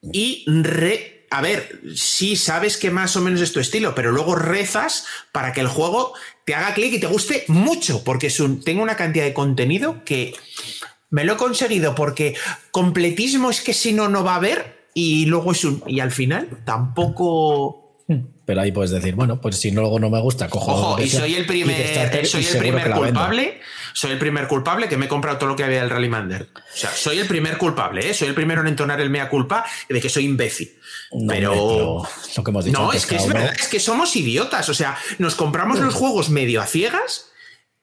y 0.00 0.44
re 0.46 1.16
a 1.32 1.42
ver, 1.42 1.80
sí 1.94 2.34
sabes 2.34 2.76
que 2.76 2.90
más 2.90 3.14
o 3.14 3.20
menos 3.20 3.40
es 3.40 3.52
tu 3.52 3.60
estilo, 3.60 3.94
pero 3.94 4.10
luego 4.10 4.34
rezas 4.34 5.06
para 5.30 5.52
que 5.52 5.60
el 5.60 5.68
juego 5.68 6.12
te 6.44 6.56
haga 6.56 6.74
clic 6.74 6.94
y 6.94 6.98
te 6.98 7.06
guste 7.06 7.44
mucho, 7.46 8.02
porque 8.02 8.26
es 8.26 8.40
un, 8.40 8.64
tengo 8.64 8.82
una 8.82 8.96
cantidad 8.96 9.24
de 9.24 9.32
contenido 9.32 10.02
que 10.04 10.34
me 11.08 11.22
lo 11.22 11.34
he 11.34 11.36
conseguido 11.36 11.94
porque 11.94 12.34
completismo 12.72 13.48
es 13.48 13.60
que 13.60 13.74
si 13.74 13.92
no, 13.92 14.08
no 14.08 14.24
va 14.24 14.32
a 14.32 14.36
haber 14.36 14.88
y 14.92 15.26
luego 15.26 15.52
es 15.52 15.64
un... 15.64 15.84
Y 15.86 16.00
al 16.00 16.10
final 16.10 16.62
tampoco 16.64 17.89
pero 18.50 18.62
ahí 18.62 18.72
puedes 18.72 18.90
decir, 18.90 19.14
bueno, 19.14 19.40
pues 19.40 19.58
si 19.58 19.70
luego 19.70 20.00
no 20.00 20.10
me 20.10 20.20
gusta, 20.20 20.48
cojo. 20.48 20.72
Ojo, 20.72 21.00
y 21.00 21.08
soy 21.08 21.36
el 21.36 21.46
primer, 21.46 22.26
soy 22.26 22.44
el 22.44 22.58
primer 22.58 22.90
culpable. 22.90 23.60
Soy 23.92 24.10
el 24.10 24.18
primer 24.18 24.48
culpable 24.48 24.88
que 24.88 24.96
me 24.96 25.06
he 25.06 25.08
comprado 25.08 25.38
todo 25.38 25.50
lo 25.50 25.54
que 25.54 25.62
había 25.62 25.82
del 25.82 25.90
Rallymander. 25.90 26.48
O 26.52 26.76
sea, 26.76 26.90
soy 26.90 27.20
el 27.20 27.28
primer 27.28 27.58
culpable, 27.58 28.10
¿eh? 28.10 28.12
Soy 28.12 28.26
el 28.26 28.34
primero 28.34 28.60
en 28.62 28.66
entonar 28.66 29.00
el 29.00 29.08
mea 29.08 29.28
culpa 29.28 29.64
de 29.88 30.00
que 30.00 30.08
soy 30.08 30.24
imbécil. 30.24 30.76
pero, 31.28 32.02
lo 32.36 32.42
que 32.42 32.50
hemos 32.50 32.64
dicho 32.64 32.80
no, 32.80 32.92
es 32.92 33.06
que 33.06 33.14
es 33.14 33.28
verdad, 33.28 33.54
es 33.56 33.68
que 33.68 33.78
somos 33.78 34.16
idiotas. 34.16 34.68
O 34.68 34.74
sea, 34.74 34.98
nos 35.18 35.36
compramos 35.36 35.78
los 35.78 35.94
juegos 35.94 36.28
medio 36.28 36.60
a 36.60 36.66
ciegas. 36.66 37.30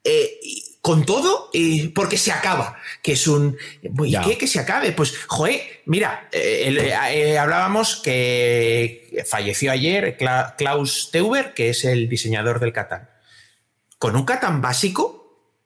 Eh, 0.04 0.38
con 0.88 1.06
todo, 1.06 1.50
eh, 1.52 1.92
porque 1.94 2.16
se 2.16 2.32
acaba, 2.32 2.78
que 3.04 3.12
es 3.12 3.28
un... 3.28 3.58
¿Y 4.06 4.18
qué 4.22 4.38
que 4.38 4.48
se 4.48 4.58
acabe? 4.58 4.94
Pues, 4.94 5.16
joder, 5.28 5.82
mira, 5.86 6.30
eh, 6.32 6.96
eh, 7.12 7.38
hablábamos 7.38 7.98
que 7.98 9.22
falleció 9.30 9.74
ayer 9.74 10.16
Klaus 10.16 11.12
Teuber, 11.12 11.54
que 11.54 11.72
es 11.72 11.84
el 11.84 12.08
diseñador 12.08 12.62
del 12.62 12.72
Catán. 12.72 13.10
Con 14.00 14.16
un 14.16 14.24
Catán 14.24 14.62
básico, 14.62 15.60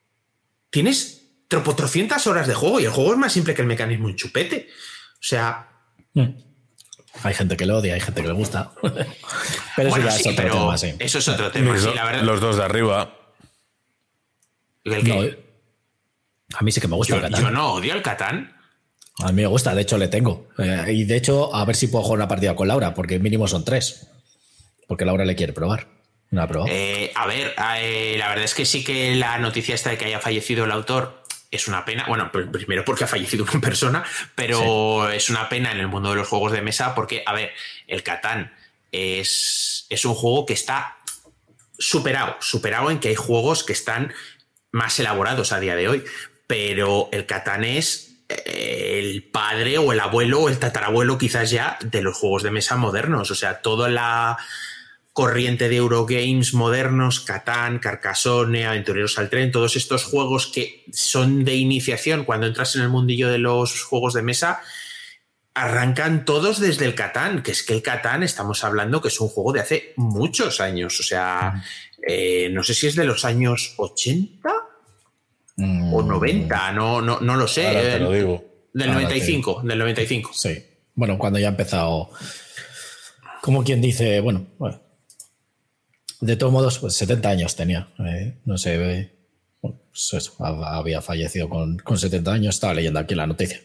tienes 0.71 1.21
tropocientas 1.47 2.25
horas 2.25 2.47
de 2.47 2.55
juego 2.55 2.79
y 2.79 2.85
el 2.85 2.91
juego 2.91 3.11
es 3.11 3.19
más 3.19 3.31
simple 3.31 3.53
que 3.53 3.61
el 3.61 3.67
mecanismo 3.67 4.09
en 4.09 4.15
chupete. 4.15 4.69
O 5.13 5.23
sea... 5.23 5.69
Mm. 6.15 6.29
Hay 7.21 7.35
gente 7.35 7.55
que 7.55 7.67
lo 7.67 7.77
odia, 7.77 7.93
hay 7.93 8.01
gente 8.01 8.23
que 8.23 8.27
le 8.27 8.33
gusta. 8.33 8.71
pero 9.75 9.89
eso, 9.89 10.07
es 10.07 10.25
otro 10.25 10.49
tema, 10.49 10.75
eso 10.97 11.17
es 11.19 11.27
otro 11.27 11.51
tema. 11.51 11.75
los 12.23 12.41
dos 12.41 12.57
de 12.57 12.63
arriba 12.63 13.20
eh, 14.85 15.45
a 16.53 16.63
mí 16.63 16.71
sí 16.71 16.81
que 16.81 16.87
me 16.87 16.95
gusta 16.95 17.15
el 17.15 17.21
Catán. 17.21 17.41
Yo 17.41 17.51
no 17.51 17.73
odio 17.73 17.93
el 17.93 18.01
Catán. 18.01 18.57
A 19.19 19.27
mí 19.31 19.41
me 19.41 19.47
gusta, 19.47 19.75
de 19.75 19.81
hecho 19.81 19.97
le 19.97 20.07
tengo. 20.07 20.49
Eh, 20.57 20.85
y 20.89 21.03
de 21.03 21.17
hecho, 21.17 21.53
a 21.53 21.63
ver 21.65 21.75
si 21.75 21.87
puedo 21.87 22.03
jugar 22.03 22.19
una 22.19 22.27
partida 22.27 22.55
con 22.55 22.67
Laura, 22.67 22.93
porque 22.93 23.19
mínimo 23.19 23.47
son 23.47 23.63
tres. 23.63 24.07
Porque 24.87 25.05
Laura 25.05 25.25
le 25.25 25.35
quiere 25.35 25.53
probar. 25.53 25.87
No 26.31 26.47
eh, 26.67 27.11
a 27.13 27.27
ver, 27.27 27.53
la 27.57 28.29
verdad 28.29 28.45
es 28.45 28.55
que 28.55 28.63
sí 28.63 28.85
que 28.85 29.15
la 29.15 29.37
noticia 29.37 29.75
esta 29.75 29.89
de 29.89 29.97
que 29.97 30.05
haya 30.05 30.21
fallecido 30.21 30.63
el 30.63 30.71
autor 30.71 31.25
es 31.51 31.67
una 31.67 31.83
pena. 31.83 32.05
Bueno, 32.07 32.31
primero 32.31 32.85
porque 32.85 33.03
ha 33.03 33.07
fallecido 33.07 33.43
una 33.43 33.59
persona, 33.59 34.05
pero 34.33 35.09
es 35.09 35.29
una 35.29 35.49
pena 35.49 35.73
en 35.73 35.79
el 35.79 35.89
mundo 35.89 36.11
de 36.11 36.15
los 36.15 36.29
juegos 36.29 36.53
de 36.53 36.61
mesa 36.61 36.95
porque, 36.95 37.21
a 37.25 37.33
ver, 37.33 37.51
el 37.85 38.01
Catán 38.01 38.53
es, 38.93 39.87
es 39.89 40.05
un 40.05 40.15
juego 40.15 40.45
que 40.45 40.53
está 40.53 40.97
superado, 41.77 42.37
superado 42.39 42.91
en 42.91 42.99
que 42.99 43.09
hay 43.09 43.15
juegos 43.15 43.65
que 43.65 43.73
están 43.73 44.13
más 44.71 44.99
elaborados 44.99 45.51
a 45.51 45.59
día 45.59 45.75
de 45.75 45.87
hoy, 45.87 46.03
pero 46.47 47.09
el 47.11 47.25
Catán 47.25 47.63
es 47.63 48.25
eh, 48.29 48.99
el 48.99 49.23
padre 49.23 49.77
o 49.77 49.91
el 49.91 49.99
abuelo 49.99 50.41
o 50.41 50.49
el 50.49 50.59
tatarabuelo 50.59 51.17
quizás 51.17 51.51
ya 51.51 51.77
de 51.83 52.01
los 52.01 52.17
juegos 52.17 52.43
de 52.43 52.51
mesa 52.51 52.75
modernos, 52.77 53.31
o 53.31 53.35
sea, 53.35 53.61
toda 53.61 53.89
la 53.89 54.37
corriente 55.13 55.67
de 55.67 55.75
Eurogames 55.75 56.53
modernos, 56.53 57.19
Catán, 57.19 57.79
Carcassonne, 57.79 58.65
Aventureros 58.65 59.17
al 59.17 59.29
Tren, 59.29 59.51
todos 59.51 59.75
estos 59.75 60.05
juegos 60.05 60.47
que 60.47 60.85
son 60.93 61.43
de 61.43 61.55
iniciación 61.55 62.23
cuando 62.23 62.47
entras 62.47 62.75
en 62.75 62.83
el 62.83 62.89
mundillo 62.89 63.29
de 63.29 63.37
los 63.37 63.83
juegos 63.83 64.13
de 64.13 64.21
mesa, 64.21 64.61
arrancan 65.53 66.23
todos 66.23 66.59
desde 66.59 66.85
el 66.85 66.95
Catán, 66.95 67.43
que 67.43 67.51
es 67.51 67.63
que 67.63 67.73
el 67.73 67.81
Catán 67.81 68.23
estamos 68.23 68.63
hablando 68.63 69.01
que 69.01 69.09
es 69.09 69.19
un 69.19 69.27
juego 69.27 69.51
de 69.51 69.59
hace 69.59 69.93
muchos 69.97 70.61
años, 70.61 70.97
o 70.99 71.03
sea, 71.03 71.61
eh, 72.07 72.49
no 72.51 72.63
sé 72.63 72.73
si 72.73 72.87
es 72.87 72.95
de 72.95 73.05
los 73.05 73.25
años 73.25 73.73
80 73.77 74.49
o 75.93 76.01
90, 76.01 76.71
mm. 76.71 76.75
no, 76.75 77.01
no, 77.01 77.19
no 77.19 77.35
lo 77.35 77.47
sé. 77.47 77.61
te 77.61 77.99
lo 77.99 78.11
digo. 78.11 78.43
Del 78.73 78.93
95, 78.93 79.61
del 79.63 79.79
95. 79.79 80.31
Sí. 80.33 80.63
Bueno, 80.95 81.17
cuando 81.17 81.39
ya 81.39 81.47
ha 81.47 81.51
empezado. 81.51 82.09
Como 83.41 83.63
quien 83.63 83.81
dice, 83.81 84.19
bueno, 84.21 84.47
bueno. 84.57 84.81
De 86.21 86.35
todos 86.35 86.53
modos, 86.53 86.79
pues 86.79 86.93
70 86.93 87.29
años 87.29 87.55
tenía. 87.55 87.89
Eh, 87.99 88.37
no 88.45 88.57
sé. 88.57 89.11
Pues 89.59 90.31
había 90.39 91.01
fallecido 91.01 91.49
con, 91.49 91.77
con 91.79 91.97
70 91.97 92.31
años. 92.31 92.55
Estaba 92.55 92.73
leyendo 92.73 92.99
aquí 92.99 93.15
la 93.15 93.27
noticia. 93.27 93.59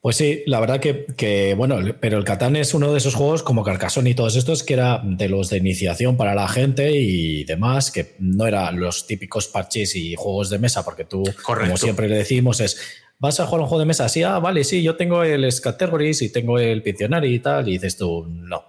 Pues 0.00 0.16
sí, 0.16 0.42
la 0.46 0.60
verdad 0.60 0.80
que, 0.80 1.54
bueno, 1.58 1.76
pero 2.00 2.16
el 2.16 2.24
Catán 2.24 2.56
es 2.56 2.72
uno 2.72 2.90
de 2.90 2.96
esos 2.96 3.14
juegos 3.14 3.42
como 3.42 3.62
Carcassonne 3.62 4.08
y 4.08 4.14
todos 4.14 4.34
estos 4.34 4.62
que 4.62 4.72
era 4.72 5.02
de 5.04 5.28
los 5.28 5.50
de 5.50 5.58
iniciación 5.58 6.16
para 6.16 6.34
la 6.34 6.48
gente 6.48 6.92
y 6.92 7.44
demás, 7.44 7.90
que 7.90 8.14
no 8.18 8.46
eran 8.46 8.80
los 8.80 9.06
típicos 9.06 9.48
parches 9.48 9.94
y 9.96 10.14
juegos 10.14 10.48
de 10.48 10.58
mesa, 10.58 10.86
porque 10.86 11.04
tú, 11.04 11.22
como 11.44 11.76
siempre 11.76 12.08
le 12.08 12.16
decimos, 12.16 12.60
es, 12.60 12.80
¿vas 13.18 13.40
a 13.40 13.46
jugar 13.46 13.60
un 13.60 13.66
juego 13.66 13.80
de 13.80 13.86
mesa? 13.86 14.08
Sí, 14.08 14.22
ah, 14.22 14.38
vale, 14.38 14.64
sí, 14.64 14.82
yo 14.82 14.96
tengo 14.96 15.22
el 15.22 15.52
Scategories 15.52 16.22
y 16.22 16.32
tengo 16.32 16.58
el 16.58 16.82
Pictionary 16.82 17.34
y 17.34 17.38
tal, 17.40 17.68
y 17.68 17.72
dices 17.72 17.98
tú, 17.98 18.26
no. 18.26 18.64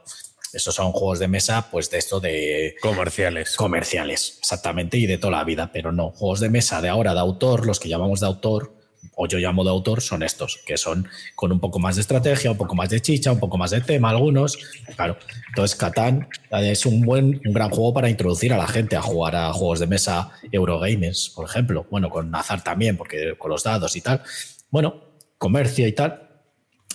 Esos 0.51 0.75
son 0.75 0.91
juegos 0.91 1.19
de 1.19 1.29
mesa, 1.29 1.69
pues 1.71 1.89
de 1.89 1.97
esto 1.97 2.19
de... 2.19 2.75
Comerciales. 2.81 3.55
Comerciales, 3.55 4.37
exactamente, 4.39 4.97
y 4.97 5.05
de 5.05 5.17
toda 5.17 5.37
la 5.37 5.43
vida, 5.45 5.71
pero 5.71 5.93
no, 5.93 6.11
juegos 6.11 6.41
de 6.41 6.49
mesa 6.49 6.81
de 6.81 6.89
ahora, 6.89 7.13
de 7.13 7.21
autor, 7.21 7.65
los 7.65 7.79
que 7.79 7.87
llamamos 7.87 8.19
de 8.19 8.25
autor, 8.25 8.80
o 9.15 9.27
yo 9.27 9.37
llamo 9.37 9.63
de 9.63 9.69
autor, 9.69 10.01
son 10.01 10.23
estos, 10.23 10.59
que 10.65 10.77
son 10.77 11.07
con 11.35 11.51
un 11.51 11.59
poco 11.59 11.79
más 11.79 11.95
de 11.95 12.01
estrategia, 12.01 12.51
un 12.51 12.57
poco 12.57 12.75
más 12.75 12.89
de 12.89 13.01
chicha, 13.01 13.31
un 13.31 13.39
poco 13.39 13.57
más 13.57 13.71
de 13.71 13.81
tema, 13.81 14.09
algunos. 14.09 14.57
Claro, 14.95 15.17
entonces 15.49 15.75
Catán 15.75 16.27
es 16.51 16.85
un 16.85 17.01
buen, 17.01 17.41
un 17.45 17.53
gran 17.53 17.69
juego 17.69 17.93
para 17.93 18.09
introducir 18.09 18.53
a 18.53 18.57
la 18.57 18.67
gente 18.67 18.95
a 18.95 19.01
jugar 19.01 19.35
a 19.35 19.53
juegos 19.53 19.79
de 19.79 19.87
mesa 19.87 20.31
Eurogamers, 20.51 21.31
por 21.35 21.47
ejemplo. 21.47 21.85
Bueno, 21.89 22.09
con 22.09 22.31
Nazar 22.31 22.63
también, 22.63 22.97
porque 22.97 23.35
con 23.37 23.51
los 23.51 23.63
dados 23.63 23.95
y 23.95 24.01
tal. 24.01 24.21
Bueno, 24.69 25.11
comercio 25.37 25.87
y 25.87 25.93
tal. 25.93 26.29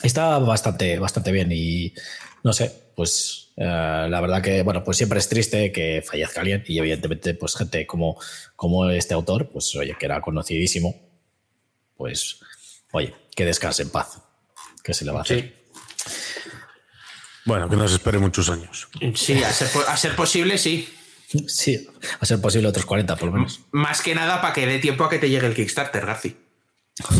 Está 0.03 0.39
bastante, 0.39 0.99
bastante 0.99 1.33
bien 1.33 1.51
y 1.53 1.93
no 2.45 2.53
sé, 2.53 2.71
pues 2.95 3.47
eh, 3.57 4.07
la 4.09 4.21
verdad 4.21 4.43
que, 4.43 4.63
bueno, 4.63 4.85
pues 4.85 4.99
siempre 4.99 5.19
es 5.19 5.29
triste 5.29 5.73
que 5.73 6.03
fallezca 6.03 6.41
alguien 6.41 6.63
y 6.67 6.79
evidentemente 6.79 7.35
pues 7.35 7.57
gente 7.57 7.87
como, 7.87 8.19
como 8.55 8.89
este 8.91 9.15
autor, 9.15 9.49
pues 9.49 9.75
oye, 9.77 9.97
que 9.99 10.07
era 10.07 10.21
conocidísimo, 10.21 10.95
pues 11.97 12.41
oye, 12.93 13.15
que 13.35 13.45
descanse 13.45 13.83
en 13.83 13.91
paz, 13.91 14.21
que 14.83 14.95
se 14.95 15.05
le 15.05 15.13
va 15.13 15.21
a 15.21 15.23
hacer. 15.23 15.67
Bueno, 17.45 17.69
que 17.69 17.77
nos 17.77 17.93
espere 17.93 18.19
muchos 18.19 18.51
años. 18.51 18.89
Sí, 19.15 19.43
a 19.43 19.53
ser, 19.53 19.69
a 19.87 19.97
ser 19.97 20.17
posible, 20.17 20.59
sí. 20.59 20.93
Sí, 21.49 21.89
a 22.21 22.25
ser 22.25 22.41
posible 22.41 22.69
otros 22.69 22.87
40 22.87 23.17
por 23.17 23.27
lo 23.27 23.35
menos. 23.35 23.61
Más 23.73 24.01
que 24.01 24.15
nada 24.15 24.41
para 24.41 24.55
que 24.55 24.65
dé 24.65 24.79
tiempo 24.79 25.05
a 25.05 25.11
que 25.11 25.19
te 25.19 25.29
llegue 25.29 25.47
el 25.47 25.55
Kickstarter, 25.55 26.07
Garci. 26.07 26.37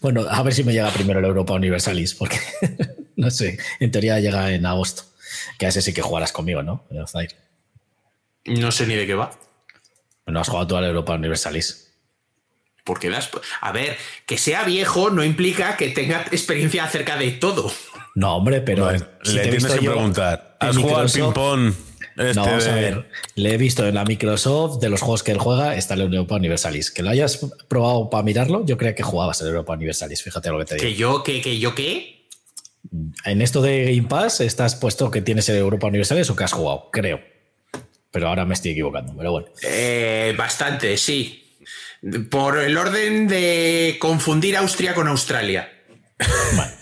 bueno, 0.00 0.22
a 0.28 0.42
ver 0.42 0.54
si 0.54 0.64
me 0.64 0.72
llega 0.72 0.90
primero 0.92 1.18
el 1.18 1.26
Europa 1.26 1.52
Universalis, 1.52 2.14
porque 2.14 2.40
no 3.16 3.30
sé, 3.30 3.58
en 3.80 3.90
teoría 3.90 4.20
llega 4.20 4.52
en 4.52 4.64
agosto. 4.66 5.02
Que 5.58 5.66
a 5.66 5.68
ese 5.68 5.82
sí 5.82 5.92
que 5.92 6.00
jugarás 6.00 6.32
conmigo, 6.32 6.62
¿no? 6.62 6.86
No 6.90 8.70
sé 8.70 8.86
ni 8.86 8.94
de 8.94 9.06
qué 9.06 9.14
va. 9.14 9.38
No 10.26 10.40
has 10.40 10.48
jugado 10.48 10.66
tú 10.66 10.76
al 10.76 10.84
Europa 10.84 11.14
Universalis. 11.14 11.83
Porque 12.84 13.08
das. 13.08 13.30
A 13.60 13.72
ver, 13.72 13.96
que 14.26 14.38
sea 14.38 14.64
viejo 14.64 15.10
no 15.10 15.24
implica 15.24 15.76
que 15.76 15.88
tenga 15.88 16.26
experiencia 16.30 16.84
acerca 16.84 17.16
de 17.16 17.32
todo. 17.32 17.72
No, 18.14 18.36
hombre, 18.36 18.60
pero. 18.60 18.90
le 18.92 19.40
tienes 19.42 19.66
que 19.66 19.78
preguntar. 19.78 20.56
¿Has 20.60 20.76
jugado 20.76 20.98
al 20.98 21.10
ping-pong? 21.10 21.72
no, 22.16 22.46
vamos 22.46 22.66
a 22.66 22.74
ver. 22.74 23.08
Le 23.34 23.54
he 23.54 23.56
visto 23.56 23.86
en 23.86 23.94
la 23.94 24.04
Microsoft 24.04 24.80
de 24.80 24.88
los 24.88 25.00
juegos 25.00 25.22
que 25.22 25.32
él 25.32 25.38
juega, 25.38 25.74
está 25.76 25.94
el 25.94 26.02
Europa 26.02 26.36
Universalis. 26.36 26.90
Que 26.90 27.02
lo 27.02 27.10
hayas 27.10 27.40
probado 27.68 28.10
para 28.10 28.22
mirarlo, 28.22 28.64
yo 28.64 28.76
creo 28.76 28.94
que 28.94 29.02
jugabas 29.02 29.40
el 29.40 29.48
Europa 29.48 29.72
Universalis. 29.72 30.22
Fíjate 30.22 30.50
lo 30.50 30.58
que 30.58 30.64
te 30.64 30.74
digo. 30.76 30.86
¿Que 30.86 30.94
yo, 30.94 31.22
que, 31.22 31.40
que 31.40 31.58
yo 31.58 31.74
qué? 31.74 32.28
En 33.24 33.42
esto 33.42 33.62
de 33.62 33.96
Game 33.96 34.08
Pass, 34.08 34.40
estás 34.40 34.76
puesto 34.76 35.10
que 35.10 35.22
tienes 35.22 35.48
el 35.48 35.56
Europa 35.56 35.86
Universalis 35.86 36.28
o 36.30 36.36
que 36.36 36.44
has 36.44 36.52
jugado, 36.52 36.90
creo. 36.92 37.20
Pero 38.10 38.28
ahora 38.28 38.44
me 38.44 38.54
estoy 38.54 38.72
equivocando, 38.72 39.12
pero 39.16 39.32
bueno. 39.32 39.48
Eh, 39.62 40.34
bastante, 40.36 40.96
sí. 40.96 41.43
Por 42.30 42.58
el 42.58 42.76
orden 42.76 43.28
de 43.28 43.96
confundir 44.00 44.56
Austria 44.56 44.94
con 44.94 45.08
Australia. 45.08 45.70
Bueno, 46.54 46.72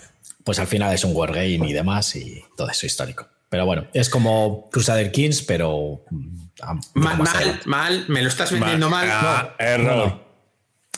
pues 0.43 0.59
al 0.59 0.67
final 0.67 0.93
es 0.93 1.03
un 1.03 1.15
wargame 1.15 1.69
y 1.69 1.73
demás 1.73 2.15
y 2.15 2.43
todo 2.57 2.69
eso 2.69 2.85
histórico. 2.85 3.27
Pero 3.49 3.65
bueno, 3.65 3.87
es 3.93 4.09
como 4.09 4.69
Crusader 4.71 5.11
Kings, 5.11 5.43
pero. 5.43 6.03
Mm, 6.09 6.47
mal, 6.95 7.61
mal, 7.65 8.05
me 8.07 8.21
lo 8.21 8.27
estás 8.27 8.51
vendiendo 8.51 8.89
mal. 8.89 9.07
Ah, 9.11 9.55
error. 9.59 10.23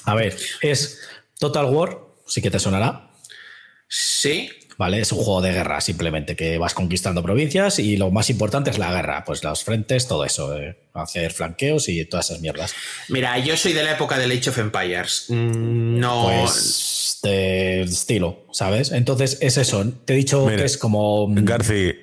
A 0.05 0.15
ver, 0.15 0.37
es 0.61 1.01
Total 1.39 1.65
War, 1.65 1.99
sí 2.25 2.41
que 2.41 2.49
te 2.49 2.59
sonará. 2.59 3.11
Sí. 3.87 4.49
Vale, 4.77 4.99
es 4.99 5.11
un 5.11 5.19
juego 5.19 5.41
de 5.41 5.53
guerra 5.53 5.79
simplemente 5.81 6.35
que 6.35 6.57
vas 6.57 6.73
conquistando 6.73 7.23
provincias 7.23 7.79
y 7.79 7.97
lo 7.97 8.11
más 8.11 8.29
importante 8.29 8.69
es 8.69 8.77
la 8.77 8.91
guerra, 8.91 9.23
pues 9.23 9.43
los 9.43 9.63
frentes, 9.63 10.07
todo 10.07 10.25
eso, 10.25 10.57
eh, 10.57 10.77
hacer 10.93 11.31
flanqueos 11.31 11.87
y 11.87 12.03
todas 12.05 12.29
esas 12.29 12.41
mierdas. 12.41 12.73
Mira, 13.09 13.37
yo 13.39 13.55
soy 13.55 13.73
de 13.73 13.83
la 13.83 13.93
época 13.93 14.17
del 14.17 14.31
Age 14.31 14.49
of 14.49 14.57
Empires. 14.57 15.25
Mm, 15.29 15.99
no. 15.99 16.23
Pues 16.23 17.19
de 17.23 17.81
estilo, 17.81 18.45
¿sabes? 18.51 18.91
Entonces 18.91 19.37
es 19.41 19.57
eso. 19.57 19.85
Te 20.05 20.13
he 20.13 20.17
dicho 20.17 20.47
que 20.47 20.65
es 20.65 20.77
como. 20.77 21.27
Mm, 21.27 21.45
García 21.45 21.93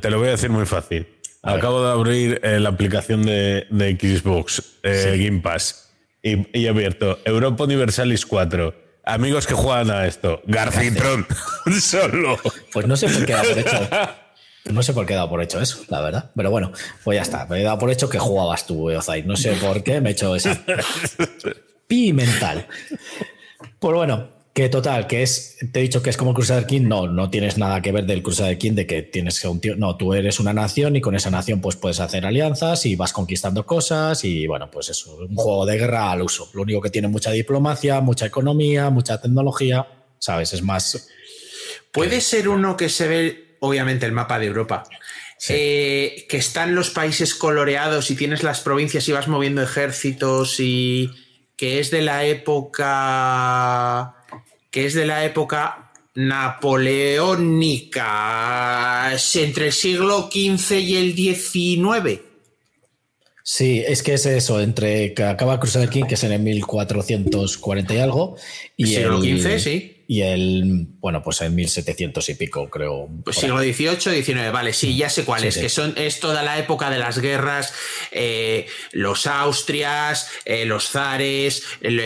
te, 0.00 0.10
lo 0.10 0.18
voy 0.18 0.28
a 0.28 0.32
decir 0.32 0.50
muy 0.50 0.66
fácil. 0.66 1.06
Acabo 1.42 1.84
de 1.84 1.90
abrir 1.92 2.40
eh, 2.42 2.58
la 2.58 2.70
aplicación 2.70 3.24
de, 3.24 3.66
Xbox 3.70 4.62
eh, 4.82 5.22
Game 5.22 5.40
Pass 5.40 5.90
y, 6.22 6.46
he 6.52 6.68
abierto 6.68 7.18
Europa 7.24 7.64
Universalis 7.64 8.26
4. 8.26 8.87
Amigos 9.08 9.46
que 9.46 9.54
juegan 9.54 9.90
a 9.90 10.06
esto. 10.06 10.42
Garcitron. 10.46 11.26
Solo. 11.80 12.38
Pues 12.70 12.86
no 12.86 12.94
sé 12.94 13.08
por 13.08 13.24
qué 13.24 13.32
dado 13.32 13.48
por 13.48 13.58
hecho. 13.58 13.88
No 14.66 14.82
sé 14.82 14.92
por 14.92 15.06
qué 15.06 15.12
he 15.14 15.16
dado 15.16 15.30
por 15.30 15.42
hecho 15.42 15.60
eso, 15.62 15.82
la 15.88 16.02
verdad. 16.02 16.30
Pero 16.36 16.50
bueno, 16.50 16.72
pues 17.04 17.16
ya 17.16 17.22
está. 17.22 17.46
Me 17.46 17.60
he 17.60 17.62
dado 17.62 17.78
por 17.78 17.90
hecho 17.90 18.10
que 18.10 18.18
jugabas 18.18 18.66
tú, 18.66 18.90
Ozai. 18.90 19.22
No 19.22 19.34
sé 19.34 19.52
por 19.52 19.82
qué 19.82 20.02
me 20.02 20.10
he 20.10 20.12
hecho 20.12 20.36
esa. 20.36 20.60
Pi 21.86 22.12
mental. 22.12 22.66
Pues 23.78 23.94
bueno, 23.94 24.28
que 24.58 24.68
total, 24.68 25.06
que 25.06 25.22
es, 25.22 25.56
te 25.70 25.78
he 25.78 25.82
dicho 25.82 26.02
que 26.02 26.10
es 26.10 26.16
como 26.16 26.34
Crusader 26.34 26.66
King, 26.66 26.88
no, 26.88 27.06
no 27.06 27.30
tienes 27.30 27.58
nada 27.58 27.80
que 27.80 27.92
ver 27.92 28.06
del 28.06 28.24
Crusader 28.24 28.58
King 28.58 28.72
de 28.72 28.88
que 28.88 29.02
tienes 29.02 29.38
que 29.38 29.46
un 29.46 29.60
tío, 29.60 29.76
no, 29.76 29.96
tú 29.96 30.14
eres 30.14 30.40
una 30.40 30.52
nación 30.52 30.96
y 30.96 31.00
con 31.00 31.14
esa 31.14 31.30
nación 31.30 31.60
pues 31.60 31.76
puedes 31.76 32.00
hacer 32.00 32.26
alianzas 32.26 32.84
y 32.84 32.96
vas 32.96 33.12
conquistando 33.12 33.64
cosas 33.64 34.24
y 34.24 34.48
bueno, 34.48 34.68
pues 34.68 34.88
eso, 34.88 35.14
un 35.14 35.36
juego 35.36 35.64
de 35.64 35.78
guerra 35.78 36.10
al 36.10 36.22
uso. 36.22 36.50
Lo 36.54 36.62
único 36.62 36.80
que 36.80 36.90
tiene 36.90 37.06
mucha 37.06 37.30
diplomacia, 37.30 38.00
mucha 38.00 38.26
economía, 38.26 38.90
mucha 38.90 39.20
tecnología, 39.20 39.86
¿sabes? 40.18 40.52
Es 40.52 40.62
más... 40.62 41.08
Puede 41.92 42.20
ser 42.20 42.48
uno 42.48 42.76
que 42.76 42.88
se 42.88 43.06
ve, 43.06 43.56
obviamente, 43.60 44.06
el 44.06 44.12
mapa 44.12 44.40
de 44.40 44.46
Europa. 44.46 44.82
Eh, 45.50 46.26
que 46.28 46.36
están 46.36 46.74
los 46.74 46.90
países 46.90 47.36
coloreados 47.36 48.10
y 48.10 48.16
tienes 48.16 48.42
las 48.42 48.58
provincias 48.62 49.08
y 49.08 49.12
vas 49.12 49.28
moviendo 49.28 49.62
ejércitos 49.62 50.58
y 50.58 51.12
que 51.56 51.78
es 51.78 51.92
de 51.92 52.02
la 52.02 52.24
época 52.24 54.16
que 54.70 54.86
es 54.86 54.94
de 54.94 55.06
la 55.06 55.24
época 55.24 55.92
napoleónica, 56.14 59.12
entre 59.34 59.66
el 59.66 59.72
siglo 59.72 60.30
XV 60.32 60.80
y 60.80 60.96
el 60.96 61.14
XIX. 61.14 62.20
Sí, 63.42 63.84
es 63.86 64.02
que 64.02 64.14
es 64.14 64.24
eso, 64.26 64.60
entre 64.60 65.14
que 65.14 65.22
acaba 65.22 65.60
Crusader 65.60 65.88
King, 65.88 66.04
que 66.04 66.14
es 66.14 66.24
en 66.24 66.32
el 66.32 66.40
1440 66.40 67.94
y 67.94 67.98
algo, 67.98 68.36
y 68.76 68.86
siglo 68.86 69.22
XV, 69.22 69.58
sí. 69.58 69.97
Y 70.10 70.22
el, 70.22 70.86
bueno, 71.00 71.22
pues 71.22 71.42
en 71.42 71.54
1700 71.54 72.30
y 72.30 72.34
pico, 72.34 72.70
creo. 72.70 73.10
Pues 73.24 73.36
siglo 73.36 73.58
XVIII, 73.58 74.22
XIX, 74.22 74.50
vale, 74.50 74.72
sí, 74.72 74.96
ya 74.96 75.10
sé 75.10 75.26
cuál 75.26 75.44
es, 75.44 75.58
que 75.58 75.68
son, 75.68 75.92
es 75.98 76.18
toda 76.18 76.42
la 76.42 76.58
época 76.58 76.88
de 76.88 76.98
las 76.98 77.18
guerras, 77.18 77.74
eh, 78.10 78.66
los 78.92 79.26
Austrias, 79.26 80.30
eh, 80.46 80.64
los 80.64 80.88
zares, 80.88 81.62
el, 81.82 82.00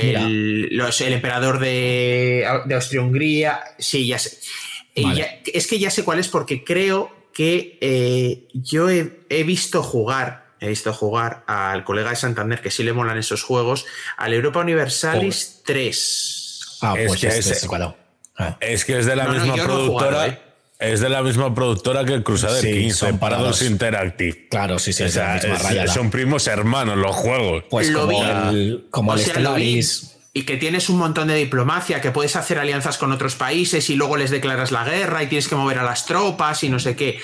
emperador 1.01 1.61
de, 1.61 2.45
Austria-Hungría, 2.75 3.61
sí, 3.79 4.09
ya 4.09 4.19
sé. 4.19 4.37
es 4.97 5.69
que 5.69 5.79
ya 5.79 5.93
sé 5.93 6.03
cuál 6.03 6.19
es 6.19 6.27
porque 6.27 6.65
creo 6.65 7.29
que 7.33 7.79
eh, 7.81 8.49
yo 8.53 8.91
he, 8.91 9.45
visto 9.45 9.81
jugar 9.81 10.43
he 10.59 10.69
visto 10.69 10.93
jugar 10.93 11.45
al 11.47 11.85
colega 11.85 12.11
de 12.11 12.17
Santander, 12.17 12.61
que 12.61 12.73
sí 12.73 12.83
le 12.83 12.93
molan 12.93 13.19
esos 13.19 13.45
juegos, 13.45 13.87
al 14.17 14.35
Europa 14.35 14.59
Universalis 14.59 15.63
3. 15.65 16.42
Ah, 16.83 16.95
pues 16.95 17.13
es 17.13 17.21
que 17.21 17.29
es, 17.29 17.69
ah. 18.37 18.59
es, 18.61 18.85
que 18.85 18.99
es 18.99 19.07
de 19.07 19.17
la 19.17 19.29
misma 19.29 19.55
productora. 19.55 20.27
¿eh? 20.27 20.39
Es 20.83 20.99
de 21.01 21.09
la 21.09 21.23
misma 21.23 21.55
productora 21.55 22.05
que 22.05 22.13
el 22.13 22.25
Crusader 22.25 22.61
sí, 22.61 22.91
son 22.91 23.19
Parados 23.19 23.63
Interactive. 23.63 24.49
Claro, 24.49 24.81
sí, 24.81 24.93
sí, 24.93 25.05
es, 25.05 25.15
la 25.15 25.35
misma 25.35 25.87
Son 25.87 26.11
primos 26.11 26.49
hermanos 26.49 26.99
los 26.99 27.15
juegos. 27.15 27.65
Pues 27.71 27.89
lo 27.91 28.01
como 28.01 28.51
el, 28.51 28.87
como 28.91 29.17
Stellaris. 29.17 30.17
Y 30.35 30.43
que 30.43 30.57
tienes 30.57 30.89
un 30.89 30.97
montón 30.97 31.29
de 31.29 31.37
diplomacia, 31.37 32.01
que 32.01 32.11
puedes 32.11 32.35
hacer 32.35 32.59
alianzas 32.59 32.99
con 32.99 33.13
otros 33.13 33.37
países 33.37 33.89
y 33.91 33.97
luego 33.97 34.17
les 34.17 34.31
declaras 34.31 34.73
la 34.73 34.83
guerra 34.83 35.23
y 35.23 35.29
tienes 35.29 35.47
que 35.47 35.55
mover 35.55 35.79
a 35.79 35.85
las 35.85 36.05
tropas 36.07 36.65
y 36.65 36.69
no 36.69 36.81
sé 36.81 36.97
qué. 36.97 37.21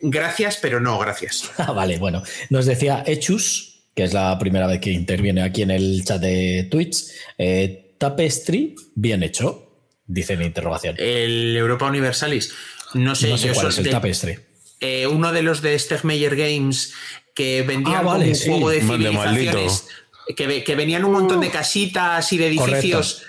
Gracias, 0.00 0.58
pero 0.60 0.78
no, 0.78 0.98
gracias. 0.98 1.50
Ah, 1.58 1.72
vale, 1.72 1.98
bueno. 1.98 2.22
Nos 2.50 2.66
decía 2.66 3.02
Echus, 3.06 3.84
que 3.94 4.04
es 4.04 4.12
la 4.12 4.38
primera 4.38 4.66
vez 4.66 4.80
que 4.80 4.90
interviene 4.90 5.42
aquí 5.42 5.62
en 5.62 5.70
el 5.70 6.04
chat 6.04 6.20
de 6.20 6.68
Twitch. 6.70 7.06
Eh, 7.38 7.85
Tapestry, 7.98 8.74
bien 8.94 9.22
hecho, 9.22 9.70
dice 10.06 10.34
en 10.34 10.42
interrogación. 10.42 10.96
El 10.98 11.56
Europa 11.56 11.86
Universalis. 11.86 12.52
No 12.94 13.14
sé, 13.14 13.30
no 13.30 13.38
sé 13.38 13.52
cuál 13.52 13.68
es 13.68 13.78
el 13.78 13.90
Tapestry. 13.90 14.38
Eh, 14.80 15.06
uno 15.06 15.32
de 15.32 15.42
los 15.42 15.62
de 15.62 15.78
Stegmeyer 15.78 16.36
Games 16.36 16.92
que 17.34 17.62
vendían 17.62 18.06
ah, 18.06 18.16
un 18.16 18.34
juego 18.34 18.70
de 18.70 18.80
civilizaciones. 18.80 19.88
Que, 20.36 20.64
que, 20.64 20.74
venían 20.74 21.04
un 21.04 21.12
montón 21.12 21.40
de 21.40 21.50
casitas 21.50 22.32
y 22.32 22.38
de 22.38 22.48
edificios 22.48 23.22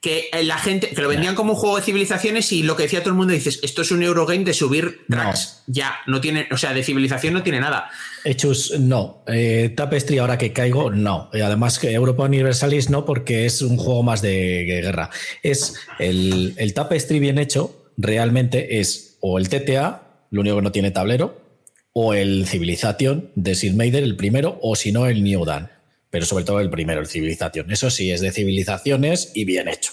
que 0.00 0.30
la 0.44 0.58
gente, 0.58 0.90
que 0.90 1.02
lo 1.02 1.08
vendían 1.08 1.34
como 1.34 1.54
un 1.54 1.58
juego 1.58 1.76
de 1.76 1.82
civilizaciones 1.82 2.52
y 2.52 2.62
lo 2.62 2.76
que 2.76 2.84
decía 2.84 3.00
todo 3.00 3.10
el 3.10 3.16
mundo 3.16 3.32
dices, 3.32 3.58
esto 3.62 3.82
es 3.82 3.90
un 3.90 4.02
Eurogame 4.02 4.44
de 4.44 4.54
subir 4.54 5.00
tracks. 5.08 5.64
Ya, 5.66 5.96
no 6.06 6.20
tiene, 6.20 6.46
o 6.52 6.56
sea, 6.56 6.72
de 6.72 6.84
civilización 6.84 7.34
no 7.34 7.42
tiene 7.42 7.58
nada. 7.58 7.90
Hechos, 8.24 8.78
no. 8.78 9.24
Eh, 9.26 9.72
Tapestry, 9.76 10.18
ahora 10.18 10.38
que 10.38 10.52
caigo, 10.52 10.90
no. 10.90 11.30
Y 11.32 11.40
además, 11.40 11.82
Europa 11.82 12.24
Universalis 12.24 12.90
no, 12.90 13.04
porque 13.04 13.44
es 13.44 13.60
un 13.60 13.76
juego 13.76 14.04
más 14.04 14.22
de 14.22 14.64
guerra. 14.66 15.10
Es 15.42 15.74
el, 15.98 16.54
el 16.58 16.74
Tapestry 16.74 17.18
bien 17.18 17.38
hecho, 17.38 17.90
realmente 17.96 18.78
es 18.78 19.16
o 19.20 19.38
el 19.38 19.48
TTA, 19.48 20.26
lo 20.30 20.42
único 20.42 20.56
que 20.56 20.62
no 20.62 20.72
tiene 20.72 20.92
tablero, 20.92 21.42
o 21.92 22.14
el 22.14 22.46
Civilization 22.46 23.32
de 23.34 23.56
Sid 23.56 23.72
Meider, 23.72 24.04
el 24.04 24.14
primero, 24.14 24.60
o 24.62 24.76
si 24.76 24.92
no, 24.92 25.06
el 25.06 25.24
New 25.24 25.44
Dan 25.44 25.77
pero 26.10 26.24
sobre 26.24 26.44
todo 26.44 26.60
el 26.60 26.70
primero, 26.70 27.00
el 27.00 27.06
Civilización. 27.06 27.70
Eso 27.70 27.90
sí, 27.90 28.10
es 28.10 28.20
de 28.20 28.32
civilizaciones 28.32 29.32
y 29.34 29.44
bien 29.44 29.68
hecho. 29.68 29.92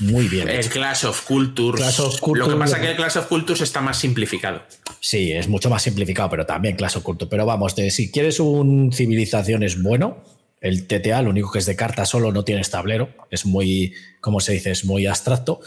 Muy 0.00 0.28
bien. 0.28 0.48
El 0.48 0.66
Clash 0.68 1.04
of 1.04 1.22
Cultures. 1.26 1.98
Lo 1.98 2.48
que 2.48 2.56
pasa 2.56 2.76
es 2.76 2.82
que 2.82 2.90
el 2.90 2.96
Clash 2.96 3.18
of 3.18 3.26
Cultures 3.26 3.60
está 3.60 3.82
más 3.82 3.98
simplificado. 3.98 4.62
Sí, 4.98 5.30
es 5.32 5.46
mucho 5.46 5.68
más 5.68 5.82
simplificado, 5.82 6.30
pero 6.30 6.46
también 6.46 6.76
Clash 6.76 6.96
of 6.96 7.02
Cultures. 7.02 7.28
Pero 7.30 7.44
vamos, 7.44 7.76
de, 7.76 7.90
si 7.90 8.10
quieres 8.10 8.40
un 8.40 8.92
Civilizaciones 8.92 9.82
bueno, 9.82 10.24
El 10.62 10.86
TTA, 10.86 11.20
lo 11.20 11.30
único 11.30 11.52
que 11.52 11.58
es 11.58 11.66
de 11.66 11.76
carta 11.76 12.06
solo, 12.06 12.32
no 12.32 12.44
tienes 12.44 12.70
tablero. 12.70 13.10
Es 13.30 13.44
muy, 13.44 13.92
como 14.20 14.40
se 14.40 14.54
dice, 14.54 14.70
es 14.70 14.86
muy 14.86 15.06
abstracto. 15.06 15.60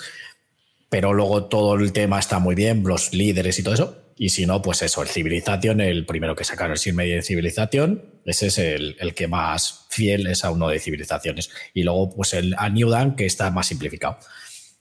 Pero 0.89 1.13
luego 1.13 1.45
todo 1.45 1.75
el 1.75 1.93
tema 1.93 2.19
está 2.19 2.39
muy 2.39 2.55
bien, 2.55 2.83
los 2.83 3.13
líderes 3.13 3.59
y 3.59 3.63
todo 3.63 3.75
eso. 3.75 4.02
Y 4.17 4.29
si 4.29 4.45
no, 4.45 4.61
pues 4.61 4.81
eso, 4.81 5.01
el 5.01 5.07
Civilization, 5.07 5.81
el 5.81 6.05
primero 6.05 6.35
que 6.35 6.43
sacaron, 6.43 6.73
el 6.73 6.77
Sin 6.77 6.95
Media 6.95 7.15
de 7.15 7.23
Civilización, 7.23 8.21
ese 8.25 8.47
es 8.47 8.57
el, 8.57 8.95
el, 8.99 9.13
que 9.13 9.27
más 9.27 9.87
fiel 9.89 10.27
es 10.27 10.45
a 10.45 10.51
uno 10.51 10.69
de 10.69 10.79
civilizaciones. 10.79 11.49
Y 11.73 11.83
luego, 11.83 12.15
pues 12.15 12.33
el 12.33 12.55
a 12.57 12.69
New 12.69 12.89
Dawn, 12.89 13.15
que 13.15 13.25
está 13.25 13.49
más 13.51 13.67
simplificado. 13.67 14.19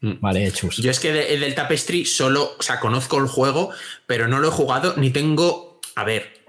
Mm. 0.00 0.20
Vale, 0.20 0.52
chus. 0.52 0.76
Yo 0.78 0.90
es 0.90 1.00
que 1.00 1.12
de, 1.12 1.38
del 1.38 1.54
Tapestry 1.54 2.04
solo, 2.04 2.56
o 2.59 2.62
sea, 2.62 2.80
conozco 2.80 3.18
el 3.18 3.26
juego, 3.26 3.70
pero 4.06 4.28
no 4.28 4.38
lo 4.38 4.48
he 4.48 4.52
jugado 4.52 4.94
ni 4.96 5.10
tengo. 5.10 5.80
A 5.94 6.04
ver, 6.04 6.44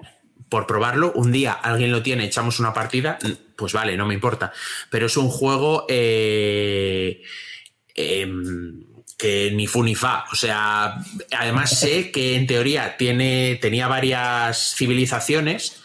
por 0.49 0.67
probarlo, 0.67 1.13
un 1.13 1.31
día 1.31 1.53
alguien 1.53 1.91
lo 1.91 2.03
tiene, 2.03 2.25
echamos 2.25 2.59
una 2.59 2.73
partida, 2.73 3.17
pues 3.55 3.73
vale, 3.73 3.97
no 3.97 4.05
me 4.05 4.13
importa. 4.13 4.51
Pero 4.89 5.05
es 5.05 5.17
un 5.17 5.29
juego. 5.29 5.85
Eh, 5.89 7.21
eh, 7.95 8.27
ni 9.53 9.67
fu 9.67 9.83
ni 9.83 9.95
fa. 9.95 10.25
O 10.31 10.35
sea, 10.35 10.97
además 11.37 11.79
sé 11.79 12.11
que 12.11 12.35
en 12.35 12.47
teoría 12.47 12.97
tiene, 12.97 13.57
tenía 13.61 13.87
varias 13.87 14.75
civilizaciones 14.75 15.83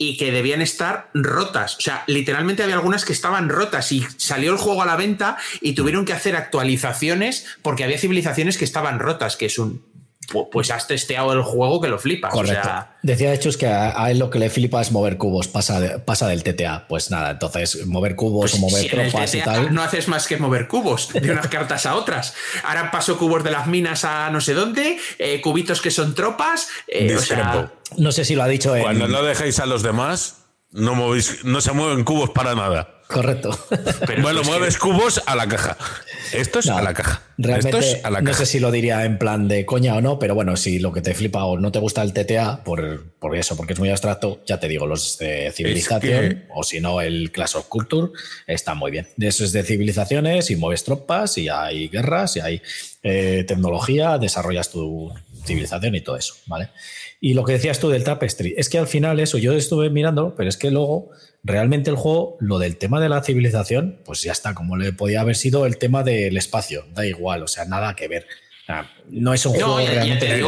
y 0.00 0.16
que 0.16 0.30
debían 0.30 0.62
estar 0.62 1.10
rotas. 1.12 1.76
O 1.76 1.80
sea, 1.80 2.04
literalmente 2.06 2.62
había 2.62 2.76
algunas 2.76 3.04
que 3.04 3.12
estaban 3.12 3.48
rotas 3.48 3.90
y 3.90 4.06
salió 4.16 4.52
el 4.52 4.58
juego 4.58 4.82
a 4.82 4.86
la 4.86 4.94
venta 4.94 5.36
y 5.60 5.72
tuvieron 5.72 6.04
que 6.04 6.12
hacer 6.12 6.36
actualizaciones 6.36 7.46
porque 7.62 7.82
había 7.82 7.98
civilizaciones 7.98 8.56
que 8.56 8.64
estaban 8.64 9.00
rotas, 9.00 9.36
que 9.36 9.46
es 9.46 9.58
un 9.58 9.82
pues 10.50 10.70
has 10.70 10.86
testeado 10.86 11.32
el 11.32 11.42
juego 11.42 11.80
que 11.80 11.88
lo 11.88 11.98
flipas. 11.98 12.32
Correcto. 12.32 12.68
Decía 13.02 13.30
de 13.30 13.36
hecho 13.36 13.48
es 13.48 13.56
que 13.56 13.66
a, 13.66 14.10
él 14.10 14.18
lo 14.18 14.28
que 14.28 14.38
le 14.38 14.50
flipa 14.50 14.80
es 14.80 14.92
mover 14.92 15.16
cubos, 15.16 15.48
pasa, 15.48 16.04
pasa 16.04 16.28
del 16.28 16.42
TTA. 16.42 16.86
Pues 16.88 17.10
nada, 17.10 17.30
entonces 17.30 17.86
mover 17.86 18.14
cubos 18.14 18.50
pues 18.50 18.54
o 18.54 18.58
mover 18.58 18.90
tropas 18.90 19.34
y 19.34 19.40
tal. 19.40 19.74
No 19.74 19.82
haces 19.82 20.08
más 20.08 20.26
que 20.26 20.36
mover 20.36 20.68
cubos 20.68 21.12
de 21.12 21.30
unas 21.30 21.48
cartas 21.48 21.86
a 21.86 21.94
otras. 21.94 22.34
Ahora 22.64 22.90
paso 22.90 23.18
cubos 23.18 23.42
de 23.44 23.50
las 23.50 23.66
minas 23.66 24.04
a 24.04 24.30
no 24.30 24.40
sé 24.40 24.54
dónde, 24.54 24.98
eh, 25.18 25.40
cubitos 25.40 25.80
que 25.80 25.90
son 25.90 26.14
tropas. 26.14 26.68
Eh, 26.86 27.10
no 27.96 28.12
sé 28.12 28.24
si 28.24 28.34
lo 28.34 28.42
ha 28.42 28.48
dicho. 28.48 28.74
Cuando 28.80 29.08
no 29.08 29.22
dejéis 29.22 29.60
a 29.60 29.66
los 29.66 29.82
demás, 29.82 30.42
no, 30.70 30.94
movéis, 30.94 31.44
no 31.44 31.60
se 31.60 31.72
mueven 31.72 32.04
cubos 32.04 32.30
para 32.30 32.54
nada. 32.54 32.97
Correcto. 33.08 33.58
bueno, 34.22 34.42
mueves 34.42 34.76
cubos 34.76 35.22
a 35.24 35.34
la 35.34 35.48
caja. 35.48 35.78
Esto 36.32 36.58
es 36.58 36.68
a 36.68 36.82
la 36.82 36.92
caja. 36.92 37.22
Realmente, 37.38 38.02
no 38.22 38.34
sé 38.34 38.44
si 38.44 38.60
lo 38.60 38.70
diría 38.70 39.06
en 39.06 39.18
plan 39.18 39.48
de 39.48 39.64
coña 39.64 39.94
o 39.94 40.02
no, 40.02 40.18
pero 40.18 40.34
bueno, 40.34 40.56
si 40.58 40.78
lo 40.78 40.92
que 40.92 41.00
te 41.00 41.14
flipa 41.14 41.44
o 41.44 41.58
no 41.58 41.72
te 41.72 41.78
gusta 41.78 42.02
el 42.02 42.12
TTA, 42.12 42.64
por, 42.64 43.12
por 43.18 43.34
eso, 43.34 43.56
porque 43.56 43.72
es 43.72 43.78
muy 43.78 43.88
abstracto, 43.88 44.42
ya 44.44 44.60
te 44.60 44.68
digo, 44.68 44.86
los 44.86 45.16
de 45.16 45.50
civilización, 45.54 46.44
o 46.54 46.62
si 46.62 46.80
no, 46.80 47.00
el 47.00 47.32
Clash 47.32 47.56
of 47.56 47.68
Culture, 47.68 48.12
está 48.46 48.74
muy 48.74 48.90
bien. 48.90 49.08
Eso 49.18 49.42
es 49.42 49.52
de 49.52 49.62
civilizaciones 49.62 50.50
y 50.50 50.56
mueves 50.56 50.84
tropas 50.84 51.38
y 51.38 51.48
hay 51.48 51.88
guerras 51.88 52.36
y 52.36 52.40
hay 52.40 52.62
eh, 53.02 53.44
tecnología, 53.48 54.18
desarrollas 54.18 54.70
tu 54.70 55.14
civilización 55.46 55.94
y 55.94 56.02
todo 56.02 56.18
eso, 56.18 56.34
¿vale? 56.46 56.68
Y 57.20 57.34
lo 57.34 57.44
que 57.44 57.52
decías 57.52 57.80
tú 57.80 57.88
del 57.88 58.04
Tapestry, 58.04 58.54
es 58.56 58.68
que 58.68 58.78
al 58.78 58.86
final 58.86 59.18
eso 59.18 59.38
yo 59.38 59.52
estuve 59.52 59.90
mirando, 59.90 60.34
pero 60.36 60.48
es 60.48 60.56
que 60.56 60.70
luego 60.70 61.10
realmente 61.42 61.90
el 61.90 61.96
juego, 61.96 62.36
lo 62.40 62.58
del 62.58 62.76
tema 62.76 63.00
de 63.00 63.08
la 63.08 63.22
civilización, 63.22 64.00
pues 64.04 64.22
ya 64.22 64.32
está, 64.32 64.54
como 64.54 64.76
le 64.76 64.92
podía 64.92 65.22
haber 65.22 65.34
sido 65.34 65.66
el 65.66 65.78
tema 65.78 66.04
del 66.04 66.36
espacio, 66.36 66.86
da 66.94 67.04
igual, 67.06 67.42
o 67.42 67.48
sea, 67.48 67.64
nada 67.64 67.94
que 67.96 68.06
ver. 68.06 68.26
No 69.10 69.32
es 69.32 69.46
un 69.46 69.54
juego 69.54 69.78
realmente 69.78 70.42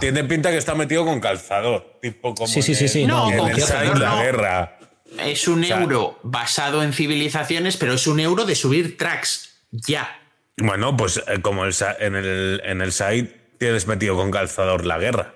Tiene 0.00 0.24
pinta 0.24 0.50
que 0.50 0.56
está 0.56 0.74
metido 0.74 1.04
con 1.04 1.20
calzador, 1.20 1.98
tipo 2.02 2.34
como 2.34 2.48
sí, 2.48 2.60
sí, 2.60 2.74
sí, 2.74 2.88
sí, 2.88 3.06
no, 3.06 3.30
en 3.30 4.00
la 4.00 4.22
guerra. 4.22 4.78
Es 5.24 5.46
un 5.46 5.62
euro 5.64 6.18
basado 6.24 6.82
en 6.82 6.92
civilizaciones, 6.92 7.76
pero 7.76 7.94
es 7.94 8.06
un 8.06 8.18
euro 8.18 8.44
de 8.44 8.56
subir 8.56 8.98
tracks, 8.98 9.60
ya. 9.70 10.20
Bueno, 10.56 10.96
pues 10.96 11.22
eh, 11.28 11.40
como 11.40 11.64
en, 11.64 12.14
el, 12.16 12.60
en 12.64 12.80
el 12.80 12.92
site 12.92 13.54
tienes 13.58 13.86
metido 13.86 14.16
con 14.16 14.32
calzador 14.32 14.84
la 14.84 14.98
guerra. 14.98 15.34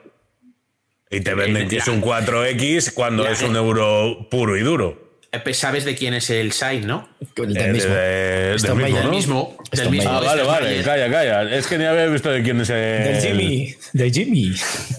Y 1.10 1.20
te 1.20 1.34
venden 1.34 1.68
que 1.68 1.78
es 1.78 1.88
un 1.88 2.02
4X 2.02 2.92
cuando 2.92 3.26
es 3.26 3.42
un 3.42 3.56
euro 3.56 4.28
puro 4.30 4.56
y 4.56 4.60
duro. 4.60 5.08
Eh, 5.30 5.40
pues 5.40 5.58
sabes 5.58 5.84
de 5.84 5.94
quién 5.94 6.14
es 6.14 6.30
el 6.30 6.52
site, 6.52 6.86
¿no? 6.86 7.06
El 7.36 7.52
del 7.52 7.72
mismo. 7.72 7.94
del 7.94 9.10
mismo, 9.10 9.56
del 9.70 9.90
mismo. 9.90 10.10
Ah, 10.10 10.20
vale, 10.20 10.42
vale, 10.42 10.82
calla, 10.82 11.10
calla. 11.10 11.42
Es 11.54 11.66
que 11.66 11.76
ni 11.76 11.84
había 11.84 12.06
visto 12.06 12.30
de 12.30 12.42
quién 12.42 12.60
es 12.62 12.70
el. 12.70 12.76
Del 12.76 13.20
Jimmy. 13.20 13.74
De 13.92 14.10
Jimmy. 14.10 14.54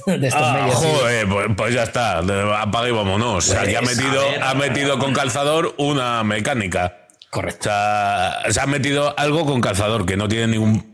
De 0.06 0.30
ah, 0.32 0.70
joder, 0.72 1.28
pues, 1.28 1.48
pues, 1.58 1.74
ya 1.74 1.84
está. 1.84 2.20
Apaga 2.62 2.90
y 2.90 2.92
vámonos. 2.92 3.50
O 3.50 3.54
sea, 3.54 3.64
que 3.64 3.76
ha 3.76 3.82
metido, 3.82 4.22
ha 4.42 4.54
metido 4.54 5.00
con 5.00 5.14
calzador 5.14 5.74
una 5.78 6.24
mecánica. 6.24 7.08
Correcto. 7.32 7.62
O 7.62 7.64
sea, 7.64 8.44
se 8.50 8.62
ha 8.62 8.68
metido 8.68 9.18
algo 9.18 9.48
con 9.48 9.62
calzador 9.62 10.06
que 10.06 10.16
no 10.16 10.28
tiene 10.28 10.48
ningún 10.48 10.89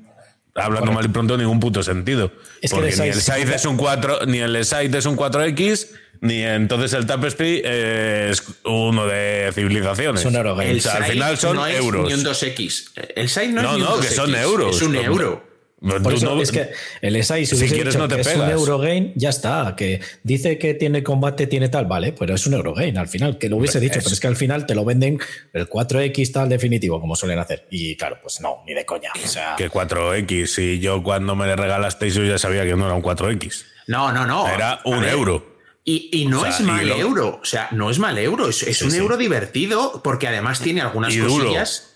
hablando 0.56 0.92
mal 0.92 1.06
y 1.06 1.10
pronto, 1.10 1.38
ningún 1.38 1.60
puto 1.60 1.84
sentido. 1.84 2.32
porque 2.72 2.96
ni 2.96 3.08
el 3.10 3.22
size 3.22 3.56
es 3.56 3.66
un 3.66 3.78
4, 3.78 4.26
ni 4.26 4.40
el 4.40 4.66
site 4.66 4.98
es 4.98 5.06
un 5.06 5.18
4X, 5.18 5.88
ni 6.22 6.42
entonces 6.44 6.94
el 6.94 7.06
Tapestry 7.06 7.62
es 7.64 8.44
uno 8.64 9.06
de 9.06 9.52
civilizaciones. 9.54 10.22
Son 10.22 10.36
euros. 10.36 10.58
al 10.60 11.04
final 11.06 11.38
son 11.38 11.58
no 11.58 11.68
euros. 11.68 12.08
ni 12.08 12.14
un 12.14 12.24
2X. 12.24 12.92
El 13.16 13.30
site 13.30 13.50
no, 13.50 13.62
no 13.62 13.72
es 13.72 13.76
ni 13.78 13.82
un 13.84 13.90
no, 13.90 14.00
que 14.00 14.08
son 14.08 14.36
euros. 14.36 14.76
Es 14.78 14.82
un 14.82 14.96
euro. 14.96 15.45
Por 15.86 16.14
eso 16.14 16.42
es 16.42 16.52
que 16.52 16.70
el 17.02 17.24
SI, 17.24 17.46
si, 17.46 17.70
quieres, 17.70 17.96
no 17.96 18.08
te 18.08 18.20
es 18.20 18.36
un 18.36 18.50
Eurogame, 18.50 19.14
ya 19.16 19.30
está. 19.30 19.76
Que 19.78 20.02
dice 20.24 20.58
que 20.58 20.74
tiene 20.74 21.04
combate, 21.04 21.48
tiene 21.48 21.70
tal, 21.70 21.86
vale, 21.86 22.14
pero 22.14 22.34
es 22.34 22.48
un 22.48 22.54
Eurogame 22.54 22.98
al 22.98 23.08
final, 23.08 23.38
que 23.38 23.50
lo 23.50 23.58
hubiese 23.58 23.80
dicho, 23.80 24.00
pero 24.04 24.14
es 24.14 24.20
que 24.20 24.28
al 24.28 24.36
final 24.36 24.66
te 24.66 24.74
lo 24.74 24.84
venden 24.84 25.20
el 25.54 25.70
4X 25.70 26.32
tal 26.32 26.50
definitivo, 26.50 27.00
como 27.00 27.16
suelen 27.16 27.40
hacer. 27.40 27.68
Y 27.70 27.96
claro, 27.96 28.18
pues 28.22 28.42
no, 28.42 28.64
ni 28.66 28.74
de 28.74 28.86
coña. 28.86 29.12
O 29.24 29.28
sea, 29.28 29.56
que 29.58 29.70
4X, 29.70 30.48
si 30.48 30.80
yo 30.80 31.04
cuando 31.04 31.36
me 31.36 31.46
le 31.46 31.56
regalasteis 31.56 32.16
yo 32.16 32.24
ya 32.24 32.38
sabía 32.38 32.64
que 32.66 32.76
no 32.76 32.86
era 32.86 32.96
un 32.96 33.04
4X. 33.04 33.66
No, 33.88 34.12
no, 34.12 34.26
no. 34.26 34.48
Era 34.48 34.82
un 34.86 35.04
euro. 35.04 35.56
Y, 35.88 36.26
no 36.28 36.48
es 36.48 36.62
mal 36.62 36.90
euro, 36.90 37.40
o 37.40 37.46
sea, 37.46 37.70
no 37.72 37.92
es 37.92 38.00
mal 38.00 38.18
euro, 38.18 38.50
es, 38.50 38.82
un 38.82 38.96
euro 38.96 39.18
divertido 39.18 40.02
porque 40.04 40.28
además 40.28 40.60
tiene 40.60 40.82
algunas 40.82 41.16
cosillas 41.16 41.95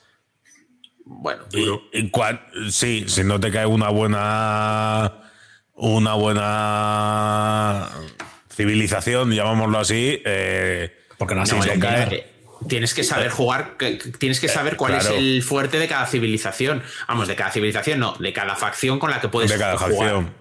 bueno, 1.12 1.44
sí, 2.70 3.06
si 3.08 3.24
no 3.24 3.40
te 3.40 3.52
cae 3.52 3.66
una 3.66 3.90
buena. 3.90 5.14
Una 5.82 6.14
buena 6.14 7.90
civilización, 8.54 9.32
llamámoslo 9.32 9.80
así. 9.80 10.22
Eh, 10.26 10.94
porque 11.18 11.36
no, 11.36 11.46
no 11.46 11.80
caer. 11.80 12.30
Tienes 12.68 12.94
que 12.94 13.06
saber 13.06 13.30
jugar, 13.30 13.78
tienes 14.20 14.42
que 14.42 14.48
eh, 14.48 14.50
saber 14.50 14.76
cuál 14.76 14.96
es 14.96 15.06
el 15.06 15.42
fuerte 15.42 15.80
de 15.80 15.88
cada 15.88 16.06
civilización. 16.06 16.84
Vamos, 17.08 17.30
de 17.30 17.36
cada 17.38 17.52
civilización, 17.52 18.00
no, 18.00 18.18
de 18.20 18.34
cada 18.34 18.58
facción 18.58 19.00
con 19.00 19.10
la 19.10 19.22
que 19.22 19.30
puedes 19.30 19.50
de 19.50 19.58
cada 19.58 19.78
Facción. 19.78 20.34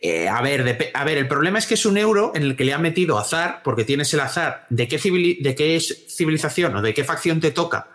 Eh, 0.00 0.28
a, 0.28 0.40
ver, 0.40 0.92
a 0.94 1.04
ver, 1.04 1.18
el 1.18 1.26
problema 1.26 1.58
es 1.58 1.66
que 1.66 1.74
es 1.74 1.84
un 1.84 1.98
euro 1.98 2.30
en 2.36 2.44
el 2.44 2.54
que 2.54 2.64
le 2.64 2.72
han 2.72 2.82
metido 2.82 3.18
azar, 3.18 3.62
porque 3.64 3.84
tienes 3.84 4.14
el 4.14 4.20
azar 4.20 4.66
de 4.70 4.86
qué, 4.86 4.98
de 5.40 5.54
qué 5.56 5.80
civilización 5.80 6.76
o 6.76 6.82
de 6.82 6.94
qué 6.94 7.02
facción 7.02 7.40
te 7.40 7.50
toca 7.50 7.88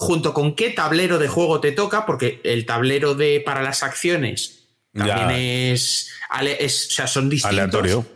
junto 0.00 0.32
con 0.32 0.54
qué 0.54 0.70
tablero 0.70 1.18
de 1.18 1.28
juego 1.28 1.60
te 1.60 1.72
toca, 1.72 2.06
porque 2.06 2.40
el 2.42 2.64
tablero 2.64 3.14
de 3.14 3.42
para 3.44 3.60
las 3.60 3.82
acciones 3.82 4.70
también 4.94 5.30
es, 5.30 6.08
o 6.30 6.90
sea, 6.90 7.06
son 7.06 7.28
distintos. 7.28 7.58
Aleatorio. 7.58 8.06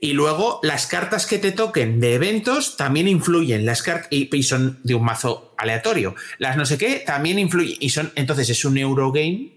Y 0.00 0.14
luego 0.14 0.58
las 0.62 0.86
cartas 0.86 1.26
que 1.26 1.36
te 1.36 1.52
toquen 1.52 2.00
de 2.00 2.14
eventos 2.14 2.78
también 2.78 3.08
influyen. 3.08 3.66
Las 3.66 3.82
cartas 3.82 4.08
y, 4.10 4.42
son 4.42 4.80
de 4.84 4.94
un 4.94 5.04
mazo 5.04 5.54
aleatorio. 5.58 6.14
Las 6.38 6.56
no 6.56 6.64
sé 6.64 6.78
qué 6.78 7.02
también 7.04 7.38
influyen. 7.38 7.76
Y 7.78 7.90
son. 7.90 8.10
Entonces 8.14 8.48
es 8.48 8.64
un 8.64 8.78
Eurogame. 8.78 9.52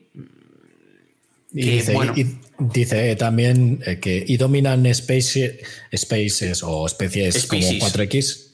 dice, 1.52 1.94
bueno. 1.94 2.14
dice, 2.60 3.16
también 3.16 3.82
eh, 3.86 3.99
que 3.99 4.26
y 4.28 4.36
dominan 4.36 4.94
spaces 4.94 6.64
o 6.64 6.86
especies 6.86 7.48
como 7.48 7.61
4X 7.61 8.48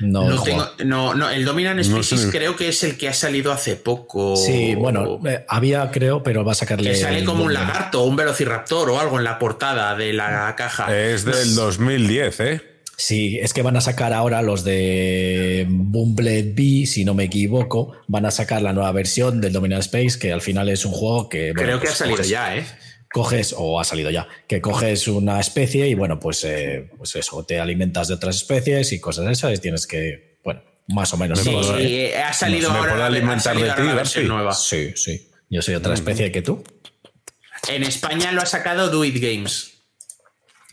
no, 0.00 0.28
no, 0.84 1.14
no, 1.14 1.30
el 1.30 1.44
Dominant 1.44 1.82
Species 1.82 2.28
creo 2.30 2.56
que 2.56 2.68
es 2.68 2.84
el 2.84 2.96
que 2.96 3.08
ha 3.08 3.14
salido 3.14 3.52
hace 3.52 3.76
poco. 3.76 4.36
Sí, 4.36 4.74
bueno, 4.74 5.20
eh, 5.26 5.44
había 5.48 5.90
creo, 5.90 6.22
pero 6.22 6.44
va 6.44 6.52
a 6.52 6.54
sacarle. 6.54 6.90
Que 6.90 6.96
sale 6.96 7.24
como 7.24 7.44
un 7.44 7.54
lagarto, 7.54 8.04
un 8.04 8.16
velociraptor 8.16 8.90
o 8.90 9.00
algo 9.00 9.18
en 9.18 9.24
la 9.24 9.38
portada 9.38 9.94
de 9.94 10.12
la 10.12 10.54
caja. 10.56 10.94
Es 10.96 11.24
del 11.24 11.54
2010, 11.54 12.40
¿eh? 12.40 12.76
Sí, 12.98 13.38
es 13.42 13.52
que 13.52 13.60
van 13.60 13.76
a 13.76 13.82
sacar 13.82 14.14
ahora 14.14 14.40
los 14.40 14.64
de 14.64 15.66
Bumblet 15.68 16.54
B, 16.54 16.86
si 16.86 17.04
no 17.04 17.14
me 17.14 17.24
equivoco. 17.24 17.92
Van 18.06 18.24
a 18.24 18.30
sacar 18.30 18.62
la 18.62 18.72
nueva 18.72 18.90
versión 18.92 19.40
del 19.42 19.52
Dominant 19.52 19.82
Space, 19.82 20.18
que 20.18 20.32
al 20.32 20.40
final 20.40 20.70
es 20.70 20.84
un 20.86 20.92
juego 20.92 21.28
que. 21.28 21.52
creo 21.54 21.78
que 21.78 21.88
ha 21.88 21.90
pues, 21.90 21.98
salido 21.98 22.16
pues, 22.16 22.28
ya, 22.28 22.56
¿eh? 22.56 22.64
Coges, 23.16 23.54
o 23.56 23.80
ha 23.80 23.84
salido 23.84 24.10
ya, 24.10 24.28
que 24.46 24.60
coges 24.60 25.08
una 25.08 25.40
especie 25.40 25.88
y 25.88 25.94
bueno, 25.94 26.20
pues, 26.20 26.44
eh, 26.44 26.90
pues 26.98 27.16
eso, 27.16 27.42
te 27.44 27.58
alimentas 27.58 28.08
de 28.08 28.14
otras 28.14 28.36
especies 28.36 28.92
y 28.92 29.00
cosas 29.00 29.24
de 29.24 29.32
esas 29.32 29.54
y 29.54 29.58
tienes 29.58 29.86
que, 29.86 30.36
bueno, 30.44 30.60
más 30.88 31.14
o 31.14 31.16
menos. 31.16 31.40
Sí, 31.40 32.10
ha 32.12 32.34
salido 32.34 32.70
ahora, 32.70 33.06
alimentar 33.06 33.56
de 33.58 33.72
ti, 34.04 34.20
nueva. 34.28 34.52
Sí, 34.52 34.92
sí. 34.96 35.30
Yo 35.48 35.62
soy 35.62 35.76
otra 35.76 35.94
especie 35.94 36.30
que 36.30 36.42
tú. 36.42 36.62
En 37.68 37.84
España 37.84 38.32
lo 38.32 38.42
ha 38.42 38.46
sacado 38.46 38.90
Do 38.90 39.02
It 39.02 39.16
Games. 39.16 39.72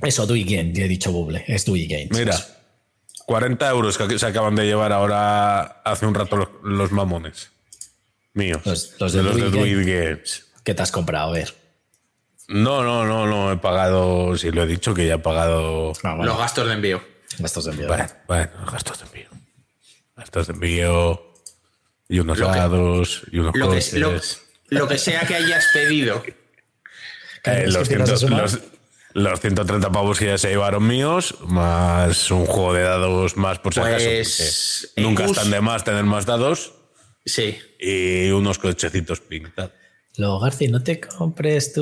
Eso, 0.01 0.27
Do 0.27 0.35
It 0.35 0.49
Games, 0.49 0.77
he 0.77 0.89
dicho 0.89 1.13
Buble, 1.13 1.45
es 1.47 1.63
Do 1.63 1.77
It 1.77 1.89
Games. 1.89 2.09
Mira. 2.11 2.37
40 3.25 3.69
euros 3.69 3.97
que 3.97 4.19
se 4.19 4.25
acaban 4.25 4.53
de 4.55 4.65
llevar 4.65 4.91
ahora 4.91 5.61
hace 5.85 6.05
un 6.05 6.13
rato 6.13 6.35
los, 6.35 6.49
los 6.61 6.91
mamones. 6.91 7.51
Míos. 8.33 8.59
Los- 8.65 8.95
los 8.99 9.13
de 9.13 9.19
de 9.19 9.23
los 9.23 9.35
de 9.37 9.49
Druid 9.49 9.75
Druid 9.75 9.87
Games. 10.09 10.47
¿Qué 10.65 10.73
te 10.73 10.81
has 10.81 10.91
comprado? 10.91 11.29
A 11.29 11.33
ver. 11.33 11.62
No, 12.47 12.83
no, 12.83 13.05
no, 13.05 13.25
no. 13.25 13.51
He 13.51 13.57
pagado. 13.57 14.35
Sí, 14.37 14.51
lo 14.51 14.63
he 14.63 14.67
dicho 14.67 14.93
que 14.93 15.07
ya 15.07 15.15
he 15.15 15.19
pagado. 15.19 15.93
Ah, 16.03 16.15
bueno, 16.15 16.25
Los 16.31 16.37
gastos 16.37 16.67
de 16.67 16.73
envío. 16.73 17.01
gastos 17.39 17.65
de 17.65 17.71
envío. 17.71 17.87
Bueno, 17.87 18.07
bueno, 18.27 18.49
gastos 18.71 18.99
de 18.99 19.05
envío. 19.05 19.29
Gastos 20.15 20.47
de 20.47 20.53
envío. 20.53 21.33
Y 22.09 22.19
unos 22.19 22.37
Lo 22.37 22.51
que- 22.51 22.57
dados. 22.59 23.21
Y 23.31 23.39
unos 23.39 23.55
Lo 23.55 23.69
que, 23.69 23.75
coches. 23.75 23.93
lo, 23.93 24.13
lo 24.69 24.87
que 24.87 24.97
sea 24.97 25.21
que 25.25 25.35
hayas 25.35 25.65
pedido. 25.73 26.21
Eh, 26.25 27.63
¿Es 27.65 27.73
los, 27.73 27.87
que 27.89 27.95
te 27.95 28.01
vas 28.01 28.09
a 28.11 28.17
100 28.17 28.29
sumar? 28.29 28.41
los- 28.43 28.59
los 29.15 29.39
130 29.39 29.91
pavos 29.91 30.17
que 30.17 30.25
ya 30.25 30.37
se 30.37 30.49
llevaron 30.49 30.87
míos, 30.87 31.35
más 31.41 32.31
un 32.31 32.45
juego 32.45 32.73
de 32.73 32.81
dados 32.83 33.37
más 33.37 33.59
por 33.59 33.73
si 33.73 33.79
Pues, 33.79 34.83
acaso. 34.87 35.01
Nunca 35.07 35.25
están 35.25 35.51
de 35.51 35.61
más 35.61 35.83
tener 35.83 36.03
más 36.03 36.25
dados. 36.25 36.73
Sí. 37.25 37.57
Y 37.79 38.31
unos 38.31 38.57
cochecitos 38.59 39.19
pintados. 39.21 39.71
Luego, 40.17 40.39
Garci, 40.39 40.67
no 40.67 40.83
te 40.83 40.99
compres 40.99 41.73
tu. 41.73 41.81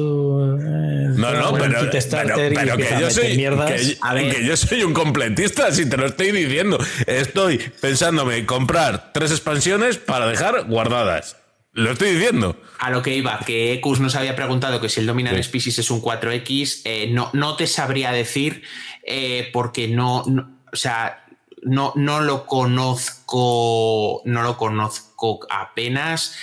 eh, 0.58 1.08
No, 1.18 1.34
no, 1.34 1.54
pero, 1.54 1.80
kit 1.82 1.90
pero- 1.92 2.02
starter 2.02 2.54
y 2.54 2.56
pero 2.56 2.78
que, 2.78 2.88
yo 3.00 3.12
soy, 3.12 3.36
que, 3.36 3.98
A 4.02 4.14
ver. 4.14 4.34
que 4.36 4.46
yo 4.46 4.56
soy 4.56 4.84
un 4.84 4.94
completista, 4.94 5.70
si 5.74 5.90
te 5.90 5.98
lo 5.98 6.06
estoy 6.06 6.32
diciendo. 6.32 6.78
Estoy 7.08 7.58
pensándome 7.82 8.46
comprar 8.46 9.12
tres 9.14 9.32
expansiones 9.32 9.98
para 9.98 10.28
dejar 10.28 10.66
guardadas. 10.68 11.36
Lo 11.74 11.92
estoy 11.92 12.12
diciendo. 12.16 12.56
A 12.80 12.90
lo 12.90 13.02
que 13.02 13.16
iba, 13.16 13.38
que 13.46 13.74
Ecus 13.74 14.00
nos 14.00 14.16
había 14.16 14.36
preguntado 14.36 14.80
que 14.80 14.88
si 14.90 15.02
el 15.02 15.08
Dominant 15.08 15.36
Sí. 15.38 15.44
Species 15.44 15.80
es 15.80 15.92
un 15.92 16.02
4X, 16.02 16.82
eh, 16.86 17.10
no, 17.12 17.30
no 17.34 17.56
te 17.58 17.68
sabría 17.68 18.12
decir 18.14 18.64
eh, 19.06 19.50
porque 19.52 19.88
no, 19.90 20.24
no- 20.28 20.58
o 20.72 20.76
sea, 20.76 21.26
no, 21.64 21.92
no 21.96 22.22
lo 22.22 22.46
conozco, 22.46 24.22
no 24.26 24.42
lo 24.44 24.58
conozco 24.58 25.40
apenas. 25.50 26.36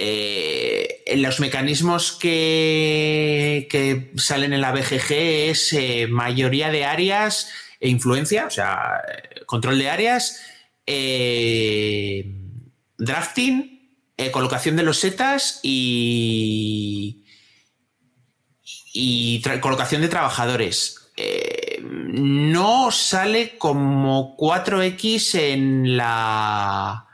Eh, 0.00 1.02
los 1.16 1.40
mecanismos 1.40 2.12
que, 2.12 4.12
salen 4.16 4.52
en 4.52 4.60
la 4.60 4.70
BGG 4.70 5.10
es 5.10 5.72
eh, 5.72 6.06
mayoría 6.08 6.70
de 6.70 6.84
áreas 6.84 7.50
e 7.80 7.88
influencia, 7.88 8.46
o 8.46 8.50
sea, 8.50 9.02
control 9.46 9.78
de 9.78 9.90
áreas, 9.90 10.40
eh, 10.86 12.32
drafting, 12.96 13.76
colocación 14.32 14.76
de 14.76 14.84
los 14.84 14.98
setas 14.98 15.58
y, 15.64 17.24
y 18.92 19.42
colocación 19.60 20.02
de 20.02 20.08
trabajadores. 20.08 21.12
No 22.12 22.92
sale 22.92 23.58
como 23.58 24.36
4X 24.36 25.38
en 25.38 25.96
la 25.96 27.06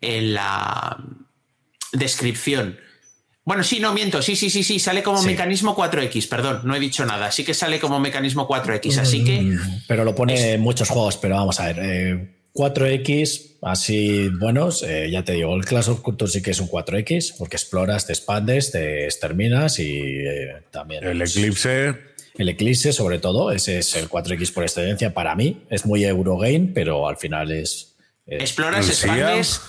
en 0.00 0.34
la 0.34 0.98
descripción. 1.98 2.78
Bueno, 3.44 3.62
sí, 3.62 3.78
no 3.78 3.92
miento, 3.94 4.22
sí, 4.22 4.34
sí, 4.34 4.50
sí, 4.50 4.64
sí, 4.64 4.78
sale 4.80 5.02
como 5.04 5.18
Sí. 5.20 5.26
mecanismo 5.28 5.76
4X, 5.76 6.28
perdón, 6.28 6.62
no 6.64 6.74
he 6.74 6.80
dicho 6.80 7.06
nada, 7.06 7.30
sí 7.30 7.44
que 7.44 7.54
sale 7.54 7.78
como 7.78 8.00
mecanismo 8.00 8.48
4X, 8.48 8.98
así 8.98 9.22
que 9.24 9.40
Mm, 9.40 9.82
Pero 9.86 10.04
lo 10.04 10.14
pone 10.16 10.52
en 10.54 10.60
muchos 10.60 10.88
juegos, 10.88 11.16
pero 11.16 11.36
vamos 11.36 11.60
a 11.60 11.66
ver. 11.66 11.78
eh, 11.80 12.32
4X, 12.52 13.58
así 13.62 14.28
buenos, 14.30 14.82
eh, 14.82 15.08
ya 15.10 15.22
te 15.24 15.32
digo, 15.34 15.54
el 15.54 15.64
Clash 15.64 15.88
of 15.90 16.00
Cultures 16.00 16.32
sí 16.32 16.42
que 16.42 16.50
es 16.50 16.58
un 16.60 16.68
4X, 16.68 17.34
porque 17.38 17.56
exploras, 17.56 18.06
te 18.06 18.12
expandes, 18.14 18.72
te 18.72 19.04
exterminas 19.04 19.78
y 19.78 19.96
eh, 20.00 20.62
también. 20.72 21.04
El 21.04 21.22
Eclipse. 21.22 21.94
El 22.38 22.48
Eclipse, 22.50 22.92
sobre 22.92 23.18
todo, 23.18 23.50
ese 23.52 23.78
es 23.78 23.94
el 23.94 24.08
4X 24.08 24.52
por 24.52 24.64
excelencia 24.64 25.14
para 25.14 25.34
mí. 25.34 25.62
Es 25.70 25.86
muy 25.86 26.04
Eurogame, 26.04 26.70
pero 26.74 27.08
al 27.08 27.16
final 27.16 27.50
es. 27.52 27.94
es- 28.26 28.40
exploras, 28.42 28.88
expandes, 28.88 29.60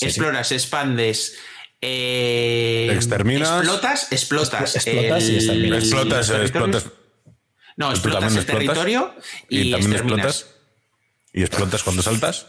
exploras, 0.00 0.52
expandes, 0.52 1.36
eh, 1.86 2.90
Exterminas. 2.94 3.48
explotas, 3.58 4.08
explotas, 4.12 4.76
Explo- 4.76 4.92
explotas 4.92 5.24
y 5.28 5.34
exterminas. 5.36 5.78
Explotas, 5.82 6.30
explotas. 6.30 6.84
No, 7.76 7.86
¿Tú 7.88 7.92
explotas 7.94 8.20
también 8.20 8.38
el 8.38 8.42
explotas? 8.44 8.66
territorio 8.66 9.14
y, 9.48 9.60
Y, 9.60 9.70
también 9.72 9.92
exterminas. 9.92 10.26
explotas. 10.26 10.54
¿Y 11.32 11.42
explotas 11.42 11.82
cuando 11.82 12.02
saltas? 12.02 12.46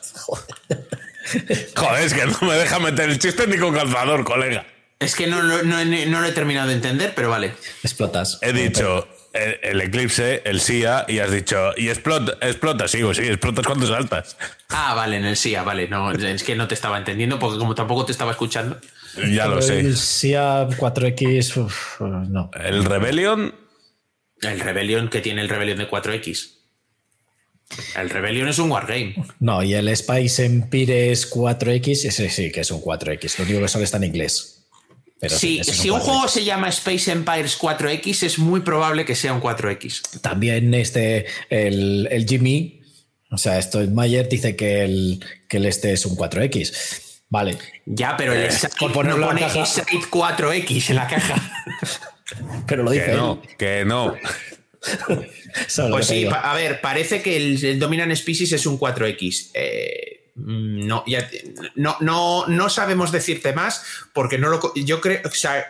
Joder, 1.76 2.04
es 2.04 2.14
que 2.14 2.26
no 2.26 2.38
me 2.42 2.54
deja 2.54 2.80
meter 2.80 3.10
el 3.10 3.18
chiste 3.20 3.48
ni 3.48 3.58
con 3.58 3.74
calzador, 3.74 4.24
colega. 4.24 4.66
Es 5.00 5.16
que 5.16 5.28
no, 5.28 5.42
lo- 5.42 5.64
no, 5.64 5.84
no 5.84 6.22
lo 6.22 6.28
he 6.28 6.32
terminado 6.32 6.68
de 6.70 6.76
entender, 6.76 7.14
pero 7.16 7.30
vale. 7.30 7.54
explotas. 7.84 8.38
He 8.42 8.54
dicho 8.54 9.08
el, 9.34 9.60
el 9.64 9.82
eclipse, 9.82 10.42
el 10.46 10.62
SIA, 10.62 11.06
y 11.08 11.20
has 11.20 11.32
dicho, 11.32 11.72
y 11.76 11.90
explota, 11.90 12.38
explota, 12.42 12.88
sigo, 12.88 13.14
sí, 13.14 13.24
explotas 13.24 13.66
cuando 13.66 13.88
saltas. 13.88 14.38
Ah, 14.70 14.94
vale, 14.94 15.18
en 15.18 15.26
el 15.26 15.36
SIA, 15.36 15.64
vale. 15.64 15.88
No, 15.88 16.12
es 16.12 16.44
que 16.44 16.56
no 16.56 16.68
te 16.68 16.76
estaba 16.76 16.98
entendiendo 16.98 17.40
porque 17.40 17.58
como 17.58 17.74
tampoco 17.76 18.06
te 18.06 18.12
estaba 18.12 18.32
escuchando. 18.32 18.80
Ya 19.34 19.48
lo 19.48 19.62
sé. 19.62 19.80
El 19.80 19.98
SIA 19.98 20.68
4X, 20.70 21.58
uf, 21.58 22.02
no. 22.02 22.52
El 22.54 22.84
Rebellion, 22.86 23.54
El 24.42 24.60
Rebellion 24.60 25.10
que 25.10 25.22
tiene 25.22 25.42
el 25.42 25.50
Rebellion 25.50 25.78
de 25.78 25.90
4X. 25.90 26.52
El 27.98 28.10
Rebellion 28.10 28.48
es 28.48 28.60
un 28.60 28.70
wargame. 28.72 29.16
No, 29.40 29.64
y 29.64 29.74
el 29.74 29.96
Spice 29.96 30.46
Empires 30.46 31.32
4X, 31.32 32.06
ese 32.06 32.30
sí 32.30 32.52
que 32.52 32.62
es 32.62 32.72
un 32.72 32.82
4X. 32.82 33.40
Lo 33.40 33.46
único 33.46 33.62
que 33.62 33.68
solo 33.68 33.84
está 33.84 33.98
en 33.98 34.04
inglés. 34.06 34.68
Pero 35.20 35.36
Sí, 35.36 35.60
es 35.60 35.68
si 35.68 35.90
un 35.90 36.00
4X. 36.00 36.04
juego 36.04 36.28
se 36.28 36.44
llama 36.44 36.70
Space 36.70 37.12
Empires 37.12 37.58
4X, 37.60 38.24
es 38.24 38.38
muy 38.38 38.60
probable 38.60 39.06
que 39.06 39.16
sea 39.16 39.34
un 39.34 39.42
4X. 39.42 40.20
También 40.22 40.74
este, 40.74 41.26
el, 41.50 42.08
el 42.12 42.28
Jimmy, 42.28 42.82
o 43.32 43.38
sea, 43.38 43.58
esto 43.58 43.80
Mayer 43.90 44.30
dice 44.30 44.56
que 44.56 44.84
el, 44.84 45.26
que 45.50 45.58
el 45.58 45.66
este 45.66 45.94
es 45.94 46.06
un 46.06 46.16
4X. 46.16 47.02
Vale, 47.36 47.58
Ya, 47.86 48.16
pero 48.16 48.32
el 48.34 48.50
Side 48.52 48.70
por 48.80 48.94
ponerlo 48.94 49.26
no 49.26 49.32
en 49.34 49.42
la 49.42 49.48
pone 49.48 49.60
caja. 49.60 49.66
Side 49.66 50.06
4X 50.10 50.90
en 50.92 50.96
la 50.96 51.08
caja. 51.08 51.36
pero 52.68 52.84
lo 52.84 52.92
dice 52.92 53.06
que 53.06 53.12
él. 53.12 53.18
no, 53.18 53.42
que 53.58 53.84
no. 53.86 54.16
¿Sabes 55.68 55.90
lo 55.90 55.96
Pues 55.98 56.08
sí, 56.08 56.26
a 56.32 56.54
ver, 56.54 56.80
parece 56.82 57.22
que 57.22 57.36
el, 57.38 57.64
el 57.66 57.80
Dominant 57.80 58.14
Species 58.16 58.52
es 58.54 58.66
un 58.66 58.80
4X. 58.80 59.52
Eh, 59.54 60.32
mm, 60.36 60.88
no, 60.88 61.04
ya 61.08 61.30
no, 61.76 61.98
no, 62.00 62.46
no 62.48 62.70
sabemos 62.70 63.12
decirte 63.12 63.54
más 63.54 63.84
porque 64.14 64.38
no 64.38 64.50
lo. 64.50 64.74
Yo 64.76 65.02
creo. 65.02 65.22
O 65.26 65.32
sea, 65.32 65.70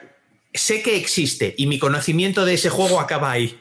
sé 0.54 0.82
que 0.82 0.96
existe 0.98 1.56
y 1.58 1.68
mi 1.68 1.80
conocimiento 1.80 2.46
de 2.46 2.54
ese 2.56 2.70
juego 2.70 3.00
acaba 3.00 3.32
ahí. 3.32 3.60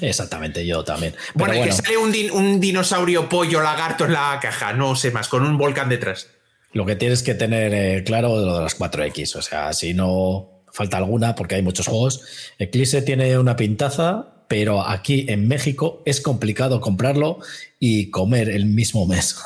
Exactamente, 0.00 0.64
yo 0.66 0.84
también. 0.84 1.12
Pero 1.14 1.32
Bueno, 1.34 1.54
bueno, 1.54 1.64
que 1.76 1.82
sale 1.82 1.96
un, 1.96 2.12
din- 2.12 2.30
un 2.30 2.60
dinosaurio 2.60 3.28
pollo 3.28 3.60
lagarto 3.60 4.04
en 4.04 4.12
la 4.12 4.38
caja, 4.40 4.72
no 4.72 4.94
sé 4.94 5.10
más, 5.10 5.26
con 5.28 5.44
un 5.44 5.58
volcán 5.58 5.88
detrás. 5.88 6.28
Lo 6.72 6.86
que 6.86 6.96
tienes 6.96 7.22
que 7.22 7.34
tener 7.34 7.72
eh, 7.74 8.04
claro 8.04 8.38
es 8.38 8.46
lo 8.46 8.56
de 8.58 8.62
las 8.62 8.78
4X. 8.78 9.36
O 9.36 9.42
sea, 9.42 9.72
si 9.72 9.94
no 9.94 10.62
falta 10.72 10.96
alguna, 10.98 11.34
porque 11.34 11.56
hay 11.56 11.62
muchos 11.62 11.86
juegos. 11.86 12.22
Eclipse 12.58 13.02
tiene 13.02 13.36
una 13.38 13.56
pintaza, 13.56 14.44
pero 14.46 14.82
aquí 14.86 15.26
en 15.28 15.46
México 15.48 16.02
es 16.06 16.20
complicado 16.20 16.80
comprarlo 16.80 17.38
y 17.78 18.10
comer 18.10 18.48
el 18.48 18.66
mismo 18.66 19.06
mes. 19.06 19.36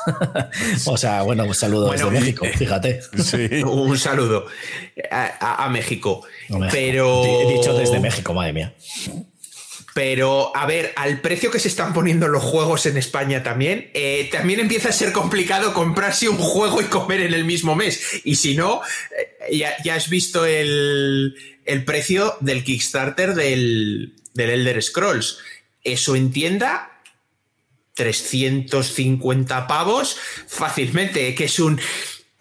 o 0.85 0.97
sea, 0.97 1.21
bueno, 1.23 1.45
un 1.45 1.55
saludo 1.55 1.87
Bueno, 1.87 2.09
desde 2.09 2.19
México, 2.19 2.45
fíjate. 2.55 3.01
Sí. 3.23 3.63
Un 3.63 3.97
saludo 3.97 4.45
a, 5.11 5.25
a- 5.39 5.65
a 5.65 5.69
México. 5.69 6.23
No 6.49 6.59
me- 6.59 6.69
Pero. 6.69 7.23
He 7.25 7.53
dicho 7.57 7.73
desde 7.75 7.99
México, 7.99 8.33
madre 8.33 8.53
mía. 8.53 8.73
Pero, 9.95 10.51
a 10.53 10.65
ver, 10.65 10.91
al 10.97 11.21
precio 11.21 11.49
que 11.49 11.57
se 11.57 11.69
están 11.69 11.93
poniendo 11.93 12.27
los 12.27 12.43
juegos 12.43 12.85
en 12.85 12.97
España 12.97 13.43
también, 13.43 13.91
eh, 13.93 14.27
también 14.29 14.59
empieza 14.59 14.89
a 14.89 14.91
ser 14.91 15.13
complicado 15.13 15.73
comprarse 15.73 16.27
un 16.27 16.35
juego 16.35 16.81
y 16.81 16.85
comer 16.87 17.21
en 17.21 17.33
el 17.33 17.45
mismo 17.45 17.77
mes. 17.77 18.01
Y 18.25 18.35
si 18.35 18.57
no, 18.57 18.81
eh, 19.49 19.73
ya, 19.85 19.95
has 19.95 20.09
visto 20.09 20.45
el, 20.45 21.37
el 21.63 21.85
precio 21.85 22.35
del 22.41 22.65
Kickstarter 22.65 23.35
del, 23.35 24.15
del 24.33 24.49
Elder 24.49 24.83
Scrolls. 24.83 25.37
Eso 25.81 26.17
en 26.17 26.33
tienda, 26.33 26.99
350 27.93 29.65
pavos 29.65 30.17
fácilmente, 30.45 31.33
que 31.35 31.45
es 31.45 31.57
un... 31.57 31.79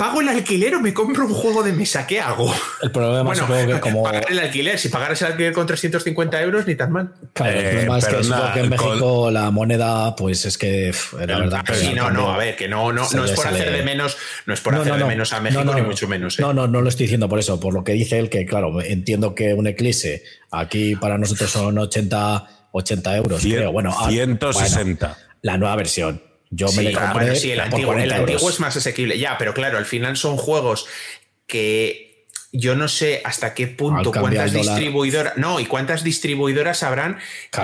Pago 0.05 0.21
el 0.21 0.29
alquiler 0.29 0.75
o 0.75 0.81
me 0.83 0.93
compro 0.93 1.25
un 1.25 1.33
juego 1.33 1.63
de 1.63 1.73
mesa, 1.73 2.07
¿qué 2.07 2.21
hago? 2.21 2.55
El 2.83 2.91
problema 2.91 3.23
Bueno, 3.23 3.41
supongo 3.47 3.67
que 3.75 3.81
como... 3.81 4.03
pagar 4.03 4.27
el 4.29 4.39
alquiler, 4.39 4.79
si 4.79 4.91
pagaras 4.91 5.23
el 5.23 5.29
alquiler 5.29 5.55
con 5.55 5.67
350 5.67 6.43
euros, 6.43 6.67
ni 6.67 6.75
tan 6.75 6.93
mal. 6.93 7.15
Claro, 7.33 7.53
el 7.59 7.65
Eh, 7.65 7.71
problema 7.71 7.99
es 7.99 8.05
que 8.07 8.29
nada, 8.29 8.55
en 8.55 8.61
con- 8.77 8.89
México 8.91 9.31
la 9.31 9.51
moneda, 9.51 10.15
pues 10.15 10.45
es 10.45 10.59
que 10.59 10.93
la 11.27 11.39
verdad 11.39 11.65
que 11.65 11.75
Sí, 11.75 11.87
el 11.87 11.97
no, 11.97 12.11
no, 12.11 12.31
a 12.31 12.37
ver, 12.37 12.55
que 12.55 12.69
no, 12.69 12.93
no, 12.93 13.09
no 13.15 13.25
es 13.25 13.31
por 13.33 13.45
sale- 13.45 13.61
hacer 13.61 13.73
de 13.73 13.83
menos, 13.83 14.19
no 14.45 14.53
es 14.53 14.61
por 14.61 14.75
No, 14.75 14.81
hacer 14.83 14.93
no, 14.93 14.97
de 14.99 15.05
no. 15.05 15.09
menos 15.09 15.33
a 15.33 15.41
México, 15.41 15.65
No, 15.65 15.73
no, 15.73 15.79
ni 15.79 15.87
mucho 15.87 16.07
menos. 16.07 16.39
¿eh? 16.39 16.43
No, 16.43 16.53
no, 16.53 16.67
no 16.69 16.83
lo 16.83 16.89
estoy 16.91 17.05
diciendo 17.05 17.27
por 17.31 17.39
eso, 17.39 17.59
por 17.59 17.73
lo 17.73 17.83
que 17.83 17.93
dice 17.93 18.19
él, 18.19 18.29
que 18.29 18.45
claro, 18.45 18.83
entiendo 18.83 19.35
que 19.35 19.55
un 19.55 19.67
eclipse 19.67 20.23
aquí 20.51 20.97
para 20.97 21.17
nosotros 21.17 21.51
son 21.51 21.79
80, 21.79 22.47
80 22.73 23.17
euros, 23.17 23.43
Cien- 23.43 23.57
creo. 23.57 23.73
Bueno, 23.73 23.97
ah, 23.99 24.11
160. 24.11 25.07
bueno, 25.07 25.23
la 25.41 25.57
nueva 25.57 25.77
versión. 25.77 26.21
Yo 26.55 26.69
Sí, 26.69 26.79
me 26.79 26.83
le 26.85 26.97
ah, 26.97 27.01
compré 27.01 27.25
bueno, 27.25 27.35
sí, 27.37 27.51
el 27.51 27.61
antiguo, 27.61 27.93
el 27.93 28.09
40 28.09 28.17
antiguo 28.17 28.51
es 28.51 28.61
más 28.61 28.77
asequible. 28.77 29.19
Ya, 29.19 29.37
pero 29.39 29.55
claro, 29.55 29.79
al 29.79 29.87
final 29.87 30.17
son 30.17 30.37
juegos 30.37 30.87
que 31.47 32.05
yo 32.53 32.77
no 32.77 32.87
sé 32.87 33.21
hasta 33.25 33.53
qué 33.53 33.67
punto, 33.67 34.13
cuántas 34.13 34.53
distribuidoras, 34.53 35.37
no, 35.37 35.59
y 35.59 35.67
cuántas 35.67 36.05
distribuidoras 36.05 36.85
habrán 36.85 37.19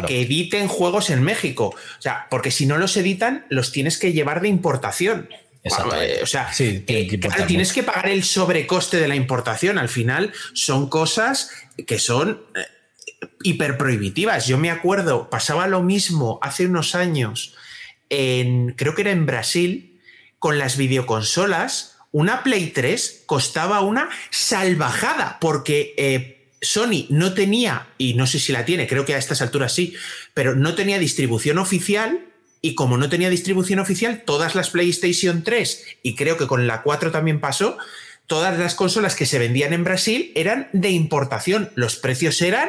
que 0.06 0.22
editen 0.22 0.66
juegos 0.66 1.10
en 1.10 1.22
México. 1.22 1.74
O 1.98 2.02
sea, 2.02 2.26
porque 2.28 2.50
si 2.50 2.66
no 2.66 2.76
los 2.76 2.96
editan, 2.96 3.46
los 3.50 3.70
tienes 3.70 3.98
que 3.98 4.12
llevar 4.12 4.40
de 4.40 4.48
importación. 4.48 5.28
O 6.22 6.26
sea, 6.26 6.50
eh, 6.58 7.20
tienes 7.46 7.72
que 7.72 7.82
pagar 7.82 8.08
el 8.08 8.24
sobrecoste 8.24 8.96
de 8.96 9.06
la 9.06 9.14
importación. 9.14 9.78
Al 9.78 9.88
final 9.88 10.32
son 10.54 10.88
cosas 10.88 11.50
que 11.86 11.98
son 12.00 12.42
eh, 12.56 13.26
hiper 13.44 13.78
prohibitivas. 13.78 14.48
Yo 14.48 14.58
me 14.58 14.70
acuerdo, 14.70 15.30
pasaba 15.30 15.68
lo 15.68 15.82
mismo 15.82 16.40
hace 16.42 16.66
unos 16.66 16.96
años 16.96 17.54
en, 18.10 18.74
creo 18.76 18.94
que 18.94 19.02
era 19.02 19.12
en 19.12 19.26
Brasil, 19.26 20.00
con 20.38 20.58
las 20.58 20.76
videoconsolas 20.76 21.96
una 22.12 22.42
Play 22.42 22.68
3 22.68 23.22
costaba 23.26 23.80
una 23.80 24.08
salvajada 24.30 25.38
porque 25.40 25.94
eh, 25.96 26.48
Sony 26.60 27.06
no 27.08 27.34
tenía, 27.34 27.88
y 27.98 28.14
no 28.14 28.26
sé 28.26 28.38
si 28.38 28.52
la 28.52 28.64
tiene, 28.64 28.86
creo 28.86 29.04
que 29.04 29.14
a 29.14 29.18
estas 29.18 29.42
alturas 29.42 29.72
sí, 29.72 29.94
pero 30.34 30.56
no 30.56 30.74
tenía 30.74 30.98
distribución 30.98 31.58
oficial 31.58 32.26
y 32.60 32.74
como 32.74 32.96
no 32.96 33.08
tenía 33.08 33.30
distribución 33.30 33.78
oficial, 33.78 34.22
todas 34.26 34.54
las 34.54 34.70
PlayStation 34.70 35.42
3, 35.44 35.86
y 36.02 36.14
creo 36.14 36.36
que 36.36 36.46
con 36.46 36.66
la 36.66 36.82
4 36.82 37.10
también 37.10 37.40
pasó, 37.40 37.78
todas 38.26 38.58
las 38.58 38.74
consolas 38.74 39.14
que 39.14 39.24
se 39.24 39.38
vendían 39.38 39.72
en 39.72 39.84
Brasil 39.84 40.32
eran 40.34 40.68
de 40.72 40.90
importación. 40.90 41.70
Los 41.74 41.96
precios 41.96 42.42
eran 42.42 42.68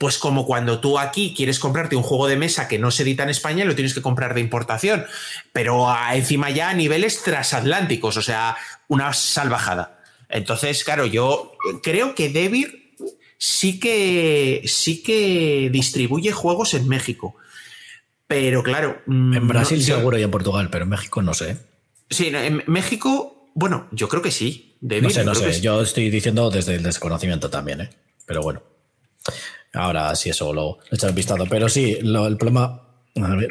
pues 0.00 0.16
como 0.16 0.46
cuando 0.46 0.80
tú 0.80 0.98
aquí 0.98 1.34
quieres 1.36 1.58
comprarte 1.58 1.94
un 1.94 2.02
juego 2.02 2.26
de 2.26 2.38
mesa 2.38 2.68
que 2.68 2.78
no 2.78 2.90
se 2.90 3.02
edita 3.02 3.22
en 3.22 3.28
España, 3.28 3.66
lo 3.66 3.74
tienes 3.74 3.92
que 3.92 4.00
comprar 4.00 4.32
de 4.32 4.40
importación, 4.40 5.04
pero 5.52 5.94
encima 6.14 6.48
ya 6.48 6.70
a 6.70 6.74
niveles 6.74 7.22
transatlánticos, 7.22 8.16
o 8.16 8.22
sea, 8.22 8.56
una 8.88 9.12
salvajada. 9.12 10.00
Entonces, 10.30 10.84
claro, 10.84 11.04
yo 11.04 11.52
creo 11.82 12.14
que 12.14 12.30
Devir 12.30 12.94
sí 13.36 13.78
que 13.78 14.62
sí 14.64 15.02
que 15.02 15.68
distribuye 15.70 16.32
juegos 16.32 16.72
en 16.72 16.88
México. 16.88 17.36
Pero 18.26 18.62
claro. 18.62 19.02
Mm, 19.04 19.34
en 19.34 19.48
Brasil 19.48 19.82
seguro 19.82 20.18
y 20.18 20.22
en 20.22 20.30
Portugal, 20.30 20.70
pero 20.72 20.84
en 20.84 20.90
México 20.90 21.20
no 21.20 21.34
sé. 21.34 21.58
Sí, 22.08 22.28
en 22.32 22.62
México, 22.68 23.50
bueno, 23.52 23.86
yo 23.92 24.08
creo 24.08 24.22
que 24.22 24.30
sí. 24.30 24.78
no 24.80 25.10
sé, 25.10 25.26
no 25.26 25.34
sé. 25.34 25.60
Yo 25.60 25.82
estoy 25.82 26.08
diciendo 26.08 26.48
desde 26.48 26.76
el 26.76 26.82
desconocimiento 26.82 27.50
también, 27.50 27.82
¿eh? 27.82 27.90
Pero 28.24 28.40
bueno. 28.40 28.62
Ahora 29.72 30.14
sí, 30.16 30.30
eso 30.30 30.52
lo, 30.52 30.78
echado 30.90 31.12
visto. 31.12 31.36
Pero 31.48 31.68
sí, 31.68 31.98
el 32.00 32.36
problema. 32.36 32.82
A 33.16 33.36
ver. 33.36 33.50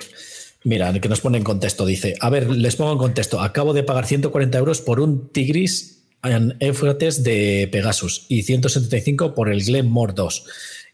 Mira, 0.63 0.91
que 0.99 1.07
nos 1.07 1.21
pone 1.21 1.37
en 1.37 1.43
contexto 1.43 1.85
dice: 1.85 2.15
A 2.19 2.29
ver, 2.29 2.49
les 2.49 2.75
pongo 2.75 2.91
en 2.91 2.97
contexto. 2.97 3.39
Acabo 3.39 3.73
de 3.73 3.83
pagar 3.83 4.05
140 4.05 4.57
euros 4.57 4.81
por 4.81 4.99
un 4.99 5.29
Tigris 5.29 6.03
en 6.23 6.57
Éufrates 6.59 7.23
de 7.23 7.69
Pegasus 7.71 8.25
y 8.27 8.43
175 8.43 9.33
por 9.33 9.49
el 9.49 9.63
Glenmore 9.63 10.13
2. 10.13 10.45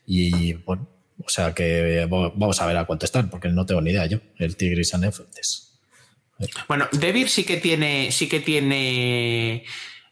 Y 0.05 0.53
bueno, 0.53 0.87
o 1.23 1.29
sea 1.29 1.53
que 1.53 2.05
vamos 2.07 2.61
a 2.61 2.67
ver 2.67 2.77
a 2.77 2.85
cuánto 2.85 3.05
están, 3.05 3.29
porque 3.29 3.49
no 3.49 3.65
tengo 3.65 3.81
ni 3.81 3.91
idea 3.91 4.05
yo, 4.05 4.19
el 4.37 4.55
Tigris 4.55 4.93
en 4.93 5.05
Éufrates. 5.05 5.79
Bueno, 6.67 6.87
Devir 6.91 7.29
sí 7.29 7.43
que 7.43 7.57
tiene, 7.57 8.11
sí 8.11 8.27
que 8.27 8.41
tiene 8.41 9.63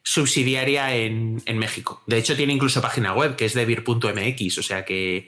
subsidiaria 0.04 0.94
en, 0.96 1.42
México. 1.58 2.04
De 2.06 2.18
hecho, 2.18 2.36
tiene 2.36 2.54
incluso 2.54 2.82
página 2.82 3.14
web 3.14 3.36
que 3.36 3.46
es 3.46 3.54
debir.mx, 3.54 4.58
o 4.58 4.64
sea 4.64 4.84
que 4.84 5.28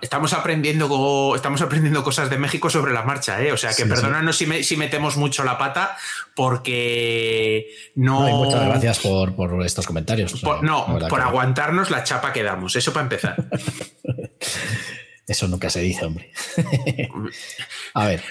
estamos 0.00 0.32
aprendiendo, 0.32 1.34
estamos 1.36 1.60
aprendiendo 1.62 2.02
cosas 2.02 2.28
de 2.28 2.38
México 2.38 2.70
sobre 2.70 2.92
la 2.92 3.02
marcha, 3.02 3.40
¿eh? 3.40 3.52
O 3.52 3.56
sea 3.56 3.72
que 3.74 3.86
perdónanos 3.86 4.36
Si, 4.36 4.76
metemos 4.76 5.16
mucho 5.16 5.44
la 5.44 5.58
pata 5.58 5.96
porque 6.34 7.68
no... 7.94 8.20
muchas 8.20 8.64
gracias 8.66 8.98
por, 8.98 9.64
estos 9.64 9.86
comentarios. 9.86 10.42
no, 10.62 10.98
por 11.08 11.20
aguantarnos 11.20 11.90
la 11.90 12.02
chapa 12.02 12.32
que 12.32 12.42
damos, 12.42 12.74
eso 12.74 12.92
para 12.92 13.04
empezar. 13.04 13.36
eso 15.26 15.48
nunca 15.48 15.70
se 15.70 15.80
dice, 15.80 16.04
hombre. 16.04 16.32
A 17.94 18.06
ver, 18.06 18.24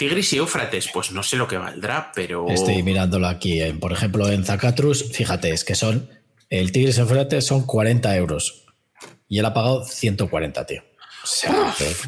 Tigris 0.00 0.32
y 0.32 0.38
Éufrates, 0.38 0.88
pues 0.94 1.12
no 1.12 1.22
sé 1.22 1.36
lo 1.36 1.46
que 1.46 1.58
valdrá, 1.58 2.10
pero. 2.14 2.48
Estoy 2.48 2.82
mirándolo 2.82 3.28
aquí. 3.28 3.60
por 3.78 3.92
ejemplo, 3.92 4.30
en 4.30 4.46
Zacatrus, 4.46 5.12
fíjate, 5.12 5.50
es 5.50 5.62
que 5.62 5.74
son. 5.74 6.08
El 6.48 6.72
Tigris 6.72 6.96
y 6.96 7.00
Éufrates 7.02 7.46
son 7.46 7.66
40 7.66 8.16
euros. 8.16 8.64
Y 9.28 9.40
él 9.40 9.44
ha 9.44 9.52
pagado 9.52 9.84
140, 9.84 10.64
tío. 10.64 10.82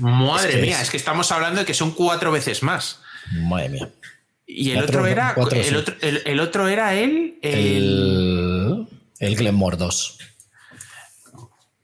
madre 0.01 0.63
mía, 0.63 0.81
es... 0.81 0.89
que 0.89 0.97
estamos 0.97 1.31
hablando 1.33 1.61
de 1.61 1.67
que 1.67 1.75
son 1.75 1.91
cuatro 1.91 2.33
veces 2.33 2.63
más. 2.63 3.03
Madre 3.31 3.69
mía. 3.69 3.91
Y 4.47 4.71
el 4.71 4.85
otro 4.85 5.07
era. 5.07 5.35
el, 5.37 5.77
otro, 5.77 5.95
el, 6.01 6.41
otro, 6.41 6.69
era 6.69 6.95
él. 6.95 7.39
El. 7.43 8.87
El, 9.19 9.37
Glenmore 9.37 9.77
2. 9.77 10.19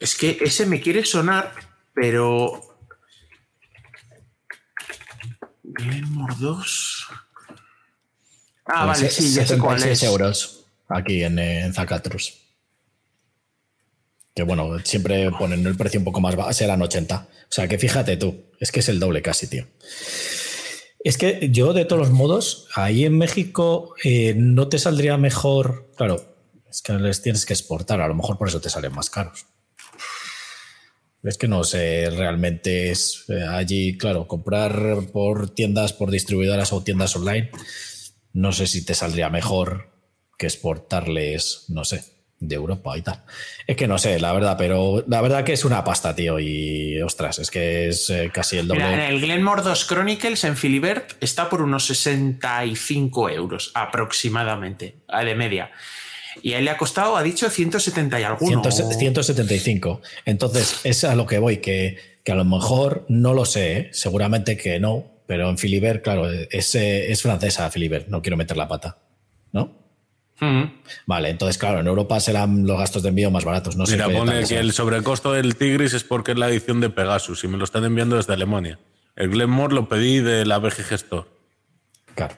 Es 0.00 0.16
que 0.16 0.38
ese 0.40 0.64
me 0.64 0.80
quiere 0.80 1.04
sonar, 1.04 1.52
pero 1.92 2.67
Glenmore 5.78 6.34
2. 6.38 7.06
Ah, 8.66 8.84
vale, 8.84 9.10
sí, 9.10 9.32
ya 9.32 9.46
sé 9.46 9.58
cuál 9.58 9.82
es. 9.82 10.02
euros 10.02 10.64
aquí 10.88 11.22
en, 11.22 11.38
en 11.38 11.72
Zacatrus. 11.72 12.34
Que 14.34 14.42
bueno, 14.42 14.78
siempre 14.84 15.30
ponen 15.32 15.66
el 15.66 15.76
precio 15.76 16.00
un 16.00 16.04
poco 16.04 16.20
más 16.20 16.36
bajo, 16.36 16.52
serán 16.52 16.82
80. 16.82 17.16
O 17.16 17.52
sea 17.52 17.66
que 17.66 17.78
fíjate 17.78 18.16
tú, 18.16 18.44
es 18.60 18.70
que 18.70 18.80
es 18.80 18.88
el 18.88 19.00
doble 19.00 19.22
casi, 19.22 19.46
tío. 19.46 19.66
Es 21.02 21.16
que 21.16 21.48
yo, 21.50 21.72
de 21.72 21.84
todos 21.84 22.00
los 22.00 22.10
modos, 22.10 22.66
ahí 22.74 23.04
en 23.04 23.16
México 23.16 23.94
eh, 24.04 24.34
no 24.36 24.68
te 24.68 24.78
saldría 24.78 25.16
mejor. 25.16 25.90
Claro, 25.96 26.36
es 26.68 26.82
que 26.82 26.92
les 26.94 27.22
tienes 27.22 27.46
que 27.46 27.54
exportar, 27.54 28.00
a 28.00 28.08
lo 28.08 28.14
mejor 28.14 28.36
por 28.36 28.48
eso 28.48 28.60
te 28.60 28.68
salen 28.68 28.92
más 28.92 29.08
caros. 29.08 29.46
Es 31.22 31.36
que 31.36 31.48
no 31.48 31.64
sé, 31.64 32.10
realmente 32.10 32.90
es 32.90 33.24
eh, 33.28 33.42
allí, 33.42 33.98
claro, 33.98 34.28
comprar 34.28 35.08
por 35.12 35.50
tiendas, 35.50 35.92
por 35.92 36.10
distribuidoras 36.10 36.72
o 36.72 36.82
tiendas 36.82 37.16
online, 37.16 37.50
no 38.32 38.52
sé 38.52 38.66
si 38.66 38.84
te 38.84 38.94
saldría 38.94 39.28
mejor 39.28 39.90
que 40.38 40.46
exportarles, 40.46 41.64
no 41.68 41.84
sé, 41.84 42.04
de 42.40 42.54
Europa 42.54 42.96
y 42.96 43.02
tal. 43.02 43.24
Es 43.66 43.76
que 43.76 43.88
no 43.88 43.98
sé, 43.98 44.20
la 44.20 44.32
verdad, 44.32 44.56
pero 44.56 45.04
la 45.08 45.20
verdad 45.20 45.44
que 45.44 45.52
es 45.52 45.64
una 45.64 45.82
pasta, 45.82 46.14
tío, 46.14 46.38
y 46.38 47.00
ostras, 47.02 47.40
es 47.40 47.50
que 47.50 47.88
es 47.88 48.08
eh, 48.10 48.30
casi 48.32 48.58
el 48.58 48.68
doble. 48.68 48.84
Mira, 48.84 49.08
en 49.08 49.14
el 49.14 49.20
Glenmore 49.20 49.62
2 49.62 49.86
Chronicles 49.88 50.44
en 50.44 50.56
Filibert 50.56 51.14
está 51.20 51.48
por 51.48 51.62
unos 51.62 51.86
65 51.86 53.30
euros 53.30 53.72
aproximadamente, 53.74 54.98
de 55.08 55.34
media. 55.34 55.72
Y 56.42 56.52
a 56.54 56.58
él 56.58 56.64
le 56.64 56.70
ha 56.70 56.76
costado, 56.76 57.16
ha 57.16 57.22
dicho, 57.22 57.48
170 57.48 58.20
y 58.20 58.22
alguno. 58.22 58.62
175. 58.70 60.00
Entonces, 60.24 60.80
es 60.84 61.04
a 61.04 61.14
lo 61.14 61.26
que 61.26 61.38
voy, 61.38 61.58
que, 61.58 61.96
a 62.26 62.34
lo 62.34 62.44
mejor 62.44 63.06
no 63.08 63.32
lo 63.34 63.44
sé, 63.44 63.78
¿eh? 63.78 63.88
seguramente 63.92 64.56
que 64.56 64.78
no, 64.80 65.06
pero 65.26 65.48
en 65.48 65.58
Filibert, 65.58 66.02
claro, 66.02 66.30
es, 66.30 66.74
es 66.74 67.22
francesa 67.22 67.70
Filibert, 67.70 68.08
no 68.08 68.20
quiero 68.20 68.36
meter 68.36 68.56
la 68.56 68.68
pata, 68.68 68.98
¿no? 69.52 69.78
Vale, 71.06 71.30
entonces, 71.30 71.58
claro, 71.58 71.80
en 71.80 71.86
Europa 71.86 72.20
serán 72.20 72.66
los 72.66 72.78
gastos 72.78 73.02
de 73.02 73.08
envío 73.08 73.30
más 73.30 73.44
baratos. 73.44 73.76
No 73.76 73.84
Mira, 73.84 74.08
pone 74.08 74.44
que 74.44 74.58
el 74.58 74.72
sobrecosto 74.72 75.32
del 75.32 75.56
Tigris 75.56 75.94
es 75.94 76.04
porque 76.04 76.32
es 76.32 76.38
la 76.38 76.48
edición 76.48 76.80
de 76.80 76.90
Pegasus 76.90 77.42
y 77.42 77.48
me 77.48 77.58
lo 77.58 77.64
están 77.64 77.84
enviando 77.84 78.16
desde 78.16 78.34
Alemania. 78.34 78.78
El 79.16 79.30
Glenmore 79.30 79.74
lo 79.74 79.88
pedí 79.88 80.20
de 80.20 80.46
la 80.46 80.58
BG 80.58 80.84
Gestor. 80.84 81.28
Claro. 82.14 82.36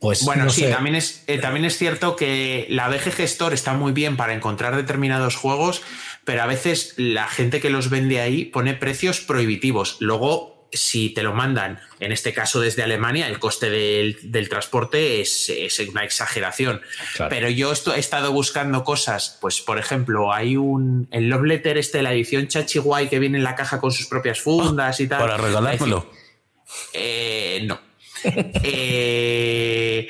Pues 0.00 0.24
bueno, 0.24 0.50
sí, 0.50 0.64
también, 0.70 0.96
es, 0.96 1.24
eh, 1.26 1.38
también 1.38 1.64
es 1.64 1.76
cierto 1.78 2.16
que 2.16 2.66
la 2.68 2.88
BG 2.88 3.12
Gestor 3.12 3.54
está 3.54 3.74
muy 3.74 3.92
bien 3.92 4.16
para 4.16 4.34
encontrar 4.34 4.76
determinados 4.76 5.36
juegos, 5.36 5.82
pero 6.24 6.42
a 6.42 6.46
veces 6.46 6.94
la 6.96 7.26
gente 7.28 7.60
que 7.60 7.70
los 7.70 7.90
vende 7.90 8.20
ahí 8.20 8.44
pone 8.44 8.74
precios 8.74 9.20
prohibitivos. 9.20 9.96
Luego, 10.00 10.68
si 10.72 11.10
te 11.10 11.22
lo 11.22 11.34
mandan, 11.34 11.80
en 12.00 12.12
este 12.12 12.32
caso 12.32 12.60
desde 12.60 12.82
Alemania, 12.82 13.28
el 13.28 13.38
coste 13.38 13.68
del, 13.70 14.48
transporte 14.48 15.20
es, 15.20 15.50
una 15.90 16.04
exageración. 16.04 16.80
Pero 17.28 17.48
yo 17.48 17.72
he 17.94 17.98
estado 17.98 18.32
buscando 18.32 18.84
cosas, 18.84 19.38
pues 19.40 19.60
por 19.60 19.78
ejemplo, 19.78 20.32
hay 20.32 20.56
un. 20.56 21.08
El 21.10 21.28
Love 21.28 21.44
Letter, 21.44 21.78
este, 21.78 22.02
la 22.02 22.12
edición 22.12 22.48
Chachihuay 22.48 23.08
que 23.08 23.18
viene 23.18 23.38
en 23.38 23.44
la 23.44 23.54
caja 23.54 23.80
con 23.80 23.92
sus 23.92 24.06
propias 24.06 24.40
fundas 24.40 25.00
y 25.00 25.08
tal. 25.08 25.20
¿Para 25.20 25.36
regalármelo? 25.36 26.10
Eh, 26.94 27.62
no. 27.64 27.91
Eh, 28.24 30.08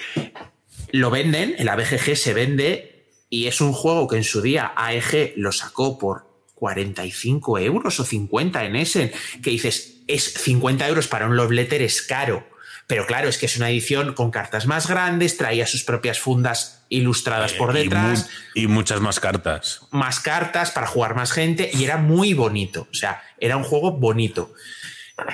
lo 0.92 1.10
venden, 1.10 1.54
en 1.58 1.66
la 1.66 1.76
BGG 1.76 2.16
se 2.16 2.34
vende 2.34 3.06
y 3.30 3.46
es 3.46 3.60
un 3.60 3.72
juego 3.72 4.06
que 4.08 4.16
en 4.16 4.24
su 4.24 4.42
día 4.42 4.72
AEG 4.76 5.34
lo 5.36 5.52
sacó 5.52 5.98
por 5.98 6.26
45 6.54 7.58
euros 7.58 7.98
o 7.98 8.04
50 8.04 8.64
en 8.64 8.76
ese, 8.76 9.12
que 9.42 9.50
dices, 9.50 10.02
es 10.06 10.34
50 10.34 10.86
euros 10.86 11.08
para 11.08 11.26
un 11.26 11.36
love 11.36 11.50
letter, 11.50 11.82
es 11.82 12.02
caro. 12.02 12.46
Pero 12.86 13.06
claro, 13.06 13.28
es 13.28 13.38
que 13.38 13.46
es 13.46 13.56
una 13.56 13.70
edición 13.70 14.12
con 14.12 14.30
cartas 14.30 14.66
más 14.66 14.86
grandes, 14.86 15.38
traía 15.38 15.66
sus 15.66 15.82
propias 15.82 16.18
fundas 16.18 16.84
ilustradas 16.88 17.54
por 17.54 17.74
eh, 17.74 17.84
detrás. 17.84 18.28
Y, 18.54 18.66
muchas 18.66 19.00
más 19.00 19.18
cartas. 19.18 19.80
Más 19.90 20.20
cartas 20.20 20.70
para 20.72 20.86
jugar 20.86 21.14
más 21.14 21.32
gente 21.32 21.70
y 21.72 21.84
era 21.84 21.96
muy 21.96 22.34
bonito. 22.34 22.86
O 22.90 22.94
sea, 22.94 23.22
era 23.38 23.56
un 23.56 23.64
juego 23.64 23.92
bonito. 23.92 24.52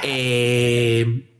Eh, 0.02 1.37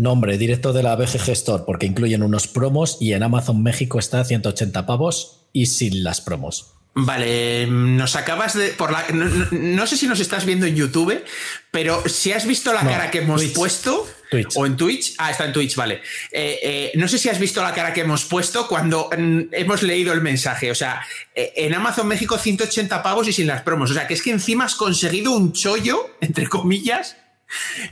Nombre, 0.00 0.38
directo 0.38 0.72
de 0.72 0.82
la 0.82 0.96
BGG 0.96 1.28
Store, 1.32 1.64
porque 1.66 1.84
incluyen 1.84 2.22
unos 2.22 2.48
promos 2.48 2.96
y 3.02 3.12
en 3.12 3.22
Amazon 3.22 3.62
México 3.62 3.98
está 3.98 4.20
a 4.20 4.24
180 4.24 4.86
pavos 4.86 5.42
y 5.52 5.66
sin 5.66 6.02
las 6.02 6.22
promos. 6.22 6.72
Vale, 6.94 7.66
nos 7.66 8.16
acabas 8.16 8.54
de. 8.54 8.68
Por 8.68 8.92
la, 8.92 9.04
no, 9.50 9.86
sé 9.86 9.98
si 9.98 10.06
nos 10.06 10.18
estás 10.18 10.46
viendo 10.46 10.64
en 10.64 10.74
YouTube, 10.74 11.22
pero 11.70 12.02
si 12.08 12.32
has 12.32 12.46
visto 12.46 12.72
la 12.72 12.80
cara 12.80 13.10
que 13.10 13.18
hemos 13.18 13.44
puesto. 13.48 14.08
O 14.54 14.64
en 14.64 14.78
Twitch. 14.78 15.16
Ah, 15.18 15.32
está 15.32 15.44
en 15.44 15.52
Twitch, 15.52 15.76
vale. 15.76 15.96
Eh, 16.32 16.58
eh, 16.62 16.92
no 16.94 17.06
sé 17.06 17.18
si 17.18 17.28
has 17.28 17.38
visto 17.38 17.62
la 17.62 17.74
cara 17.74 17.92
que 17.92 18.00
hemos 18.00 18.24
puesto 18.24 18.68
cuando 18.68 19.10
mm, 19.14 19.52
hemos 19.52 19.82
leído 19.82 20.14
el 20.14 20.22
mensaje. 20.22 20.70
O 20.70 20.74
sea, 20.74 21.04
eh, 21.34 21.52
en 21.56 21.74
Amazon 21.74 22.08
México 22.08 22.38
180 22.38 23.02
pavos 23.02 23.28
y 23.28 23.34
sin 23.34 23.46
las 23.46 23.60
promos. 23.60 23.90
O 23.90 23.94
sea, 23.94 24.06
que 24.06 24.14
es 24.14 24.22
que 24.22 24.30
encima 24.30 24.64
has 24.64 24.76
conseguido 24.76 25.32
un 25.32 25.52
chollo, 25.52 26.16
entre 26.22 26.46
comillas, 26.46 27.18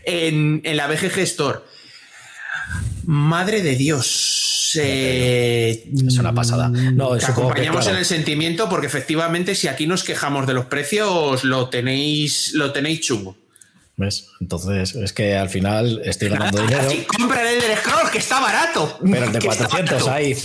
en, 0.04 0.62
en 0.64 0.76
la 0.78 0.86
BGG 0.86 1.18
Store. 1.18 1.58
Madre 3.10 3.62
de 3.62 3.74
Dios. 3.74 4.72
es 4.76 6.18
una 6.18 6.34
pasada. 6.34 6.68
No, 6.68 7.16
te 7.16 7.24
acompañamos 7.24 7.86
en 7.86 7.96
el 7.96 8.04
sentimiento 8.04 8.68
porque 8.68 8.86
efectivamente 8.86 9.54
si 9.54 9.66
aquí 9.66 9.86
nos 9.86 10.04
quejamos 10.04 10.46
de 10.46 10.52
los 10.52 10.66
precios 10.66 11.42
lo 11.42 11.70
tenéis, 11.70 12.52
lo 12.52 12.70
tenéis 12.70 13.00
chungo. 13.00 13.34
¿Ves? 13.96 14.28
Entonces, 14.42 14.94
es 14.94 15.14
que 15.14 15.36
al 15.36 15.48
final 15.48 16.02
estoy 16.04 16.28
ganando 16.28 16.60
dinero. 16.60 16.90
Sí, 16.90 17.06
compra 17.06 17.50
el 17.50 17.62
del 17.62 17.78
Scroll, 17.78 18.10
que 18.10 18.18
está 18.18 18.40
barato. 18.40 18.98
Pero 19.02 19.24
el 19.24 19.32
de 19.32 19.38
400 19.44 20.06
hay 20.06 20.36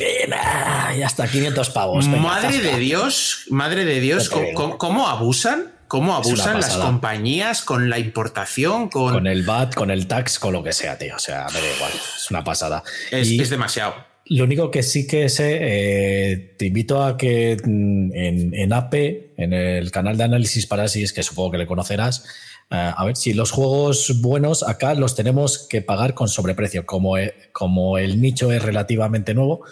y 0.98 1.02
hasta 1.02 1.28
500 1.28 1.70
pavos. 1.72 2.08
madre 2.08 2.62
de 2.62 2.78
Dios, 2.78 3.44
madre 3.50 3.84
de 3.84 4.00
Dios, 4.00 4.32
¿cómo, 4.56 5.10
abusan? 5.10 5.74
¿Cómo 5.94 6.16
abusan 6.16 6.60
las 6.60 6.76
compañías 6.76 7.62
con 7.62 7.88
la 7.88 8.00
importación? 8.00 8.90
Con... 8.90 9.14
con... 9.14 9.28
el 9.28 9.44
VAT, 9.44 9.76
con 9.76 9.92
el 9.92 10.08
tax, 10.08 10.40
con 10.40 10.52
lo 10.52 10.64
que 10.64 10.74
sea, 10.74 10.98
tío. 10.98 11.16
O 11.16 11.20
sea, 11.20 11.46
me 11.54 11.62
da 11.62 11.76
igual. 11.76 11.92
Es 12.16 12.32
una 12.32 12.44
pasada. 12.44 12.82
Es, 13.12 13.48
demasiado. 13.52 13.94
Lo 14.26 14.46
único 14.46 14.72
que 14.72 14.82
sí 14.82 15.06
que 15.06 15.30
sé, 15.30 15.60
eh, 15.62 16.56
te 16.58 16.66
invito 16.66 17.04
a 17.04 17.16
que 17.16 17.58
mm, 17.64 18.12
en, 18.12 18.54
en 18.56 18.74
APE, 18.74 19.36
en 19.38 19.54
el 19.54 19.92
canal 19.92 20.18
de 20.18 20.24
análisis 20.24 20.66
Parasis, 20.66 21.14
que 21.14 21.22
supongo 21.22 21.52
que 21.52 21.58
le 21.60 21.68
conocerás, 21.68 22.26
eh, 22.72 22.92
a 22.98 23.06
ver 23.06 23.16
si 23.16 23.36
los 23.36 23.52
juegos 23.52 24.20
buenos 24.20 24.68
acá 24.68 24.96
los 24.96 25.16
tenemos 25.16 25.68
que 25.70 25.84
pagar 25.84 26.16
con 26.16 26.28
sobreprecio. 26.28 26.88
Como, 26.88 27.18
como 27.52 28.00
el 28.00 28.20
nicho 28.20 28.52
es 28.52 28.64
relativamente 28.64 29.36
nuevo, 29.36 29.64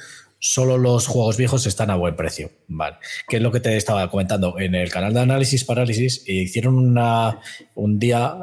solo 0.44 0.80
los 0.80 1.06
juegos 1.06 1.38
viejos 1.38 1.68
están 1.68 1.92
a 1.92 1.96
buen 1.96 2.16
precio. 2.16 2.50
Vale. 2.68 2.98
Que 3.30 3.38
es 3.38 3.42
lo 3.44 3.52
que 3.52 3.60
te 3.60 3.78
estaba 3.78 4.10
comentando. 4.10 4.60
En 4.60 4.74
el 4.74 4.90
canal 4.90 5.14
de 5.14 5.20
Análisis 5.20 5.64
Parálisis 5.64 6.24
hicieron 6.28 6.78
una, 6.78 7.40
un 7.76 8.00
día 8.00 8.34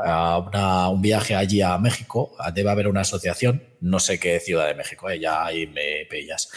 un 0.89 1.03
viaje 1.03 1.35
allí 1.35 1.61
a 1.61 1.77
México. 1.77 2.37
Debe 2.55 2.71
haber 2.71 2.87
una 2.87 3.01
asociación, 3.01 3.65
no 3.81 3.99
sé 3.99 4.21
qué 4.21 4.39
ciudad 4.39 4.69
de 4.69 4.77
México, 4.77 5.11
eh, 5.11 5.19
ya 5.19 5.45
ahí 5.45 5.67
me 5.67 6.07
pillas. 6.09 6.49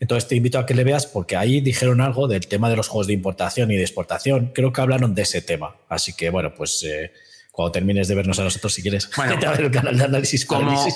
Entonces 0.00 0.28
te 0.28 0.36
invito 0.36 0.58
a 0.58 0.64
que 0.64 0.74
le 0.74 0.82
veas 0.82 1.06
porque 1.06 1.36
ahí 1.36 1.60
dijeron 1.60 2.00
algo 2.00 2.26
del 2.26 2.46
tema 2.46 2.70
de 2.70 2.76
los 2.76 2.88
juegos 2.88 3.06
de 3.06 3.12
importación 3.12 3.70
y 3.70 3.76
de 3.76 3.82
exportación. 3.82 4.52
Creo 4.54 4.72
que 4.72 4.80
hablaron 4.80 5.14
de 5.14 5.22
ese 5.22 5.42
tema. 5.42 5.76
Así 5.90 6.14
que 6.14 6.30
bueno, 6.30 6.54
pues 6.54 6.82
eh, 6.84 7.12
cuando 7.56 7.72
termines 7.72 8.06
de 8.06 8.14
vernos 8.14 8.38
a 8.38 8.44
nosotros, 8.44 8.74
si 8.74 8.82
quieres, 8.82 9.08
bueno, 9.16 9.38
el 9.58 9.70
canal 9.70 9.96
de 9.96 10.04
análisis 10.04 10.44
como, 10.44 10.86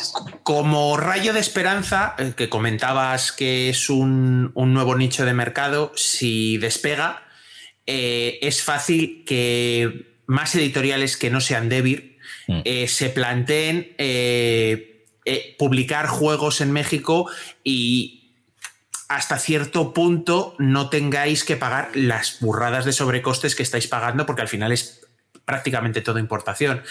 como 0.43 0.99
rayo 0.99 1.33
de 1.33 1.41
esperanza, 1.41 2.15
eh, 2.19 2.35
que 2.37 2.51
comentabas 2.51 3.33
que 3.33 3.71
es 3.71 3.89
un, 3.89 4.53
nuevo 4.55 4.95
nicho 4.95 5.25
de 5.25 5.33
mercado, 5.33 5.91
si 5.97 6.59
despega, 6.59 7.23
eh, 7.87 8.39
es 8.43 8.63
fácil 8.63 9.25
que 9.27 10.21
más 10.27 10.55
editoriales 10.55 11.17
que 11.17 11.31
no 11.31 11.41
sean 11.41 11.71
Debir 11.71 12.19
mm. 12.47 12.61
eh, 12.67 12.89
se 12.89 13.09
planteen 13.09 13.97
publicar 15.59 16.09
juegos 16.09 16.61
en 16.61 16.73
México 16.73 17.31
y 17.65 18.35
hasta 19.09 19.39
cierto 19.39 19.95
punto 19.95 20.55
no 20.59 20.91
tengáis 20.91 21.43
que 21.43 21.57
pagar 21.57 21.91
las 21.95 22.39
burradas 22.41 22.85
de 22.85 22.93
sobrecostes 22.93 23.55
que 23.55 23.63
estáis 23.63 23.87
pagando, 23.87 24.27
porque 24.27 24.43
al 24.43 24.49
final 24.49 24.73
es 24.73 25.00
prácticamente 25.51 26.01
toda 26.01 26.21
importación. 26.21 26.83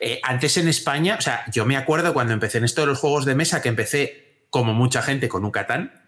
Eh, 0.00 0.20
antes 0.22 0.56
en 0.56 0.68
España, 0.68 1.16
o 1.18 1.20
sea, 1.20 1.44
yo 1.52 1.66
me 1.66 1.76
acuerdo 1.76 2.14
cuando 2.14 2.32
empecé 2.32 2.56
en 2.58 2.64
esto 2.64 2.80
de 2.80 2.86
los 2.86 2.98
juegos 2.98 3.26
de 3.26 3.34
mesa, 3.34 3.60
que 3.60 3.68
empecé 3.68 4.46
como 4.48 4.72
mucha 4.72 5.02
gente 5.02 5.28
con 5.28 5.44
un 5.44 5.50
Catán. 5.50 6.02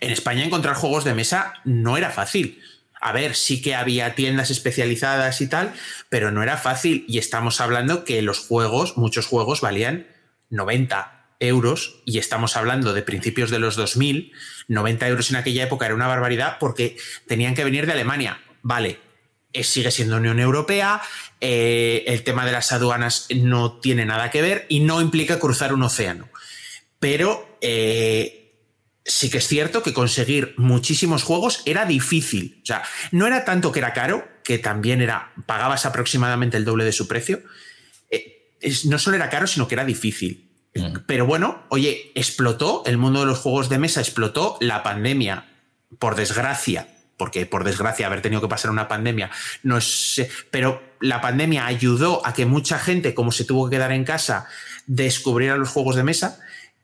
En 0.00 0.10
España 0.10 0.44
encontrar 0.44 0.74
juegos 0.74 1.04
de 1.04 1.14
mesa 1.14 1.54
no 1.64 1.96
era 1.96 2.10
fácil. 2.10 2.60
A 3.00 3.12
ver, 3.12 3.36
sí 3.36 3.62
que 3.62 3.76
había 3.76 4.16
tiendas 4.16 4.50
especializadas 4.50 5.40
y 5.40 5.46
tal, 5.46 5.72
pero 6.08 6.32
no 6.32 6.42
era 6.42 6.56
fácil. 6.56 7.04
Y 7.06 7.18
estamos 7.18 7.60
hablando 7.60 8.04
que 8.04 8.22
los 8.22 8.40
juegos, 8.40 8.96
muchos 8.96 9.26
juegos, 9.26 9.60
valían 9.60 10.08
90 10.50 11.12
euros 11.38 12.02
y 12.04 12.18
estamos 12.18 12.56
hablando 12.56 12.92
de 12.92 13.02
principios 13.02 13.50
de 13.50 13.60
los 13.60 13.76
2000. 13.76 14.32
90 14.66 15.08
euros 15.08 15.30
en 15.30 15.36
aquella 15.36 15.62
época 15.62 15.86
era 15.86 15.94
una 15.94 16.08
barbaridad 16.08 16.56
porque 16.58 16.96
tenían 17.28 17.54
que 17.54 17.64
venir 17.64 17.86
de 17.86 17.92
Alemania. 17.92 18.40
Vale, 18.62 18.98
sigue 19.64 19.90
siendo 19.90 20.16
Unión 20.16 20.40
Europea, 20.40 21.00
eh, 21.40 22.04
el 22.06 22.22
tema 22.22 22.46
de 22.46 22.52
las 22.52 22.72
aduanas 22.72 23.26
no 23.34 23.78
tiene 23.78 24.04
nada 24.06 24.30
que 24.30 24.42
ver 24.42 24.66
y 24.68 24.80
no 24.80 25.00
implica 25.00 25.38
cruzar 25.38 25.74
un 25.74 25.82
océano. 25.82 26.28
Pero 26.98 27.58
eh, 27.60 28.64
sí 29.04 29.30
que 29.30 29.38
es 29.38 29.46
cierto 29.46 29.82
que 29.82 29.92
conseguir 29.92 30.54
muchísimos 30.56 31.22
juegos 31.22 31.62
era 31.66 31.84
difícil. 31.84 32.60
O 32.62 32.66
sea, 32.66 32.82
no 33.12 33.26
era 33.26 33.44
tanto 33.44 33.72
que 33.72 33.80
era 33.80 33.92
caro, 33.92 34.26
que 34.44 34.58
también 34.58 35.00
era, 35.00 35.32
pagabas 35.46 35.86
aproximadamente 35.86 36.56
el 36.56 36.64
doble 36.64 36.84
de 36.84 36.92
su 36.92 37.06
precio. 37.06 37.42
no 38.84 38.98
solo 38.98 39.16
era 39.16 39.28
caro, 39.28 39.46
sino 39.46 39.68
que 39.68 39.74
era 39.74 39.84
difícil. 39.84 40.50
Mm. 40.74 40.98
Pero 41.06 41.26
bueno, 41.26 41.64
oye, 41.68 42.12
explotó, 42.14 42.82
el 42.86 42.96
mundo 42.96 43.20
de 43.20 43.26
los 43.26 43.38
juegos 43.38 43.68
de 43.68 43.78
mesa 43.78 44.00
explotó, 44.00 44.56
la 44.60 44.82
pandemia, 44.82 45.48
por 45.98 46.16
desgracia, 46.16 46.88
porque 47.16 47.46
por 47.46 47.64
desgracia 47.64 48.06
haber 48.06 48.22
tenido 48.22 48.40
que 48.40 48.48
pasar 48.48 48.70
una 48.70 48.88
pandemia, 48.88 49.30
no 49.62 49.80
sé, 49.80 50.30
pero 50.50 50.82
la 51.00 51.20
pandemia 51.20 51.66
ayudó 51.66 52.26
a 52.26 52.34
que 52.34 52.46
mucha 52.46 52.78
gente, 52.78 53.14
como 53.14 53.32
se 53.32 53.44
tuvo 53.44 53.68
que 53.68 53.76
quedar 53.76 53.92
en 53.92 54.04
casa, 54.04 54.46
descubriera 54.86 55.56
los 55.56 55.70
juegos 55.70 55.96
de 55.96 56.04
mesa. 56.04 56.40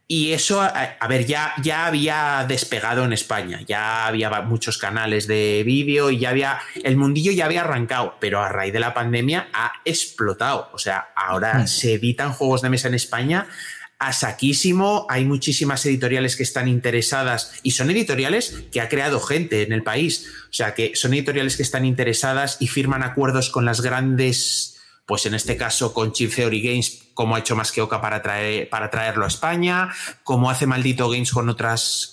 Y 0.08 0.32
eso, 0.32 0.60
a, 0.60 1.08
ver, 1.08 1.24
ya, 1.24 1.54
ya 1.62 1.86
había 1.86 2.44
despegado 2.46 3.02
en 3.04 3.14
España, 3.14 3.62
ya 3.66 4.06
había 4.06 4.28
muchos 4.42 4.76
canales 4.76 5.26
de 5.26 5.62
vídeo 5.64 6.10
y 6.10 6.18
ya 6.18 6.30
había, 6.30 6.58
el 6.84 6.98
mundillo 6.98 7.32
ya 7.32 7.46
había 7.46 7.62
arrancado, 7.62 8.16
pero 8.20 8.42
a 8.42 8.50
raíz 8.50 8.74
de 8.74 8.80
la 8.80 8.92
pandemia 8.92 9.48
ha 9.54 9.72
explotado. 9.86 10.68
O 10.74 10.78
sea, 10.78 11.12
ahora 11.16 11.60
hmm. 11.60 11.66
se 11.66 11.94
editan 11.94 12.32
juegos 12.32 12.60
de 12.60 12.68
mesa 12.68 12.88
en 12.88 12.94
España 12.94 13.46
a 14.02 14.12
saquísimo. 14.12 15.06
Hay 15.08 15.24
muchísimas 15.24 15.86
editoriales 15.86 16.36
que 16.36 16.42
están 16.42 16.66
interesadas 16.66 17.52
y 17.62 17.70
son 17.70 17.90
editoriales 17.90 18.64
que 18.72 18.80
ha 18.80 18.88
creado 18.88 19.20
gente 19.20 19.62
en 19.62 19.72
el 19.72 19.84
país. 19.84 20.26
O 20.50 20.52
sea, 20.52 20.74
que 20.74 20.96
son 20.96 21.14
editoriales 21.14 21.56
que 21.56 21.62
están 21.62 21.84
interesadas 21.84 22.56
y 22.60 22.66
firman 22.66 23.04
acuerdos 23.04 23.48
con 23.48 23.64
las 23.64 23.80
grandes, 23.80 24.80
pues 25.06 25.26
en 25.26 25.34
este 25.34 25.56
caso 25.56 25.94
con 25.94 26.12
Chip 26.12 26.34
Theory 26.34 26.60
Games, 26.60 27.04
como 27.14 27.36
ha 27.36 27.38
hecho 27.38 27.54
Más 27.54 27.70
que 27.70 27.80
Oca 27.80 28.00
para, 28.00 28.22
traer, 28.22 28.68
para 28.68 28.90
traerlo 28.90 29.24
a 29.24 29.28
España, 29.28 29.90
como 30.24 30.50
hace 30.50 30.66
Maldito 30.66 31.08
Games 31.08 31.30
con 31.30 31.48
otras, 31.48 32.12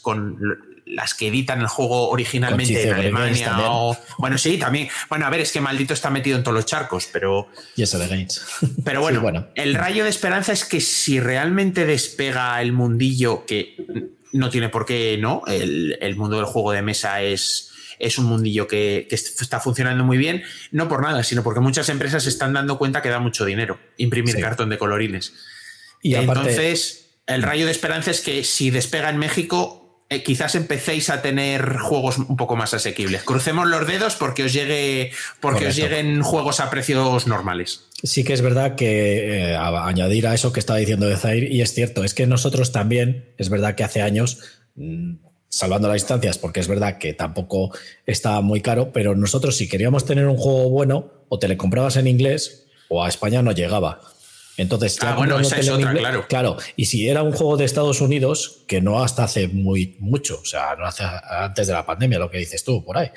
las 0.89 1.13
que 1.13 1.27
editan 1.27 1.61
el 1.61 1.67
juego 1.67 2.09
originalmente 2.09 2.87
en 2.87 2.93
Alemania 2.93 3.55
o, 3.59 3.97
bueno 4.17 4.37
sí 4.37 4.57
también. 4.57 4.89
Bueno 5.09 5.25
a 5.25 5.29
ver 5.29 5.41
es 5.41 5.51
que 5.51 5.61
maldito 5.61 5.93
está 5.93 6.09
metido 6.09 6.37
en 6.37 6.43
todos 6.43 6.55
los 6.55 6.65
charcos 6.65 7.07
pero 7.11 7.47
y 7.75 7.83
eso 7.83 7.99
de 7.99 8.07
Games 8.07 8.41
pero 8.83 9.01
bueno, 9.01 9.47
el 9.55 9.75
rayo 9.75 10.03
de 10.03 10.09
esperanza 10.09 10.51
es 10.51 10.65
que 10.65 10.81
si 10.81 11.19
realmente 11.19 11.85
despega 11.85 12.61
el 12.61 12.73
mundillo 12.73 13.45
que 13.45 13.75
no 14.33 14.49
tiene 14.49 14.69
por 14.69 14.85
qué 14.85 15.17
no 15.19 15.43
el, 15.47 16.15
mundo 16.15 16.37
del 16.37 16.45
juego 16.45 16.71
de 16.71 16.81
mesa 16.81 17.21
es 17.21 17.67
es 17.99 18.17
un 18.17 18.25
mundillo 18.25 18.65
que, 18.65 19.07
está 19.11 19.59
funcionando 19.59 20.05
muy 20.05 20.17
bien, 20.17 20.43
no 20.71 20.87
por 20.87 21.01
nada, 21.01 21.21
sino 21.21 21.43
porque 21.43 21.59
muchas 21.59 21.89
empresas 21.89 22.23
se 22.23 22.29
están 22.29 22.53
dando 22.53 22.77
cuenta 22.77 23.01
que 23.01 23.09
da 23.09 23.19
mucho 23.19 23.43
dinero 23.43 23.77
imprimir 23.97 24.39
cartón 24.39 24.69
de 24.69 24.77
colorines. 24.77 25.33
Y 26.01 26.15
entonces, 26.15 27.09
el 27.27 27.43
rayo 27.43 27.65
de 27.65 27.71
esperanza 27.71 28.11
es 28.11 28.21
que 28.21 28.45
si 28.45 28.71
despega 28.71 29.09
en 29.09 29.17
México, 29.17 29.78
eh, 30.11 30.23
quizás 30.23 30.55
empecéis 30.55 31.11
a 31.11 31.21
tener 31.21 31.77
juegos 31.77 32.17
un 32.17 32.35
poco 32.35 32.55
más 32.55 32.73
asequibles. 32.73 33.21
Crucemos 33.23 33.67
los 33.67 33.85
dedos 33.85 34.15
porque 34.15 34.43
os 34.43 34.53
llegue, 34.53 35.11
porque 35.39 35.67
os 35.67 35.75
lleguen 35.75 36.23
juegos 36.23 36.59
a 36.59 36.71
precios 36.71 37.27
normales. 37.27 37.85
Sí 38.01 38.23
que 38.23 38.33
es 38.33 38.41
verdad 38.41 38.75
que 38.75 39.51
eh, 39.51 39.55
añadir 39.55 40.25
a 40.25 40.33
eso 40.33 40.51
que 40.51 40.59
estaba 40.59 40.79
diciendo 40.79 41.07
de 41.07 41.15
Zaire, 41.15 41.47
y 41.53 41.61
es 41.61 41.75
cierto, 41.75 42.03
es 42.03 42.15
que 42.15 42.25
nosotros 42.25 42.71
también, 42.71 43.33
es 43.37 43.49
verdad 43.49 43.75
que 43.75 43.83
hace 43.83 44.01
años, 44.01 44.39
mm, 44.75 45.17
salvando 45.47 45.87
las 45.87 45.95
distancias, 45.95 46.39
porque 46.39 46.59
es 46.59 46.67
verdad 46.67 46.97
que 46.97 47.13
tampoco 47.13 47.71
estaba 48.07 48.41
muy 48.41 48.61
caro, 48.61 48.91
pero 48.91 49.15
nosotros 49.15 49.57
si 49.57 49.69
queríamos 49.69 50.05
tener 50.05 50.27
un 50.27 50.37
juego 50.37 50.71
bueno, 50.71 51.11
o 51.29 51.37
te 51.37 51.47
le 51.47 51.55
comprabas 51.55 51.97
en 51.97 52.07
inglés, 52.07 52.65
o 52.87 53.03
a 53.03 53.09
España 53.09 53.43
no 53.43 53.51
llegaba. 53.51 54.01
Entonces, 54.59 54.97
ya 55.01 55.13
ah, 55.13 55.15
bueno, 55.15 55.39
esa 55.39 55.57
es 55.57 55.69
otra, 55.69 55.93
claro. 55.93 56.25
Claro, 56.27 56.57
y 56.75 56.85
si 56.85 57.07
era 57.07 57.23
un 57.23 57.31
juego 57.31 57.55
de 57.55 57.65
Estados 57.65 58.01
Unidos, 58.01 58.63
que 58.67 58.81
no 58.81 59.01
hasta 59.01 59.23
hace 59.23 59.47
muy 59.47 59.95
mucho, 59.99 60.41
o 60.41 60.45
sea, 60.45 60.75
no 60.77 60.85
hace 60.85 61.03
antes 61.29 61.67
de 61.67 61.73
la 61.73 61.85
pandemia, 61.85 62.19
lo 62.19 62.29
que 62.29 62.39
dices 62.39 62.63
tú 62.63 62.83
por 62.83 62.97
ahí. 62.97 63.09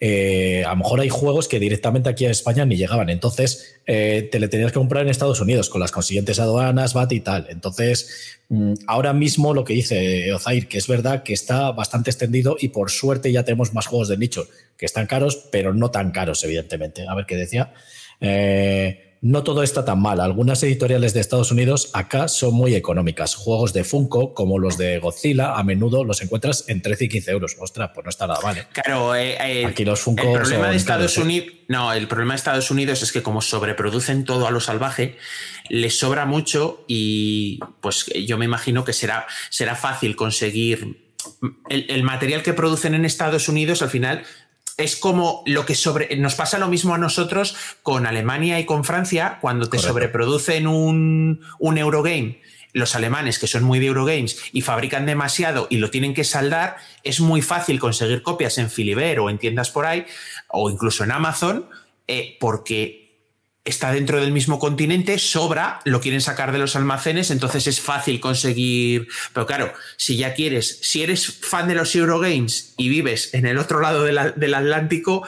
eh, 0.00 0.62
a 0.64 0.70
lo 0.70 0.76
mejor 0.76 1.00
hay 1.00 1.08
juegos 1.08 1.48
que 1.48 1.58
directamente 1.58 2.08
aquí 2.08 2.24
a 2.24 2.30
España 2.30 2.64
ni 2.64 2.76
llegaban. 2.76 3.08
Entonces, 3.10 3.80
eh, 3.86 4.28
te 4.30 4.38
le 4.38 4.46
tenías 4.46 4.70
que 4.70 4.78
comprar 4.78 5.02
en 5.02 5.08
Estados 5.08 5.40
Unidos 5.40 5.68
con 5.68 5.80
las 5.80 5.90
consiguientes 5.90 6.38
aduanas, 6.38 6.94
VAT 6.94 7.12
y 7.12 7.20
tal. 7.20 7.46
Entonces, 7.50 8.38
mm, 8.48 8.74
ahora 8.86 9.12
mismo 9.12 9.54
lo 9.54 9.64
que 9.64 9.74
dice 9.74 10.32
Ozair, 10.32 10.68
que 10.68 10.78
es 10.78 10.86
verdad 10.86 11.24
que 11.24 11.32
está 11.32 11.72
bastante 11.72 12.10
extendido 12.10 12.56
y 12.60 12.68
por 12.68 12.92
suerte 12.92 13.32
ya 13.32 13.42
tenemos 13.44 13.74
más 13.74 13.86
juegos 13.86 14.06
de 14.08 14.16
nicho 14.16 14.46
que 14.76 14.86
están 14.86 15.08
caros, 15.08 15.48
pero 15.50 15.74
no 15.74 15.90
tan 15.90 16.12
caros, 16.12 16.44
evidentemente. 16.44 17.04
A 17.08 17.14
ver 17.16 17.26
qué 17.26 17.34
decía. 17.34 17.72
Eh, 18.20 19.07
no 19.20 19.42
todo 19.42 19.62
está 19.62 19.84
tan 19.84 20.00
mal. 20.00 20.20
Algunas 20.20 20.62
editoriales 20.62 21.12
de 21.12 21.20
Estados 21.20 21.50
Unidos 21.50 21.90
acá 21.92 22.28
son 22.28 22.54
muy 22.54 22.74
económicas. 22.74 23.34
Juegos 23.34 23.72
de 23.72 23.84
Funko, 23.84 24.34
como 24.34 24.58
los 24.58 24.78
de 24.78 24.98
Godzilla, 24.98 25.54
a 25.54 25.64
menudo 25.64 26.04
los 26.04 26.22
encuentras 26.22 26.64
en 26.68 26.82
13 26.82 27.04
y 27.04 27.08
15 27.08 27.30
euros. 27.32 27.56
Ostras, 27.58 27.90
pues 27.94 28.04
no 28.04 28.10
está 28.10 28.26
nada 28.26 28.40
mal. 28.42 28.58
¿eh? 28.58 28.66
Claro, 28.72 29.14
eh, 29.14 29.36
eh, 29.40 29.66
aquí 29.66 29.84
los 29.84 30.00
Funko. 30.00 30.22
El 30.22 30.40
problema 30.40 30.70
de 30.70 30.76
Estados 30.76 31.16
Unidos. 31.18 31.48
No, 31.68 31.92
el 31.92 32.06
problema 32.08 32.34
de 32.34 32.36
Estados 32.36 32.70
Unidos 32.70 33.02
es 33.02 33.12
que, 33.12 33.22
como 33.22 33.42
sobreproducen 33.42 34.24
todo 34.24 34.46
a 34.46 34.50
lo 34.50 34.60
salvaje, 34.60 35.16
les 35.68 35.98
sobra 35.98 36.24
mucho 36.24 36.84
y 36.86 37.60
pues 37.80 38.06
yo 38.06 38.38
me 38.38 38.44
imagino 38.44 38.84
que 38.84 38.92
será, 38.92 39.26
será 39.50 39.74
fácil 39.74 40.16
conseguir. 40.16 41.08
el 41.68 42.02
material 42.04 42.42
que 42.42 42.54
producen 42.54 42.94
en 42.94 43.04
Estados 43.04 43.48
Unidos 43.48 43.82
al 43.82 43.90
final 43.90 44.24
es 44.78 44.96
como 44.96 45.42
lo 45.44 45.66
que 45.66 45.74
sobre. 45.74 46.16
Nos 46.16 46.34
pasa 46.34 46.58
lo 46.58 46.68
mismo 46.68 46.94
a 46.94 46.98
nosotros 46.98 47.56
con 47.82 48.06
Alemania 48.06 48.58
y 48.58 48.64
con 48.64 48.84
Francia 48.84 49.38
cuando 49.40 49.68
te 49.68 49.78
sobreproducen 49.78 50.66
un, 50.66 51.40
un 51.58 51.78
Eurogame 51.78 52.40
los 52.72 52.94
alemanes, 52.94 53.38
que 53.38 53.46
son 53.46 53.64
muy 53.64 53.78
de 53.78 53.86
Eurogames 53.86 54.40
y 54.52 54.62
fabrican 54.62 55.06
demasiado 55.06 55.66
y 55.70 55.78
lo 55.78 55.90
tienen 55.90 56.14
que 56.14 56.24
saldar, 56.24 56.76
es 57.02 57.20
muy 57.20 57.42
fácil 57.42 57.80
conseguir 57.80 58.22
copias 58.22 58.58
en 58.58 58.70
Filiber 58.70 59.20
o 59.20 59.30
en 59.30 59.38
tiendas 59.38 59.70
por 59.70 59.86
ahí, 59.86 60.06
o 60.48 60.70
incluso 60.70 61.02
en 61.02 61.10
Amazon, 61.10 61.66
eh, 62.06 62.36
porque 62.38 62.97
está 63.68 63.92
dentro 63.92 64.20
del 64.20 64.32
mismo 64.32 64.58
continente, 64.58 65.18
sobra, 65.18 65.80
lo 65.84 66.00
quieren 66.00 66.20
sacar 66.20 66.52
de 66.52 66.58
los 66.58 66.76
almacenes, 66.76 67.30
entonces 67.30 67.66
es 67.66 67.80
fácil 67.80 68.20
conseguir. 68.20 69.08
Pero 69.32 69.46
claro, 69.46 69.72
si 69.96 70.16
ya 70.16 70.34
quieres, 70.34 70.78
si 70.82 71.02
eres 71.02 71.26
fan 71.26 71.68
de 71.68 71.74
los 71.74 71.94
Eurogames 71.94 72.74
y 72.76 72.88
vives 72.88 73.34
en 73.34 73.46
el 73.46 73.58
otro 73.58 73.80
lado 73.80 74.04
del 74.04 74.54
Atlántico, 74.54 75.26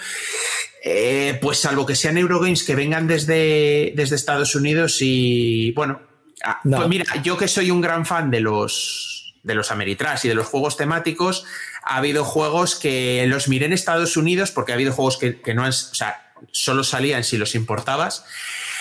eh, 0.82 1.38
pues 1.42 1.58
salvo 1.58 1.84
que 1.84 1.94
sean 1.94 2.16
Eurogames 2.16 2.64
que 2.64 2.74
vengan 2.74 3.06
desde, 3.06 3.92
desde 3.94 4.16
Estados 4.16 4.54
Unidos 4.54 4.98
y 5.00 5.72
bueno, 5.72 6.00
ah, 6.42 6.60
pues 6.62 6.88
mira, 6.88 7.04
yo 7.22 7.36
que 7.36 7.48
soy 7.48 7.70
un 7.70 7.80
gran 7.80 8.06
fan 8.06 8.30
de 8.30 8.40
los 8.40 9.34
de 9.42 9.54
los 9.54 9.70
Ameritrash 9.70 10.26
y 10.26 10.28
de 10.28 10.34
los 10.34 10.46
juegos 10.46 10.76
temáticos, 10.76 11.46
ha 11.82 11.96
habido 11.96 12.24
juegos 12.24 12.76
que 12.76 13.24
los 13.26 13.48
miré 13.48 13.66
en 13.66 13.72
Estados 13.72 14.18
Unidos 14.18 14.50
porque 14.50 14.72
ha 14.72 14.74
habido 14.74 14.92
juegos 14.92 15.16
que, 15.16 15.40
que 15.40 15.54
no 15.54 15.62
han, 15.62 15.70
o 15.70 15.72
sea, 15.72 16.29
solo 16.52 16.84
salían 16.84 17.24
si 17.24 17.38
los 17.38 17.54
importabas. 17.54 18.24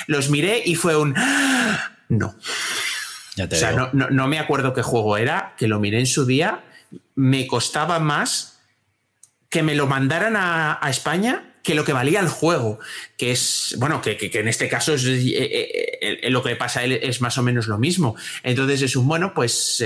Los 0.08 0.30
miré 0.30 0.62
y 0.66 0.76
fue 0.76 0.96
un 0.96 1.16
no. 2.10 2.36
o 3.38 3.56
sea, 3.56 3.92
no, 3.94 4.28
me 4.28 4.40
acuerdo 4.40 4.74
qué 4.74 4.82
juego 4.82 5.18
era, 5.18 5.56
que 5.58 5.68
lo 5.68 5.80
miré 5.80 6.00
en 6.00 6.08
su 6.08 6.26
día. 6.26 6.64
Me 7.16 7.48
costaba 7.48 8.00
más 8.00 8.60
que 9.50 9.64
me 9.64 9.76
lo 9.76 9.88
mandaran 9.88 10.36
a, 10.36 10.80
España 10.90 11.56
que 11.64 11.76
lo 11.76 11.84
que 11.84 11.94
valía 11.94 12.20
el 12.20 12.30
juego, 12.30 12.80
que 13.18 13.32
es, 13.32 13.76
bueno, 13.78 14.02
que, 14.02 14.18
en 14.34 14.48
este 14.48 14.70
caso 14.70 14.94
es, 14.94 15.06
eh, 15.06 15.36
eh, 15.36 16.20
eh, 16.24 16.30
lo 16.30 16.42
que 16.42 16.56
pasa 16.56 16.80
a 16.80 16.84
él 16.84 16.94
es 16.94 17.22
más 17.22 17.38
o 17.38 17.44
menos 17.44 17.68
lo 17.68 17.78
mismo. 17.78 18.16
Entonces 18.44 18.82
es 18.82 18.96
un, 18.96 19.08
bueno, 19.08 19.34
pues 19.34 19.84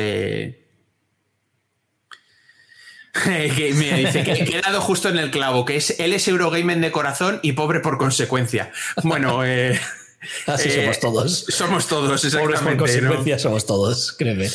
que 3.24 3.74
me 3.76 3.94
dice 4.00 4.24
que 4.24 4.32
he 4.32 4.46
quedado 4.46 4.82
justo 4.82 5.10
en 5.10 5.18
el 5.18 5.30
clavo, 5.30 5.66
que 5.66 5.76
es 5.76 6.00
él 6.00 6.14
es 6.14 6.28
Eurogamer 6.28 6.80
de 6.80 6.92
corazón 6.92 7.40
y 7.44 7.54
pobre 7.54 7.80
por 7.80 7.98
consecuencia. 7.98 8.72
Bueno, 9.04 9.46
eh, 9.46 9.80
Así 10.48 10.70
eh, 10.70 10.82
somos 10.82 11.00
todos. 11.00 11.46
Somos 11.50 11.88
todos, 11.88 12.26
exactamente. 12.26 12.64
por 12.64 12.78
consecuencia 12.78 13.40
somos 13.40 13.66
todos, 13.66 14.14
créeme. 14.14 14.50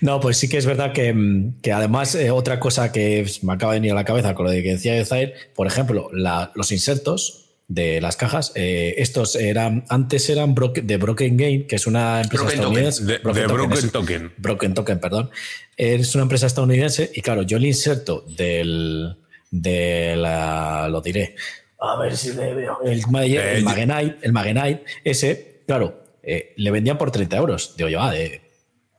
No, 0.00 0.20
pues 0.20 0.38
sí 0.38 0.48
que 0.48 0.58
es 0.58 0.66
verdad 0.66 0.92
que, 0.92 1.72
además 1.72 2.14
eh, 2.14 2.30
otra 2.30 2.58
cosa 2.58 2.92
que 2.92 3.30
me 3.42 3.52
acaba 3.52 3.74
de 3.74 3.80
venir 3.80 3.92
a 3.92 3.96
la 3.96 4.04
cabeza 4.04 4.34
con 4.34 4.46
lo 4.46 4.50
de 4.50 4.62
que 4.62 4.70
decía 4.70 5.04
Zaire, 5.04 5.34
por 5.54 5.66
ejemplo, 5.66 6.10
los 6.12 6.72
insertos 6.72 7.41
de 7.68 8.00
las 8.00 8.16
cajas. 8.16 8.52
Eh, 8.54 8.94
estos 8.98 9.36
eran, 9.36 9.84
antes 9.88 10.28
eran 10.28 10.54
de 10.54 10.96
Broken 10.96 11.36
Game, 11.36 11.66
que 11.66 11.76
es 11.76 11.86
una 11.86 12.20
empresa 12.20 12.48
estadounidense. 12.48 13.04
De, 13.04 13.18
Broken, 13.18 13.90
Token, 13.90 14.32
Broken 14.36 14.74
Token. 14.74 14.98
perdón. 15.00 15.30
Es 15.76 16.14
una 16.14 16.22
empresa 16.22 16.46
estadounidense 16.46 17.10
y 17.14 17.20
claro, 17.22 17.42
yo 17.42 17.56
el 17.56 17.66
inserto 17.66 18.24
del, 18.36 19.16
de 19.50 20.14
la, 20.16 20.88
lo 20.90 21.00
diré, 21.00 21.34
a 21.82 21.96
ver 21.96 22.16
si 22.16 22.32
le 22.32 22.54
veo, 22.54 22.78
el, 22.84 23.00
eh, 23.00 23.56
el, 23.56 23.64
Magenite, 23.64 24.16
el 24.22 24.32
Magenite, 24.32 24.84
ese, 25.02 25.62
claro, 25.66 26.04
eh, 26.22 26.54
le 26.56 26.70
vendían 26.70 26.96
por 26.96 27.10
30 27.10 27.36
euros. 27.36 27.74
Digo 27.76 27.88
yo, 27.88 28.00
ah, 28.00 28.12
de 28.12 28.40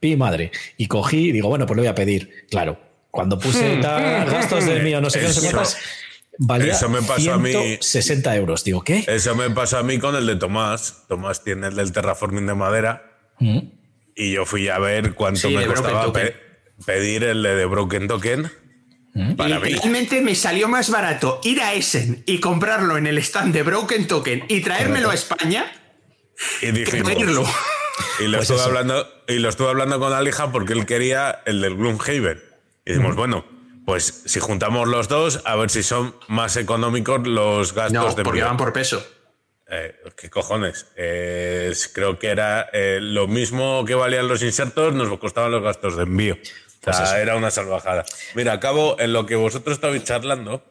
pi 0.02 0.18
madre. 0.18 0.52
Y 0.76 0.88
cogí 0.88 1.30
y 1.30 1.31
digo, 1.31 1.48
bueno, 1.48 1.65
pues 1.65 1.77
le 1.77 1.84
voy 1.84 1.88
a 1.88 1.95
pedir. 1.95 2.45
Claro, 2.49 2.77
cuando 3.10 3.40
puse 3.40 3.77
gastos 3.80 4.65
de 4.65 4.81
mío, 4.81 4.99
no 4.99 5.10
sé 5.10 5.19
qué, 5.19 5.27
no 5.27 5.34
sé 5.34 5.41
cuántas, 5.41 5.77
valía 6.39 6.73
eso 6.73 6.89
me 6.89 7.01
pasó 7.01 7.34
a 7.34 7.38
mí 7.38 7.53
60 7.80 8.35
euros. 8.35 8.64
Digo, 8.64 8.81
¿qué? 8.84 9.03
Eso 9.07 9.35
me 9.35 9.49
pasó 9.49 9.77
a 9.77 9.84
mí 9.84 9.99
con 9.99 10.15
el 10.15 10.26
de 10.26 10.35
Tomás. 10.35 11.03
Tomás 11.07 11.43
tiene 11.43 11.68
el 11.68 11.76
del 11.76 11.91
terraforming 11.91 12.45
de 12.45 12.53
madera. 12.55 13.31
Mm. 13.39 13.60
Y 14.15 14.34
yo 14.34 14.45
fui 14.45 14.69
a 14.69 14.80
ver 14.80 15.14
cuánto 15.14 15.49
me 15.49 15.65
costaba 15.65 16.11
pedir 16.85 17.23
el 17.23 17.43
de 17.43 17.65
Broken 17.65 18.07
Token. 18.07 18.51
Mm. 19.14 19.35
Para 19.35 19.57
y 19.69 19.76
realmente 19.76 20.22
me 20.22 20.35
salió 20.35 20.68
más 20.68 20.89
barato 20.89 21.39
ir 21.43 21.61
a 21.61 21.73
Essen 21.73 22.23
y 22.26 22.39
comprarlo 22.39 22.97
en 22.97 23.07
el 23.07 23.18
stand 23.19 23.53
de 23.53 23.64
Broken 23.64 24.07
Token 24.07 24.45
y 24.47 24.61
traérmelo 24.61 25.11
a 25.11 25.14
España 25.14 25.72
y 26.61 26.72
dijimos, 26.72 27.14
que. 27.14 27.22
Y 28.23 28.27
lo, 28.27 28.38
pues 28.38 28.49
estuve 28.49 28.61
hablando, 28.61 29.07
y 29.27 29.39
lo 29.39 29.49
estuve 29.49 29.69
hablando 29.69 29.99
con 29.99 30.14
Alija 30.14 30.51
porque 30.51 30.73
él 30.73 30.85
quería 30.85 31.41
el 31.45 31.61
del 31.61 31.76
Gloomhaven. 31.76 32.41
Y 32.85 32.91
dijimos, 32.91 33.15
bueno, 33.15 33.45
pues 33.85 34.23
si 34.26 34.39
juntamos 34.39 34.88
los 34.88 35.07
dos, 35.07 35.41
a 35.45 35.55
ver 35.55 35.69
si 35.69 35.84
son 35.84 36.15
más 36.27 36.55
económicos 36.57 37.27
los 37.27 37.73
gastos 37.73 37.93
no, 37.93 38.14
de 38.14 38.23
porque 38.23 38.43
van 38.43 38.57
por 38.57 38.73
peso. 38.73 39.05
Eh, 39.69 39.95
¿Qué 40.15 40.30
cojones? 40.30 40.88
Eh, 40.95 41.73
creo 41.93 42.19
que 42.19 42.27
era 42.27 42.69
eh, 42.73 42.99
lo 43.01 43.27
mismo 43.27 43.84
que 43.85 43.95
valían 43.95 44.27
los 44.27 44.43
insertos, 44.43 44.93
nos 44.93 45.18
costaban 45.18 45.51
los 45.51 45.64
gastos 45.64 45.97
de 45.97 46.03
envío. 46.03 46.35
o 46.35 46.93
sea, 46.93 46.99
pues 46.99 47.11
era 47.14 47.35
una 47.35 47.49
salvajada. 47.49 48.05
Mira, 48.35 48.53
acabo 48.53 48.99
en 48.99 49.14
lo 49.14 49.26
que 49.26 49.35
vosotros 49.35 49.76
estabais 49.76 50.03
charlando. 50.03 50.64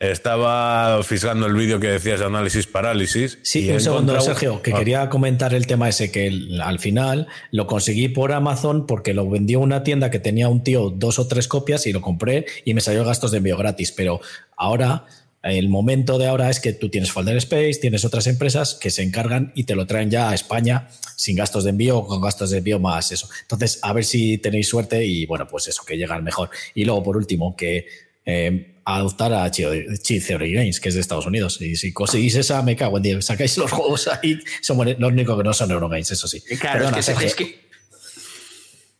Estaba 0.00 1.00
fisgando 1.04 1.46
el 1.46 1.54
vídeo 1.54 1.78
que 1.78 1.86
decías 1.86 2.18
de 2.18 2.26
análisis 2.26 2.66
parálisis. 2.66 3.38
Sí, 3.42 3.70
un 3.70 3.80
segundo, 3.80 4.20
Sergio, 4.20 4.60
que 4.60 4.72
ah. 4.72 4.78
quería 4.78 5.08
comentar 5.08 5.54
el 5.54 5.68
tema 5.68 5.88
ese, 5.88 6.10
que 6.10 6.48
al 6.62 6.80
final 6.80 7.28
lo 7.52 7.68
conseguí 7.68 8.08
por 8.08 8.32
Amazon 8.32 8.86
porque 8.86 9.14
lo 9.14 9.28
vendió 9.30 9.60
una 9.60 9.84
tienda 9.84 10.10
que 10.10 10.18
tenía 10.18 10.48
un 10.48 10.64
tío 10.64 10.90
dos 10.90 11.20
o 11.20 11.28
tres 11.28 11.46
copias 11.46 11.86
y 11.86 11.92
lo 11.92 12.00
compré 12.00 12.44
y 12.64 12.74
me 12.74 12.80
salió 12.80 13.04
gastos 13.04 13.30
de 13.30 13.38
envío 13.38 13.56
gratis. 13.56 13.92
Pero 13.92 14.20
ahora, 14.56 15.06
el 15.44 15.68
momento 15.68 16.18
de 16.18 16.26
ahora 16.26 16.50
es 16.50 16.58
que 16.58 16.72
tú 16.72 16.88
tienes 16.88 17.12
Folder 17.12 17.36
Space, 17.36 17.74
tienes 17.80 18.04
otras 18.04 18.26
empresas 18.26 18.74
que 18.74 18.90
se 18.90 19.04
encargan 19.04 19.52
y 19.54 19.62
te 19.62 19.76
lo 19.76 19.86
traen 19.86 20.10
ya 20.10 20.30
a 20.30 20.34
España 20.34 20.88
sin 21.14 21.36
gastos 21.36 21.62
de 21.62 21.70
envío 21.70 21.98
o 21.98 22.06
con 22.06 22.20
gastos 22.20 22.50
de 22.50 22.58
envío 22.58 22.80
más 22.80 23.12
eso. 23.12 23.28
Entonces, 23.42 23.78
a 23.82 23.92
ver 23.92 24.04
si 24.04 24.38
tenéis 24.38 24.66
suerte 24.66 25.04
y 25.04 25.24
bueno, 25.26 25.46
pues 25.46 25.68
eso, 25.68 25.84
que 25.86 25.96
llegan 25.96 26.24
mejor. 26.24 26.50
Y 26.74 26.84
luego, 26.84 27.04
por 27.04 27.16
último, 27.16 27.54
que 27.54 27.86
eh, 28.26 28.73
adoptar 28.84 29.32
a 29.32 29.50
Chi 29.50 30.20
Theory 30.20 30.52
Games, 30.52 30.80
que 30.80 30.88
es 30.88 30.94
de 30.94 31.00
Estados 31.00 31.26
Unidos. 31.26 31.60
Y 31.60 31.76
si 31.76 31.92
conseguís 31.92 32.34
esa, 32.36 32.62
me 32.62 32.76
cago 32.76 32.98
en 32.98 33.02
Dios, 33.02 33.24
sacáis 33.24 33.56
los 33.56 33.70
juegos 33.70 34.08
ahí, 34.08 34.38
son 34.60 34.78
los 34.98 35.12
únicos 35.12 35.36
que 35.36 35.44
no 35.44 35.52
son 35.52 35.70
Eurogames, 35.70 36.10
eso 36.10 36.28
sí. 36.28 36.40
Claro, 36.58 36.88
es, 36.96 37.34
que, 37.34 37.68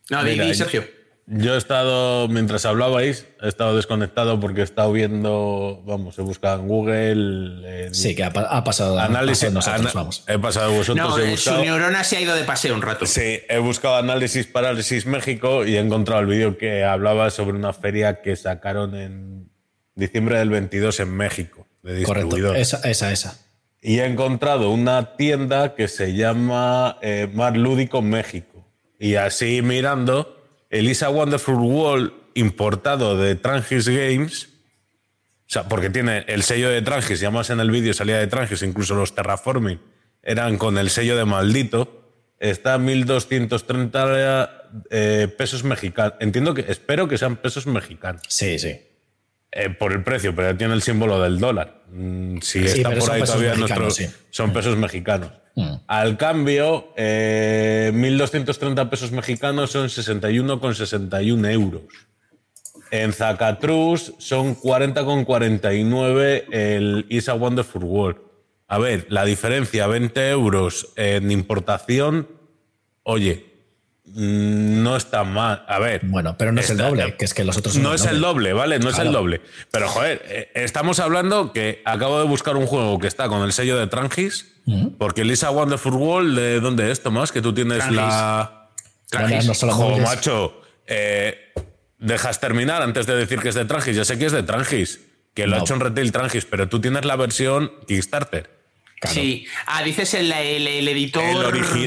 No, 0.09 0.23
Sergio. 0.53 1.05
Yo 1.27 1.55
he 1.55 1.57
estado, 1.57 2.27
mientras 2.27 2.65
hablabais, 2.65 3.25
he 3.41 3.47
estado 3.47 3.75
desconectado 3.75 4.39
porque 4.39 4.61
he 4.61 4.63
estado 4.63 4.91
viendo, 4.91 5.81
vamos, 5.83 6.19
he 6.19 6.21
buscado 6.21 6.61
en 6.61 6.67
Google. 6.67 7.89
sí, 7.93 8.13
que 8.13 8.23
ha, 8.23 8.31
pasado 8.31 8.99
análisis. 8.99 9.51
nosotros, 9.51 9.91
vamos. 9.95 10.23
He 10.27 10.37
pasado 10.37 10.71
vosotros. 10.71 11.17
No, 11.19 11.37
su 11.37 11.51
neurona 11.63 12.03
se 12.03 12.17
ha 12.17 12.21
ido 12.21 12.35
de 12.35 12.43
paseo 12.43 12.75
un 12.75 12.83
rato. 12.83 13.07
Sí, 13.07 13.39
he 13.49 13.57
buscado 13.57 13.95
análisis 13.95 14.45
parálisis 14.45 15.07
México 15.07 15.65
y 15.65 15.77
he 15.77 15.79
encontrado 15.79 16.21
el 16.21 16.27
vídeo 16.27 16.59
que 16.59 16.83
hablaba 16.83 17.31
sobre 17.31 17.57
una 17.57 17.73
feria 17.73 18.21
que 18.21 18.35
sacaron 18.35 18.93
en 18.93 19.49
diciembre 19.95 20.37
del 20.37 20.49
22 20.49 20.99
en 20.99 21.11
México, 21.15 21.67
de 21.83 21.95
distribuidor. 21.95 22.51
Correcto, 22.51 22.61
esa, 22.61 22.89
esa, 22.89 23.11
esa. 23.11 23.39
Y 23.81 23.99
he 23.99 24.05
encontrado 24.05 24.71
una 24.71 25.15
tienda 25.15 25.75
que 25.75 25.87
se 25.87 26.13
llama 26.13 26.97
eh, 27.01 27.29
Mar 27.33 27.55
Lúdico 27.55 28.01
México. 28.01 28.67
Y 28.99 29.15
así 29.15 29.61
mirando 29.61 30.43
Elisa 30.69 31.09
Wonderful 31.09 31.55
World 31.55 32.13
importado 32.33 33.17
de 33.17 33.35
Trangis 33.35 33.87
Games. 33.87 34.49
O 35.47 35.47
sea, 35.47 35.67
porque 35.69 35.89
tiene 35.89 36.25
el 36.27 36.43
sello 36.43 36.69
de 36.69 36.81
Trangis, 36.81 37.19
ya 37.19 37.29
más 37.29 37.49
en 37.49 37.59
el 37.59 37.69
vídeo 37.69 37.93
salía 37.93 38.17
de 38.17 38.27
Trangis, 38.27 38.63
incluso 38.63 38.95
los 38.95 39.13
Terraforming 39.13 39.79
eran 40.25 40.57
con 40.57 40.77
el 40.77 40.89
sello 40.89 41.15
de 41.15 41.23
maldito. 41.23 42.01
Está 42.39 42.73
a 42.73 42.77
1230 42.77 44.69
eh, 44.89 45.33
pesos 45.37 45.63
mexicanos. 45.63 46.15
Entiendo 46.19 46.53
que, 46.53 46.65
espero 46.67 47.07
que 47.07 47.17
sean 47.17 47.37
pesos 47.37 47.65
mexicanos. 47.67 48.23
Sí, 48.27 48.59
sí. 48.59 48.81
Eh, 49.57 49.69
por 49.69 49.93
el 49.93 50.03
precio, 50.03 50.35
pero 50.35 50.53
tiene 50.57 50.73
el 50.73 50.81
símbolo 50.81 51.21
del 51.21 51.39
dólar. 51.39 51.81
Mm, 51.89 52.39
si 52.41 52.59
está 52.59 52.91
por 52.91 53.09
ahí 53.09 53.21
todavía 53.23 53.55
nuestros, 53.55 54.01
son 54.29 54.51
pesos 54.51 54.75
mexicanos. 54.75 55.31
Mm. 55.55 55.75
Al 55.87 56.17
cambio, 56.17 56.93
1.230 56.97 58.81
eh, 58.81 58.85
pesos 58.87 59.13
mexicanos 59.13 59.71
son 59.71 59.87
61,61 59.87 61.49
euros. 61.49 61.83
En 62.91 63.13
Zacatrus 63.13 64.13
son 64.17 64.57
40,49 64.57 66.43
el 66.51 67.05
Isa 67.07 67.33
Wonderful 67.33 67.85
World. 67.85 68.17
A 68.67 68.77
ver, 68.77 69.07
la 69.07 69.23
diferencia, 69.23 69.87
20 69.87 70.31
euros 70.31 70.89
en 70.97 71.31
importación, 71.31 72.27
oye, 73.03 73.54
no 74.13 74.95
está 74.95 75.23
mal. 75.23 75.65
A 75.67 75.79
ver. 75.79 76.01
Bueno, 76.03 76.37
pero 76.37 76.51
no 76.51 76.61
es 76.61 76.69
el 76.69 76.77
doble, 76.77 77.15
que 77.15 77.25
es 77.25 77.33
que 77.33 77.43
los 77.43 77.57
otros 77.57 77.77
No 77.77 77.93
es 77.93 78.05
el 78.05 78.21
doble, 78.21 78.53
¿vale? 78.53 78.79
No 78.79 78.89
es 78.89 78.99
el 78.99 79.11
doble. 79.11 79.41
Pero, 79.71 79.89
joder, 79.89 80.23
eh, 80.27 80.51
estamos 80.55 80.99
hablando 80.99 81.51
que 81.51 81.81
acabo 81.85 82.19
de 82.19 82.25
buscar 82.25 82.55
un 82.55 82.65
juego 82.65 82.99
que 82.99 83.07
está 83.07 83.27
con 83.27 83.41
el 83.43 83.51
sello 83.51 83.77
de 83.77 83.87
Trangis, 83.87 84.53
porque 84.97 85.23
Lisa 85.23 85.51
Wonderful 85.51 85.93
World, 85.93 86.37
¿de 86.37 86.59
dónde 86.59 86.91
es, 86.91 87.01
Tomás? 87.01 87.31
Que 87.31 87.41
tú 87.41 87.53
tienes 87.53 87.89
la. 87.91 88.69
Trangis. 89.09 89.63
No, 89.63 89.97
macho. 89.97 90.61
Eh, 90.87 91.53
dejas 91.99 92.39
terminar 92.39 92.81
antes 92.81 93.05
de 93.07 93.15
decir 93.15 93.39
que 93.39 93.49
es 93.49 93.55
de 93.55 93.65
Trangis. 93.65 93.95
Yo 93.95 94.05
sé 94.05 94.17
que 94.17 94.25
es 94.25 94.31
de 94.31 94.43
Trangis, 94.43 95.01
que 95.33 95.47
lo 95.47 95.55
ha 95.55 95.59
hecho 95.59 95.73
en 95.73 95.79
retail 95.79 96.11
Trangis, 96.11 96.45
pero 96.45 96.69
tú 96.69 96.79
tienes 96.79 97.05
la 97.05 97.15
versión 97.15 97.71
Kickstarter. 97.87 98.55
Sí. 99.03 99.45
Ah, 99.67 99.83
dices 99.83 100.13
el, 100.13 100.31
editor. 100.31 101.23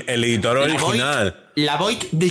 El, 0.06 0.24
editor 0.24 0.58
original. 0.58 1.47
La 1.58 1.76
Void 1.76 1.98
de 2.12 2.30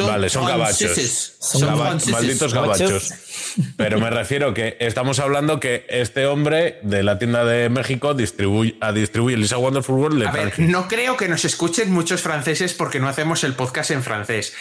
vale, 0.00 0.28
son 0.28 0.46
gabachos. 0.46 1.36
Son 1.38 1.78
malditos 2.10 2.52
gabachos. 2.52 3.12
Pero 3.76 4.00
me 4.00 4.10
refiero 4.10 4.52
que 4.54 4.76
estamos 4.80 5.20
hablando 5.20 5.60
que 5.60 5.86
este 5.88 6.26
hombre 6.26 6.80
de 6.82 7.02
la 7.02 7.18
tienda 7.18 7.44
de 7.44 7.68
México 7.68 8.14
distribuye, 8.14 8.76
a 8.80 8.92
distribuir 8.92 9.38
Lisa 9.38 9.58
Wonderful 9.58 9.94
World 9.96 10.26
a 10.26 10.32
ver, 10.32 10.58
no 10.58 10.88
creo 10.88 11.16
que 11.16 11.28
nos 11.28 11.44
escuchen 11.44 11.92
muchos 11.92 12.22
franceses 12.22 12.72
porque 12.74 12.98
no 12.98 13.08
hacemos 13.08 13.44
el 13.44 13.54
podcast 13.54 13.92
en 13.92 14.02
francés. 14.02 14.54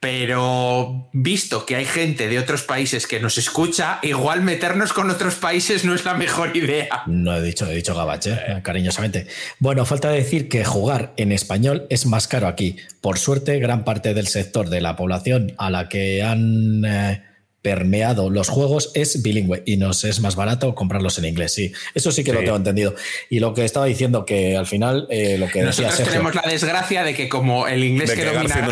Pero 0.00 1.10
visto 1.12 1.66
que 1.66 1.74
hay 1.74 1.84
gente 1.84 2.28
de 2.28 2.38
otros 2.38 2.62
países 2.62 3.08
que 3.08 3.18
nos 3.18 3.36
escucha, 3.36 3.98
igual 4.02 4.42
meternos 4.42 4.92
con 4.92 5.10
otros 5.10 5.34
países 5.34 5.84
no 5.84 5.92
es 5.92 6.04
la 6.04 6.14
mejor 6.14 6.56
idea. 6.56 7.02
No 7.06 7.36
he 7.36 7.42
dicho, 7.42 7.66
he 7.66 7.74
dicho 7.74 7.96
gabache, 7.96 8.32
eh, 8.32 8.60
cariñosamente. 8.62 9.26
Bueno, 9.58 9.84
falta 9.84 10.10
decir 10.10 10.48
que 10.48 10.64
jugar 10.64 11.14
en 11.16 11.32
español 11.32 11.86
es 11.90 12.06
más 12.06 12.28
caro 12.28 12.46
aquí. 12.46 12.76
Por 13.00 13.18
suerte, 13.18 13.58
gran 13.58 13.84
parte 13.84 14.14
del 14.14 14.28
sector 14.28 14.70
de 14.70 14.80
la 14.80 14.94
población 14.94 15.54
a 15.58 15.68
la 15.68 15.88
que 15.88 16.22
han 16.22 16.84
eh, 16.84 17.22
permeado 17.62 18.30
los 18.30 18.48
juegos 18.48 18.92
es 18.94 19.22
bilingüe 19.22 19.62
y 19.66 19.76
nos 19.76 20.04
es 20.04 20.20
más 20.20 20.36
barato 20.36 20.74
comprarlos 20.74 21.18
en 21.18 21.24
inglés. 21.24 21.54
Sí, 21.54 21.72
eso 21.94 22.12
sí 22.12 22.22
que 22.22 22.32
lo 22.32 22.40
tengo 22.40 22.56
entendido. 22.56 22.94
Y 23.30 23.40
lo 23.40 23.52
que 23.52 23.64
estaba 23.64 23.86
diciendo, 23.86 24.24
que 24.24 24.56
al 24.56 24.66
final 24.66 25.06
eh, 25.10 25.36
lo 25.38 25.48
que 25.48 25.62
Nosotros 25.62 25.96
tenemos 25.96 26.34
la 26.34 26.42
desgracia 26.42 27.02
de 27.02 27.14
que 27.14 27.28
como 27.28 27.66
el 27.66 27.84
inglés 27.84 28.12
que, 28.12 28.24
domina 28.24 28.70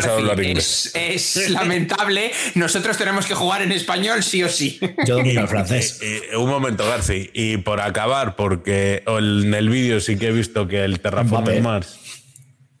es, 0.93 1.49
lamentable, 1.49 2.31
nosotros 2.55 2.97
tenemos 2.97 3.25
que 3.25 3.33
jugar 3.33 3.61
en 3.61 3.71
español 3.71 4.23
sí 4.23 4.43
o 4.43 4.49
sí. 4.49 4.79
Yo 5.05 5.17
domino 5.17 5.41
el 5.41 5.47
francés. 5.47 5.99
un 6.37 6.49
momento, 6.49 6.87
Garci, 6.87 7.29
y 7.33 7.57
por 7.57 7.81
acabar, 7.81 8.35
porque 8.35 9.03
en 9.05 9.53
el 9.53 9.69
vídeo 9.69 9.99
sí 9.99 10.17
que 10.17 10.27
he 10.27 10.31
visto 10.31 10.67
que 10.67 10.83
el 10.83 10.99
Terraforming 11.01 11.61
Mars 11.61 11.99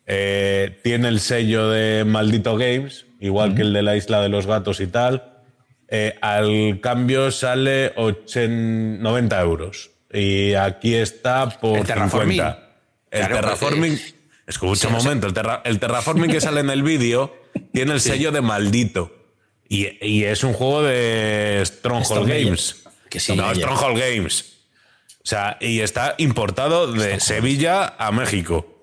eh, 0.05 0.79
tiene 0.83 1.09
el 1.09 1.19
sello 1.19 1.69
de 1.69 2.05
Maldito 2.05 2.55
Games, 2.55 3.05
igual 3.19 3.55
que 3.55 3.63
el 3.63 3.73
de 3.73 3.81
la 3.81 3.97
Isla 3.97 4.21
de 4.21 4.29
los 4.29 4.45
Gatos 4.45 4.79
y 4.79 4.87
tal 4.87 5.36
eh, 5.87 6.17
al 6.21 6.79
cambio 6.81 7.31
sale 7.31 7.93
90 7.95 9.41
euros. 9.41 9.91
Y 10.11 10.53
aquí 10.53 10.95
está 10.95 11.49
por 11.49 11.79
el 11.79 11.85
terraforming. 11.85 12.41
El 13.11 13.27
terraforming. 13.27 13.99
Escucha 14.45 14.87
un 14.87 14.93
momento, 14.93 15.27
el, 15.65 15.79
terraforming 15.79 16.31
que 16.31 16.39
sale 16.39 16.61
en 16.61 16.69
el 16.69 16.81
vídeo 16.81 17.35
tiene 17.73 17.93
el 17.93 18.01
sello 18.01 18.31
de 18.31 18.41
maldito. 18.41 19.13
Y, 19.69 20.23
es 20.23 20.45
un 20.45 20.53
juego 20.53 20.83
de 20.83 21.61
Stronghold 21.65 22.29
Games. 22.29 22.83
Que 23.09 23.19
no, 23.35 23.53
Stronghold 23.53 23.99
Games. 23.99 24.57
O 25.23 25.29
sea, 25.29 25.57
y 25.59 25.81
está 25.81 26.15
importado 26.17 26.91
de 26.93 27.19
Sevilla 27.19 27.95
a 27.99 28.13
México. 28.13 28.77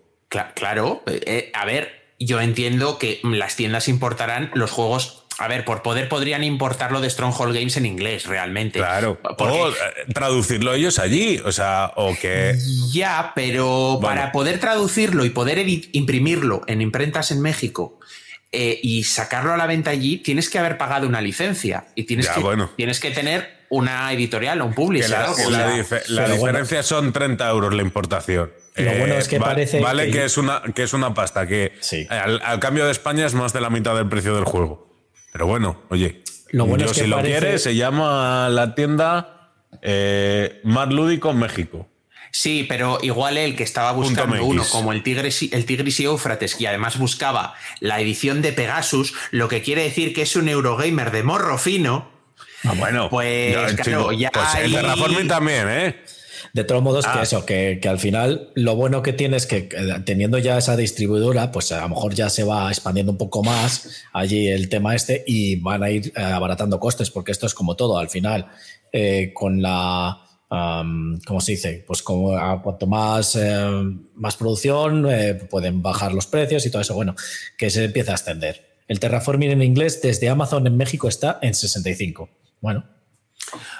Claro, 0.54 1.02
eh, 1.06 1.20
eh, 1.26 1.52
a 1.54 1.64
ver, 1.64 2.12
yo 2.18 2.40
entiendo 2.40 2.98
que 2.98 3.20
las 3.22 3.56
tiendas 3.56 3.88
importarán 3.88 4.50
los 4.54 4.70
juegos 4.70 5.23
a 5.38 5.48
ver, 5.48 5.64
por 5.64 5.82
poder 5.82 6.08
podrían 6.08 6.44
importarlo 6.44 7.00
de 7.00 7.10
Stronghold 7.10 7.54
Games 7.54 7.76
en 7.76 7.86
inglés, 7.86 8.26
realmente. 8.26 8.78
Claro. 8.78 9.18
O 9.22 9.68
eh, 9.68 9.72
traducirlo 10.12 10.72
ellos 10.72 10.98
allí, 10.98 11.40
o 11.44 11.50
sea, 11.50 11.92
o 11.96 12.14
que. 12.16 12.56
Ya, 12.92 13.32
pero 13.34 13.98
para 14.00 14.30
poder 14.30 14.60
traducirlo 14.60 15.24
y 15.24 15.30
poder 15.30 15.64
imprimirlo 15.92 16.62
en 16.68 16.80
imprentas 16.80 17.32
en 17.32 17.42
México 17.42 17.98
eh, 18.52 18.78
y 18.82 19.02
sacarlo 19.04 19.52
a 19.52 19.56
la 19.56 19.66
venta 19.66 19.90
allí, 19.90 20.18
tienes 20.18 20.48
que 20.48 20.58
haber 20.58 20.78
pagado 20.78 21.08
una 21.08 21.20
licencia 21.20 21.86
y 21.96 22.04
tienes, 22.04 22.28
que, 22.28 22.40
tienes 22.76 23.00
que 23.00 23.10
tener 23.10 23.64
una 23.70 24.12
editorial 24.12 24.60
o 24.60 24.66
un 24.66 24.74
publisher. 24.74 25.18
la, 26.08 26.28
diferencia 26.28 26.84
son 26.84 27.12
30 27.12 27.48
euros 27.50 27.74
la 27.74 27.82
importación. 27.82 28.52
Lo 28.76 28.92
bueno 28.98 29.14
es 29.14 29.26
que 29.26 29.36
eh, 29.36 29.40
parece. 29.40 29.80
Vale 29.80 30.10
que, 30.12 30.24
es 30.24 30.36
una, 30.36 30.62
que 30.74 30.84
es 30.84 30.92
una 30.92 31.12
pasta, 31.12 31.48
que 31.48 31.72
al 32.08 32.60
cambio 32.60 32.84
de 32.84 32.92
España 32.92 33.26
es 33.26 33.34
más 33.34 33.52
de 33.52 33.60
la 33.60 33.70
mitad 33.70 33.96
del 33.96 34.08
precio 34.08 34.36
del 34.36 34.44
juego. 34.44 34.93
Pero 35.34 35.48
bueno, 35.48 35.82
oye, 35.88 36.22
lo 36.52 36.64
bueno 36.64 36.84
es 36.84 36.92
que 36.92 37.00
si 37.00 37.06
lo 37.08 37.20
quieres, 37.20 37.60
se 37.60 37.74
llama 37.74 38.48
la 38.50 38.76
tienda 38.76 39.50
eh, 39.82 40.60
Más 40.62 40.88
Lúdico 40.90 41.32
México. 41.32 41.88
Sí, 42.30 42.64
pero 42.68 43.00
igual 43.02 43.36
el 43.36 43.56
que 43.56 43.64
estaba 43.64 43.90
buscando 43.90 44.44
uno 44.44 44.62
como 44.70 44.92
el 44.92 45.02
Tigris, 45.02 45.52
el 45.52 45.66
Tigris 45.66 45.98
y 45.98 46.04
Eufrates, 46.04 46.60
y 46.60 46.66
además 46.66 46.98
buscaba 46.98 47.54
la 47.80 48.00
edición 48.00 48.42
de 48.42 48.52
Pegasus, 48.52 49.12
lo 49.32 49.48
que 49.48 49.60
quiere 49.60 49.82
decir 49.82 50.14
que 50.14 50.22
es 50.22 50.36
un 50.36 50.48
Eurogamer 50.48 51.10
de 51.10 51.24
morro 51.24 51.58
fino. 51.58 52.12
Ah, 52.62 52.74
bueno, 52.76 53.10
pues, 53.10 53.74
claro, 53.74 54.12
ya 54.12 54.30
pues 54.30 54.54
el 54.62 54.70
Terraforming 54.70 55.26
también, 55.26 55.68
¿eh? 55.68 56.04
De 56.52 56.64
todos 56.64 56.82
modos, 56.82 57.04
que 57.04 57.18
ah. 57.18 57.22
eso, 57.22 57.46
que, 57.46 57.80
al 57.88 57.98
final 57.98 58.50
lo 58.54 58.76
bueno 58.76 59.02
que 59.02 59.12
tiene 59.12 59.36
es 59.36 59.46
que 59.46 59.68
teniendo 60.04 60.38
ya 60.38 60.58
esa 60.58 60.76
distribuidora, 60.76 61.50
pues 61.52 61.72
a 61.72 61.80
lo 61.80 61.88
mejor 61.88 62.14
ya 62.14 62.30
se 62.30 62.44
va 62.44 62.68
expandiendo 62.68 63.12
un 63.12 63.18
poco 63.18 63.42
más 63.42 64.04
allí 64.12 64.48
el 64.48 64.68
tema 64.68 64.94
este 64.94 65.24
y 65.26 65.56
van 65.56 65.82
a 65.82 65.90
ir 65.90 66.12
eh, 66.16 66.20
abaratando 66.22 66.78
costes, 66.78 67.10
porque 67.10 67.32
esto 67.32 67.46
es 67.46 67.54
como 67.54 67.76
todo, 67.76 67.98
al 67.98 68.08
final, 68.08 68.46
eh, 68.92 69.32
con 69.34 69.62
la... 69.62 70.20
¿Cómo 70.46 71.40
se 71.40 71.52
dice? 71.52 71.82
Pues 71.84 72.00
como 72.00 72.36
a 72.36 72.62
cuanto 72.62 72.86
más, 72.86 73.34
eh, 73.34 73.66
más 74.14 74.36
producción, 74.36 75.04
pueden 75.50 75.82
bajar 75.82 76.12
los 76.12 76.28
precios 76.28 76.64
y 76.64 76.70
todo 76.70 76.80
eso. 76.80 76.94
Bueno, 76.94 77.16
que 77.58 77.70
se 77.70 77.82
empieza 77.82 78.12
a 78.12 78.14
extender. 78.14 78.64
El 78.86 79.00
terraforming 79.00 79.50
en 79.50 79.62
inglés 79.62 80.00
desde 80.00 80.28
Amazon 80.28 80.64
en 80.68 80.76
México 80.76 81.08
está 81.08 81.40
en 81.42 81.54
65. 81.54 82.28
Bueno. 82.60 82.84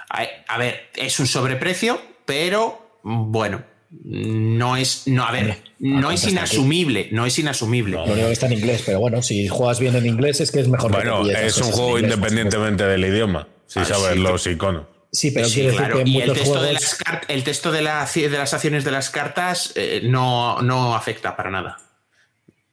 A 0.09 0.59
ver, 0.59 0.91
es 0.95 1.19
un 1.19 1.27
sobreprecio, 1.27 2.01
pero 2.25 3.01
bueno, 3.03 3.65
no 4.03 4.77
es, 4.77 5.07
no, 5.07 5.25
a 5.25 5.33
ver, 5.33 5.63
no 5.79 6.11
es 6.11 6.27
inasumible, 6.27 7.09
no 7.13 7.27
es 7.27 7.39
inasumible. 7.39 7.97
Lo 7.97 8.05
único 8.05 8.27
que 8.27 8.33
está 8.33 8.47
en 8.47 8.55
inglés, 8.55 8.83
pero 8.85 9.01
bueno, 9.01 9.23
si 9.23 9.49
juegas 9.49 9.79
bien 9.79 9.95
en 9.97 10.07
inglés 10.07 10.41
es 10.41 10.51
que 10.51 10.61
es 10.61 10.69
mejor. 10.69 10.93
Bueno, 10.93 11.29
es 11.29 11.59
un 11.59 11.71
juego 11.71 11.99
independientemente 11.99 12.85
del 12.85 13.05
idioma, 13.05 13.49
si 13.67 13.81
ah, 13.81 13.85
sabes 13.85 14.17
los 14.17 14.47
iconos. 14.47 14.87
Sí, 15.13 15.31
pero 15.31 15.47
decir 15.47 15.71
que 15.71 16.03
y 16.11 16.21
el 16.21 16.33
texto, 16.33 16.61
de 16.61 16.73
las 16.73 16.99
el 17.29 17.45
texto 17.45 17.71
de, 17.71 17.83
las 17.83 18.53
acciones 18.53 18.85
de 18.85 18.91
las 18.91 19.11
cartas 19.11 19.73
eh, 19.77 20.01
no, 20.03 20.61
no 20.61 20.97
afecta 20.97 21.37
para 21.37 21.51
nada. 21.51 21.79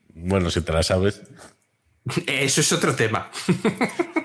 Bueno, 0.09 0.49
si 0.49 0.61
te 0.61 0.71
la 0.71 0.81
sabes. 0.81 1.21
Eso 2.27 2.61
es 2.61 2.71
otro 2.71 2.95
tema. 2.95 3.29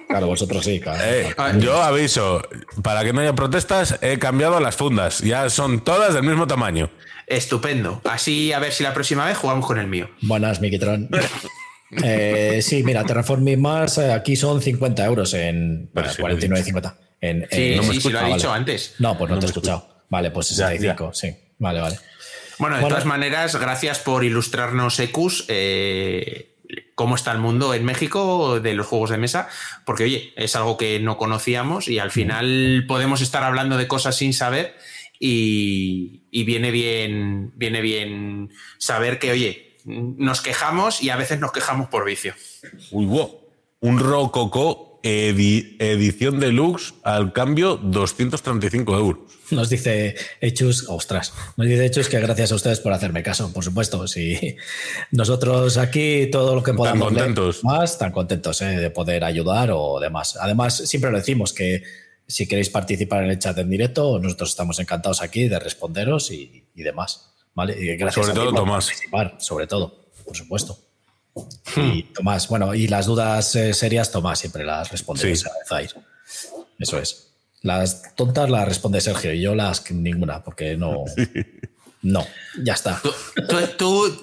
Claro, 0.09 0.29
vosotros 0.29 0.65
sí. 0.65 0.81
Eh, 1.03 1.35
yo 1.59 1.83
aviso, 1.83 2.43
para 2.83 3.05
que 3.05 3.13
no 3.13 3.21
haya 3.21 3.35
protestas, 3.35 3.99
he 4.01 4.19
cambiado 4.19 4.59
las 4.61 4.77
fundas. 4.77 5.21
Ya 5.21 5.51
son 5.51 5.81
todas 5.81 6.15
del 6.15 6.23
mismo 6.23 6.47
tamaño. 6.47 6.91
Estupendo. 7.27 8.01
Así 8.05 8.53
a 8.53 8.59
ver 8.59 8.73
si 8.73 8.83
la 8.83 8.95
próxima 8.95 9.27
vez 9.27 9.37
jugamos 9.37 9.67
con 9.67 9.79
el 9.79 9.89
mío. 9.89 10.09
Buenas, 10.23 10.61
Mikitron. 10.61 11.09
eh, 12.03 12.61
sí, 12.63 12.83
mira, 12.83 13.05
Terraforming 13.05 13.61
Mars 13.61 13.99
eh, 13.99 14.13
aquí 14.13 14.37
son 14.37 14.63
50 14.63 15.05
euros 15.05 15.35
en 15.35 15.93
49,50. 15.93 16.95
En, 17.21 17.47
sí, 17.51 17.75
no 17.77 17.83
sí, 17.83 18.11
lo 18.11 18.21
he 18.21 18.35
dicho 18.35 18.53
antes. 18.53 18.95
No, 18.99 19.19
pues 19.19 19.31
no, 19.31 19.39
te 19.39 19.47
he 19.47 19.49
escuchado. 19.49 19.89
Vale, 20.09 20.31
pues 20.31 20.47
65, 20.49 21.13
sí. 21.13 21.35
Vale, 21.59 21.81
vale. 21.81 21.99
Bueno, 22.59 22.77
de 22.77 22.85
todas 22.85 23.05
maneras, 23.05 23.57
gracias 23.57 23.99
por 23.99 24.25
ilustrarnos, 24.25 24.99
Ecus. 25.01 25.45
Eh, 25.49 26.56
cómo 26.97 27.15
está 27.15 27.31
el 27.31 27.39
mundo 27.39 27.75
en 27.75 27.85
México 27.85 28.59
de 28.59 28.75
los 28.75 28.87
juegos 28.87 29.11
de 29.11 29.19
mesa, 29.19 29.49
porque 29.85 30.05
oye, 30.05 30.33
es 30.35 30.57
algo 30.57 30.79
que 30.79 30.99
no 30.99 31.19
conocíamos 31.19 31.89
y 31.89 31.99
al 31.99 32.11
final 32.11 32.87
podemos 32.89 33.21
estar 33.21 33.45
hablando 33.45 33.77
de 33.77 33.87
cosas 33.87 34.17
sin 34.17 34.33
saber 34.33 34.75
y, 35.21 36.25
viene 36.45 36.71
bien, 36.71 37.53
viene 37.55 37.83
bien 37.83 38.51
saber 38.79 39.19
que, 39.19 39.31
oye, 39.31 39.77
nos 39.85 40.41
quejamos 40.41 41.03
y 41.03 41.11
a 41.11 41.17
veces 41.17 41.39
nos 41.39 41.53
quejamos 41.53 41.89
por 41.89 42.05
vicio. 42.07 42.35
Uy, 42.91 43.05
wow. 43.05 43.41
Un 43.81 43.99
rococo 43.99 44.96
juego 45.03 45.77
edición 45.79 46.41
deluxe 46.41 46.95
al 47.03 47.33
cambio 47.33 47.77
235 47.77 48.97
euros. 48.97 49.21
Nos 49.51 49.69
dice 49.69 50.17
Hechus, 50.41 50.87
ostras, 50.89 51.33
nos 51.57 51.67
dice 51.69 51.87
Hechus 51.87 52.09
que 52.09 52.19
gracias 52.19 52.51
a 52.51 52.57
ustedes 52.57 52.81
por 52.81 52.93
hacerme 52.93 53.23
caso, 53.23 53.53
por 53.53 53.63
supuesto. 53.63 54.09
Si 54.09 54.57
nosotros 55.13 55.77
aquí 55.79 56.29
todo 56.31 56.55
lo 56.55 56.63
que 56.63 56.75
podamos 56.75 57.09
tan 57.09 57.15
contentos. 57.15 57.63
más, 57.63 57.99
tan 57.99 58.11
contentos 58.11 58.61
¿eh? 58.63 58.77
de 58.77 58.91
poder 58.91 59.23
ayudar 59.25 59.71
o 59.73 60.01
demás. 60.01 60.37
Además, 60.41 60.77
siempre 60.77 61.11
lo 61.11 61.19
decimos 61.19 61.53
que 61.53 61.83
si 62.27 62.49
queréis 62.49 62.71
participar 62.71 63.23
en 63.23 63.31
el 63.31 63.39
chat 63.39 63.57
en 63.59 63.71
directo, 63.71 64.19
nosotros 64.19 64.51
estamos 64.51 64.79
encantados 64.81 65.23
aquí 65.23 65.49
de 65.49 65.59
responderos 65.61 66.31
y, 66.33 66.65
demás. 66.75 67.33
¿vale? 67.55 67.77
Y 67.79 67.97
gracias 67.97 68.27
sobre 68.27 68.41
todo, 68.41 68.53
Tomás. 68.53 68.87
Participar, 68.87 69.37
sobre 69.39 69.67
todo, 69.67 70.09
por 70.25 70.37
supuesto. 70.37 70.86
Y 71.77 72.03
Tomás, 72.05 72.49
bueno, 72.49 72.75
y 72.75 72.89
las 72.89 73.07
dudas 73.07 73.55
eh, 73.57 73.75
serias, 73.75 74.11
Tomás 74.11 74.39
siempre 74.39 74.65
las 74.65 74.91
responde 74.91 75.33
a 75.33 75.67
Zair. 75.69 75.91
Eso 76.79 76.99
es. 76.99 77.29
Las 77.63 78.15
tontas 78.15 78.49
las 78.49 78.67
responde 78.67 79.01
Sergio 79.01 79.33
y 79.33 79.43
yo 79.43 79.55
las 79.55 79.91
ninguna, 79.91 80.43
porque 80.43 80.77
no. 80.77 81.05
No, 82.03 82.25
ya 82.63 82.75
está. 82.75 83.03
Tú, 83.79 84.21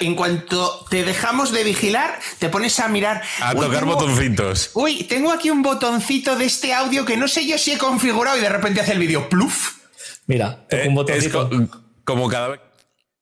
en 0.00 0.14
cuanto 0.14 0.86
te 0.88 1.04
dejamos 1.04 1.52
de 1.52 1.62
vigilar, 1.62 2.18
te 2.38 2.48
pones 2.48 2.80
a 2.80 2.88
mirar. 2.88 3.22
A 3.42 3.54
tocar 3.54 3.84
botoncitos. 3.84 4.70
Uy, 4.72 5.04
tengo 5.04 5.30
aquí 5.30 5.50
un 5.50 5.62
botoncito 5.62 6.36
de 6.36 6.46
este 6.46 6.72
audio 6.72 7.04
que 7.04 7.18
no 7.18 7.28
sé 7.28 7.46
yo 7.46 7.58
si 7.58 7.72
he 7.72 7.76
configurado 7.76 8.38
y 8.38 8.40
de 8.40 8.48
repente 8.48 8.80
hace 8.80 8.92
el 8.92 8.98
vídeo 8.98 9.28
pluf. 9.28 9.74
Mira, 10.26 10.64
tengo 10.68 10.84
un 10.84 10.90
eh, 10.90 10.94
botoncito. 10.94 11.50
como 12.04 12.28
cada 12.28 12.48
vez. 12.48 12.60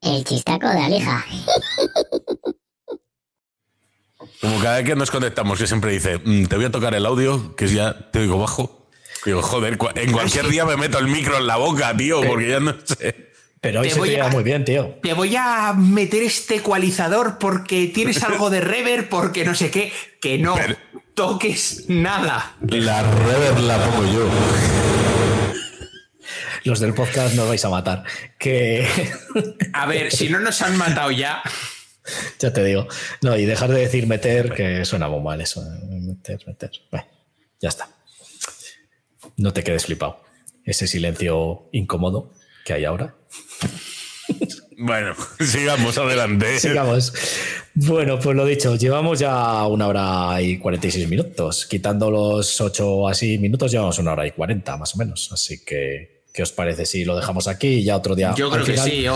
El 0.02 0.22
chistaco 0.22 0.68
de 0.68 0.78
Alija. 0.78 1.26
Como 4.46 4.60
cada 4.60 4.76
vez 4.76 4.86
que 4.86 4.94
nos 4.94 5.10
conectamos, 5.10 5.58
que 5.58 5.66
siempre 5.66 5.90
dice, 5.90 6.20
mm, 6.22 6.44
te 6.44 6.54
voy 6.54 6.66
a 6.66 6.70
tocar 6.70 6.94
el 6.94 7.04
audio, 7.04 7.56
que 7.56 7.66
ya 7.66 8.10
te 8.12 8.20
oigo 8.20 8.38
bajo. 8.38 8.86
Digo, 9.24 9.42
joder, 9.42 9.76
en 9.96 10.12
cualquier 10.12 10.46
día 10.46 10.64
me 10.64 10.76
meto 10.76 11.00
el 11.00 11.08
micro 11.08 11.36
en 11.36 11.48
la 11.48 11.56
boca, 11.56 11.96
tío, 11.96 12.20
porque 12.22 12.50
ya 12.50 12.60
no 12.60 12.76
sé. 12.84 13.32
Pero 13.60 13.80
hoy 13.80 13.88
te 13.88 13.94
se 13.94 14.00
te 14.00 14.22
muy 14.30 14.44
bien, 14.44 14.64
tío. 14.64 15.00
Te 15.02 15.14
voy 15.14 15.34
a 15.34 15.72
meter 15.72 16.22
este 16.22 16.56
ecualizador 16.56 17.38
porque 17.38 17.88
tienes 17.88 18.22
algo 18.22 18.48
de 18.48 18.60
reverb, 18.60 19.08
porque 19.08 19.44
no 19.44 19.56
sé 19.56 19.68
qué. 19.72 19.92
Que 20.20 20.38
no 20.38 20.56
toques 21.14 21.86
nada. 21.88 22.54
La 22.68 23.02
reverb 23.02 23.58
la 23.64 23.84
pongo 23.84 24.04
yo. 24.12 24.30
Los 26.62 26.78
del 26.78 26.94
podcast 26.94 27.34
nos 27.34 27.48
vais 27.48 27.64
a 27.64 27.68
matar. 27.68 28.04
Que. 28.38 28.86
A 29.72 29.86
ver, 29.86 30.12
si 30.12 30.28
no 30.28 30.38
nos 30.38 30.62
han 30.62 30.76
matado 30.76 31.10
ya. 31.10 31.42
Ya 32.38 32.52
te 32.52 32.64
digo. 32.64 32.86
No, 33.22 33.36
y 33.36 33.44
dejar 33.44 33.70
de 33.70 33.80
decir 33.80 34.06
meter, 34.06 34.52
que 34.52 34.84
suena 34.84 35.08
muy 35.08 35.20
mal 35.20 35.40
eso. 35.40 35.62
Meter, 35.88 36.40
meter. 36.46 36.70
Bueno, 36.90 37.06
ya 37.60 37.68
está. 37.68 37.88
No 39.36 39.52
te 39.52 39.62
quedes 39.64 39.86
flipado. 39.86 40.22
Ese 40.64 40.86
silencio 40.86 41.68
incómodo 41.72 42.32
que 42.64 42.72
hay 42.72 42.84
ahora. 42.84 43.14
Bueno, 44.78 45.14
sigamos 45.40 45.96
adelante. 45.96 46.58
Sigamos. 46.58 47.12
Bueno, 47.74 48.18
pues 48.18 48.36
lo 48.36 48.44
dicho, 48.44 48.76
llevamos 48.76 49.18
ya 49.18 49.66
una 49.66 49.86
hora 49.86 50.40
y 50.40 50.58
46 50.58 51.08
minutos. 51.08 51.66
Quitando 51.66 52.10
los 52.10 52.60
8 52.60 53.08
así 53.08 53.38
minutos, 53.38 53.70
llevamos 53.70 53.98
una 53.98 54.12
hora 54.12 54.26
y 54.26 54.32
40 54.32 54.76
más 54.76 54.94
o 54.94 54.98
menos. 54.98 55.30
Así 55.32 55.64
que, 55.64 56.24
¿qué 56.32 56.42
os 56.42 56.52
parece 56.52 56.84
si 56.86 57.04
lo 57.04 57.16
dejamos 57.16 57.48
aquí 57.48 57.68
y 57.68 57.84
ya 57.84 57.96
otro 57.96 58.14
día? 58.14 58.34
Yo 58.36 58.50
creo 58.50 58.64
que 58.64 58.76
sí. 58.76 59.06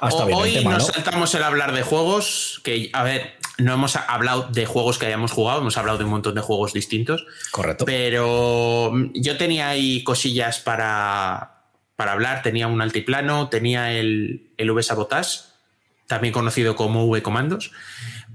Hoy 0.00 0.64
nos 0.64 0.86
saltamos 0.86 1.34
el 1.34 1.42
hablar 1.42 1.72
de 1.72 1.82
juegos, 1.82 2.60
que, 2.64 2.90
a 2.92 3.02
ver, 3.02 3.38
no 3.58 3.74
hemos 3.74 3.96
hablado 3.96 4.48
de 4.50 4.66
juegos 4.66 4.98
que 4.98 5.06
hayamos 5.06 5.32
jugado, 5.32 5.60
hemos 5.60 5.76
hablado 5.76 5.98
de 5.98 6.04
un 6.04 6.10
montón 6.10 6.34
de 6.34 6.40
juegos 6.40 6.72
distintos. 6.72 7.26
Correcto. 7.50 7.84
Pero 7.84 8.92
yo 9.14 9.36
tenía 9.36 9.68
ahí 9.68 10.04
cosillas 10.04 10.60
para, 10.60 11.64
para 11.96 12.12
hablar. 12.12 12.42
Tenía 12.42 12.68
un 12.68 12.80
altiplano, 12.80 13.48
tenía 13.48 13.92
el, 13.92 14.52
el 14.56 14.70
V-Sabotage, 14.70 15.40
también 16.06 16.32
conocido 16.32 16.76
como 16.76 17.06
V-Comandos. 17.06 17.72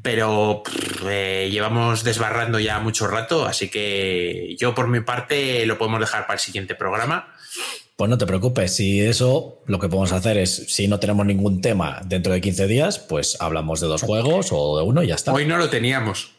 Pero 0.01 0.63
eh, 1.05 1.47
llevamos 1.49 2.03
desbarrando 2.03 2.59
ya 2.59 2.79
mucho 2.79 3.07
rato, 3.07 3.45
así 3.45 3.69
que 3.69 4.57
yo 4.59 4.75
por 4.75 4.89
mi 4.89 4.99
parte 4.99 5.65
lo 5.65 5.77
podemos 5.77 6.01
dejar 6.01 6.27
para 6.27 6.33
el 6.33 6.41
siguiente 6.41 6.75
programa. 6.75 7.33
Pues 7.95 8.09
no 8.09 8.17
te 8.17 8.25
preocupes, 8.25 8.75
si 8.75 9.01
eso 9.01 9.61
lo 9.67 9.79
que 9.79 9.87
podemos 9.87 10.11
hacer 10.13 10.37
es, 10.37 10.65
si 10.67 10.87
no 10.87 10.99
tenemos 10.99 11.25
ningún 11.27 11.61
tema 11.61 12.01
dentro 12.05 12.33
de 12.33 12.41
15 12.41 12.67
días, 12.67 12.97
pues 12.97 13.37
hablamos 13.39 13.81
de 13.81 13.87
dos 13.87 14.01
juegos 14.01 14.47
o 14.51 14.77
de 14.77 14.83
uno 14.83 15.03
y 15.03 15.07
ya 15.07 15.15
está. 15.15 15.31
Hoy 15.31 15.45
no 15.45 15.57
lo 15.57 15.69
teníamos. 15.69 16.31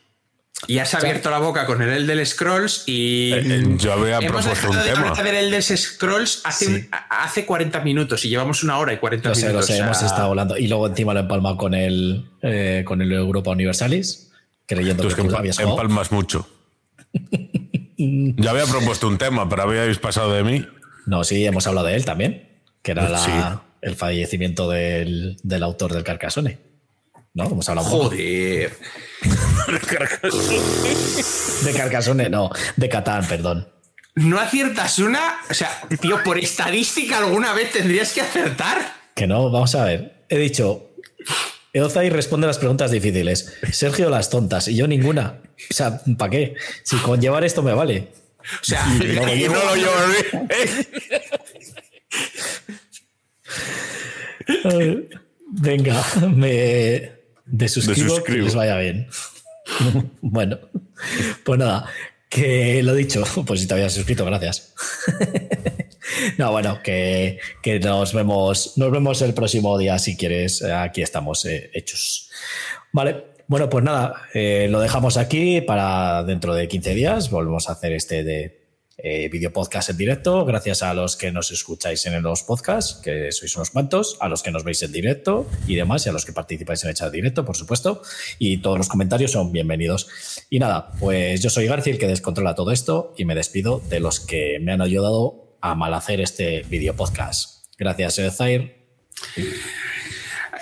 Y 0.66 0.78
has 0.78 0.94
abierto 0.94 1.30
la 1.30 1.38
boca 1.38 1.66
con 1.66 1.82
el 1.82 1.90
Elder 1.90 2.24
Scrolls 2.26 2.84
y. 2.86 3.32
Eh, 3.32 3.42
eh, 3.44 3.76
yo 3.76 3.92
había 3.92 4.18
propuesto 4.20 4.70
un 4.70 4.78
tema. 4.82 5.12
De 5.14 5.22
ver 5.22 5.34
Elder 5.34 5.62
Scrolls 5.62 6.40
hace, 6.44 6.88
hace 7.10 7.44
40 7.44 7.80
minutos 7.80 8.24
y 8.24 8.30
llevamos 8.30 8.62
una 8.62 8.78
hora 8.78 8.92
y 8.92 8.98
40 8.98 9.30
minutos. 9.30 9.52
Lo 9.52 9.62
sé, 9.62 9.78
hemos 9.78 10.02
estado 10.02 10.28
hablando. 10.28 10.56
Y 10.56 10.68
luego 10.68 10.86
encima 10.86 11.12
lo 11.12 11.20
empalma 11.20 11.56
con 11.56 11.74
el, 11.74 12.30
eh, 12.42 12.82
con 12.86 13.02
el 13.02 13.12
Europa 13.12 13.50
Universalis, 13.50 14.30
creyendo 14.66 15.06
que, 15.06 15.14
tú 15.14 15.36
habías 15.36 15.58
empalmas 15.58 16.10
mucho. 16.12 16.48
yo 17.96 18.50
había 18.50 18.64
propuesto 18.64 19.08
un 19.08 19.18
tema, 19.18 19.48
pero 19.48 19.62
habíais 19.62 19.98
pasado 19.98 20.32
de 20.32 20.44
mí. 20.44 20.66
No, 21.06 21.24
sí, 21.24 21.44
hemos 21.44 21.66
hablado 21.66 21.88
de 21.88 21.96
él 21.96 22.04
también, 22.04 22.62
que 22.82 22.92
era 22.92 23.62
el 23.80 23.96
fallecimiento 23.96 24.70
del, 24.70 25.36
del, 25.42 25.62
autor 25.62 25.92
del 25.92 26.04
Carcassonne. 26.04 26.58
¿No? 27.34 27.44
Hemos 27.44 27.68
hablado 27.68 27.88
Joder. 27.88 28.72
de 31.64 31.72
Carcassonne, 31.72 32.30
no, 32.30 32.50
de 32.76 32.88
Catán, 32.88 33.26
perdón. 33.26 33.68
No 34.14 34.38
aciertas 34.38 35.00
una, 35.00 35.38
o 35.50 35.54
sea, 35.54 35.82
tío, 36.00 36.22
por 36.22 36.38
estadística 36.38 37.18
alguna 37.18 37.52
vez 37.52 37.72
tendrías 37.72 38.12
que 38.12 38.20
acertar. 38.20 38.78
Que 39.14 39.26
no, 39.26 39.50
vamos 39.50 39.74
a 39.74 39.84
ver. 39.84 40.24
He 40.28 40.38
dicho, 40.38 40.92
Eozai 41.72 42.08
responde 42.08 42.46
las 42.46 42.58
preguntas 42.58 42.92
difíciles. 42.92 43.52
Sergio 43.72 44.08
las 44.08 44.30
tontas 44.30 44.68
y 44.68 44.76
yo 44.76 44.86
ninguna. 44.86 45.40
O 45.68 45.74
sea, 45.74 46.00
¿para 46.16 46.30
qué? 46.30 46.54
Si 46.84 46.96
con 46.98 47.20
llevar 47.20 47.44
esto 47.44 47.64
me 47.64 47.74
vale. 47.74 48.12
O 48.60 48.64
sea, 48.64 48.86
no, 48.86 49.26
lo 49.26 49.34
llevo 49.34 49.54
Venga, 55.56 56.04
me 56.34 57.12
desuscribo, 57.46 58.22
que 58.22 58.32
les 58.32 58.54
vaya 58.54 58.76
bien. 58.78 59.08
bueno, 60.20 60.58
pues 61.44 61.58
nada, 61.58 61.88
que 62.28 62.82
lo 62.82 62.94
dicho, 62.94 63.24
pues 63.46 63.60
si 63.60 63.66
te 63.68 63.74
habías 63.74 63.92
suscrito, 63.92 64.24
gracias. 64.24 64.74
no, 66.38 66.50
bueno, 66.50 66.82
que, 66.82 67.38
nos 67.82 68.12
vemos, 68.12 68.76
nos 68.76 68.90
vemos 68.90 69.22
el 69.22 69.32
próximo 69.32 69.78
día 69.78 69.98
si 69.98 70.16
quieres. 70.16 70.62
Aquí 70.62 71.02
estamos 71.02 71.44
eh, 71.44 71.70
hechos. 71.72 72.30
Vale, 72.92 73.33
bueno, 73.46 73.68
pues 73.68 73.84
nada, 73.84 74.28
eh, 74.34 74.68
lo 74.70 74.80
dejamos 74.80 75.16
aquí 75.16 75.60
para 75.60 76.22
dentro 76.24 76.54
de 76.54 76.68
15 76.68 76.94
días. 76.94 77.30
Volvemos 77.30 77.68
a 77.68 77.72
hacer 77.72 77.92
este 77.92 78.24
de 78.24 78.64
eh, 78.96 79.28
video 79.28 79.52
podcast 79.52 79.90
en 79.90 79.96
directo. 79.96 80.44
Gracias 80.44 80.82
a 80.82 80.94
los 80.94 81.16
que 81.16 81.32
nos 81.32 81.50
escucháis 81.50 82.06
en 82.06 82.22
los 82.22 82.42
podcasts, 82.44 83.00
que 83.02 83.32
sois 83.32 83.54
unos 83.56 83.70
cuantos, 83.70 84.16
a 84.20 84.28
los 84.28 84.42
que 84.42 84.50
nos 84.50 84.62
veis 84.62 84.82
en 84.82 84.92
directo 84.92 85.46
y 85.66 85.74
demás, 85.74 86.06
y 86.06 86.10
a 86.10 86.12
los 86.12 86.24
que 86.24 86.32
participáis 86.32 86.84
en 86.84 86.90
el 86.90 86.96
chat 86.96 87.12
directo, 87.12 87.44
por 87.44 87.56
supuesto. 87.56 88.02
Y 88.38 88.58
todos 88.58 88.78
los 88.78 88.88
comentarios 88.88 89.32
son 89.32 89.52
bienvenidos. 89.52 90.08
Y 90.48 90.58
nada, 90.58 90.92
pues 91.00 91.42
yo 91.42 91.50
soy 91.50 91.66
García, 91.66 91.92
el 91.92 91.98
que 91.98 92.06
descontrola 92.06 92.54
todo 92.54 92.70
esto, 92.70 93.14
y 93.16 93.24
me 93.24 93.34
despido 93.34 93.80
de 93.88 94.00
los 94.00 94.20
que 94.20 94.58
me 94.60 94.72
han 94.72 94.80
ayudado 94.80 95.56
a 95.60 95.74
mal 95.74 95.92
hacer 95.92 96.20
este 96.20 96.62
video 96.68 96.94
podcast. 96.94 97.66
Gracias, 97.78 98.20
Zair. 98.36 98.84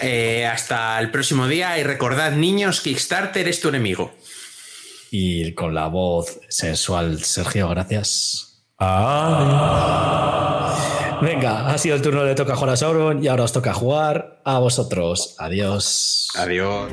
Eh, 0.03 0.47
hasta 0.47 0.99
el 0.99 1.11
próximo 1.11 1.47
día 1.47 1.79
y 1.79 1.85
recordad, 1.85 2.33
niños, 2.33 2.81
Kickstarter 2.81 3.47
es 3.47 3.61
tu 3.61 3.69
enemigo. 3.69 4.13
Y 5.11 5.53
con 5.53 5.75
la 5.75 5.87
voz 5.87 6.41
sensual, 6.49 7.23
Sergio, 7.23 7.69
gracias. 7.69 8.65
Venga, 11.21 11.69
ha 11.69 11.79
sido 11.79 11.95
el 11.95 12.03
turno 12.03 12.25
de 12.25 12.35
toca 12.35 12.57
jugar 12.57 12.71
a 12.71 12.77
Sauron 12.77 13.23
y 13.23 13.29
ahora 13.29 13.45
os 13.45 13.53
toca 13.53 13.73
jugar 13.73 14.41
a 14.45 14.59
vosotros. 14.59 15.37
Adiós. 15.39 16.29
Adiós. 16.35 16.91